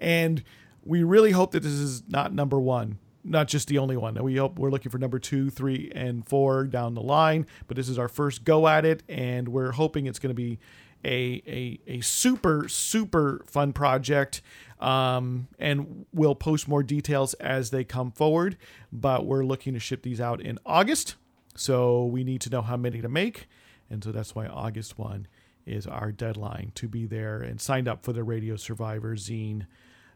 and 0.00 0.42
we 0.82 1.02
really 1.02 1.32
hope 1.32 1.50
that 1.52 1.62
this 1.62 1.72
is 1.72 2.02
not 2.08 2.32
number 2.32 2.58
one, 2.58 2.98
not 3.26 3.48
just 3.48 3.68
the 3.68 3.78
only 3.78 3.96
one. 3.96 4.14
We 4.22 4.36
hope 4.36 4.58
we're 4.58 4.70
looking 4.70 4.90
for 4.90 4.98
number 4.98 5.18
two, 5.18 5.50
three, 5.50 5.90
and 5.94 6.26
four 6.26 6.64
down 6.64 6.94
the 6.94 7.02
line. 7.02 7.46
But 7.66 7.76
this 7.76 7.88
is 7.88 7.98
our 7.98 8.08
first 8.08 8.44
go 8.44 8.68
at 8.68 8.84
it, 8.84 9.02
and 9.08 9.48
we're 9.48 9.72
hoping 9.72 10.06
it's 10.06 10.18
going 10.18 10.30
to 10.30 10.34
be 10.34 10.58
a 11.04 11.42
a 11.46 11.80
a 11.86 12.00
super 12.00 12.68
super 12.68 13.44
fun 13.46 13.72
project. 13.72 14.42
Um, 14.80 15.48
and 15.58 16.04
we'll 16.12 16.34
post 16.34 16.68
more 16.68 16.82
details 16.82 17.34
as 17.34 17.70
they 17.70 17.84
come 17.84 18.12
forward. 18.12 18.56
But 18.92 19.26
we're 19.26 19.44
looking 19.44 19.74
to 19.74 19.80
ship 19.80 20.02
these 20.02 20.20
out 20.20 20.40
in 20.40 20.58
August, 20.64 21.16
so 21.54 22.04
we 22.04 22.24
need 22.24 22.40
to 22.42 22.50
know 22.50 22.62
how 22.62 22.76
many 22.76 23.00
to 23.00 23.08
make, 23.08 23.48
and 23.90 24.02
so 24.04 24.12
that's 24.12 24.34
why 24.34 24.46
August 24.46 24.98
one 24.98 25.26
is 25.66 25.86
our 25.86 26.12
deadline 26.12 26.70
to 26.76 26.86
be 26.86 27.06
there 27.06 27.40
and 27.40 27.60
signed 27.60 27.88
up 27.88 28.04
for 28.04 28.12
the 28.12 28.22
Radio 28.22 28.54
Survivor 28.54 29.16
zine 29.16 29.66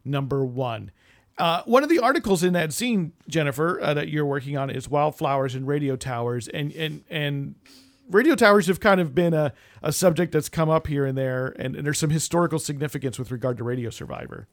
number 0.05 0.45
one. 0.45 0.93
Uh, 1.41 1.63
one 1.65 1.83
of 1.83 1.89
the 1.89 1.99
articles 1.99 2.43
in 2.43 2.53
that 2.53 2.69
zine, 2.69 3.13
Jennifer, 3.27 3.81
uh, 3.81 3.95
that 3.95 4.09
you're 4.09 4.27
working 4.27 4.59
on 4.59 4.69
is 4.69 4.91
wildflowers 4.91 5.55
and 5.55 5.67
radio 5.67 5.97
towers, 5.97 6.49
and 6.49 6.71
and 6.73 7.03
and 7.09 7.55
radio 8.11 8.35
towers 8.35 8.67
have 8.67 8.79
kind 8.79 9.01
of 9.01 9.15
been 9.15 9.33
a, 9.33 9.55
a 9.83 9.91
subject 9.91 10.33
that's 10.33 10.51
come 10.51 10.69
up 10.69 10.87
here 10.87 11.07
and 11.07 11.17
there, 11.17 11.55
and, 11.59 11.77
and 11.77 11.87
there's 11.87 11.99
some 11.99 12.11
historical 12.11 12.59
significance 12.59 13.19
with 13.19 13.31
regard 13.31 13.57
to 13.57 13.65
Radio 13.65 13.89
Survivor. 13.89 14.49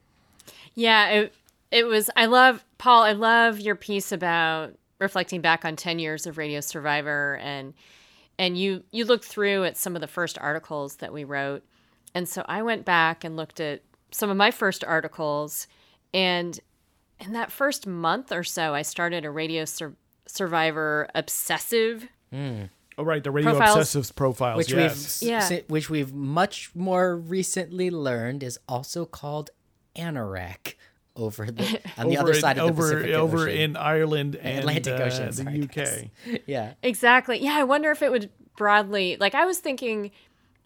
Yeah, 0.76 1.10
it 1.10 1.34
it 1.72 1.86
was. 1.86 2.10
I 2.16 2.26
love 2.26 2.64
Paul. 2.78 3.04
I 3.04 3.12
love 3.12 3.60
your 3.60 3.76
piece 3.76 4.14
about 4.14 4.74
reflecting 5.00 5.42
back 5.42 5.66
on 5.66 5.76
ten 5.76 6.00
years 6.00 6.26
of 6.26 6.38
Radio 6.38 6.62
Survivor, 6.62 7.38
and 7.44 7.74
and 8.40 8.58
you 8.58 8.84
you 8.92 9.04
looked 9.04 9.26
through 9.26 9.66
at 9.66 9.76
some 9.76 9.96
of 9.96 10.02
the 10.02 10.08
first 10.08 10.38
articles 10.40 10.96
that 10.98 11.12
we 11.12 11.26
wrote, 11.26 11.66
and 12.16 12.30
so 12.30 12.46
I 12.48 12.62
went 12.62 12.86
back 12.86 13.26
and 13.26 13.36
looked 13.36 13.60
at 13.60 13.82
some 14.12 14.30
of 14.30 14.38
my 14.38 14.52
first 14.52 14.86
articles, 14.86 15.68
and 16.14 16.58
in 17.20 17.34
that 17.34 17.52
first 17.52 17.88
month 17.88 18.32
or 18.32 18.44
so, 18.44 18.74
I 18.74 18.82
started 18.82 19.26
a 19.26 19.32
Radio 19.32 19.66
Sur- 19.66 19.96
Survivor 20.28 21.08
obsessive 21.16 22.08
Oh, 23.00 23.04
right, 23.04 23.24
the 23.24 23.32
radio 23.32 23.52
Profiles. 23.56 23.78
obsessives 23.78 24.16
profiles. 24.16 24.58
which 24.58 24.72
yes. 24.74 25.22
we've 25.22 25.30
Yeah. 25.30 25.60
which 25.68 25.90
we've 25.90 26.14
much 26.14 26.72
more 26.76 27.16
recently 27.16 27.90
learned 27.92 28.42
is 28.44 28.60
also 28.68 29.06
called 29.06 29.52
anorak 29.96 30.74
over 31.16 31.46
the 31.46 31.80
on 31.98 32.10
the 32.10 32.18
other 32.18 32.34
in- 32.34 32.40
side 32.42 32.58
of 32.58 32.66
the 32.66 32.72
over 32.84 32.94
Pacific 32.96 33.16
over 33.16 33.38
Ocean. 33.48 33.58
in 33.58 33.78
Ireland 33.78 34.36
and 34.36 34.60
Atlantic 34.60 35.00
uh, 35.00 35.04
Ocean, 35.04 35.30
the 35.46 35.64
UK. 35.64 35.74
guys. 35.76 36.10
yeah. 36.48 36.74
Exactly. 36.84 37.40
Yeah, 37.44 37.56
I 37.56 37.64
wonder 37.64 37.92
if 37.92 38.02
it 38.02 38.12
would 38.12 38.30
broadly 38.58 39.18
like 39.20 39.36
I 39.36 39.46
was 39.46 39.60
thinking 39.60 40.12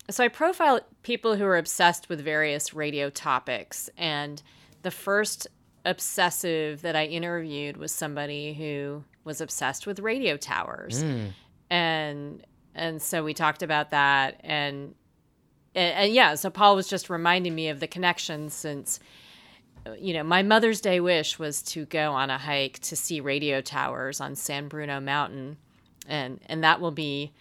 so 0.10 0.24
I 0.24 0.28
profile 0.30 0.80
people 1.04 1.36
who 1.36 1.45
are 1.45 1.58
obsessed 1.58 2.10
with 2.10 2.22
various 2.22 2.74
radio 2.74 3.10
topics 3.10 3.89
and 3.97 4.41
the 4.82 4.91
first 4.91 5.47
obsessive 5.86 6.82
that 6.82 6.95
I 6.95 7.05
interviewed 7.05 7.77
was 7.77 7.91
somebody 7.91 8.53
who 8.53 9.03
was 9.23 9.41
obsessed 9.41 9.88
with 9.88 9.99
radio 9.99 10.38
towers. 10.38 11.01
Hmm. 11.01 11.25
And 11.69 12.45
and 12.73 13.01
so 13.01 13.23
we 13.23 13.34
talked 13.34 13.63
about 13.63 13.91
that 13.91 14.39
and 14.43 14.95
and, 15.73 15.93
and 15.95 16.13
yeah, 16.13 16.36
so 16.36 16.49
Paul 16.49 16.75
was 16.75 16.88
just 16.88 17.09
reminding 17.09 17.55
me 17.55 17.69
of 17.69 17.79
the 17.79 17.88
connection 17.88 18.49
since 18.49 18.99
you 19.97 20.13
know, 20.13 20.23
my 20.23 20.43
Mother's 20.43 20.82
Day 20.82 20.99
wish 20.99 21.39
was 21.39 21.61
to 21.63 21.86
go 21.86 22.13
on 22.13 22.29
a 22.29 22.38
hike 22.38 22.79
to 22.79 22.95
see 22.95 23.19
radio 23.19 23.61
towers 23.61 24.21
on 24.21 24.36
San 24.36 24.67
Bruno 24.67 24.99
Mountain, 24.99 25.57
and 26.07 26.39
and 26.45 26.63
that 26.63 26.82
will 26.82 26.91
be 26.91 27.34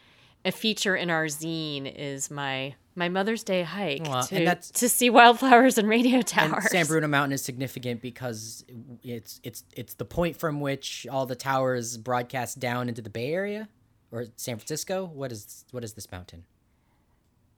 a 0.45 0.53
feature 0.53 0.97
in 0.97 1.11
our 1.11 1.27
zine. 1.27 1.93
Is 1.95 2.31
my 2.31 2.75
my 3.01 3.09
Mother's 3.09 3.43
Day 3.43 3.63
hike 3.65 4.03
Well, 4.05 4.23
to 4.23 4.37
and 4.37 4.47
that's- 4.47 4.71
to 4.73 4.89
see 4.89 5.11
wildflowers 5.11 5.77
and 5.79 5.89
radio 5.89 6.17
And 6.19 6.27
towers. 6.27 6.71
San 6.71 6.87
Bruno 6.87 7.09
Mountain 7.09 7.33
is 7.33 7.43
significant 7.43 8.01
because 8.01 8.65
it's 9.03 9.41
it's 9.43 9.65
it's 9.75 9.95
the 9.95 10.05
point 10.05 10.37
from 10.37 10.61
which 10.61 11.07
all 11.11 11.27
the 11.27 11.35
towers 11.35 11.97
broadcast 11.97 12.61
down 12.61 12.89
into 12.89 13.03
the 13.03 13.11
Bay 13.11 13.33
Area 13.33 13.69
or 14.13 14.27
San 14.37 14.57
Francisco. 14.59 15.11
What 15.13 15.33
is 15.33 15.65
what 15.73 15.83
is 15.83 15.95
this 15.95 16.11
mountain? 16.13 16.45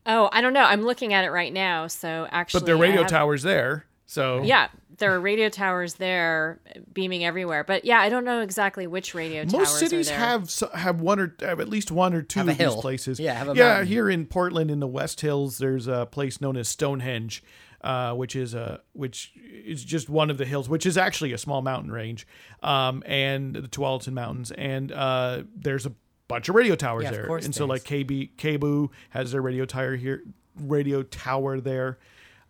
Oh, 0.07 0.29
I 0.33 0.41
don't 0.41 0.53
know. 0.53 0.65
I'm 0.65 0.83
looking 0.83 1.13
at 1.13 1.25
it 1.25 1.31
right 1.31 1.53
now. 1.53 1.87
So 1.89 2.27
actually, 2.31 2.61
But 2.61 2.67
there 2.67 2.75
are 2.75 2.79
radio 2.79 3.03
have- 3.03 3.11
towers 3.11 3.43
there. 3.43 3.85
So 4.07 4.43
Yeah, 4.43 4.69
there 4.99 5.15
are 5.15 5.21
radio 5.21 5.49
towers 5.49 5.95
there, 5.95 6.61
beaming 6.93 7.25
everywhere. 7.25 7.65
But 7.65 7.85
yeah, 7.85 7.99
I 8.01 8.09
don't 8.09 8.25
know 8.25 8.41
exactly 8.43 8.87
which 8.87 9.15
radio 9.15 9.43
towers. 9.45 9.53
most 9.53 9.79
cities 9.79 10.09
are 10.09 10.11
there. 10.11 10.19
have 10.19 10.63
have 10.75 11.01
one 11.01 11.19
or 11.19 11.35
have 11.41 11.61
at 11.61 11.69
least 11.69 11.91
one 11.91 12.15
or 12.15 12.23
two 12.23 12.41
Have 12.41 12.49
a 12.49 12.53
of 12.53 12.59
these 12.59 12.75
places. 12.77 13.19
Yeah, 13.21 13.35
have 13.35 13.49
a 13.49 13.55
yeah. 13.55 13.69
mountain. 13.69 13.87
Here 13.89 14.11
in 14.11 14.27
Portland, 14.27 14.71
in 14.71 14.81
the 14.81 14.87
West 14.87 15.21
Hills, 15.23 15.59
there's 15.59 15.87
a 15.87 16.07
place 16.07 16.41
known 16.41 16.57
as 16.57 16.69
Stonehenge, 16.69 17.43
uh, 17.81 18.13
which 18.15 18.37
is 18.37 18.55
a 18.55 18.81
which 18.93 19.33
is 19.65 19.83
just 19.85 20.09
one 20.11 20.31
of 20.31 20.37
the 20.39 20.45
hills, 20.45 20.69
which 20.69 20.85
is 20.87 20.99
actually 20.99 21.33
a 21.33 21.39
small 21.39 21.63
mountain 21.63 21.91
range, 21.91 22.27
um, 22.63 23.03
and 23.07 23.55
the 23.55 23.63
Tualatin 23.69 24.13
Mountains, 24.13 24.51
and 24.53 24.93
uh, 24.93 25.43
there's 25.57 25.87
a 25.87 25.93
bunch 26.29 26.49
of 26.49 26.55
radio 26.55 26.75
towers 26.75 27.05
Yeah, 27.05 27.09
of 27.11 27.15
there. 27.17 27.27
course 27.27 27.45
and 27.45 27.55
so 27.55 27.61
there 27.65 27.69
like 27.69 27.85
KB 27.85 28.31
KBOO 28.37 28.91
has 29.11 29.33
their 29.33 29.43
radio 29.43 29.65
tower 29.65 29.97
here, 29.97 30.23
radio 30.61 31.03
tower 31.03 31.61
there. 31.61 31.99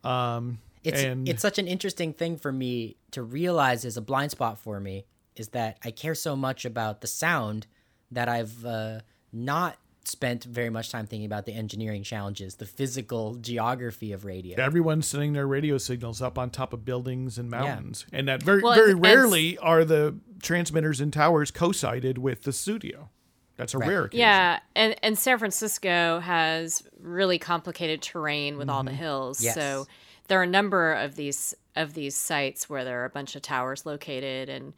Um, 0.05 0.59
It's 0.85 1.01
and 1.01 1.29
it's 1.29 1.43
such 1.43 1.59
an 1.59 1.67
interesting 1.69 2.13
thing 2.13 2.37
for 2.37 2.53
me 2.53 2.97
to 3.13 3.23
realize 3.23 3.85
is 3.85 3.97
a 3.97 4.01
blind 4.01 4.31
spot 4.33 4.59
for 4.59 4.81
me 4.81 5.05
is 5.37 5.49
that 5.49 5.79
I 5.85 5.91
care 5.91 6.15
so 6.15 6.37
much 6.37 6.65
about 6.65 7.01
the 7.01 7.07
sound 7.07 7.67
that 8.11 8.29
I've 8.29 8.65
uh, 8.67 9.01
not 9.33 9.79
spent 10.05 10.43
very 10.45 10.69
much 10.69 10.91
time 10.91 11.07
thinking 11.07 11.25
about 11.25 11.47
the 11.47 11.53
engineering 11.55 12.03
challenges, 12.03 12.57
the 12.57 12.67
physical 12.67 13.37
geography 13.37 14.13
of 14.13 14.25
radio. 14.25 14.61
everyone's 14.61 15.07
sending 15.07 15.33
their 15.33 15.47
radio 15.47 15.79
signals 15.79 16.21
up 16.21 16.37
on 16.39 16.51
top 16.51 16.73
of 16.73 16.85
buildings 16.85 17.39
and 17.39 17.49
mountains, 17.49 18.05
and 18.13 18.27
that 18.29 18.43
very 18.43 18.61
Well, 18.63 18.75
very 18.75 18.91
and- 18.93 19.05
and- 19.07 19.15
rarely 19.15 19.57
are 19.59 19.85
the 19.85 20.17
transmitters 20.43 21.01
and 21.01 21.13
towers 21.13 21.51
co-sited 21.53 22.19
with 22.19 22.43
the 22.43 22.53
studio. 22.53 23.09
That's 23.57 23.75
a 23.75 23.79
rare 23.79 24.05
occasion. 24.05 24.21
Yeah, 24.21 24.59
and 24.75 24.97
and 25.05 25.17
San 25.17 25.39
Francisco 25.39 26.19
has 26.19 26.83
really 26.99 27.39
complicated 27.39 28.03
terrain 28.03 28.59
with 28.59 28.69
all 28.69 28.83
the 28.83 28.91
hills. 28.93 29.41
Yes. 29.43 29.55
So 29.55 29.87
there 30.33 30.41
are 30.41 30.45
a 30.45 30.47
number 30.47 30.95
of 30.95 31.15
these 31.17 31.55
of 31.77 31.93
these 31.93 32.17
sites 32.17 32.71
where 32.71 32.85
there 32.85 33.03
are 33.03 33.05
a 33.05 33.11
bunch 33.11 33.37
of 33.37 33.43
towers 33.43 33.85
located 33.85 34.49
and 34.49 34.73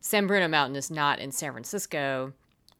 San 0.00 0.28
Bruno 0.28 0.46
Mountain 0.46 0.76
is 0.76 0.92
not 0.92 1.18
in 1.18 1.32
San 1.32 1.50
Francisco. 1.50 2.32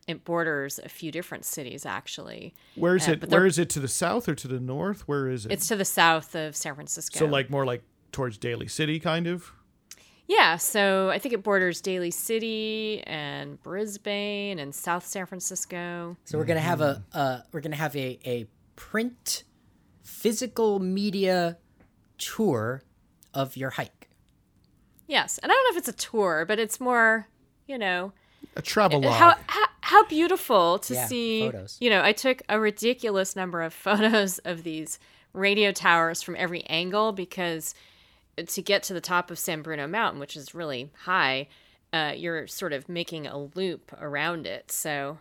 It 0.07 0.25
borders 0.25 0.79
a 0.85 0.89
few 0.89 1.11
different 1.11 1.45
cities 1.45 1.85
actually. 1.85 2.55
Where 2.77 2.95
is 2.95 3.09
Uh, 3.09 3.13
it? 3.13 3.29
Where 3.29 3.45
is 3.45 3.59
it 3.59 3.69
to 3.71 3.81
the 3.81 3.89
south 3.89 4.29
or 4.29 4.37
to 4.37 4.47
the 4.47 4.61
north? 4.61 5.09
Where 5.09 5.29
is 5.29 5.47
it? 5.47 5.51
It's 5.53 5.67
to 5.67 5.75
the 5.75 5.85
south 5.85 6.37
of 6.37 6.55
San 6.55 6.77
Francisco. 6.77 7.19
so 7.19 7.27
like 7.27 7.51
more 7.51 7.67
like 7.67 7.83
towards 8.13 8.39
Daly 8.39 8.69
City, 8.69 9.01
kind 9.01 9.27
of. 9.27 9.51
Yeah, 10.29 10.59
so 10.59 11.11
I 11.11 11.19
think 11.19 11.35
it 11.35 11.43
borders 11.43 11.81
Daly 11.81 12.13
City 12.13 13.03
and 13.05 13.61
Brisbane 13.65 14.61
and 14.61 14.73
South 14.73 15.05
San 15.05 15.27
Francisco. 15.27 16.17
So 16.25 16.39
we're 16.39 16.45
gonna 16.45 16.61
have 16.61 16.81
a 16.81 17.03
uh, 17.13 17.41
we're 17.51 17.61
gonna 17.63 17.75
have 17.77 17.97
a 17.97 18.19
a 18.25 18.47
print 18.77 19.43
physical 20.05 20.79
media 20.79 21.59
tour 22.23 22.83
of 23.35 23.57
your 23.57 23.71
hike. 23.71 24.09
Yes, 25.07 25.39
and 25.43 25.51
I 25.51 25.55
don't 25.55 25.65
know 25.65 25.79
if 25.79 25.89
it's 25.89 25.89
a 26.03 26.07
tour, 26.09 26.45
but 26.47 26.59
it's 26.59 26.81
more, 26.81 27.27
you 27.67 27.77
know, 27.79 28.13
A 28.57 28.63
travel 28.63 29.01
log. 29.01 29.15
how, 29.15 29.35
how 29.47 29.67
how 29.85 30.05
beautiful 30.07 30.79
to 30.79 30.95
Yeah, 30.95 31.07
see 31.07 31.41
photos. 31.51 31.77
you 31.81 31.91
know 31.91 32.03
i 32.03 32.13
took 32.13 32.41
a 32.49 32.59
ridiculous 32.59 33.35
number 33.37 33.61
of 33.63 33.75
photos 33.87 34.39
of 34.39 34.63
these 34.63 34.99
radio 35.35 35.71
towers 35.73 36.23
from 36.23 36.37
every 36.39 36.63
angle 36.67 37.13
because 37.13 37.75
to 38.47 38.63
get 38.63 38.83
to 38.85 38.95
the 38.95 39.01
top 39.01 39.31
of 39.31 39.39
san 39.39 39.61
bruno 39.61 39.87
mountain 39.89 40.21
which 40.21 40.37
is 40.37 40.55
really 40.55 40.91
high 41.05 41.47
uh, 41.93 42.13
you're 42.17 42.47
sort 42.47 42.73
of 42.73 42.89
making 42.89 43.27
a 43.27 43.37
loop 43.37 43.93
around 44.01 44.47
it 44.47 44.71
so 44.73 45.19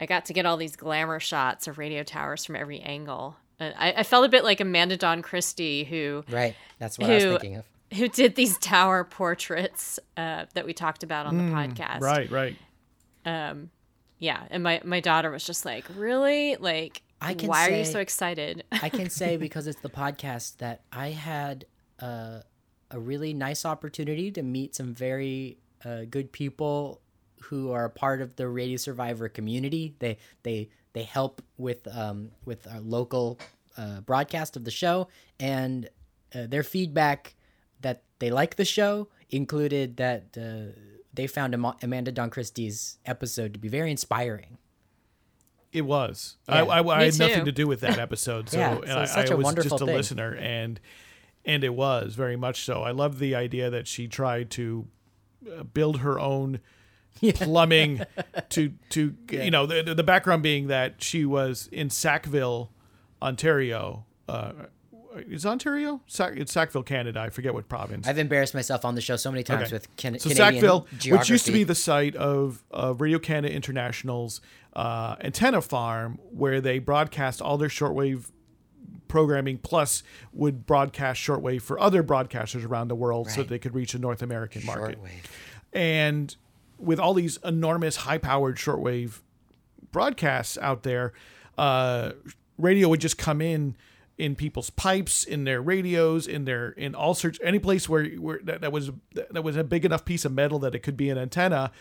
i 0.00 0.06
got 0.06 0.24
to 0.24 0.32
get 0.32 0.46
all 0.46 0.56
these 0.56 0.74
glamour 0.74 1.20
shots 1.20 1.68
of 1.68 1.78
radio 1.78 2.02
towers 2.02 2.44
from 2.44 2.56
every 2.56 2.80
angle 2.80 3.36
I, 3.60 3.94
I 3.98 4.02
felt 4.02 4.24
a 4.24 4.28
bit 4.28 4.42
like 4.44 4.60
amanda 4.60 4.96
dawn 4.96 5.22
christie 5.22 5.84
who 5.84 6.24
Right. 6.30 6.54
That's 6.78 6.98
what 6.98 7.10
I 7.10 7.14
was 7.14 7.22
Who- 7.24 7.30
thinking 7.32 7.56
of. 7.56 7.64
who 7.96 8.08
did 8.08 8.34
these 8.34 8.58
tower 8.58 9.04
portraits 9.04 9.98
uh, 10.16 10.46
that 10.54 10.66
we 10.66 10.72
talked 10.72 11.02
about 11.02 11.26
on 11.26 11.36
the 11.38 11.44
podcast 11.54 11.98
Mm, 11.98 12.02
right, 12.02 12.30
right. 12.30 12.56
yeah 14.18 14.42
and 14.50 14.62
my 14.62 14.80
my 14.84 15.00
daughter 15.00 15.30
was 15.30 15.44
just 15.44 15.64
like 15.64 15.84
really 15.96 16.56
like 16.56 17.02
I 17.20 17.34
can 17.34 17.48
why 17.48 17.68
are 17.68 17.72
you 17.76 17.84
so 17.84 18.00
excited 18.00 18.64
I 18.72 18.88
can 18.88 19.10
say 19.10 19.36
because 19.46 19.66
it's 19.66 19.80
the 19.80 19.90
podcast 19.90 20.56
that 20.58 20.82
I 20.92 21.10
had 21.10 21.66
uh, 22.00 22.40
a 22.90 22.98
really 22.98 23.32
nice 23.32 23.64
opportunity 23.64 24.30
to 24.32 24.42
meet 24.42 24.74
some 24.74 24.92
very 24.94 25.58
uh, 25.84 26.02
good 26.10 26.32
people 26.32 27.00
who 27.42 27.70
are 27.72 27.84
a 27.84 27.90
part 27.90 28.20
of 28.22 28.36
the 28.36 28.48
Radio 28.48 28.76
Survivor 28.76 29.28
community. 29.28 29.94
They 29.98 30.18
they 30.42 30.68
they 30.92 31.04
help 31.04 31.42
with 31.56 31.86
um, 31.88 32.30
with 32.44 32.66
our 32.66 32.80
local 32.80 33.38
uh, 33.76 34.00
broadcast 34.00 34.56
of 34.56 34.64
the 34.64 34.70
show, 34.70 35.08
and 35.40 35.88
uh, 36.34 36.46
their 36.46 36.62
feedback 36.62 37.34
that 37.80 38.02
they 38.18 38.30
like 38.30 38.56
the 38.56 38.64
show 38.64 39.08
included 39.30 39.96
that 39.96 40.36
uh, 40.36 40.78
they 41.12 41.26
found 41.26 41.54
Amanda 41.82 42.12
Dawn 42.12 42.30
Christie's 42.30 42.98
episode 43.04 43.52
to 43.54 43.58
be 43.58 43.68
very 43.68 43.90
inspiring. 43.90 44.58
It 45.72 45.82
was. 45.82 46.36
Yeah. 46.48 46.64
I, 46.64 46.80
I, 46.80 46.98
I 46.98 47.04
had 47.04 47.18
nothing 47.18 47.44
to 47.46 47.52
do 47.52 47.66
with 47.66 47.80
that 47.80 47.98
episode, 48.06 48.50
so, 48.50 48.58
yeah, 48.58 49.04
so 49.04 49.20
I, 49.20 49.26
I 49.32 49.34
was 49.34 49.54
just 49.54 49.72
a 49.72 49.78
thing. 49.78 49.86
listener, 49.88 50.34
and 50.34 50.78
and 51.44 51.64
it 51.64 51.74
was 51.74 52.14
very 52.14 52.36
much 52.36 52.64
so. 52.64 52.82
I 52.82 52.90
love 52.90 53.18
the 53.18 53.34
idea 53.34 53.70
that 53.70 53.88
she 53.88 54.06
tried 54.06 54.50
to 54.50 54.86
uh, 55.50 55.62
build 55.62 55.98
her 55.98 56.20
own 56.20 56.60
yeah. 57.20 57.32
plumbing 57.36 58.02
to 58.50 58.72
to 58.90 59.14
yeah. 59.30 59.42
you 59.42 59.50
know 59.50 59.66
the 59.66 59.94
the 59.94 60.02
background 60.02 60.42
being 60.42 60.68
that 60.68 61.02
she 61.02 61.24
was 61.24 61.68
in 61.72 61.90
Sackville, 61.90 62.70
Ontario. 63.20 64.04
Uh, 64.28 64.52
is 65.14 65.44
Ontario? 65.44 66.00
Sac- 66.06 66.36
it's 66.36 66.52
Sackville, 66.52 66.82
Canada. 66.82 67.20
I 67.20 67.30
forget 67.30 67.52
what 67.54 67.68
province. 67.68 68.06
I've 68.06 68.18
embarrassed 68.18 68.54
myself 68.54 68.84
on 68.84 68.94
the 68.94 69.00
show 69.00 69.16
so 69.16 69.30
many 69.30 69.42
times 69.42 69.64
okay. 69.64 69.74
with 69.74 69.96
can- 69.96 70.18
so 70.18 70.30
Canadian 70.30 70.54
Sackville, 70.54 70.86
geography. 70.98 71.12
which 71.12 71.28
used 71.28 71.46
to 71.46 71.52
be 71.52 71.64
the 71.64 71.74
site 71.74 72.16
of 72.16 72.64
uh, 72.72 72.94
Radio 72.96 73.18
Canada 73.18 73.54
International's 73.54 74.40
uh, 74.74 75.16
antenna 75.20 75.60
farm, 75.60 76.18
where 76.30 76.60
they 76.60 76.78
broadcast 76.78 77.42
all 77.42 77.58
their 77.58 77.68
shortwave 77.68 78.30
programming, 79.08 79.58
plus 79.58 80.02
would 80.32 80.66
broadcast 80.66 81.20
shortwave 81.20 81.62
for 81.62 81.78
other 81.78 82.02
broadcasters 82.02 82.66
around 82.66 82.88
the 82.88 82.94
world, 82.94 83.26
right. 83.26 83.36
so 83.36 83.42
they 83.42 83.58
could 83.58 83.74
reach 83.74 83.94
a 83.94 83.98
North 83.98 84.22
American 84.22 84.64
market. 84.64 84.98
Shortwave. 84.98 85.24
And 85.74 86.34
with 86.82 86.98
all 86.98 87.14
these 87.14 87.38
enormous, 87.44 87.96
high-powered 87.96 88.56
shortwave 88.56 89.20
broadcasts 89.90 90.58
out 90.58 90.82
there, 90.82 91.12
uh, 91.56 92.12
radio 92.58 92.88
would 92.88 93.00
just 93.00 93.18
come 93.18 93.40
in 93.40 93.76
in 94.18 94.36
people's 94.36 94.70
pipes, 94.70 95.24
in 95.24 95.44
their 95.44 95.60
radios, 95.60 96.26
in 96.26 96.44
their 96.44 96.70
in 96.70 96.94
all 96.94 97.14
sorts 97.14 97.38
any 97.42 97.58
place 97.58 97.88
where 97.88 98.06
where 98.10 98.40
that, 98.44 98.60
that 98.60 98.72
was 98.72 98.90
that 99.12 99.42
was 99.42 99.56
a 99.56 99.64
big 99.64 99.84
enough 99.84 100.04
piece 100.04 100.24
of 100.24 100.32
metal 100.32 100.58
that 100.58 100.74
it 100.74 100.80
could 100.80 100.96
be 100.96 101.10
an 101.10 101.18
antenna 101.18 101.72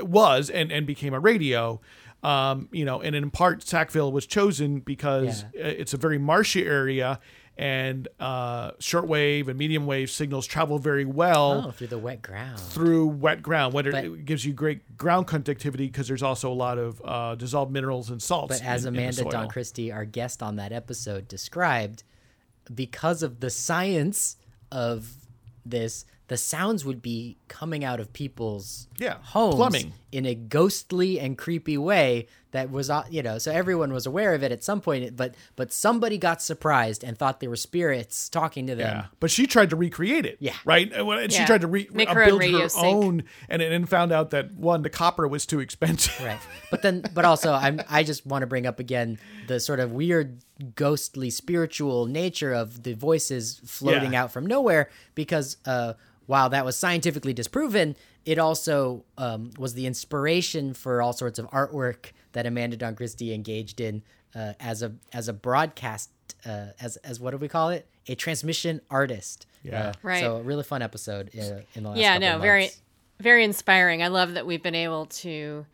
was 0.00 0.48
and 0.48 0.70
and 0.72 0.86
became 0.86 1.14
a 1.14 1.20
radio. 1.20 1.80
Um, 2.22 2.68
you 2.70 2.84
know, 2.84 3.02
and 3.02 3.16
in 3.16 3.30
part 3.32 3.64
Sackville 3.64 4.12
was 4.12 4.26
chosen 4.26 4.78
because 4.78 5.44
yeah. 5.54 5.66
it's 5.66 5.92
a 5.92 5.96
very 5.96 6.18
marshy 6.18 6.64
area 6.64 7.18
and 7.56 8.08
uh, 8.18 8.72
shortwave 8.72 9.48
and 9.48 9.58
medium 9.58 9.86
wave 9.86 10.10
signals 10.10 10.46
travel 10.46 10.78
very 10.78 11.04
well 11.04 11.66
oh, 11.68 11.70
through 11.70 11.88
the 11.88 11.98
wet 11.98 12.22
ground. 12.22 12.58
Through 12.58 13.08
wet 13.08 13.42
ground, 13.42 13.74
what 13.74 13.86
it 13.86 14.24
gives 14.24 14.44
you 14.44 14.52
great 14.52 14.96
ground 14.96 15.26
conductivity 15.26 15.86
because 15.86 16.08
there's 16.08 16.22
also 16.22 16.50
a 16.50 16.54
lot 16.54 16.78
of 16.78 17.02
uh, 17.04 17.34
dissolved 17.34 17.70
minerals 17.70 18.10
and 18.10 18.22
salts. 18.22 18.58
But 18.58 18.66
as 18.66 18.84
in, 18.86 18.94
Amanda 18.94 19.22
in 19.22 19.28
Dawn 19.28 19.48
Christie, 19.48 19.92
our 19.92 20.04
guest 20.04 20.42
on 20.42 20.56
that 20.56 20.72
episode, 20.72 21.28
described, 21.28 22.04
because 22.74 23.22
of 23.22 23.40
the 23.40 23.50
science 23.50 24.36
of 24.70 25.12
this, 25.66 26.06
the 26.28 26.38
sounds 26.38 26.84
would 26.84 27.02
be 27.02 27.36
coming 27.48 27.84
out 27.84 28.00
of 28.00 28.12
people's 28.12 28.88
yeah, 28.98 29.16
homes 29.22 29.56
plumbing. 29.56 29.92
in 30.10 30.24
a 30.24 30.34
ghostly 30.34 31.20
and 31.20 31.36
creepy 31.36 31.76
way 31.76 32.26
that 32.52 32.70
was 32.70 32.88
uh, 32.88 33.04
you 33.10 33.22
know 33.22 33.38
so 33.38 33.50
everyone 33.50 33.92
was 33.92 34.06
aware 34.06 34.34
of 34.34 34.42
it 34.42 34.52
at 34.52 34.62
some 34.62 34.80
point 34.80 35.16
but 35.16 35.34
but 35.56 35.72
somebody 35.72 36.16
got 36.16 36.40
surprised 36.40 37.02
and 37.02 37.18
thought 37.18 37.40
they 37.40 37.48
were 37.48 37.56
spirits 37.56 38.28
talking 38.28 38.66
to 38.66 38.74
them. 38.74 38.96
Yeah. 38.96 39.06
But 39.20 39.30
she 39.30 39.46
tried 39.46 39.70
to 39.70 39.76
recreate 39.76 40.24
it 40.26 40.36
yeah. 40.40 40.54
right? 40.64 40.90
And 40.92 41.32
she 41.32 41.40
yeah. 41.40 41.46
tried 41.46 41.62
to 41.62 41.66
re- 41.66 41.88
Make 41.92 42.08
uh, 42.08 42.14
her 42.14 42.26
build 42.26 42.42
own 42.42 42.52
her 42.52 42.68
own 42.76 43.24
and 43.48 43.60
then 43.60 43.86
found 43.86 44.12
out 44.12 44.30
that 44.30 44.54
one 44.54 44.82
the 44.82 44.90
copper 44.90 45.26
was 45.26 45.44
too 45.46 45.60
expensive. 45.60 46.24
Right. 46.24 46.40
But 46.70 46.82
then 46.82 47.02
but 47.14 47.24
also 47.24 47.52
i'm 47.52 47.80
i 47.88 48.02
just 48.02 48.26
want 48.26 48.42
to 48.42 48.46
bring 48.46 48.66
up 48.66 48.78
again 48.78 49.18
the 49.46 49.58
sort 49.60 49.80
of 49.80 49.92
weird 49.92 50.38
ghostly 50.74 51.30
spiritual 51.30 52.06
nature 52.06 52.52
of 52.52 52.82
the 52.82 52.94
voices 52.94 53.60
floating 53.64 54.12
yeah. 54.12 54.24
out 54.24 54.32
from 54.32 54.46
nowhere 54.46 54.90
because 55.14 55.56
uh 55.66 55.94
while 56.26 56.48
that 56.50 56.64
was 56.64 56.76
scientifically 56.76 57.32
disproven 57.32 57.96
it 58.24 58.38
also 58.38 59.04
um, 59.18 59.50
was 59.58 59.74
the 59.74 59.86
inspiration 59.86 60.74
for 60.74 61.02
all 61.02 61.12
sorts 61.12 61.38
of 61.38 61.50
artwork 61.50 62.12
that 62.32 62.46
Amanda 62.46 62.76
Dawn 62.76 62.94
Christie 62.94 63.34
engaged 63.34 63.80
in 63.80 64.02
uh, 64.34 64.52
as 64.60 64.82
a 64.82 64.92
as 65.12 65.28
a 65.28 65.32
broadcast 65.32 66.10
uh, 66.46 66.68
as 66.80 66.96
as 66.98 67.20
what 67.20 67.32
do 67.32 67.36
we 67.36 67.48
call 67.48 67.70
it 67.70 67.86
a 68.08 68.14
transmission 68.14 68.80
artist. 68.90 69.46
Yeah, 69.62 69.88
uh, 69.88 69.92
right. 70.02 70.20
So 70.20 70.36
a 70.36 70.42
really 70.42 70.64
fun 70.64 70.82
episode 70.82 71.30
in, 71.32 71.40
uh, 71.40 71.62
in 71.74 71.82
the 71.82 71.90
last. 71.90 72.00
Yeah, 72.00 72.18
no, 72.18 72.30
months. 72.32 72.42
very 72.42 72.70
very 73.20 73.44
inspiring. 73.44 74.02
I 74.02 74.08
love 74.08 74.34
that 74.34 74.46
we've 74.46 74.62
been 74.62 74.74
able 74.74 75.06
to. 75.06 75.66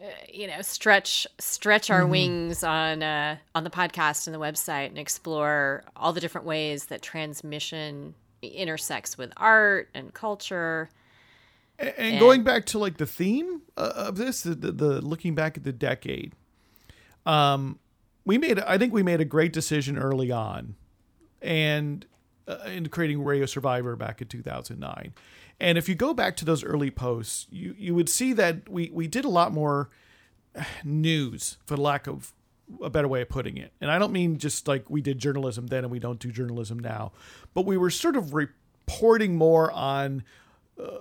Uh, 0.00 0.04
you 0.32 0.46
know, 0.46 0.62
stretch 0.62 1.26
stretch 1.38 1.90
our 1.90 2.00
mm-hmm. 2.00 2.10
wings 2.10 2.64
on 2.64 3.02
uh, 3.02 3.36
on 3.54 3.64
the 3.64 3.70
podcast 3.70 4.26
and 4.26 4.34
the 4.34 4.40
website, 4.40 4.86
and 4.86 4.98
explore 4.98 5.84
all 5.94 6.14
the 6.14 6.20
different 6.20 6.46
ways 6.46 6.86
that 6.86 7.02
transmission 7.02 8.14
intersects 8.42 9.18
with 9.18 9.30
art 9.36 9.90
and 9.92 10.14
culture 10.14 10.88
and, 11.80 11.94
and 11.96 12.18
going 12.20 12.42
back 12.44 12.66
to 12.66 12.78
like 12.78 12.98
the 12.98 13.06
theme 13.06 13.62
uh, 13.76 13.92
of 13.96 14.16
this, 14.16 14.42
the, 14.42 14.54
the, 14.54 14.72
the 14.72 15.00
looking 15.00 15.34
back 15.34 15.56
at 15.56 15.64
the 15.64 15.72
decade, 15.72 16.34
um, 17.26 17.78
we 18.24 18.38
made 18.38 18.60
I 18.60 18.78
think 18.78 18.92
we 18.92 19.02
made 19.02 19.20
a 19.20 19.24
great 19.24 19.52
decision 19.52 19.98
early 19.98 20.30
on, 20.30 20.76
and 21.40 22.04
uh, 22.46 22.58
in 22.66 22.88
creating 22.88 23.24
Radio 23.24 23.46
Survivor 23.46 23.96
back 23.96 24.20
in 24.20 24.28
2009. 24.28 25.14
And 25.58 25.76
if 25.76 25.88
you 25.88 25.94
go 25.94 26.14
back 26.14 26.36
to 26.36 26.44
those 26.44 26.62
early 26.64 26.90
posts, 26.90 27.46
you 27.50 27.74
you 27.78 27.94
would 27.94 28.08
see 28.08 28.32
that 28.34 28.68
we 28.68 28.90
we 28.92 29.06
did 29.08 29.24
a 29.24 29.28
lot 29.28 29.52
more 29.52 29.90
news, 30.84 31.58
for 31.64 31.76
lack 31.76 32.06
of 32.06 32.32
a 32.82 32.90
better 32.90 33.08
way 33.08 33.22
of 33.22 33.28
putting 33.28 33.56
it. 33.56 33.72
And 33.80 33.90
I 33.90 33.98
don't 33.98 34.12
mean 34.12 34.38
just 34.38 34.68
like 34.68 34.88
we 34.88 35.00
did 35.00 35.18
journalism 35.18 35.66
then 35.66 35.84
and 35.84 35.90
we 35.90 35.98
don't 35.98 36.18
do 36.18 36.30
journalism 36.30 36.78
now, 36.78 37.12
but 37.54 37.66
we 37.66 37.76
were 37.76 37.90
sort 37.90 38.16
of 38.16 38.32
reporting 38.32 39.36
more 39.36 39.72
on 39.72 40.22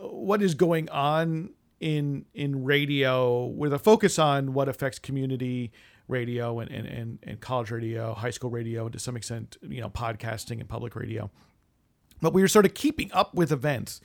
what 0.02 0.42
is 0.42 0.56
going 0.56 0.90
on 0.90 1.52
in 1.80 2.26
in 2.34 2.64
radio 2.64 3.46
with 3.46 3.74
a 3.74 3.80
focus 3.80 4.20
on 4.20 4.54
what 4.54 4.68
affects 4.68 5.00
community 5.00 5.72
radio 6.10 6.60
and, 6.60 6.72
and, 6.72 6.88
and, 6.88 7.20
and 7.24 7.40
college 7.40 7.72
radio, 7.72 8.14
high 8.14 8.32
school 8.32 8.50
radio, 8.50 8.86
and 8.86 8.94
to 8.94 9.00
some 9.00 9.16
extent, 9.16 9.58
you 9.62 9.80
know, 9.80 9.90
podcasting 9.90 10.60
and 10.60 10.68
public 10.68 10.96
radio. 10.96 11.30
But 12.20 12.34
we 12.34 12.42
were 12.42 12.48
sort 12.48 12.66
of 12.66 12.74
keeping 12.74 13.12
up 13.14 13.34
with 13.34 13.52
events. 13.52 14.02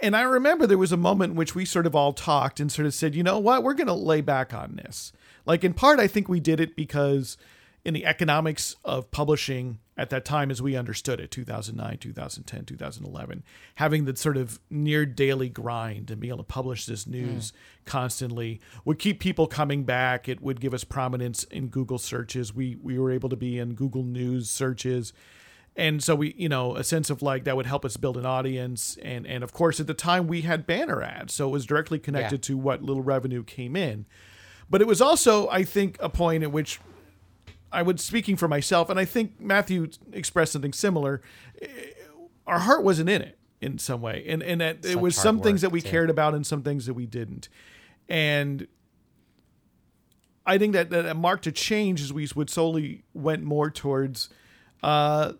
And 0.00 0.16
I 0.16 0.22
remember 0.22 0.66
there 0.66 0.78
was 0.78 0.92
a 0.92 0.96
moment 0.96 1.32
in 1.32 1.36
which 1.36 1.54
we 1.54 1.64
sort 1.64 1.86
of 1.86 1.96
all 1.96 2.12
talked 2.12 2.60
and 2.60 2.70
sort 2.70 2.86
of 2.86 2.94
said, 2.94 3.14
you 3.14 3.22
know 3.22 3.38
what, 3.38 3.62
we're 3.62 3.74
going 3.74 3.86
to 3.88 3.94
lay 3.94 4.20
back 4.20 4.54
on 4.54 4.76
this. 4.76 5.12
Like, 5.44 5.64
in 5.64 5.74
part, 5.74 5.98
I 5.98 6.06
think 6.06 6.28
we 6.28 6.40
did 6.40 6.60
it 6.60 6.76
because 6.76 7.36
in 7.84 7.94
the 7.94 8.04
economics 8.04 8.76
of 8.84 9.10
publishing, 9.10 9.78
at 9.96 10.10
that 10.10 10.24
time 10.24 10.50
as 10.50 10.60
we 10.60 10.76
understood 10.76 11.20
it 11.20 11.30
2009 11.30 11.98
2010 11.98 12.64
2011 12.64 13.42
having 13.76 14.04
the 14.04 14.14
sort 14.14 14.36
of 14.36 14.60
near 14.70 15.06
daily 15.06 15.48
grind 15.48 16.10
and 16.10 16.20
being 16.20 16.30
able 16.30 16.38
to 16.38 16.44
publish 16.44 16.86
this 16.86 17.06
news 17.06 17.52
mm. 17.52 17.54
constantly 17.84 18.60
would 18.84 18.98
keep 18.98 19.20
people 19.20 19.46
coming 19.46 19.84
back. 19.84 20.28
It 20.28 20.40
would 20.42 20.60
give 20.60 20.74
us 20.74 20.84
prominence 20.84 21.44
in 21.44 21.68
google 21.68 21.98
searches. 21.98 22.54
We 22.54 22.76
we 22.76 22.98
were 22.98 23.10
able 23.10 23.28
to 23.28 23.36
be 23.36 23.58
in 23.58 23.74
google 23.74 24.02
news 24.02 24.50
searches. 24.50 25.12
And 25.76 26.02
so 26.02 26.14
we 26.14 26.34
you 26.36 26.48
know 26.48 26.76
a 26.76 26.84
sense 26.84 27.10
of 27.10 27.22
like 27.22 27.44
that 27.44 27.56
would 27.56 27.66
help 27.66 27.84
us 27.84 27.96
build 27.96 28.16
an 28.16 28.26
audience. 28.26 28.98
And 29.02 29.26
and 29.26 29.42
of 29.42 29.52
course 29.52 29.80
at 29.80 29.86
the 29.86 29.94
time 29.94 30.26
we 30.26 30.42
had 30.42 30.66
banner 30.66 31.02
ads 31.02 31.32
so 31.34 31.48
it 31.48 31.52
was 31.52 31.66
directly 31.66 31.98
connected 31.98 32.44
yeah. 32.44 32.48
to 32.48 32.56
what 32.56 32.82
little 32.82 33.02
revenue 33.02 33.42
came 33.42 33.76
in. 33.76 34.06
But 34.68 34.80
it 34.80 34.86
was 34.86 35.00
also 35.00 35.48
i 35.48 35.62
think 35.64 35.96
a 36.00 36.08
point 36.08 36.42
at 36.42 36.52
which 36.52 36.80
I 37.76 37.82
was 37.82 38.00
speaking 38.00 38.36
for 38.36 38.48
myself, 38.48 38.88
and 38.88 38.98
I 38.98 39.04
think 39.04 39.38
Matthew 39.38 39.88
expressed 40.10 40.52
something 40.52 40.72
similar. 40.72 41.20
Our 42.46 42.60
heart 42.60 42.82
wasn't 42.82 43.10
in 43.10 43.20
it 43.20 43.38
in 43.60 43.76
some 43.76 44.00
way, 44.00 44.24
and 44.26 44.42
and 44.42 44.62
that 44.62 44.82
Such 44.82 44.92
it 44.92 45.00
was 45.00 45.14
some 45.14 45.42
things 45.42 45.60
that 45.60 45.70
we 45.70 45.82
too. 45.82 45.90
cared 45.90 46.08
about 46.08 46.34
and 46.34 46.46
some 46.46 46.62
things 46.62 46.86
that 46.86 46.94
we 46.94 47.04
didn't, 47.04 47.50
and 48.08 48.66
I 50.46 50.56
think 50.56 50.72
that 50.72 50.88
that 50.88 51.14
marked 51.18 51.46
a 51.46 51.52
change 51.52 52.00
as 52.00 52.14
we 52.14 52.26
would 52.34 52.48
solely 52.48 53.04
went 53.12 53.42
more 53.42 53.70
towards 53.70 54.30
uh, 54.82 55.34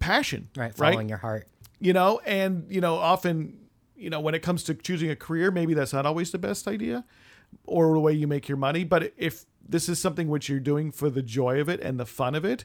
passion, 0.00 0.48
right? 0.56 0.74
Following 0.74 0.98
right? 0.98 1.08
your 1.10 1.18
heart, 1.18 1.48
you 1.78 1.92
know, 1.92 2.20
and 2.26 2.66
you 2.68 2.80
know, 2.80 2.96
often, 2.96 3.56
you 3.94 4.10
know, 4.10 4.18
when 4.18 4.34
it 4.34 4.40
comes 4.42 4.64
to 4.64 4.74
choosing 4.74 5.10
a 5.10 5.16
career, 5.16 5.52
maybe 5.52 5.74
that's 5.74 5.92
not 5.92 6.06
always 6.06 6.32
the 6.32 6.38
best 6.38 6.66
idea 6.66 7.04
or 7.66 7.92
the 7.92 8.00
way 8.00 8.12
you 8.12 8.26
make 8.26 8.48
your 8.48 8.58
money. 8.58 8.82
But 8.82 9.12
if 9.16 9.44
this 9.66 9.88
is 9.88 10.00
something 10.00 10.28
which 10.28 10.48
you're 10.48 10.60
doing 10.60 10.90
for 10.90 11.10
the 11.10 11.22
joy 11.22 11.60
of 11.60 11.68
it 11.68 11.80
and 11.80 11.98
the 11.98 12.06
fun 12.06 12.34
of 12.34 12.44
it, 12.44 12.64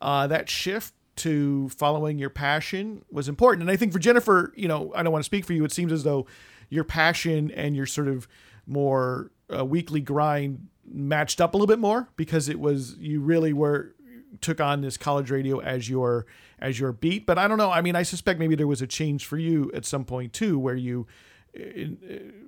uh, 0.00 0.26
that 0.26 0.48
shift 0.48 0.94
to 1.16 1.68
following 1.70 2.18
your 2.18 2.30
passion 2.30 3.04
was 3.10 3.28
important. 3.28 3.62
And 3.62 3.70
I 3.70 3.76
think 3.76 3.92
for 3.92 3.98
Jennifer, 3.98 4.52
you 4.56 4.68
know, 4.68 4.92
I 4.94 5.02
don't 5.02 5.12
want 5.12 5.22
to 5.22 5.26
speak 5.26 5.44
for 5.44 5.52
you. 5.52 5.64
It 5.64 5.72
seems 5.72 5.92
as 5.92 6.04
though 6.04 6.26
your 6.68 6.84
passion 6.84 7.50
and 7.50 7.74
your 7.74 7.86
sort 7.86 8.08
of 8.08 8.28
more 8.66 9.30
uh, 9.54 9.64
weekly 9.64 10.00
grind 10.00 10.68
matched 10.86 11.40
up 11.40 11.54
a 11.54 11.56
little 11.56 11.66
bit 11.66 11.78
more 11.78 12.08
because 12.16 12.48
it 12.48 12.60
was 12.60 12.96
you 12.98 13.20
really 13.20 13.52
were 13.52 13.94
took 14.40 14.60
on 14.60 14.80
this 14.80 14.96
college 14.96 15.30
radio 15.30 15.58
as 15.60 15.88
your 15.88 16.26
as 16.58 16.78
your 16.78 16.92
beat. 16.92 17.26
But 17.26 17.38
I 17.38 17.48
don't 17.48 17.58
know. 17.58 17.70
I 17.70 17.80
mean, 17.80 17.96
I 17.96 18.02
suspect 18.02 18.38
maybe 18.38 18.54
there 18.54 18.66
was 18.66 18.82
a 18.82 18.86
change 18.86 19.26
for 19.26 19.38
you 19.38 19.70
at 19.74 19.84
some 19.84 20.04
point 20.04 20.32
too, 20.32 20.58
where 20.58 20.76
you 20.76 21.06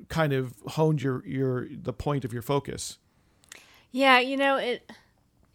kind 0.09 0.33
of 0.33 0.55
honed 0.69 1.03
your 1.03 1.27
your 1.27 1.67
the 1.71 1.93
point 1.93 2.25
of 2.25 2.33
your 2.33 2.43
focus. 2.43 2.99
Yeah, 3.93 4.19
you 4.21 4.37
know 4.37 4.57
it. 4.57 4.91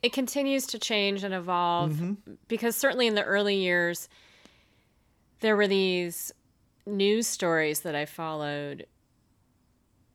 It 0.01 0.13
continues 0.13 0.67
to 0.67 0.79
change 0.79 1.23
and 1.23 1.33
evolve 1.33 1.93
mm-hmm. 1.93 2.33
because 2.47 2.75
certainly 2.75 3.07
in 3.07 3.15
the 3.15 3.23
early 3.23 3.55
years, 3.55 4.07
there 5.39 5.55
were 5.55 5.67
these 5.67 6.31
news 6.85 7.27
stories 7.27 7.79
that 7.81 7.95
I 7.95 8.05
followed 8.05 8.85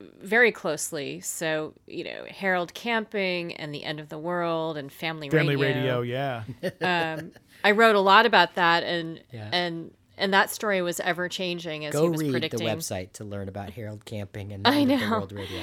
very 0.01 0.53
closely. 0.53 1.21
So, 1.21 1.75
you 1.87 2.05
know, 2.05 2.25
Harold 2.29 2.73
Camping 2.73 3.55
and 3.57 3.75
the 3.75 3.85
End 3.85 4.01
of 4.01 4.09
the 4.09 4.19
World 4.19 4.77
and 4.77 4.93
Family, 4.93 5.29
Family 5.29 5.57
Radio. 5.57 6.01
Radio, 6.01 6.03
yeah. 6.03 6.43
Um, 7.19 7.33
I 7.65 7.73
wrote 7.73 7.97
a 7.97 8.01
lot 8.01 8.25
about 8.27 8.55
that, 8.55 8.83
and 8.85 9.21
Yeah. 9.33 9.51
and 9.53 9.91
and 10.17 10.33
that 10.35 10.51
story 10.51 10.83
was 10.83 11.01
ever 11.01 11.29
changing 11.29 11.85
as 11.85 11.93
Go 11.93 12.05
he 12.05 12.09
was 12.11 12.21
read 12.21 12.31
predicting. 12.33 12.61
the 12.61 12.73
website 12.73 13.13
to 13.15 13.25
learn 13.25 13.49
about 13.49 13.71
Harold 13.71 14.05
Camping 14.05 14.53
and 14.53 14.67
I 14.69 14.77
End 14.81 14.93
of 14.93 15.01
the. 15.01 15.11
World 15.11 15.33
Radio. 15.33 15.61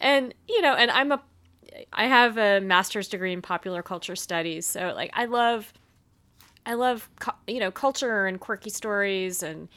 and 0.00 0.32
you 0.48 0.62
know 0.62 0.74
and 0.74 0.90
i'm 0.92 1.10
a 1.12 1.20
i 1.92 2.06
have 2.06 2.36
a 2.38 2.60
master's 2.60 3.08
degree 3.08 3.32
in 3.32 3.42
popular 3.42 3.82
culture 3.82 4.16
studies 4.16 4.66
so 4.66 4.92
like 4.94 5.10
i 5.14 5.24
love 5.24 5.72
i 6.66 6.74
love 6.74 7.08
you 7.46 7.60
know 7.60 7.70
culture 7.70 8.26
and 8.26 8.40
quirky 8.40 8.70
stories 8.70 9.42
and 9.42 9.68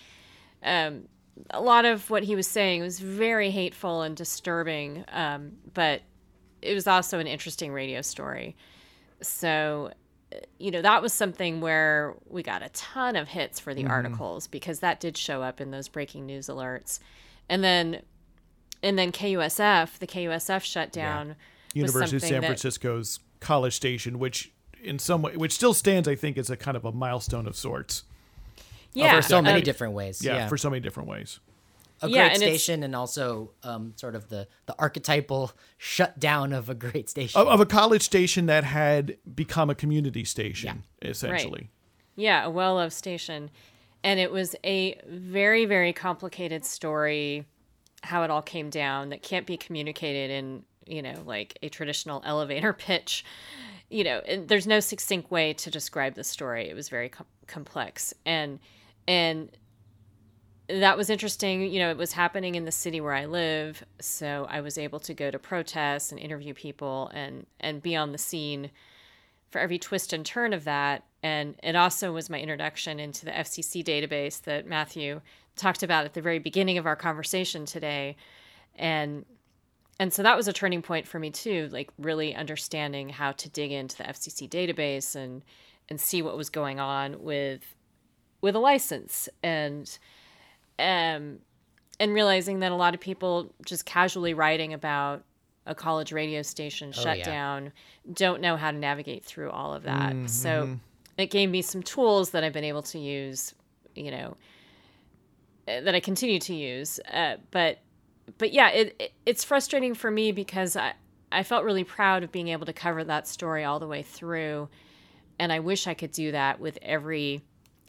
um 0.64 1.04
a 1.52 1.62
lot 1.62 1.86
of 1.86 2.10
what 2.10 2.24
he 2.24 2.36
was 2.36 2.46
saying 2.46 2.82
was 2.82 3.00
very 3.00 3.52
hateful 3.52 4.02
and 4.02 4.16
disturbing 4.16 5.04
um 5.12 5.52
but 5.74 6.02
it 6.62 6.74
was 6.74 6.88
also 6.88 7.20
an 7.20 7.28
interesting 7.28 7.72
radio 7.72 8.02
story. 8.02 8.56
So 9.22 9.92
you 10.58 10.72
know 10.72 10.82
that 10.82 11.02
was 11.02 11.12
something 11.12 11.60
where 11.60 12.16
we 12.30 12.42
got 12.42 12.64
a 12.64 12.70
ton 12.70 13.18
of 13.18 13.28
hits 13.28 13.60
for 13.60 13.74
the 13.74 13.86
articles 13.86 14.48
because 14.48 14.80
that 14.80 15.02
did 15.02 15.18
show 15.18 15.42
up 15.42 15.60
in 15.60 15.72
those 15.72 15.90
breaking 15.90 16.26
news 16.26 16.48
alerts. 16.48 17.00
And 17.50 17.64
then 17.64 18.02
and 18.84 18.98
then 18.98 19.12
KUSF, 19.12 20.00
the 20.00 20.08
KUSF 20.08 20.64
shutdown. 20.64 21.30
was 21.30 21.36
University 21.74 22.18
of 22.18 22.22
something 22.22 22.36
San 22.36 22.42
that- 22.42 22.48
Francisco's 22.48 23.20
College 23.40 23.74
Station, 23.74 24.20
which 24.20 24.52
in 24.84 24.98
some 25.00 25.22
way, 25.22 25.36
which 25.36 25.52
still 25.54 25.74
stands, 25.74 26.08
I 26.08 26.16
think, 26.16 26.38
as 26.38 26.50
a 26.50 26.58
kind 26.58 26.76
of 26.76 26.86
a 26.86 26.92
milestone 26.92 27.48
of 27.48 27.56
sorts. 27.56 28.04
Yeah, 28.94 29.16
For 29.16 29.22
so 29.22 29.42
many 29.42 29.60
um, 29.60 29.64
different 29.64 29.94
ways. 29.94 30.24
Yeah, 30.24 30.36
Yeah. 30.36 30.48
for 30.50 30.58
so 30.58 30.70
many 30.70 30.82
different 30.82 31.08
ways. 31.08 31.40
a 32.02 32.10
Yeah, 32.10 32.24
great 32.28 32.32
and 32.32 32.38
station 32.42 32.84
and 32.84 32.96
also 32.96 33.52
um, 33.64 33.94
sort 33.96 34.16
of 34.16 34.28
the, 34.30 34.48
the 34.66 34.76
archetypal 34.80 35.52
shutdown 35.78 36.52
of 36.52 36.68
a 36.68 36.74
great 36.76 37.10
station. 37.10 37.40
Of, 37.40 37.48
of 37.48 37.60
a 37.62 37.66
college 37.66 38.02
station 38.02 38.48
that 38.48 38.64
had 38.64 39.18
become 39.36 39.70
a 39.70 39.76
community 39.76 40.26
station, 40.26 40.84
essentially. 41.02 41.70
Yeah, 42.16 42.44
a 42.46 42.50
well 42.50 42.76
loved 42.76 42.94
station. 42.94 43.50
And 44.04 44.20
it 44.20 44.32
was 44.32 44.56
a 44.66 45.00
very, 45.08 45.66
very 45.66 45.94
complicated 45.94 46.66
story, 46.66 47.46
how 48.02 48.24
it 48.24 48.32
all 48.32 48.42
came 48.42 48.72
down, 48.72 49.10
that 49.10 49.22
can't 49.22 49.46
be 49.46 49.58
communicated 49.58 50.32
in, 50.32 50.64
you 50.92 51.02
know, 51.02 51.16
like 51.26 51.58
a 51.64 51.70
traditional 51.70 52.22
elevator 52.26 52.74
pitch. 52.74 53.24
You 53.90 54.06
know, 54.06 54.22
and 54.26 54.48
there's 54.48 54.68
no 54.68 54.80
succinct 54.80 55.32
way 55.32 55.54
to 55.54 55.70
describe 55.70 56.16
the 56.16 56.24
story. 56.24 56.70
It 56.70 56.76
was 56.76 56.88
very 56.88 57.10
com- 57.10 57.26
complex. 57.48 58.14
And, 58.26 58.60
and, 59.08 59.50
that 60.80 60.98
was 60.98 61.10
interesting. 61.10 61.64
You 61.64 61.80
know, 61.80 61.90
it 61.90 61.98
was 61.98 62.14
happening 62.14 62.56
in 62.56 62.64
the 62.64 62.72
city 62.72 63.02
where 63.02 63.14
I 63.14 63.26
live, 63.26 63.84
so 64.00 64.48
I 64.50 64.62
was 64.62 64.78
able 64.78 65.00
to 65.02 65.14
go 65.14 65.30
to 65.30 65.38
protests 65.38 66.12
and 66.12 66.20
interview 66.20 66.54
people 66.54 67.12
and 67.14 67.46
and 67.60 67.82
be 67.82 67.96
on 67.96 68.14
the 68.14 68.18
scene 68.18 68.72
for 69.50 69.60
every 69.60 69.78
twist 69.78 70.14
and 70.14 70.26
turn 70.26 70.54
of 70.54 70.64
that. 70.64 71.04
And 71.22 71.56
it 71.62 71.76
also 71.76 72.14
was 72.14 72.30
my 72.30 72.40
introduction 72.40 73.00
into 73.00 73.26
the 73.26 73.32
FCC 73.32 73.84
database 73.84 74.42
that 74.44 74.66
Matthew 74.66 75.22
talked 75.56 75.84
about 75.84 76.06
at 76.06 76.14
the 76.14 76.22
very 76.22 76.40
beginning 76.40 76.78
of 76.78 76.86
our 76.86 76.96
conversation 76.96 77.66
today. 77.66 78.16
And 78.76 79.26
and 80.00 80.12
so 80.12 80.24
that 80.24 80.36
was 80.36 80.48
a 80.48 80.54
turning 80.54 80.82
point 80.82 81.08
for 81.08 81.20
me 81.20 81.30
too, 81.30 81.70
like 81.72 81.90
really 82.00 82.36
understanding 82.36 83.10
how 83.10 83.32
to 83.34 83.50
dig 83.50 83.72
into 83.72 83.98
the 83.98 84.04
FCC 84.04 84.50
database 84.50 85.16
and 85.16 85.44
and 85.90 86.00
see 86.00 86.22
what 86.22 86.38
was 86.38 86.50
going 86.50 86.80
on 86.80 87.22
with 87.24 87.62
with 88.42 88.56
a 88.56 88.60
license 88.60 89.30
and 89.44 90.00
um 90.80 91.40
and 92.00 92.14
realizing 92.14 92.60
that 92.62 92.72
a 92.72 92.76
lot 92.76 92.96
of 92.96 93.00
people 93.00 93.54
just 93.66 93.86
casually 93.86 94.34
writing 94.34 94.74
about 94.74 95.24
a 95.68 95.76
college 95.76 96.12
radio 96.12 96.42
station 96.42 96.92
shut 96.92 97.20
yeah. 97.20 97.24
down 97.24 97.72
don't 98.12 98.42
know 98.42 98.58
how 98.58 98.72
to 98.72 98.78
navigate 98.78 99.24
through 99.24 99.52
all 99.52 99.74
of 99.74 99.84
that. 99.84 100.16
So 100.28 100.80
it 101.18 101.30
gave 101.30 101.50
me 101.50 101.62
some 101.62 101.84
tools 101.84 102.32
that 102.32 102.44
I've 102.44 102.54
been 102.54 102.64
able 102.64 102.82
to 102.84 103.00
use, 103.00 103.54
you 103.96 104.12
know, 104.12 104.38
uh, 105.68 105.82
that 105.82 105.94
I 105.94 106.00
continue 106.00 106.40
to 106.40 106.56
use. 106.56 107.00
Uh, 107.12 107.38
but 107.52 107.80
but 108.38 108.52
yeah, 108.54 108.70
it, 108.70 108.96
it 109.00 109.14
it's 109.26 109.44
frustrating 109.44 109.94
for 109.94 110.12
me 110.12 110.32
because 110.32 110.76
I 110.76 110.94
I 111.32 111.44
felt 111.44 111.64
really 111.64 111.84
proud 111.84 112.24
of 112.24 112.32
being 112.32 112.50
able 112.50 112.66
to 112.66 112.74
cover 112.74 113.04
that 113.04 113.28
story 113.28 113.64
all 113.64 113.80
the 113.80 113.88
way 113.88 114.04
through, 114.04 114.70
and 115.40 115.52
I 115.52 115.60
wish 115.60 115.88
I 115.88 115.94
could 115.94 116.12
do 116.12 116.32
that 116.32 116.60
with 116.60 116.78
every 116.82 117.42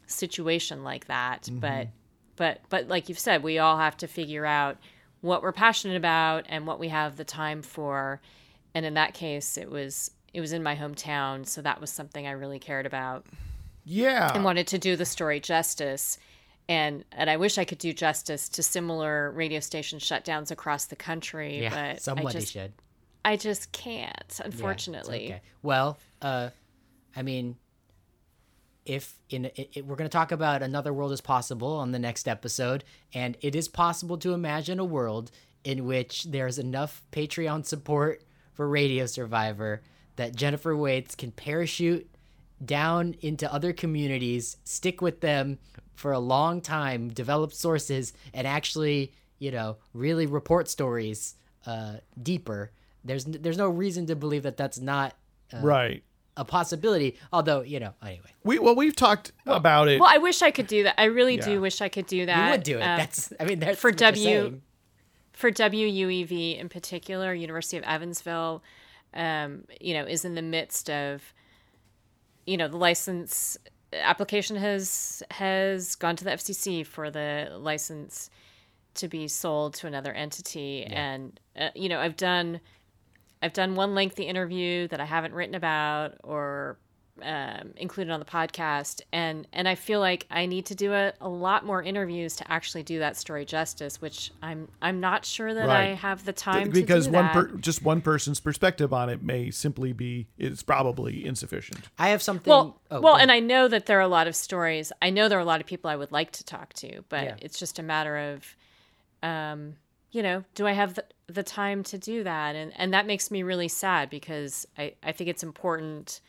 situation 0.06 0.84
like 0.84 1.06
that. 1.06 1.42
Mm-hmm. 1.44 1.58
But 1.58 1.88
but 2.36 2.60
but 2.68 2.88
like 2.88 3.08
you've 3.08 3.18
said, 3.18 3.42
we 3.42 3.58
all 3.58 3.78
have 3.78 3.96
to 3.98 4.06
figure 4.06 4.46
out 4.46 4.78
what 5.20 5.42
we're 5.42 5.52
passionate 5.52 5.96
about 5.96 6.44
and 6.48 6.66
what 6.66 6.78
we 6.78 6.88
have 6.88 7.16
the 7.16 7.24
time 7.24 7.62
for. 7.62 8.20
And 8.74 8.84
in 8.86 8.94
that 8.94 9.14
case, 9.14 9.56
it 9.56 9.70
was 9.70 10.10
it 10.32 10.40
was 10.40 10.52
in 10.52 10.62
my 10.62 10.74
hometown, 10.76 11.46
so 11.46 11.60
that 11.62 11.80
was 11.80 11.90
something 11.90 12.26
I 12.26 12.30
really 12.32 12.58
cared 12.58 12.86
about 12.86 13.26
Yeah. 13.84 14.32
and 14.34 14.44
wanted 14.44 14.66
to 14.68 14.78
do 14.78 14.96
the 14.96 15.04
story 15.04 15.40
justice. 15.40 16.18
And 16.68 17.04
and 17.12 17.28
I 17.28 17.36
wish 17.36 17.58
I 17.58 17.64
could 17.64 17.78
do 17.78 17.92
justice 17.92 18.48
to 18.50 18.62
similar 18.62 19.30
radio 19.32 19.60
station 19.60 19.98
shutdowns 19.98 20.50
across 20.50 20.86
the 20.86 20.96
country, 20.96 21.62
yeah, 21.62 21.96
but 22.04 22.18
I 22.18 22.24
just 22.32 22.52
should. 22.52 22.72
I 23.24 23.36
just 23.36 23.72
can't, 23.72 24.36
Yeah, 24.38 24.46
unfortunately. 24.46 25.26
okay. 25.26 25.40
Well, 25.62 25.98
uh, 26.20 26.50
I 27.14 27.22
mean, 27.22 27.56
if 28.84 29.14
in 29.30 29.46
it, 29.46 29.70
it- 29.74 29.86
we're 29.86 29.96
going 29.96 30.08
to 30.08 30.12
talk 30.16 30.32
about 30.32 30.62
another 30.62 30.92
world 30.92 31.12
is 31.12 31.20
possible 31.20 31.72
on 31.76 31.92
the 31.92 31.98
next 31.98 32.26
episode, 32.26 32.84
and 33.14 33.36
it 33.40 33.54
is 33.54 33.68
possible 33.68 34.16
to 34.18 34.32
imagine 34.32 34.78
a 34.78 34.84
world 34.84 35.30
in 35.64 35.84
which 35.84 36.24
there's 36.24 36.58
enough 36.58 37.02
Patreon 37.12 37.64
support 37.64 38.22
for 38.52 38.68
Radio 38.68 39.06
Survivor 39.06 39.82
that 40.16 40.34
Jennifer 40.34 40.76
Waits 40.76 41.14
can 41.14 41.30
parachute 41.30 42.08
down 42.64 43.14
into 43.20 43.52
other 43.52 43.72
communities, 43.72 44.56
stick 44.64 45.00
with 45.00 45.20
them 45.20 45.58
for 46.02 46.10
a 46.10 46.18
long 46.18 46.60
time, 46.60 47.08
develop 47.10 47.52
sources, 47.52 48.12
and 48.34 48.44
actually, 48.44 49.12
you 49.38 49.52
know, 49.52 49.76
really 49.94 50.26
report 50.26 50.68
stories 50.68 51.36
uh, 51.64 51.94
deeper. 52.20 52.72
There's 53.04 53.24
there's 53.24 53.56
no 53.56 53.68
reason 53.68 54.06
to 54.06 54.16
believe 54.16 54.42
that 54.42 54.56
that's 54.56 54.80
not 54.80 55.14
right. 55.62 56.02
a 56.36 56.44
possibility. 56.44 57.16
Although, 57.32 57.60
you 57.62 57.78
know, 57.78 57.94
anyway, 58.02 58.32
We 58.42 58.58
well, 58.58 58.74
we've 58.74 58.96
talked 58.96 59.30
about 59.46 59.86
it. 59.86 60.00
Well, 60.00 60.10
I 60.12 60.18
wish 60.18 60.42
I 60.42 60.50
could 60.50 60.66
do 60.66 60.82
that. 60.82 60.96
I 61.00 61.04
really 61.04 61.36
Yeah. 61.36 61.44
do 61.44 61.60
wish 61.60 61.80
I 61.80 61.88
could 61.88 62.06
do 62.08 62.26
that. 62.26 62.44
you 62.46 62.50
would 62.50 62.62
do 62.64 62.78
it. 62.78 62.82
Um, 62.82 62.98
that's 62.98 63.32
I 63.38 63.44
mean, 63.44 63.60
that's 63.60 63.80
for 63.80 63.92
W- 63.92 64.60
for 65.32 65.52
WUEV 65.52 66.58
in 66.58 66.68
particular, 66.68 67.32
University 67.32 67.76
of 67.76 67.84
Evansville, 67.84 68.60
um, 69.14 69.64
you 69.80 69.94
know, 69.94 70.04
is 70.04 70.24
in 70.24 70.34
the 70.34 70.42
midst 70.42 70.90
of, 70.90 71.22
you 72.44 72.56
know, 72.56 72.66
the 72.66 72.76
license 72.76 73.56
application 73.94 74.56
has 74.56 75.22
has 75.30 75.94
gone 75.94 76.16
to 76.16 76.24
the 76.24 76.30
FCC 76.30 76.86
for 76.86 77.10
the 77.10 77.48
license 77.58 78.30
to 78.94 79.08
be 79.08 79.28
sold 79.28 79.74
to 79.74 79.86
another 79.86 80.12
entity, 80.12 80.84
and 80.84 81.38
uh, 81.58 81.70
you 81.74 81.88
know, 81.88 81.98
I've 81.98 82.16
done, 82.16 82.60
I've 83.40 83.52
done 83.52 83.74
one 83.74 83.94
lengthy 83.94 84.24
interview 84.24 84.88
that 84.88 85.00
I 85.00 85.04
haven't 85.04 85.34
written 85.34 85.54
about 85.54 86.14
or 86.22 86.76
um, 87.20 87.74
included 87.76 88.10
on 88.10 88.20
the 88.20 88.26
podcast, 88.26 89.02
and 89.12 89.46
and 89.52 89.68
I 89.68 89.74
feel 89.74 90.00
like 90.00 90.26
I 90.30 90.46
need 90.46 90.66
to 90.66 90.74
do 90.74 90.94
a, 90.94 91.12
a 91.20 91.28
lot 91.28 91.66
more 91.66 91.82
interviews 91.82 92.36
to 92.36 92.50
actually 92.50 92.82
do 92.84 93.00
that 93.00 93.16
story 93.18 93.44
justice, 93.44 94.00
which 94.00 94.30
I'm 94.42 94.68
I'm 94.80 94.98
not 95.00 95.26
sure 95.26 95.52
that 95.52 95.68
I 95.68 95.94
have 95.94 96.24
the 96.24 96.32
time 96.32 96.70
because 96.70 97.04
to 97.04 97.10
do 97.10 97.16
one 97.16 97.24
that. 97.26 97.34
per, 97.34 97.46
just 97.58 97.82
one 97.82 98.00
person's 98.00 98.40
perspective 98.40 98.92
on 98.94 99.10
it 99.10 99.22
may 99.22 99.50
simply 99.50 99.92
be 99.92 100.26
it's 100.38 100.62
probably 100.62 101.24
insufficient. 101.26 101.80
I 101.98 102.08
have 102.08 102.22
something. 102.22 102.50
well, 102.50 102.80
oh, 102.90 103.00
well, 103.00 103.16
and. 103.16 103.30
I 103.30 103.40
know 103.40 103.68
that 103.68 103.86
there 103.86 103.98
are 103.98 104.02
a 104.02 104.08
lot 104.08 104.26
of 104.26 104.34
stories. 104.34 104.90
I 105.02 105.10
know 105.10 105.28
there 105.28 105.38
are 105.38 105.42
a 105.42 105.44
lot 105.44 105.60
of 105.60 105.66
people 105.66 105.90
I 105.90 105.96
would 105.96 106.12
like 106.12 106.32
to 106.32 106.44
talk 106.44 106.72
to, 106.74 107.02
but 107.08 107.24
Yeah. 107.24 107.36
it's 107.40 107.58
just 107.58 107.78
a 107.78 107.82
matter 107.82 108.16
of, 108.16 108.56
um, 109.22 109.76
you 110.10 110.22
know, 110.22 110.44
do 110.54 110.66
I 110.66 110.72
have 110.72 110.94
the, 110.94 111.04
the 111.26 111.42
time 111.42 111.82
to 111.84 111.98
do 111.98 112.24
that? 112.24 112.56
And 112.56 112.72
and 112.76 112.92
that 112.94 113.06
makes 113.06 113.30
me 113.30 113.42
really 113.42 113.68
sad 113.68 114.08
because 114.10 114.66
I 114.78 114.94
I 115.02 115.12
think 115.12 115.28
it's 115.28 115.42
important. 115.42 116.20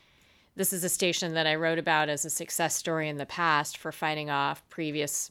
This 0.56 0.72
is 0.72 0.84
a 0.84 0.88
station 0.88 1.34
that 1.34 1.46
I 1.46 1.56
wrote 1.56 1.78
about 1.78 2.08
as 2.08 2.24
a 2.24 2.30
success 2.30 2.76
story 2.76 3.08
in 3.08 3.16
the 3.16 3.26
past 3.26 3.76
for 3.76 3.90
fighting 3.90 4.30
off 4.30 4.68
previous 4.68 5.30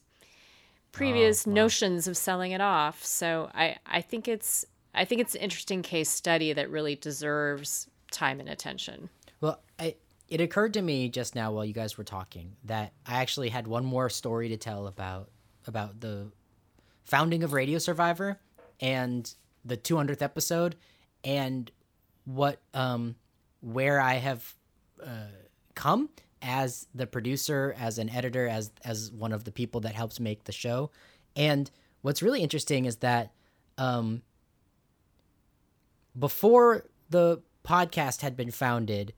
previous 0.92 1.48
notions 1.48 2.08
of 2.08 2.16
selling 2.16 2.52
it 2.52 2.62
off. 2.62 3.04
So 3.04 3.50
I 3.54 3.78
I 3.86 4.02
think 4.02 4.28
it's 4.28 4.66
I 4.94 5.06
think 5.06 5.22
it's 5.22 5.36
an 5.36 5.42
interesting 5.42 5.82
case 5.82 6.10
study 6.10 6.54
that 6.54 6.70
really 6.70 6.96
deserves 6.96 7.88
time 8.12 8.40
and 8.40 8.48
attention. 8.48 9.10
Well, 9.42 9.60
I, 9.80 9.96
it 10.30 10.40
occurred 10.40 10.74
to 10.76 10.82
me 10.82 11.10
just 11.10 11.36
now 11.36 11.52
while 11.52 11.66
you 11.66 11.74
guys 11.74 11.98
were 11.98 12.04
talking 12.04 12.56
that 12.66 12.94
I 13.06 13.22
actually 13.22 13.50
had 13.50 13.68
one 13.68 13.86
more 13.86 14.10
story 14.10 14.50
to 14.50 14.58
tell 14.58 14.88
about 14.88 15.30
about 15.66 16.00
the 16.00 16.32
founding 17.06 17.44
of 17.44 17.54
Radio 17.54 17.80
Survivor 17.80 18.40
and 18.80 19.34
the 19.66 19.78
200th 19.78 20.22
episode 20.22 20.76
and 21.24 21.72
what 22.26 22.62
um 22.74 23.16
where 23.62 24.00
I 24.00 24.16
have 24.16 24.54
uh, 25.06 25.28
come 25.76 26.10
as 26.42 26.88
the 26.94 27.08
producer, 27.08 27.76
as 27.80 27.98
an 27.98 28.10
editor, 28.10 28.48
as 28.48 28.72
as 28.84 29.12
one 29.12 29.32
of 29.32 29.44
the 29.44 29.52
people 29.52 29.82
that 29.82 29.96
helps 29.96 30.20
make 30.20 30.44
the 30.44 30.52
show. 30.52 30.92
And 31.36 31.70
what's 32.02 32.22
really 32.22 32.42
interesting 32.42 32.86
is 32.86 32.98
that 32.98 33.32
um, 33.78 34.22
before 36.18 36.86
the 37.10 37.42
podcast 37.64 38.22
had 38.22 38.36
been 38.36 38.52
founded, 38.52 39.14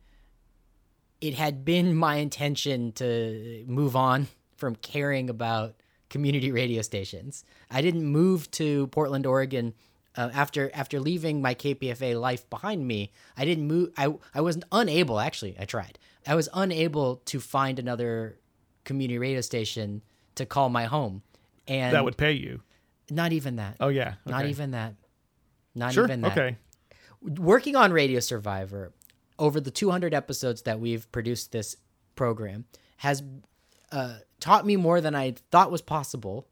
it 1.19 1.33
had 1.33 1.65
been 1.65 1.95
my 2.07 2.17
intention 2.17 2.91
to 2.93 3.63
move 3.67 3.95
on 3.95 4.27
from 4.55 4.75
caring 4.75 5.29
about 5.29 5.75
community 6.09 6.51
radio 6.51 6.81
stations. 6.81 7.43
I 7.69 7.81
didn't 7.81 8.05
move 8.05 8.49
to 8.51 8.87
Portland, 8.87 9.25
Oregon 9.25 9.73
uh, 10.17 10.29
after 10.33 10.71
after 10.73 10.99
leaving 10.99 11.41
my 11.41 11.55
KPFA 11.55 12.19
life 12.19 12.49
behind 12.49 12.87
me. 12.87 13.11
I 13.37 13.45
didn't 13.45 13.67
move. 13.67 13.91
I 13.97 14.13
I 14.33 14.41
was 14.41 14.59
unable. 14.71 15.19
Actually, 15.19 15.55
I 15.59 15.65
tried. 15.65 15.99
I 16.27 16.35
was 16.35 16.49
unable 16.53 17.17
to 17.25 17.39
find 17.39 17.79
another 17.79 18.39
community 18.83 19.17
radio 19.17 19.41
station 19.41 20.01
to 20.35 20.45
call 20.45 20.69
my 20.69 20.85
home, 20.85 21.21
and 21.67 21.93
that 21.93 22.03
would 22.03 22.17
pay 22.17 22.33
you. 22.33 22.61
Not 23.09 23.33
even 23.33 23.57
that. 23.57 23.77
Oh 23.79 23.89
yeah. 23.89 24.15
Okay. 24.25 24.31
Not 24.31 24.45
even 24.45 24.71
that. 24.71 24.95
Not 25.75 25.93
sure. 25.93 26.05
even 26.05 26.21
that. 26.21 26.37
Okay. 26.37 26.57
Working 27.21 27.75
on 27.75 27.91
Radio 27.91 28.19
Survivor 28.19 28.93
over 29.37 29.59
the 29.59 29.71
200 29.71 30.13
episodes 30.13 30.61
that 30.63 30.79
we've 30.79 31.11
produced 31.11 31.51
this 31.51 31.75
program 32.15 32.65
has 32.97 33.21
uh, 33.91 34.15
taught 34.39 34.65
me 34.65 34.75
more 34.75 35.01
than 35.01 35.15
I 35.15 35.35
thought 35.51 35.71
was 35.71 35.81
possible 35.81 36.47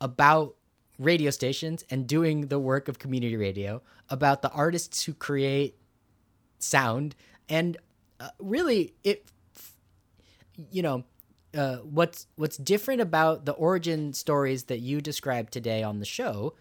about 0.00 0.56
radio 0.98 1.30
stations 1.30 1.84
and 1.90 2.06
doing 2.06 2.48
the 2.48 2.58
work 2.58 2.88
of 2.88 2.98
community 2.98 3.36
radio, 3.36 3.82
about 4.08 4.42
the 4.42 4.50
artists 4.50 5.04
who 5.04 5.12
create 5.12 5.76
sound, 6.58 7.14
and 7.48 7.76
uh, 8.20 8.28
really 8.38 8.94
it, 9.04 9.26
you 10.70 10.82
know, 10.82 11.04
uh, 11.56 11.76
what's 11.76 12.26
what's 12.36 12.56
different 12.56 13.00
about 13.00 13.44
the 13.44 13.52
origin 13.52 14.12
stories 14.12 14.64
that 14.64 14.80
you 14.80 15.00
described 15.00 15.52
today 15.52 15.82
on 15.82 15.98
the 15.98 16.04
show, 16.04 16.54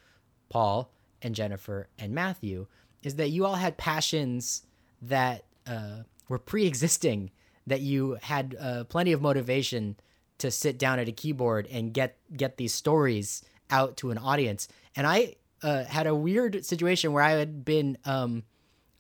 Paul 0.50 0.92
and 1.22 1.36
Jennifer 1.36 1.88
and 1.98 2.14
Matthew, 2.14 2.68
is 3.04 3.16
that 3.16 3.30
you 3.30 3.46
all 3.46 3.56
had 3.56 3.78
passions 3.78 4.64
that 5.02 5.46
uh, 5.68 6.04
were 6.28 6.40
pre-existing, 6.40 7.32
that 7.68 7.82
you 7.82 8.18
had 8.22 8.56
uh, 8.60 8.84
plenty 8.86 9.12
of 9.12 9.22
motivation 9.22 9.96
to 10.38 10.52
sit 10.52 10.78
down 10.78 11.00
at 11.00 11.08
a 11.08 11.12
keyboard 11.12 11.68
and 11.72 11.94
get 11.94 12.18
get 12.36 12.58
these 12.58 12.74
stories 12.74 13.44
out 13.70 13.98
to 13.98 14.12
an 14.12 14.18
audience. 14.18 14.68
And 14.96 15.06
I 15.08 15.36
uh, 15.62 15.84
had 15.86 16.08
a 16.08 16.16
weird 16.16 16.66
situation 16.66 17.14
where 17.14 17.24
I 17.24 17.32
had 17.32 17.66
been. 17.66 17.98
Um, 18.06 18.44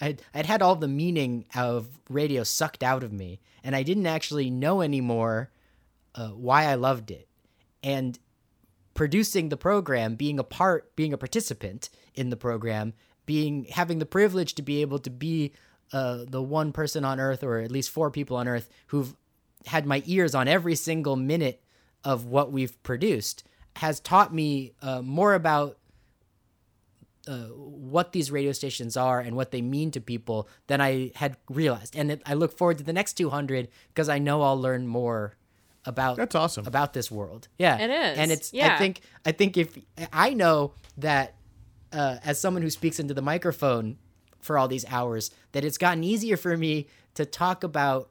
I'd, 0.02 0.22
I'd 0.34 0.46
had 0.46 0.62
all 0.62 0.76
the 0.76 0.90
meaning 0.90 1.46
of 1.56 1.88
radio 2.10 2.44
sucked 2.44 2.84
out 2.84 3.04
of 3.04 3.14
me, 3.14 3.40
and 3.64 3.76
I 3.76 3.84
didn't 3.84 4.08
actually 4.08 4.50
know 4.50 4.82
anymore 4.82 5.52
uh, 6.16 6.30
why 6.30 6.66
I 6.66 6.76
loved 6.76 7.12
it. 7.12 7.30
And 7.82 8.20
producing 8.94 9.50
the 9.50 9.58
program, 9.58 10.16
being 10.16 10.40
a 10.40 10.44
part, 10.44 10.96
being 10.96 11.14
a 11.14 11.18
participant 11.18 11.90
in 12.14 12.30
the 12.30 12.38
program, 12.38 12.94
being 13.26 13.66
having 13.66 14.00
the 14.00 14.06
privilege 14.06 14.56
to 14.56 14.62
be 14.62 14.82
able 14.82 15.00
to 15.00 15.10
be 15.10 15.54
uh, 15.94 16.26
the 16.28 16.42
one 16.42 16.72
person 16.72 17.06
on 17.06 17.20
Earth, 17.20 17.44
or 17.44 17.60
at 17.60 17.72
least 17.72 17.92
four 17.92 18.12
people 18.12 18.38
on 18.38 18.48
Earth, 18.48 18.70
who've 18.88 19.16
had 19.68 19.86
my 19.86 20.04
ears 20.06 20.36
on 20.36 20.48
every 20.48 20.76
single 20.76 21.16
minute 21.16 21.64
of 22.04 22.26
what 22.26 22.52
we've 22.52 22.82
produced, 22.84 23.44
has 23.76 24.00
taught 24.00 24.34
me 24.34 24.74
uh, 24.82 25.02
more 25.02 25.34
about 25.34 25.78
uh, 27.28 27.46
what 27.48 28.12
these 28.12 28.32
radio 28.32 28.52
stations 28.52 28.96
are 28.96 29.20
and 29.20 29.36
what 29.36 29.52
they 29.52 29.62
mean 29.62 29.92
to 29.92 30.00
people 30.00 30.48
than 30.68 30.80
I 30.80 31.12
had 31.16 31.38
realized. 31.50 31.96
And 31.96 32.12
it, 32.12 32.22
I 32.26 32.36
look 32.36 32.58
forward 32.58 32.78
to 32.78 32.84
the 32.84 32.94
next 32.94 33.14
200 33.14 33.68
because 33.90 34.10
I 34.10 34.20
know 34.20 34.42
I'll 34.42 34.60
learn 34.60 34.88
more 34.88 35.36
about 35.86 36.18
that's 36.18 36.36
awesome 36.36 36.66
about 36.66 36.94
this 36.94 37.12
world. 37.12 37.48
Yeah, 37.58 37.78
it 37.78 37.90
is, 37.90 38.18
and 38.18 38.32
it's. 38.32 38.54
Yeah. 38.54 38.74
I 38.74 38.78
think 38.78 39.02
I 39.26 39.32
think 39.32 39.58
if 39.58 39.78
I 40.12 40.34
know 40.34 40.74
that 40.98 41.36
uh, 41.92 42.18
as 42.24 42.40
someone 42.40 42.64
who 42.64 42.70
speaks 42.70 43.00
into 43.00 43.14
the 43.14 43.22
microphone 43.22 43.98
for 44.40 44.58
all 44.58 44.68
these 44.68 44.86
hours, 44.86 45.32
that 45.52 45.64
it's 45.64 45.78
gotten 45.78 46.04
easier 46.04 46.38
for 46.38 46.56
me 46.58 46.88
to 47.16 47.26
talk 47.26 47.64
about 47.64 48.10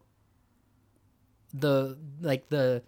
the 1.53 1.97
like 2.20 2.49
the 2.49 2.82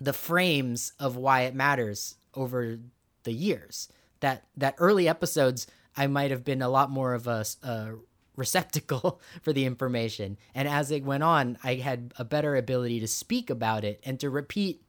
the 0.00 0.12
frames 0.12 0.92
of 0.98 1.16
why 1.16 1.42
it 1.42 1.54
matters 1.54 2.16
over 2.34 2.78
the 3.24 3.32
years. 3.32 3.88
That 4.20 4.44
that 4.56 4.74
early 4.78 5.08
episodes, 5.08 5.66
I 5.96 6.06
might 6.06 6.30
have 6.30 6.44
been 6.44 6.62
a 6.62 6.68
lot 6.68 6.90
more 6.90 7.14
of 7.14 7.26
a, 7.26 7.44
a 7.62 7.94
receptacle 8.36 9.20
for 9.42 9.52
the 9.52 9.64
information. 9.64 10.38
And 10.54 10.68
as 10.68 10.90
it 10.90 11.04
went 11.04 11.22
on, 11.22 11.58
I 11.62 11.74
had 11.74 12.12
a 12.18 12.24
better 12.24 12.56
ability 12.56 13.00
to 13.00 13.08
speak 13.08 13.50
about 13.50 13.84
it 13.84 14.00
and 14.04 14.18
to 14.20 14.30
repeat, 14.30 14.82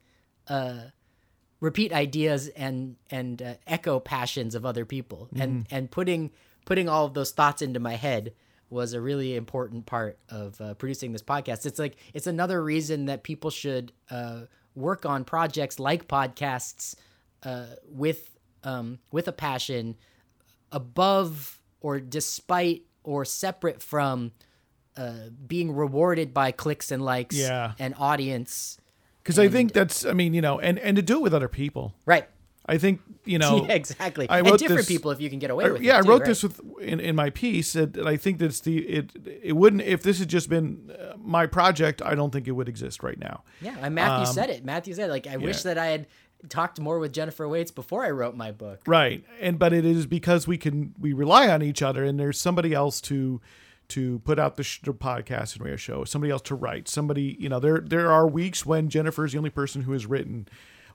uh, 0.47 0.85
repeat 1.59 1.93
ideas 1.93 2.47
and 2.49 2.95
and 3.09 3.41
uh, 3.41 3.53
echo 3.67 3.99
passions 3.99 4.55
of 4.55 4.65
other 4.65 4.85
people. 4.85 5.29
Mm. 5.33 5.41
And 5.41 5.67
and 5.71 5.91
putting 5.91 6.31
putting 6.65 6.89
all 6.89 7.05
of 7.05 7.13
those 7.13 7.31
thoughts 7.31 7.61
into 7.61 7.79
my 7.79 7.95
head 7.95 8.33
was 8.69 8.93
a 8.93 9.01
really 9.01 9.35
important 9.35 9.85
part 9.85 10.17
of 10.29 10.59
uh, 10.59 10.73
producing 10.73 11.11
this 11.11 11.21
podcast. 11.21 11.65
It's 11.65 11.79
like 11.79 11.97
it's 12.13 12.27
another 12.27 12.63
reason 12.63 13.05
that 13.05 13.23
people 13.23 13.51
should 13.51 13.91
uh, 14.09 14.41
work 14.75 15.05
on 15.05 15.23
projects 15.23 15.79
like 15.79 16.07
podcasts 16.07 16.95
uh, 17.43 17.65
with 17.89 18.37
um, 18.63 18.99
with 19.11 19.27
a 19.27 19.31
passion 19.31 19.95
above 20.71 21.61
or 21.81 21.99
despite 21.99 22.83
or 23.03 23.23
separate 23.25 23.81
from 23.81 24.31
uh, 24.97 25.29
being 25.45 25.71
rewarded 25.71 26.33
by 26.33 26.51
clicks 26.51 26.91
and 26.91 27.03
likes 27.03 27.37
yeah. 27.37 27.73
and 27.79 27.93
audience. 27.97 28.77
Because 29.21 29.39
I 29.39 29.47
think 29.47 29.73
that's, 29.73 30.05
I 30.05 30.13
mean, 30.13 30.33
you 30.33 30.41
know, 30.41 30.59
and, 30.59 30.77
and 30.79 30.95
to 30.97 31.01
do 31.01 31.17
it 31.17 31.21
with 31.21 31.33
other 31.33 31.47
people. 31.47 31.95
Right. 32.05 32.27
I 32.67 32.77
think, 32.77 33.01
you 33.25 33.37
know. 33.37 33.65
Yeah, 33.69 33.75
exactly. 33.75 34.27
I 34.29 34.39
and 34.39 34.57
different 34.57 34.79
this, 34.79 34.87
people 34.87 35.11
if 35.11 35.21
you 35.21 35.29
can 35.29 35.39
get 35.39 35.51
away 35.51 35.65
I, 35.65 35.71
with 35.71 35.81
yeah, 35.81 35.97
it. 35.97 36.05
I 36.05 36.09
wrote 36.09 36.21
right? 36.21 36.27
this 36.27 36.43
with 36.43 36.59
in, 36.81 36.99
in 36.99 37.15
my 37.15 37.29
piece 37.29 37.73
that 37.73 37.97
I 37.97 38.17
think 38.17 38.39
that's 38.39 38.59
the, 38.61 38.79
it, 38.79 39.11
it 39.43 39.53
wouldn't, 39.53 39.83
if 39.83 40.01
this 40.03 40.19
had 40.19 40.29
just 40.29 40.49
been 40.49 40.91
uh, 40.91 41.13
my 41.17 41.45
project, 41.45 42.01
I 42.01 42.15
don't 42.15 42.31
think 42.31 42.47
it 42.47 42.51
would 42.51 42.67
exist 42.67 43.03
right 43.03 43.19
now. 43.19 43.43
Yeah. 43.61 43.75
And 43.81 43.93
Matthew 43.93 44.27
Um, 44.27 44.33
said 44.33 44.49
it. 44.49 44.65
Matthew 44.65 44.93
said, 44.93 45.09
like, 45.09 45.27
I 45.27 45.37
wish 45.37 45.61
that 45.63 45.77
I 45.77 45.87
had 45.87 46.07
talked 46.49 46.79
more 46.79 46.99
with 46.99 47.13
Jennifer 47.13 47.47
Waits 47.47 47.71
before 47.71 48.05
I 48.05 48.09
wrote 48.11 48.35
my 48.35 48.51
book. 48.51 48.81
Right. 48.87 49.23
And, 49.39 49.57
but 49.59 49.71
it 49.73 49.85
is 49.85 50.05
because 50.05 50.47
we 50.47 50.57
can, 50.57 50.93
we 50.99 51.13
rely 51.13 51.47
on 51.49 51.61
each 51.61 51.81
other 51.81 52.03
and 52.03 52.19
there's 52.19 52.39
somebody 52.39 52.73
else 52.73 52.99
to, 53.01 53.41
to 53.89 54.19
put 54.19 54.39
out 54.39 54.57
the, 54.57 54.63
sh- 54.63 54.81
the 54.81 54.93
podcast 54.93 55.55
and 55.55 55.63
radio 55.63 55.77
show, 55.77 56.03
somebody 56.03 56.31
else 56.31 56.41
to 56.43 56.55
write, 56.55 56.87
somebody, 56.87 57.37
you 57.39 57.47
know, 57.47 57.59
there 57.59 57.79
there 57.79 58.11
are 58.11 58.27
weeks 58.27 58.65
when 58.65 58.89
Jennifer 58.89 59.25
is 59.25 59.33
the 59.33 59.37
only 59.37 59.51
person 59.51 59.83
who 59.83 59.91
has 59.91 60.07
written, 60.07 60.47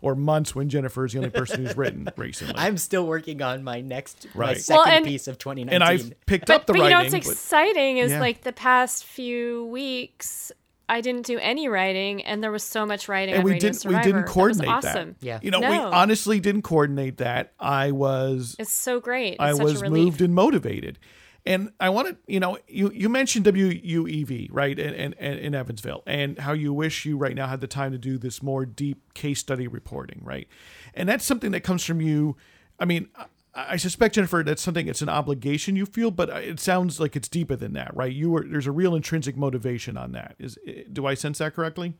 or 0.03 0.15
months 0.15 0.55
when 0.55 0.69
Jennifer 0.69 1.05
is 1.05 1.13
the 1.13 1.19
only 1.19 1.31
person 1.31 1.65
who's 1.65 1.77
written 1.77 2.09
recently. 2.17 2.55
I'm 2.57 2.79
still 2.79 3.07
working 3.07 3.43
on 3.43 3.63
my 3.63 3.81
next, 3.81 4.27
my 4.35 4.41
Right. 4.41 4.57
second 4.61 4.79
Well, 4.85 4.89
and- 4.89 5.05
piece 5.07 5.29
of 5.29 5.39
2019. 5.39 5.75
and 5.75 5.85
I've 5.85 6.27
picked 6.27 6.47
But, 6.47 6.55
up 6.63 6.67
the 6.67 6.73
writing. 6.73 6.83
but 6.83 6.89
you 6.89 6.91
know 6.91 6.97
writing. 6.99 7.13
what's 7.13 7.27
but- 7.27 7.33
exciting 7.33 7.99
is 7.99 8.11
Yeah. 8.13 8.21
like 8.21 8.43
the 8.43 8.53
past 8.53 9.05
few 9.05 9.67
weeks, 9.67 10.53
I 10.89 11.03
didn't 11.03 11.25
do 11.27 11.39
any 11.39 11.69
writing, 11.69 12.23
and 12.25 12.43
there 12.43 12.51
was 12.51 12.65
so 12.65 12.85
much 12.85 13.09
writing 13.09 13.35
and 13.35 13.41
on 13.41 13.45
we 13.45 13.53
Radio 13.53 13.69
didn't 13.69 13.81
Survivor. 13.81 13.99
we 14.09 14.13
didn't 14.13 14.27
coordinate 14.27 14.67
That 14.67 14.75
was 14.77 14.85
coordinate 14.85 15.01
awesome. 15.11 15.17
Yeah. 15.21 15.39
You 15.43 15.51
know, 15.53 15.61
we 15.61 15.67
honestly 15.67 16.41
didn't 16.41 16.63
coordinate 16.63 17.19
that. 17.19 17.53
I 17.61 17.93
was 17.93 18.57
It's 18.59 18.73
so 18.73 18.99
great. 18.99 19.35
It's 19.35 19.41
I 19.41 19.53
such 19.53 19.63
was 19.63 19.83
a 19.83 19.91
moved 19.91 20.21
and 20.21 20.35
motivated. 20.35 20.99
And 21.47 21.73
I 21.81 21.89
wanted, 21.89 22.19
you 22.27 22.39
know, 22.39 22.59
you, 22.69 22.91
you 22.93 23.09
mentioned 23.09 23.47
WUEV, 23.47 24.49
right, 24.51 24.79
in, 24.79 25.15
in, 25.15 25.15
in 25.15 25.55
Evansville, 25.55 26.03
and 26.07 26.39
how 26.39 26.53
you 26.53 26.73
wish 26.73 27.07
you 27.07 27.17
right 27.17 27.35
now 27.35 27.47
had 27.47 27.61
the 27.61 27.67
time 27.67 27.93
to 27.93 27.99
do 27.99 28.19
this 28.19 28.43
more 28.43 28.67
deep 28.67 29.15
case 29.15 29.41
study 29.41 29.67
reporting, 29.67 30.21
right? 30.23 30.49
And 30.95 31.09
that's 31.09 31.25
something 31.25 31.53
that 31.53 31.61
comes 31.61 31.85
from 31.85 32.01
you. 32.01 32.37
I 32.79 32.85
mean, 32.85 33.09
I, 33.55 33.77
suspect 33.77 34.15
Jennifer, 34.15 34.43
that's 34.45 34.63
something. 34.63 34.87
It's 34.87 35.03
an 35.03 35.09
obligation 35.09 35.77
you 35.77 35.87
feel, 35.87 36.11
but 36.11 36.29
it 36.29 36.61
sounds 36.61 37.01
like 37.01 37.17
it's 37.17 37.29
deeper 37.29 37.57
than 37.57 37.73
that, 37.73 37.95
right? 37.97 38.13
You 38.13 38.31
were 38.31 38.47
there's 38.47 38.67
a 38.67 38.73
real 38.73 38.95
intrinsic 38.95 39.37
motivation 39.37 39.97
on 39.97 40.13
that. 40.13 40.37
Is 40.39 40.59
eh, 40.67 40.85
do 40.93 41.07
I 41.07 41.15
sense 41.15 41.39
that 41.39 41.55
correctly? 41.55 41.95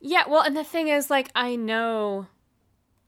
Yeah, 0.00 0.24
well, 0.28 0.42
and 0.42 0.56
the 0.56 0.64
thing 0.64 0.88
is, 0.88 1.10
like, 1.10 1.30
I 1.34 1.56
know, 1.56 2.26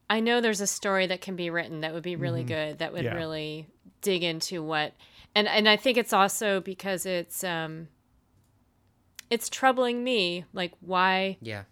I 0.09 0.19
know 0.21 0.41
there's 0.41 0.61
a 0.61 0.67
story 0.67 1.07
that 1.07 1.21
can 1.21 1.35
be 1.35 1.49
written 1.49 1.81
that 1.81 1.93
would 1.93 2.03
be 2.03 2.15
really 2.15 2.41
mm-hmm. 2.41 2.47
good, 2.47 2.79
that 2.79 2.93
would 2.93 3.03
Yeah. 3.03 3.13
really 3.13 3.67
dig 4.01 4.23
into 4.23 4.63
what, 4.63 4.93
and 5.35 5.47
and 5.47 5.67
I 5.69 5.75
think 5.75 5.97
it's 5.97 6.13
also 6.13 6.61
because 6.61 7.05
it's 7.05 7.43
um, 7.43 7.87
it's 9.29 9.49
troubling 9.49 10.03
me, 10.03 10.45
like 10.53 10.73
why 10.81 11.37
yeah. 11.41 11.63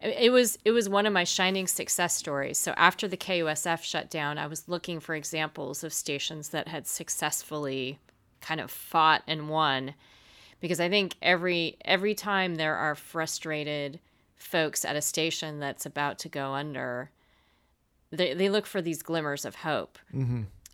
it 0.00 0.32
was 0.32 0.58
it 0.64 0.70
was 0.70 0.88
one 0.88 1.06
of 1.06 1.12
my 1.12 1.24
shining 1.24 1.66
success 1.66 2.14
stories. 2.14 2.58
So 2.58 2.72
after 2.76 3.06
the 3.06 3.16
KUSF 3.16 3.82
shut 3.82 4.10
down, 4.10 4.38
I 4.38 4.46
was 4.46 4.68
looking 4.68 5.00
for 5.00 5.14
examples 5.14 5.84
of 5.84 5.92
stations 5.92 6.50
that 6.50 6.68
had 6.68 6.86
successfully 6.86 7.98
kind 8.40 8.60
of 8.60 8.70
fought 8.70 9.22
and 9.26 9.48
won 9.48 9.94
because 10.60 10.80
I 10.80 10.88
think 10.88 11.14
every 11.20 11.76
every 11.84 12.14
time 12.14 12.54
there 12.54 12.76
are 12.76 12.94
frustrated 12.94 14.00
folks 14.34 14.84
at 14.84 14.96
a 14.96 15.02
station 15.02 15.60
that's 15.60 15.86
about 15.86 16.18
to 16.20 16.28
go 16.28 16.52
under, 16.52 17.10
they 18.10 18.32
they 18.32 18.48
look 18.48 18.66
for 18.66 18.80
these 18.80 19.02
glimmers 19.02 19.44
of 19.44 19.56
hope. 19.56 19.98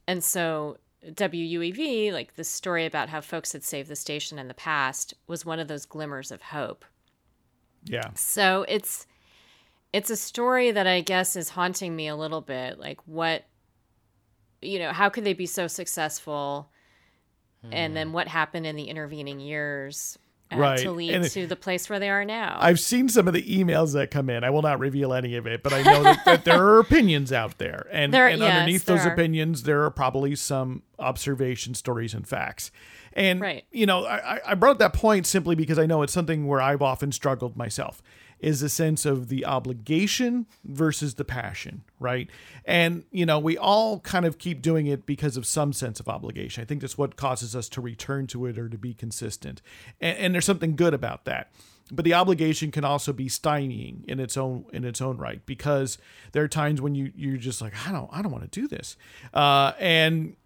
And 0.07 0.23
so 0.23 0.78
WUEV, 1.06 2.12
like 2.12 2.35
the 2.35 2.44
story 2.44 2.85
about 2.85 3.09
how 3.09 3.20
folks 3.20 3.52
had 3.52 3.64
saved 3.64 3.89
the 3.89 3.97
station 3.97 4.39
in 4.39 4.48
the 4.48 4.55
past, 4.55 5.14
was 5.27 5.47
one 5.47 5.59
of 5.59 5.68
those 5.68 5.86
glimmers 5.86 6.31
of 6.31 6.43
hope. 6.43 6.85
Yeah. 7.85 8.10
So 8.14 8.64
it's 8.68 9.06
it's 9.93 10.10
a 10.10 10.16
story 10.16 10.70
that 10.70 10.86
I 10.86 11.01
guess 11.01 11.36
is 11.36 11.51
haunting 11.51 11.97
me 11.97 12.09
a 12.09 12.16
little 12.16 12.43
bit. 12.43 12.78
Like 12.78 13.01
what 13.06 13.44
you 14.60 14.78
know, 14.78 14.93
how 14.93 15.09
could 15.09 15.24
they 15.24 15.32
be 15.32 15.47
so 15.47 15.66
successful? 15.66 16.70
And 17.72 17.94
then 17.94 18.09
hmm. 18.09 18.12
what 18.14 18.28
happened 18.28 18.66
in 18.66 18.77
the 18.77 18.85
intervening 18.85 19.39
years 19.39 20.18
uh, 20.52 20.56
Right. 20.56 20.78
to 20.81 20.90
lead 20.90 21.14
And 21.14 21.24
to 21.31 21.47
the 21.47 21.56
place 21.56 21.89
where 21.89 21.98
they 21.98 22.10
are 22.10 22.24
now? 22.24 22.59
I've 22.60 22.81
seen 22.81 23.09
some 23.09 23.28
of 23.28 23.35
the 23.35 23.43
emails 23.43 23.93
that 23.94 24.10
come 24.10 24.28
in. 24.31 24.43
I 24.44 24.51
will 24.51 24.62
not 24.62 24.78
reveal 24.81 25.12
any 25.12 25.36
of 25.36 25.47
it, 25.47 25.62
but 25.62 25.72
I 25.72 25.82
know 25.82 26.02
that, 26.02 26.24
that 26.24 26.44
there 26.44 26.62
are 26.62 26.78
opinions 26.81 27.32
out 27.32 27.59
there, 27.59 27.86
and, 27.93 28.12
There- 28.12 28.27
and 28.28 28.40
yes, 28.40 28.52
underneath 28.52 28.85
those 28.86 29.06
are. 29.06 29.12
opinions, 29.12 29.62
there 29.64 29.85
are 29.85 29.90
probably 29.90 30.35
some 30.36 30.82
observation 30.98 31.74
stories 31.74 32.14
and 32.14 32.27
facts. 32.27 32.70
And 33.12 33.40
Right. 33.40 33.64
you 33.72 33.86
know, 33.86 34.06
I- 34.06 34.40
I 34.47 34.55
brought 34.55 34.78
that 34.78 34.93
point 34.93 35.27
simply 35.27 35.55
because 35.56 35.78
I 35.78 35.86
know 35.86 36.02
it's 36.02 36.12
something 36.12 36.47
where 36.47 36.60
I've 36.60 36.82
often 36.82 37.10
struggled 37.12 37.56
myself. 37.56 38.01
Is 38.40 38.62
a 38.62 38.68
sense 38.68 39.04
of 39.04 39.28
the 39.28 39.44
obligation 39.44 40.46
versus 40.64 41.14
the 41.14 41.24
passion, 41.24 41.82
right? 41.98 42.28
And 42.64 43.04
you 43.10 43.26
know, 43.26 43.38
we 43.38 43.58
all 43.58 44.00
kind 44.00 44.24
of 44.24 44.38
keep 44.38 44.62
doing 44.62 44.86
it 44.86 45.06
because 45.06 45.36
of 45.36 45.46
some 45.46 45.72
sense 45.72 46.00
of 46.00 46.08
obligation. 46.08 46.62
I 46.62 46.64
think 46.64 46.80
that's 46.80 46.98
what 46.98 47.16
causes 47.16 47.54
us 47.54 47.68
to 47.70 47.80
return 47.80 48.26
to 48.28 48.46
it 48.46 48.58
or 48.58 48.68
to 48.68 48.78
be 48.78 48.94
consistent. 48.94 49.60
And, 50.00 50.18
and 50.18 50.34
there's 50.34 50.44
something 50.44 50.76
good 50.76 50.94
about 50.94 51.24
that 51.26 51.52
but 51.92 52.04
the 52.04 52.14
obligation 52.14 52.70
can 52.70 52.84
also 52.84 53.12
be 53.12 53.26
stymieing 53.26 54.04
in 54.04 54.20
its 54.20 54.36
own 54.36 54.64
in 54.72 54.84
its 54.84 55.00
own 55.00 55.16
right 55.16 55.44
because 55.44 55.98
there 56.32 56.42
are 56.42 56.48
times 56.48 56.80
when 56.80 56.94
you 56.94 57.12
you're 57.16 57.36
just 57.36 57.60
like 57.60 57.74
I 57.86 57.92
don't 57.92 58.08
I 58.12 58.22
don't 58.22 58.32
want 58.32 58.50
to 58.50 58.60
do 58.60 58.68
this, 58.68 58.96
uh, 59.34 59.72
and 59.78 60.36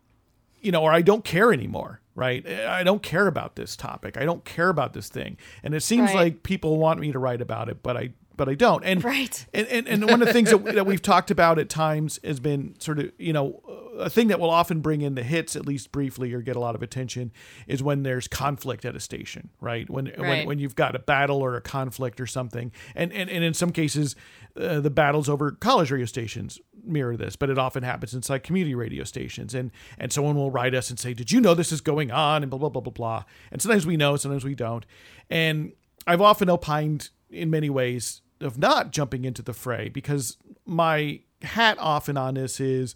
you 0.60 0.72
know, 0.72 0.82
or 0.82 0.92
I 0.92 1.02
don't 1.02 1.24
care 1.24 1.52
anymore, 1.52 2.00
right? 2.14 2.46
I 2.46 2.82
don't 2.84 3.02
care 3.02 3.26
about 3.26 3.56
this 3.56 3.76
topic. 3.76 4.16
I 4.16 4.24
don't 4.24 4.44
care 4.44 4.68
about 4.68 4.92
this 4.92 5.08
thing, 5.08 5.36
and 5.62 5.74
it 5.74 5.80
seems 5.82 6.08
Right. 6.10 6.16
like 6.16 6.42
people 6.42 6.78
want 6.78 7.00
me 7.00 7.12
to 7.12 7.18
write 7.18 7.40
about 7.40 7.68
it, 7.68 7.82
but 7.82 7.96
I 7.96 8.10
but 8.36 8.48
I 8.48 8.54
don't. 8.54 8.84
And 8.84 9.02
Right. 9.04 9.46
and 9.54 9.66
and, 9.68 9.86
and 9.88 10.04
one 10.08 10.20
of 10.22 10.26
the 10.28 10.32
things 10.32 10.50
that, 10.50 10.64
that 10.64 10.86
we've 10.86 11.02
talked 11.02 11.30
about 11.30 11.58
at 11.58 11.68
times 11.68 12.18
has 12.24 12.40
been 12.40 12.74
sort 12.80 12.98
of 12.98 13.12
you 13.18 13.32
know 13.32 13.60
a 13.98 14.10
thing 14.10 14.28
that 14.28 14.40
will 14.40 14.50
often 14.50 14.80
bring 14.80 15.02
in 15.02 15.14
the 15.14 15.22
hits 15.22 15.54
at 15.54 15.64
least 15.66 15.92
briefly 15.92 16.32
or 16.32 16.40
get 16.42 16.56
a 16.56 16.60
lot 16.60 16.74
of 16.74 16.82
attention 16.82 17.32
is 17.68 17.82
when 17.82 18.02
there's 18.02 18.26
conflict 18.26 18.84
at 18.84 18.96
a 18.96 19.00
station, 19.00 19.50
right? 19.60 19.88
When 19.88 20.06
when 20.16 20.46
when 20.46 20.58
you've 20.58 20.74
got 20.74 20.94
a 20.96 20.98
battle 20.98 21.40
or 21.42 21.56
a 21.56 21.60
conflict 21.60 22.20
or 22.20 22.26
something, 22.26 22.72
and 22.94 23.12
and, 23.12 23.30
and 23.30 23.44
in 23.44 23.54
some 23.54 23.70
cases, 23.70 24.16
uh, 24.60 24.80
the 24.80 24.90
battles 24.90 25.28
over 25.28 25.52
college 25.52 25.90
radio 25.90 26.06
stations 26.06 26.60
mirror 26.86 27.16
this, 27.16 27.34
but 27.34 27.48
it 27.48 27.58
often 27.58 27.82
happens 27.82 28.12
inside 28.14 28.42
community 28.42 28.74
radio 28.74 29.04
stations, 29.04 29.54
and 29.54 29.70
and 29.98 30.12
someone 30.12 30.34
will 30.36 30.50
write 30.50 30.74
us 30.74 30.90
and 30.90 30.98
say, 30.98 31.14
"Did 31.14 31.30
you 31.30 31.40
know 31.40 31.54
this 31.54 31.72
is 31.72 31.80
going 31.80 32.10
on?" 32.10 32.42
and 32.42 32.50
blah 32.50 32.58
blah 32.58 32.68
blah 32.68 32.82
blah 32.82 32.92
blah. 32.92 33.24
And 33.52 33.62
sometimes 33.62 33.86
we 33.86 33.96
know, 33.96 34.16
sometimes 34.16 34.44
we 34.44 34.54
don't. 34.54 34.84
And 35.30 35.72
I've 36.06 36.20
often 36.20 36.50
opined 36.50 37.10
in 37.30 37.50
many 37.50 37.70
ways 37.70 38.20
of 38.40 38.58
not 38.58 38.90
jumping 38.90 39.24
into 39.24 39.42
the 39.42 39.52
fray 39.52 39.88
because 39.88 40.36
my 40.66 41.20
hat 41.42 41.78
off 41.78 42.08
and 42.08 42.18
on 42.18 42.34
this 42.34 42.60
is 42.60 42.94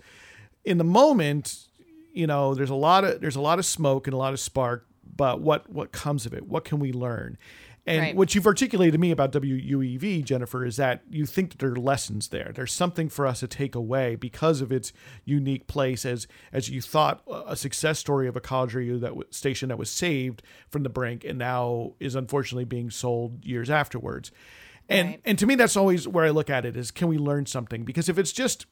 in 0.64 0.78
the 0.78 0.84
moment 0.84 1.66
you 2.12 2.26
know 2.26 2.54
there's 2.54 2.70
a 2.70 2.74
lot 2.74 3.04
of 3.04 3.20
there's 3.20 3.36
a 3.36 3.40
lot 3.40 3.58
of 3.58 3.66
smoke 3.66 4.06
and 4.06 4.14
a 4.14 4.16
lot 4.18 4.32
of 4.32 4.40
spark 4.40 4.86
but 5.16 5.40
what 5.40 5.68
what 5.70 5.92
comes 5.92 6.26
of 6.26 6.32
it 6.34 6.46
what 6.46 6.64
can 6.64 6.78
we 6.78 6.92
learn 6.92 7.36
and 7.86 8.02
Right. 8.02 8.16
what 8.16 8.34
you've 8.34 8.46
articulated 8.46 8.92
to 8.92 8.98
me 8.98 9.10
about 9.12 9.32
WUEV, 9.32 10.22
Jennifer, 10.22 10.62
is 10.66 10.76
that 10.76 11.00
you 11.08 11.24
think 11.24 11.52
that 11.52 11.58
there 11.58 11.72
are 11.72 11.76
lessons 11.76 12.28
there. 12.28 12.52
There's 12.54 12.70
something 12.70 13.08
for 13.08 13.26
us 13.26 13.40
to 13.40 13.48
take 13.48 13.74
away 13.74 14.14
because 14.14 14.60
of 14.60 14.70
its 14.70 14.92
unique 15.24 15.66
place 15.68 16.04
as 16.04 16.26
as 16.52 16.68
you 16.68 16.82
thought 16.82 17.22
a 17.46 17.56
success 17.56 17.98
story 17.98 18.28
of 18.28 18.36
a 18.36 18.42
college 18.42 18.74
radio 18.74 18.98
that 18.98 19.08
w- 19.08 19.26
station 19.30 19.70
that 19.70 19.78
was 19.78 19.88
saved 19.88 20.42
from 20.68 20.82
the 20.82 20.90
brink 20.90 21.24
and 21.24 21.38
now 21.38 21.94
is 21.98 22.14
unfortunately 22.14 22.66
being 22.66 22.90
sold 22.90 23.42
years 23.46 23.70
afterwards. 23.70 24.30
And 24.88 25.08
Right. 25.08 25.20
and 25.24 25.38
to 25.38 25.46
me 25.46 25.54
that's 25.54 25.76
always 25.76 26.08
where 26.08 26.24
I 26.24 26.30
look 26.30 26.48
at 26.50 26.64
it 26.64 26.76
is 26.76 26.90
can 26.90 27.08
we 27.08 27.18
learn 27.18 27.46
something? 27.46 27.84
Because 27.84 28.08
if 28.08 28.18
it's 28.18 28.32
just 28.32 28.66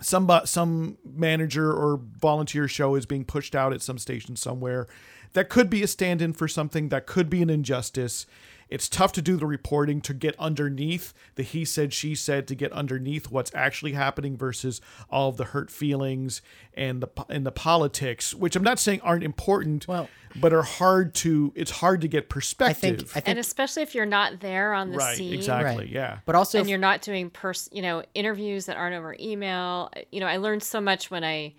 some 0.00 0.30
some 0.44 0.98
manager 1.04 1.72
or 1.72 2.00
volunteer 2.18 2.66
show 2.68 2.94
is 2.94 3.06
being 3.06 3.24
pushed 3.24 3.54
out 3.54 3.72
at 3.72 3.82
some 3.82 3.98
station 3.98 4.36
somewhere 4.36 4.86
that 5.34 5.48
could 5.48 5.68
be 5.70 5.82
a 5.82 5.86
stand-in 5.86 6.32
for 6.32 6.48
something 6.48 6.88
that 6.88 7.06
could 7.06 7.28
be 7.30 7.42
an 7.42 7.50
injustice 7.50 8.26
it's 8.74 8.88
tough 8.88 9.12
to 9.12 9.22
do 9.22 9.36
the 9.36 9.46
reporting 9.46 10.00
to 10.02 10.12
get 10.12 10.34
underneath 10.38 11.12
the 11.36 11.42
he 11.42 11.64
said 11.64 11.92
she 11.92 12.14
said 12.14 12.46
to 12.48 12.54
get 12.54 12.72
underneath 12.72 13.30
what's 13.30 13.52
actually 13.54 13.92
happening 13.92 14.36
versus 14.36 14.80
all 15.10 15.28
of 15.28 15.36
the 15.36 15.44
hurt 15.44 15.70
feelings 15.70 16.42
and 16.74 17.00
the 17.02 17.08
and 17.28 17.46
the 17.46 17.52
politics 17.52 18.34
which 18.34 18.56
I'm 18.56 18.62
not 18.64 18.78
saying 18.78 19.00
aren't 19.02 19.24
important 19.24 19.86
Well- 19.88 20.08
but 20.36 20.52
are 20.52 20.62
hard 20.62 21.14
to 21.22 21.52
it's 21.54 21.70
hard 21.70 22.00
to 22.00 22.08
get 22.08 22.24
I 22.24 22.26
perspective. 22.28 22.98
Think 22.98 23.10
I 23.10 23.20
think 23.20 23.28
and 23.28 23.38
especially 23.38 23.82
if 23.84 23.94
you're 23.94 24.04
not 24.04 24.40
there 24.40 24.74
on 24.74 24.90
the 24.90 24.98
right 24.98 25.16
scene, 25.16 25.32
exactly 25.34 25.84
Right. 25.84 25.88
yeah. 25.88 26.18
But 26.26 26.34
also 26.34 26.58
and 26.58 26.68
you're 26.68 26.78
not 26.78 27.02
doing 27.02 27.30
pers- 27.30 27.68
you 27.70 27.82
know 27.82 28.02
interviews 28.14 28.66
that 28.66 28.76
aren't 28.76 28.96
over 28.96 29.14
email. 29.20 29.90
You 30.10 30.18
know 30.20 30.26
i 30.26 30.36
learned 30.38 30.62
so 30.64 30.80
much 30.80 31.10
when 31.10 31.22
i 31.22 31.54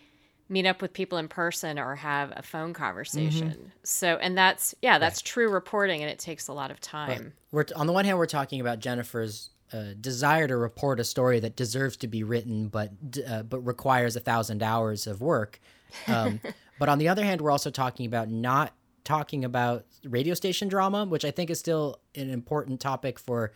meet 0.49 0.65
up 0.65 0.81
with 0.81 0.93
people 0.93 1.17
in 1.17 1.27
person 1.27 1.79
or 1.79 1.95
have 1.95 2.31
a 2.35 2.41
phone 2.43 2.73
conversation 2.73 3.49
Mm-hmm. 3.49 3.67
so 3.83 4.17
and 4.21 4.37
that's 4.37 4.75
yeah 4.81 4.97
that's 4.99 5.21
true 5.21 5.49
reporting 5.49 6.01
and 6.01 6.09
it 6.11 6.19
takes 6.19 6.47
a 6.47 6.53
lot 6.53 6.69
of 6.71 6.79
time 6.79 7.33
we're 7.51 7.65
on 7.75 7.87
the 7.87 7.93
one 7.93 8.05
hand 8.05 8.17
we're 8.17 8.25
talking 8.27 8.61
about 8.61 8.79
Jennifer's 8.79 9.49
uh, 9.73 9.93
desire 9.99 10.47
to 10.47 10.55
report 10.55 10.99
a 10.99 11.03
story 11.03 11.39
that 11.39 11.55
deserves 11.55 11.97
to 11.97 12.07
be 12.07 12.23
written, 12.23 12.67
but 12.67 12.91
uh, 13.27 13.41
but 13.41 13.59
requires 13.61 14.15
a 14.15 14.19
thousand 14.19 14.61
hours 14.61 15.07
of 15.07 15.21
work. 15.21 15.59
Um, 16.07 16.39
but 16.79 16.87
on 16.87 16.99
the 16.99 17.07
other 17.07 17.23
hand, 17.23 17.41
we're 17.41 17.49
also 17.51 17.71
talking 17.71 18.05
about 18.05 18.29
not 18.29 18.73
talking 19.03 19.43
about 19.43 19.85
radio 20.03 20.35
station 20.35 20.67
drama, 20.67 21.05
which 21.05 21.25
I 21.25 21.31
think 21.31 21.49
is 21.49 21.57
still 21.57 21.99
an 22.13 22.29
important 22.29 22.79
topic 22.79 23.17
for 23.17 23.53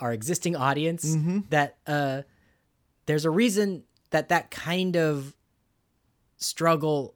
our 0.00 0.12
existing 0.12 0.56
audience. 0.56 1.16
That 1.50 1.76
uh, 1.86 2.22
there's 3.06 3.24
a 3.24 3.30
reason 3.30 3.84
that 4.10 4.30
that 4.30 4.50
kind 4.50 4.96
of 4.96 5.34
struggle 6.44 7.14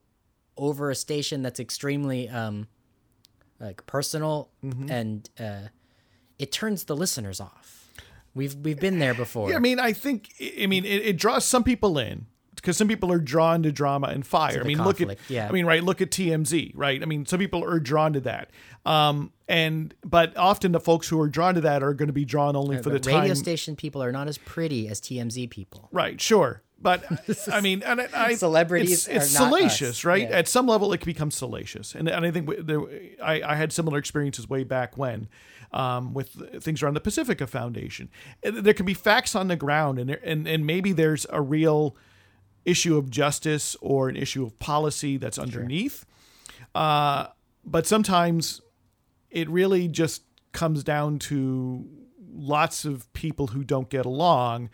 over 0.57 0.91
a 0.91 0.95
station 0.95 1.43
that's 1.43 1.61
extremely 1.61 2.29
um, 2.29 2.67
like 3.61 3.87
personal 3.87 4.51
and 4.63 5.31
uh, 5.39 5.69
it 6.39 6.53
turns 6.53 6.85
the 6.85 6.97
listeners 6.97 7.41
off. 7.41 7.89
We've 8.35 8.55
we've 8.55 8.79
been 8.79 8.99
there 8.99 9.15
before. 9.15 9.51
Yeah, 9.51 9.57
I 9.57 9.59
mean, 9.59 9.81
I 9.81 9.93
think, 9.93 10.33
I 10.61 10.67
mean, 10.67 10.85
it, 10.85 11.03
it 11.03 11.17
draws 11.17 11.45
some 11.45 11.65
people 11.65 11.99
in 11.99 12.27
because 12.55 12.77
some 12.77 12.89
people 12.89 13.11
are 13.13 13.19
drawn 13.19 13.63
to 13.63 13.73
drama 13.73 14.09
and 14.09 14.27
fire. 14.27 14.61
I 14.61 14.65
mean, 14.65 14.83
look 14.83 15.01
at, 15.01 15.19
yeah. 15.29 15.49
I 15.49 15.53
mean, 15.53 15.65
right, 15.65 15.83
look 15.83 16.01
at 16.01 16.11
TMZ, 16.11 16.73
right? 16.75 17.03
I 17.03 17.07
mean, 17.07 17.25
some 17.27 17.39
people 17.39 17.65
are 17.65 17.81
drawn 17.81 18.13
to 18.13 18.21
that. 18.21 18.51
Um, 18.85 19.33
and, 19.49 19.95
but 20.05 20.37
often 20.37 20.73
the 20.73 20.81
folks 20.81 21.09
who 21.09 21.21
are 21.21 21.29
drawn 21.29 21.55
to 21.55 21.61
that 21.63 21.83
are 21.83 21.95
going 21.95 22.09
to 22.09 22.13
be 22.13 22.25
drawn 22.25 22.57
only 22.57 22.77
for 22.77 22.91
the 22.91 22.99
radio 22.99 23.29
time. 23.29 23.35
station 23.37 23.77
people 23.77 24.03
are 24.03 24.13
not 24.13 24.29
as 24.29 24.39
pretty 24.39 24.89
as 24.89 25.01
TMZ 25.01 25.51
people. 25.51 25.89
Right, 25.93 26.21
sure. 26.21 26.63
But 26.81 27.05
I 27.53 27.61
mean, 27.61 27.83
and 27.83 28.01
I, 28.01 28.09
I, 28.15 28.35
Celebrities 28.35 29.09
it's, 29.09 29.09
it's 29.09 29.31
salacious, 29.31 29.99
us. 29.99 30.05
right? 30.05 30.29
Yeah. 30.29 30.37
At 30.37 30.49
some 30.49 30.67
level, 30.67 30.93
it 30.93 30.99
can 30.99 31.07
become 31.07 31.31
salacious, 31.31 31.95
and, 31.95 32.09
and 32.09 32.25
I 32.25 32.31
think 32.31 32.49
there, 32.67 32.81
I, 33.23 33.43
I 33.43 33.55
had 33.57 33.73
similar 33.73 33.99
experiences 33.99 34.49
way 34.49 34.65
back 34.65 34.97
when, 34.97 35.29
um, 35.73 36.15
with 36.15 36.63
things 36.63 36.83
around 36.83 36.95
the 36.95 37.01
Pacifica 37.01 37.47
Foundation. 37.47 38.11
There 38.43 38.75
can 38.75 38.87
be 38.87 38.95
facts 38.95 39.35
on 39.35 39.49
the 39.49 39.57
ground, 39.57 39.99
and 39.99 40.11
there, 40.11 40.21
and 40.23 40.47
and 40.47 40.67
maybe 40.67 40.93
there's 40.93 41.27
a 41.31 41.41
real 41.41 41.97
issue 42.65 42.97
of 42.97 43.11
justice 43.11 43.77
or 43.81 44.09
an 44.09 44.17
issue 44.17 44.45
of 44.45 44.59
policy 44.59 45.17
that's 45.17 45.39
underneath. 45.39 46.05
Uh, 46.75 47.29
but 47.65 47.87
sometimes 47.87 48.61
it 49.31 49.49
really 49.49 49.89
just 49.89 50.23
comes 50.53 50.85
down 50.85 51.19
to 51.19 51.89
lots 52.33 52.85
of 52.85 53.13
people 53.13 53.49
who 53.49 53.65
don't 53.65 53.89
get 53.91 54.07
along 54.07 54.71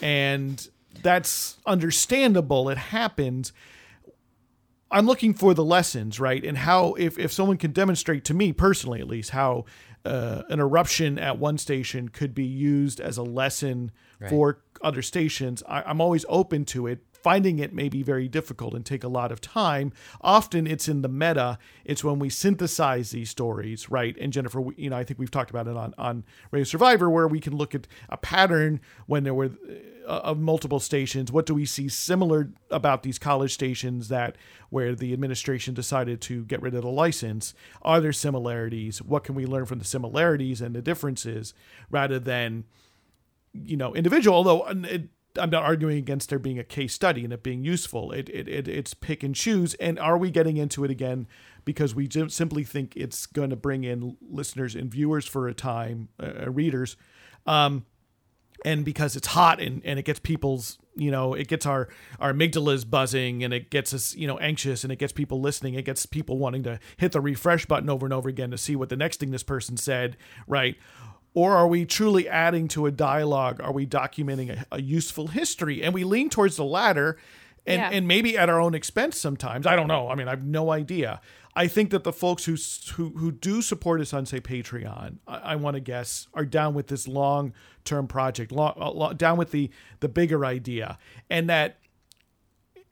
and 0.00 0.68
that's 1.02 1.58
understandable. 1.66 2.68
It 2.68 2.78
happens. 2.78 3.52
I'm 4.90 5.06
looking 5.06 5.34
for 5.34 5.54
the 5.54 5.64
lessons 5.64 6.18
right? 6.18 6.44
And 6.44 6.58
how 6.58 6.94
if, 6.94 7.18
if 7.18 7.32
someone 7.32 7.58
can 7.58 7.72
demonstrate 7.72 8.24
to 8.26 8.34
me 8.34 8.52
personally 8.52 9.00
at 9.00 9.06
least 9.06 9.30
how 9.30 9.64
uh, 10.04 10.42
an 10.48 10.60
eruption 10.60 11.18
at 11.18 11.38
one 11.38 11.58
station 11.58 12.08
could 12.08 12.34
be 12.34 12.44
used 12.44 13.00
as 13.00 13.18
a 13.18 13.22
lesson 13.22 13.90
for 14.28 14.60
other 14.82 15.02
stations 15.02 15.62
I, 15.68 15.82
i'm 15.82 16.00
always 16.00 16.24
open 16.28 16.64
to 16.66 16.86
it 16.86 17.00
finding 17.22 17.58
it 17.58 17.72
may 17.72 17.88
be 17.88 18.02
very 18.02 18.28
difficult 18.28 18.74
and 18.74 18.84
take 18.86 19.04
a 19.04 19.08
lot 19.08 19.32
of 19.32 19.40
time. 19.40 19.92
Often 20.20 20.66
it's 20.66 20.88
in 20.88 21.02
the 21.02 21.08
meta. 21.08 21.58
It's 21.84 22.04
when 22.04 22.18
we 22.18 22.28
synthesize 22.30 23.10
these 23.10 23.30
stories 23.30 23.90
right? 23.90 24.16
And 24.20 24.32
jennifer 24.32 24.60
we- 24.60 24.74
you 24.76 24.90
know 24.90 24.96
i 24.96 25.04
think 25.04 25.18
we've 25.18 25.30
talked 25.30 25.50
about 25.50 25.66
it 25.68 25.76
on 25.76 25.94
on 25.98 26.24
radio 26.50 26.64
survivor 26.64 27.08
where 27.10 27.28
we 27.28 27.40
can 27.40 27.56
look 27.56 27.74
at 27.74 27.86
a 28.08 28.16
pattern 28.16 28.80
when 29.06 29.24
there 29.24 29.34
were 29.34 29.50
uh, 30.06 30.20
of 30.24 30.38
multiple 30.38 30.80
stations. 30.80 31.30
What 31.30 31.44
do 31.44 31.54
we 31.54 31.66
see 31.66 31.88
similar 31.88 32.50
about 32.70 33.02
these 33.02 33.18
college 33.18 33.52
stations 33.52 34.08
that 34.08 34.36
where 34.70 34.94
the 34.94 35.12
administration 35.12 35.74
decided 35.74 36.22
to 36.22 36.44
get 36.46 36.62
rid 36.62 36.74
of 36.74 36.82
the 36.82 36.88
license? 36.88 37.52
Are 37.82 38.00
there 38.00 38.12
similarities? 38.14 39.02
What 39.02 39.22
can 39.24 39.34
we 39.34 39.44
learn 39.44 39.66
from 39.66 39.78
the 39.80 39.84
similarities 39.84 40.62
and 40.62 40.74
the 40.74 40.80
differences 40.80 41.52
rather 41.90 42.18
than 42.18 42.64
you 43.52 43.76
know 43.76 43.94
individual? 43.94 44.36
Although 44.36 44.66
it, 44.84 45.08
I'm 45.36 45.50
not 45.50 45.62
arguing 45.62 45.98
against 45.98 46.30
there 46.30 46.38
being 46.38 46.58
a 46.58 46.64
case 46.64 46.94
study 46.94 47.24
and 47.24 47.32
it 47.32 47.42
being 47.42 47.64
useful. 47.64 48.12
It, 48.12 48.28
it, 48.30 48.48
it 48.48 48.68
it's 48.68 48.94
pick 48.94 49.22
and 49.22 49.34
choose. 49.34 49.74
And 49.74 49.98
are 49.98 50.18
we 50.18 50.30
getting 50.30 50.56
into 50.56 50.84
it 50.84 50.90
again 50.90 51.26
because 51.64 51.94
we 51.94 52.08
simply 52.28 52.64
think 52.64 52.96
it's 52.96 53.26
going 53.26 53.50
to 53.50 53.56
bring 53.56 53.84
in 53.84 54.16
listeners 54.22 54.74
and 54.74 54.90
viewers 54.90 55.26
for 55.26 55.48
a 55.48 55.54
time, 55.54 56.08
uh, 56.18 56.44
uh, 56.46 56.50
readers, 56.50 56.96
um, 57.46 57.84
and 58.64 58.84
because 58.84 59.16
it's 59.16 59.28
hot 59.28 59.60
and, 59.60 59.82
and 59.84 59.98
it 59.98 60.04
gets 60.04 60.18
people's 60.18 60.78
you 60.96 61.10
know 61.10 61.34
it 61.34 61.46
gets 61.46 61.64
our 61.64 61.88
our 62.18 62.32
amygdalas 62.32 62.88
buzzing 62.88 63.44
and 63.44 63.54
it 63.54 63.70
gets 63.70 63.94
us 63.94 64.14
you 64.16 64.26
know 64.26 64.36
anxious 64.38 64.82
and 64.82 64.92
it 64.92 64.98
gets 64.98 65.12
people 65.12 65.40
listening 65.40 65.74
it 65.74 65.84
gets 65.84 66.04
people 66.06 66.38
wanting 66.38 66.62
to 66.64 66.78
hit 66.96 67.12
the 67.12 67.20
refresh 67.20 67.66
button 67.66 67.88
over 67.88 68.04
and 68.04 68.12
over 68.12 68.28
again 68.28 68.50
to 68.50 68.58
see 68.58 68.74
what 68.74 68.88
the 68.88 68.96
next 68.96 69.20
thing 69.20 69.30
this 69.30 69.44
person 69.44 69.76
said 69.76 70.16
right 70.46 70.76
or 71.38 71.54
are 71.54 71.68
we 71.68 71.86
truly 71.86 72.28
adding 72.28 72.66
to 72.66 72.86
a 72.86 72.90
dialogue? 72.90 73.60
Are 73.60 73.70
we 73.70 73.86
documenting 73.86 74.50
a, 74.50 74.66
a 74.72 74.82
useful 74.82 75.28
history? 75.28 75.84
And 75.84 75.94
we 75.94 76.02
lean 76.02 76.30
towards 76.30 76.56
the 76.56 76.64
latter 76.64 77.16
and 77.64 77.80
yeah. 77.80 77.90
and 77.92 78.08
maybe 78.08 78.36
at 78.36 78.48
our 78.48 78.60
own 78.60 78.74
expense 78.74 79.16
sometimes. 79.16 79.64
I 79.64 79.76
don't 79.76 79.86
know. 79.86 80.08
I 80.08 80.16
mean 80.16 80.26
i 80.26 80.30
have 80.30 80.42
no 80.42 80.72
idea. 80.72 81.20
I 81.54 81.68
think 81.68 81.90
that 81.90 82.02
the 82.02 82.12
folks 82.12 82.46
who 82.46 82.56
who, 82.94 83.10
who 83.18 83.30
do 83.30 83.62
support 83.62 84.00
us 84.00 84.12
on 84.12 84.26
say 84.26 84.40
Patreon, 84.40 85.18
I, 85.28 85.36
I 85.36 85.56
want 85.56 85.74
to 85.74 85.80
guess, 85.80 86.26
are 86.34 86.44
down 86.44 86.74
with 86.74 86.88
this 86.88 87.06
long 87.06 87.52
term 87.84 88.08
project, 88.08 88.50
long, 88.50 88.74
uh, 88.76 89.12
down 89.12 89.38
with 89.38 89.52
the 89.52 89.70
the 90.00 90.08
bigger 90.08 90.44
idea, 90.44 90.98
and 91.30 91.48
that 91.48 91.78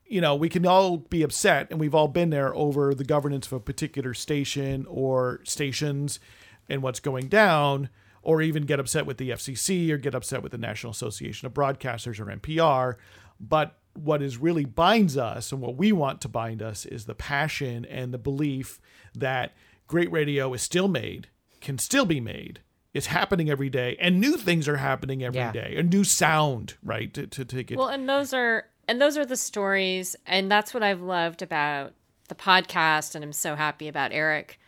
you 0.04 0.20
know 0.20 0.36
we 0.36 0.48
can 0.48 0.64
all 0.64 0.98
be 0.98 1.24
upset, 1.24 1.66
and 1.72 1.80
we've 1.80 1.96
all 1.96 2.08
been 2.08 2.30
there 2.30 2.54
over 2.54 2.94
the 2.94 3.04
governance 3.04 3.48
of 3.48 3.54
a 3.54 3.60
particular 3.60 4.14
station 4.14 4.86
or 4.88 5.40
stations, 5.42 6.20
and 6.68 6.80
what's 6.80 7.00
going 7.00 7.26
down, 7.26 7.88
or 8.26 8.42
even 8.42 8.64
get 8.64 8.80
upset 8.80 9.06
with 9.06 9.18
the 9.18 9.30
FCC 9.30 9.88
or 9.88 9.96
get 9.96 10.12
upset 10.12 10.42
with 10.42 10.50
the 10.50 10.58
National 10.58 10.90
Association 10.90 11.46
of 11.46 11.54
Broadcasters 11.54 12.18
or 12.18 12.24
NPR, 12.24 12.96
but 13.38 13.78
what 13.94 14.20
is 14.20 14.36
really 14.36 14.64
binds 14.64 15.16
us 15.16 15.52
and 15.52 15.60
what 15.60 15.76
we 15.76 15.92
want 15.92 16.20
to 16.20 16.28
bind 16.28 16.60
us 16.60 16.84
is 16.84 17.04
the 17.04 17.14
passion 17.14 17.84
and 17.84 18.12
the 18.12 18.18
belief 18.18 18.80
that 19.14 19.54
great 19.86 20.10
radio 20.10 20.52
is 20.52 20.60
still 20.60 20.88
made, 20.88 21.28
can 21.60 21.78
still 21.78 22.04
be 22.04 22.20
made, 22.20 22.58
it's 22.92 23.06
happening 23.06 23.48
every 23.48 23.70
day, 23.70 23.96
and 24.00 24.20
new 24.20 24.36
things 24.36 24.66
are 24.66 24.78
happening 24.78 25.22
every 25.22 25.38
yeah. 25.38 25.52
day. 25.52 25.76
A 25.76 25.84
new 25.84 26.02
sound, 26.02 26.74
right? 26.82 27.14
To, 27.14 27.28
to 27.28 27.44
take 27.44 27.70
it. 27.70 27.78
Well, 27.78 27.90
and 27.90 28.08
those 28.08 28.34
are 28.34 28.66
and 28.88 29.00
those 29.00 29.16
are 29.16 29.24
the 29.24 29.36
stories, 29.36 30.16
and 30.26 30.50
that's 30.50 30.74
what 30.74 30.82
I've 30.82 31.00
loved 31.00 31.42
about 31.42 31.92
the 32.26 32.34
podcast, 32.34 33.14
and 33.14 33.22
I'm 33.22 33.32
so 33.32 33.54
happy 33.54 33.86
about 33.86 34.10
Eric, 34.12 34.58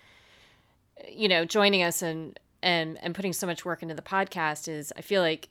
you 1.11 1.27
know, 1.27 1.45
joining 1.45 1.83
us 1.83 2.03
and 2.03 2.39
and 2.63 2.99
and 3.03 3.15
putting 3.15 3.33
so 3.33 3.47
much 3.47 3.65
work 3.65 3.83
into 3.83 3.95
the 3.95 4.03
podcast. 4.03 4.69
Is 4.69 4.93
I 4.97 5.01
feel 5.01 5.23
like 5.23 5.49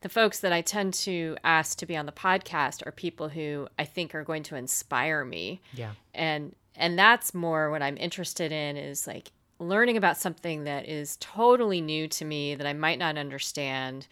the 0.00 0.08
folks 0.08 0.40
that 0.40 0.52
I 0.52 0.62
tend 0.62 0.94
to 0.94 1.36
ask 1.44 1.78
to 1.78 1.86
be 1.86 1.96
on 1.96 2.06
the 2.06 2.12
podcast 2.12 2.86
are 2.86 2.92
people 2.92 3.28
who 3.28 3.68
I 3.78 3.84
think 3.84 4.14
are 4.14 4.24
going 4.24 4.42
to 4.44 4.56
inspire 4.56 5.24
me. 5.24 5.60
Yeah. 5.74 5.92
And 6.14 6.54
and 6.74 6.98
that's 6.98 7.34
more 7.34 7.70
what 7.70 7.82
I'm 7.82 7.96
interested 7.98 8.52
in 8.52 8.76
is 8.76 9.06
like 9.06 9.32
learning 9.58 9.96
about 9.96 10.16
something 10.16 10.64
that 10.64 10.88
is 10.88 11.18
totally 11.20 11.80
new 11.80 12.08
to 12.08 12.24
me 12.24 12.54
that 12.54 12.66
I 12.66 12.72
might 12.72 12.98
not 12.98 13.18
understand 13.18 14.06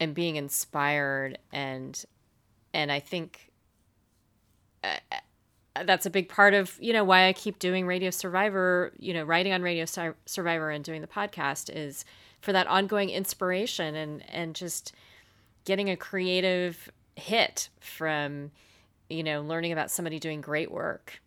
and 0.00 0.14
being 0.14 0.36
inspired 0.36 1.38
and 1.52 2.02
and 2.72 2.90
I 2.90 3.00
think 3.00 3.50
uh, 4.82 4.96
that's 5.84 6.06
a 6.06 6.10
big 6.10 6.28
part 6.28 6.54
of 6.54 6.76
you 6.80 6.92
know 6.92 7.04
why 7.04 7.28
I 7.28 7.32
keep 7.32 7.58
doing 7.58 7.86
Radio 7.86 8.10
Survivor, 8.10 8.92
you 8.98 9.14
know, 9.14 9.24
writing 9.24 9.52
on 9.52 9.62
Radio 9.62 9.84
Survivor 9.84 10.70
and 10.70 10.84
doing 10.84 11.00
the 11.00 11.06
podcast 11.06 11.70
is 11.74 12.04
for 12.40 12.52
that 12.52 12.66
ongoing 12.66 13.10
inspiration 13.10 13.94
and 13.94 14.24
and 14.30 14.54
just 14.54 14.92
getting 15.64 15.90
a 15.90 15.96
creative 15.96 16.90
hit 17.16 17.68
from 17.80 18.50
you 19.08 19.22
know 19.22 19.42
learning 19.42 19.72
about 19.72 19.90
somebody 19.90 20.18
doing 20.18 20.40
great 20.40 20.70
work 20.70 21.20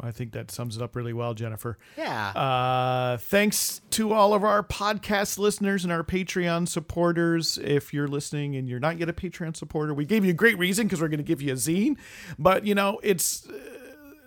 I 0.00 0.10
think 0.10 0.32
that 0.32 0.50
sums 0.50 0.76
it 0.76 0.82
up 0.82 0.94
really 0.94 1.12
well, 1.12 1.32
Jennifer. 1.32 1.78
Yeah. 1.96 2.28
Uh, 2.30 3.16
thanks 3.16 3.80
to 3.90 4.12
all 4.12 4.34
of 4.34 4.44
our 4.44 4.62
podcast 4.62 5.38
listeners 5.38 5.84
and 5.84 5.92
our 5.92 6.04
Patreon 6.04 6.68
supporters. 6.68 7.56
If 7.58 7.94
you're 7.94 8.08
listening 8.08 8.56
and 8.56 8.68
you're 8.68 8.80
not 8.80 8.98
yet 8.98 9.08
a 9.08 9.14
Patreon 9.14 9.56
supporter, 9.56 9.94
we 9.94 10.04
gave 10.04 10.24
you 10.24 10.32
a 10.32 10.34
great 10.34 10.58
reason 10.58 10.86
because 10.86 11.00
we're 11.00 11.08
going 11.08 11.18
to 11.18 11.24
give 11.24 11.40
you 11.40 11.52
a 11.52 11.56
zine. 11.56 11.96
But, 12.38 12.66
you 12.66 12.74
know, 12.74 13.00
it's. 13.02 13.48
Uh, 13.48 13.58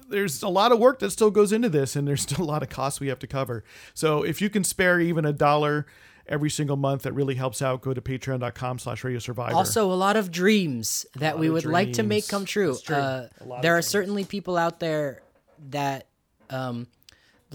there's 0.09 0.41
a 0.41 0.49
lot 0.49 0.71
of 0.71 0.79
work 0.79 0.97
that 0.99 1.11
still 1.11 1.29
goes 1.29 1.51
into 1.51 1.69
this, 1.69 1.95
and 1.95 2.07
there's 2.07 2.21
still 2.23 2.43
a 2.43 2.47
lot 2.47 2.63
of 2.63 2.69
costs 2.69 2.99
we 2.99 3.09
have 3.09 3.19
to 3.19 3.27
cover. 3.27 3.63
So 3.93 4.23
if 4.23 4.41
you 4.41 4.49
can 4.49 4.63
spare 4.63 4.99
even 4.99 5.23
a 5.23 5.31
dollar 5.31 5.85
every 6.27 6.49
single 6.49 6.77
month 6.77 7.03
that 7.03 7.13
really 7.13 7.35
helps 7.35 7.61
out 7.61 7.81
go 7.81 7.93
to 7.93 8.01
patreon.com 8.01 8.77
slash 8.77 9.03
radio 9.03 9.17
survivor 9.17 9.55
also 9.55 9.91
a 9.91 9.93
lot 9.93 10.15
of 10.15 10.31
dreams 10.31 11.07
that 11.15 11.39
we 11.39 11.49
would 11.49 11.63
dreams. 11.63 11.73
like 11.73 11.93
to 11.93 12.03
make 12.03 12.27
come 12.27 12.45
true, 12.45 12.77
true. 12.83 12.95
Uh, 12.95 13.27
there 13.63 13.75
are 13.75 13.81
certainly 13.81 14.23
people 14.23 14.55
out 14.55 14.79
there 14.79 15.23
that 15.69 16.07
um, 16.49 16.87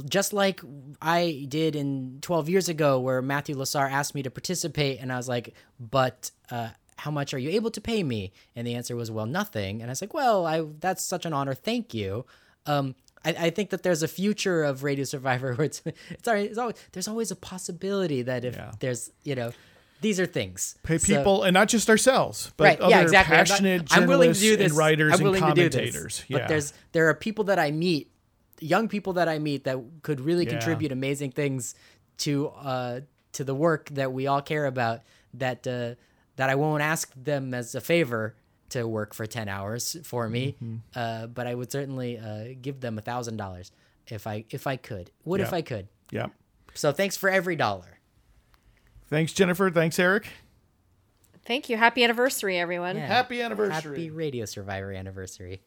just 0.09 0.33
like 0.33 0.61
I 1.01 1.47
did 1.49 1.77
in 1.77 2.19
12 2.21 2.49
years 2.49 2.69
ago, 2.69 3.01
where 3.01 3.23
Matthew 3.23 3.57
Lasar 3.57 3.91
asked 3.91 4.15
me 4.15 4.23
to 4.23 4.31
participate, 4.31 5.01
and 5.01 5.13
I 5.13 5.17
was 5.17 5.29
like, 5.29 5.55
but 5.79 6.31
uh, 6.51 6.71
how 6.97 7.11
much 7.11 7.35
are 7.35 7.39
you 7.39 7.51
able 7.51 7.71
to 7.73 7.81
pay 7.81 8.03
me? 8.03 8.33
And 8.57 8.67
the 8.67 8.75
answer 8.75 8.97
was, 8.97 9.11
well, 9.11 9.27
nothing. 9.27 9.81
And 9.81 9.91
I 9.91 9.93
was 9.93 10.01
like, 10.01 10.15
well, 10.15 10.47
I 10.47 10.65
that's 10.81 11.05
such 11.05 11.27
an 11.27 11.33
honor. 11.33 11.55
Thank 11.55 11.95
you. 11.95 12.27
Um, 12.67 12.95
I, 13.25 13.31
I, 13.39 13.51
think 13.51 13.71
that 13.71 13.83
there's 13.83 14.03
a 14.03 14.09
future 14.09 14.65
of 14.65 14.83
Radio 14.83 15.05
Survivor 15.05 15.55
where 15.55 15.67
it's 15.67 15.83
it's, 16.11 16.27
always, 16.27 16.51
it's 16.51 16.59
always 16.59 16.77
there's 16.93 17.09
always 17.09 17.31
a 17.31 17.37
possibility 17.37 18.23
that 18.23 18.45
if 18.45 18.57
yeah. 18.57 18.73
there's 18.81 19.11
you 19.23 19.35
know 19.35 19.53
these 20.01 20.21
are 20.21 20.27
things 20.27 20.77
pay 20.83 20.99
people 20.99 21.39
so, 21.39 21.43
and 21.45 21.55
not 21.55 21.69
just 21.69 21.89
ourselves 21.89 22.53
but 22.57 22.65
right, 22.65 22.81
other 22.81 22.91
yeah, 22.91 23.01
exactly. 23.01 23.37
passionate 23.37 23.83
I'm, 23.93 24.01
not, 24.01 24.03
I'm 24.03 24.09
willing 24.09 24.33
to 24.33 24.39
do 24.39 24.57
this. 24.57 24.71
and 24.71 24.79
writers 24.79 25.19
and 25.21 25.37
commentators. 25.37 26.19
This, 26.19 26.25
yeah. 26.29 26.39
But 26.39 26.49
there's 26.49 26.73
there 26.93 27.09
are 27.09 27.15
people 27.15 27.45
that 27.45 27.59
I 27.59 27.71
meet, 27.71 28.11
young 28.61 28.89
people 28.89 29.15
that 29.15 29.29
I 29.29 29.39
meet 29.39 29.65
that 29.65 29.79
could 30.03 30.21
really 30.21 30.45
yeah. 30.45 30.51
contribute 30.51 30.93
amazing 30.93 31.33
things 31.33 31.75
to 32.19 32.49
uh 32.49 33.01
to 33.33 33.45
the 33.45 33.55
work 33.55 33.89
that 33.91 34.13
we 34.13 34.27
all 34.27 34.43
care 34.43 34.67
about 34.67 35.01
that 35.35 35.67
uh 35.67 35.95
that 36.37 36.51
I 36.51 36.55
won't 36.55 36.83
ask 36.83 37.13
them 37.17 37.55
as 37.55 37.75
a 37.75 37.81
favor 37.81 38.35
to 38.75 38.89
work 38.89 39.15
for 39.15 39.25
10 39.25 39.49
hours 39.49 39.97
for 40.03 40.29
me 40.29 40.57
mm-hmm. 40.63 40.77
uh, 40.97 41.29
but 41.29 41.47
i 41.47 41.55
would 41.55 41.71
certainly 41.71 42.19
uh, 42.19 42.47
give 42.61 42.81
them 42.81 42.99
a 42.99 43.01
thousand 43.01 43.37
dollars 43.37 43.71
if 44.09 44.27
i 44.27 44.45
if 44.51 44.67
i 44.67 44.77
could 44.77 45.13
what 45.23 45.41
if 45.41 45.53
i 45.53 45.63
could 45.63 45.87
yeah 46.11 46.27
so 46.75 46.91
thanks 46.91 47.17
for 47.17 47.29
every 47.29 47.55
dollar 47.55 47.94
thanks 49.09 49.33
jennifer. 49.33 49.71
Thanks 49.71 49.99
eric. 49.99 50.29
Thank 51.47 51.69
you. 51.69 51.77
Happy 51.77 52.03
anniversary 52.03 52.59
everyone. 52.59 52.97
Yeah. 52.97 53.07
happy 53.07 53.43
anniversary. 53.43 53.99
Happy 53.99 54.11
radio 54.11 54.47
survivor 54.47 54.93
anniversary 54.93 55.61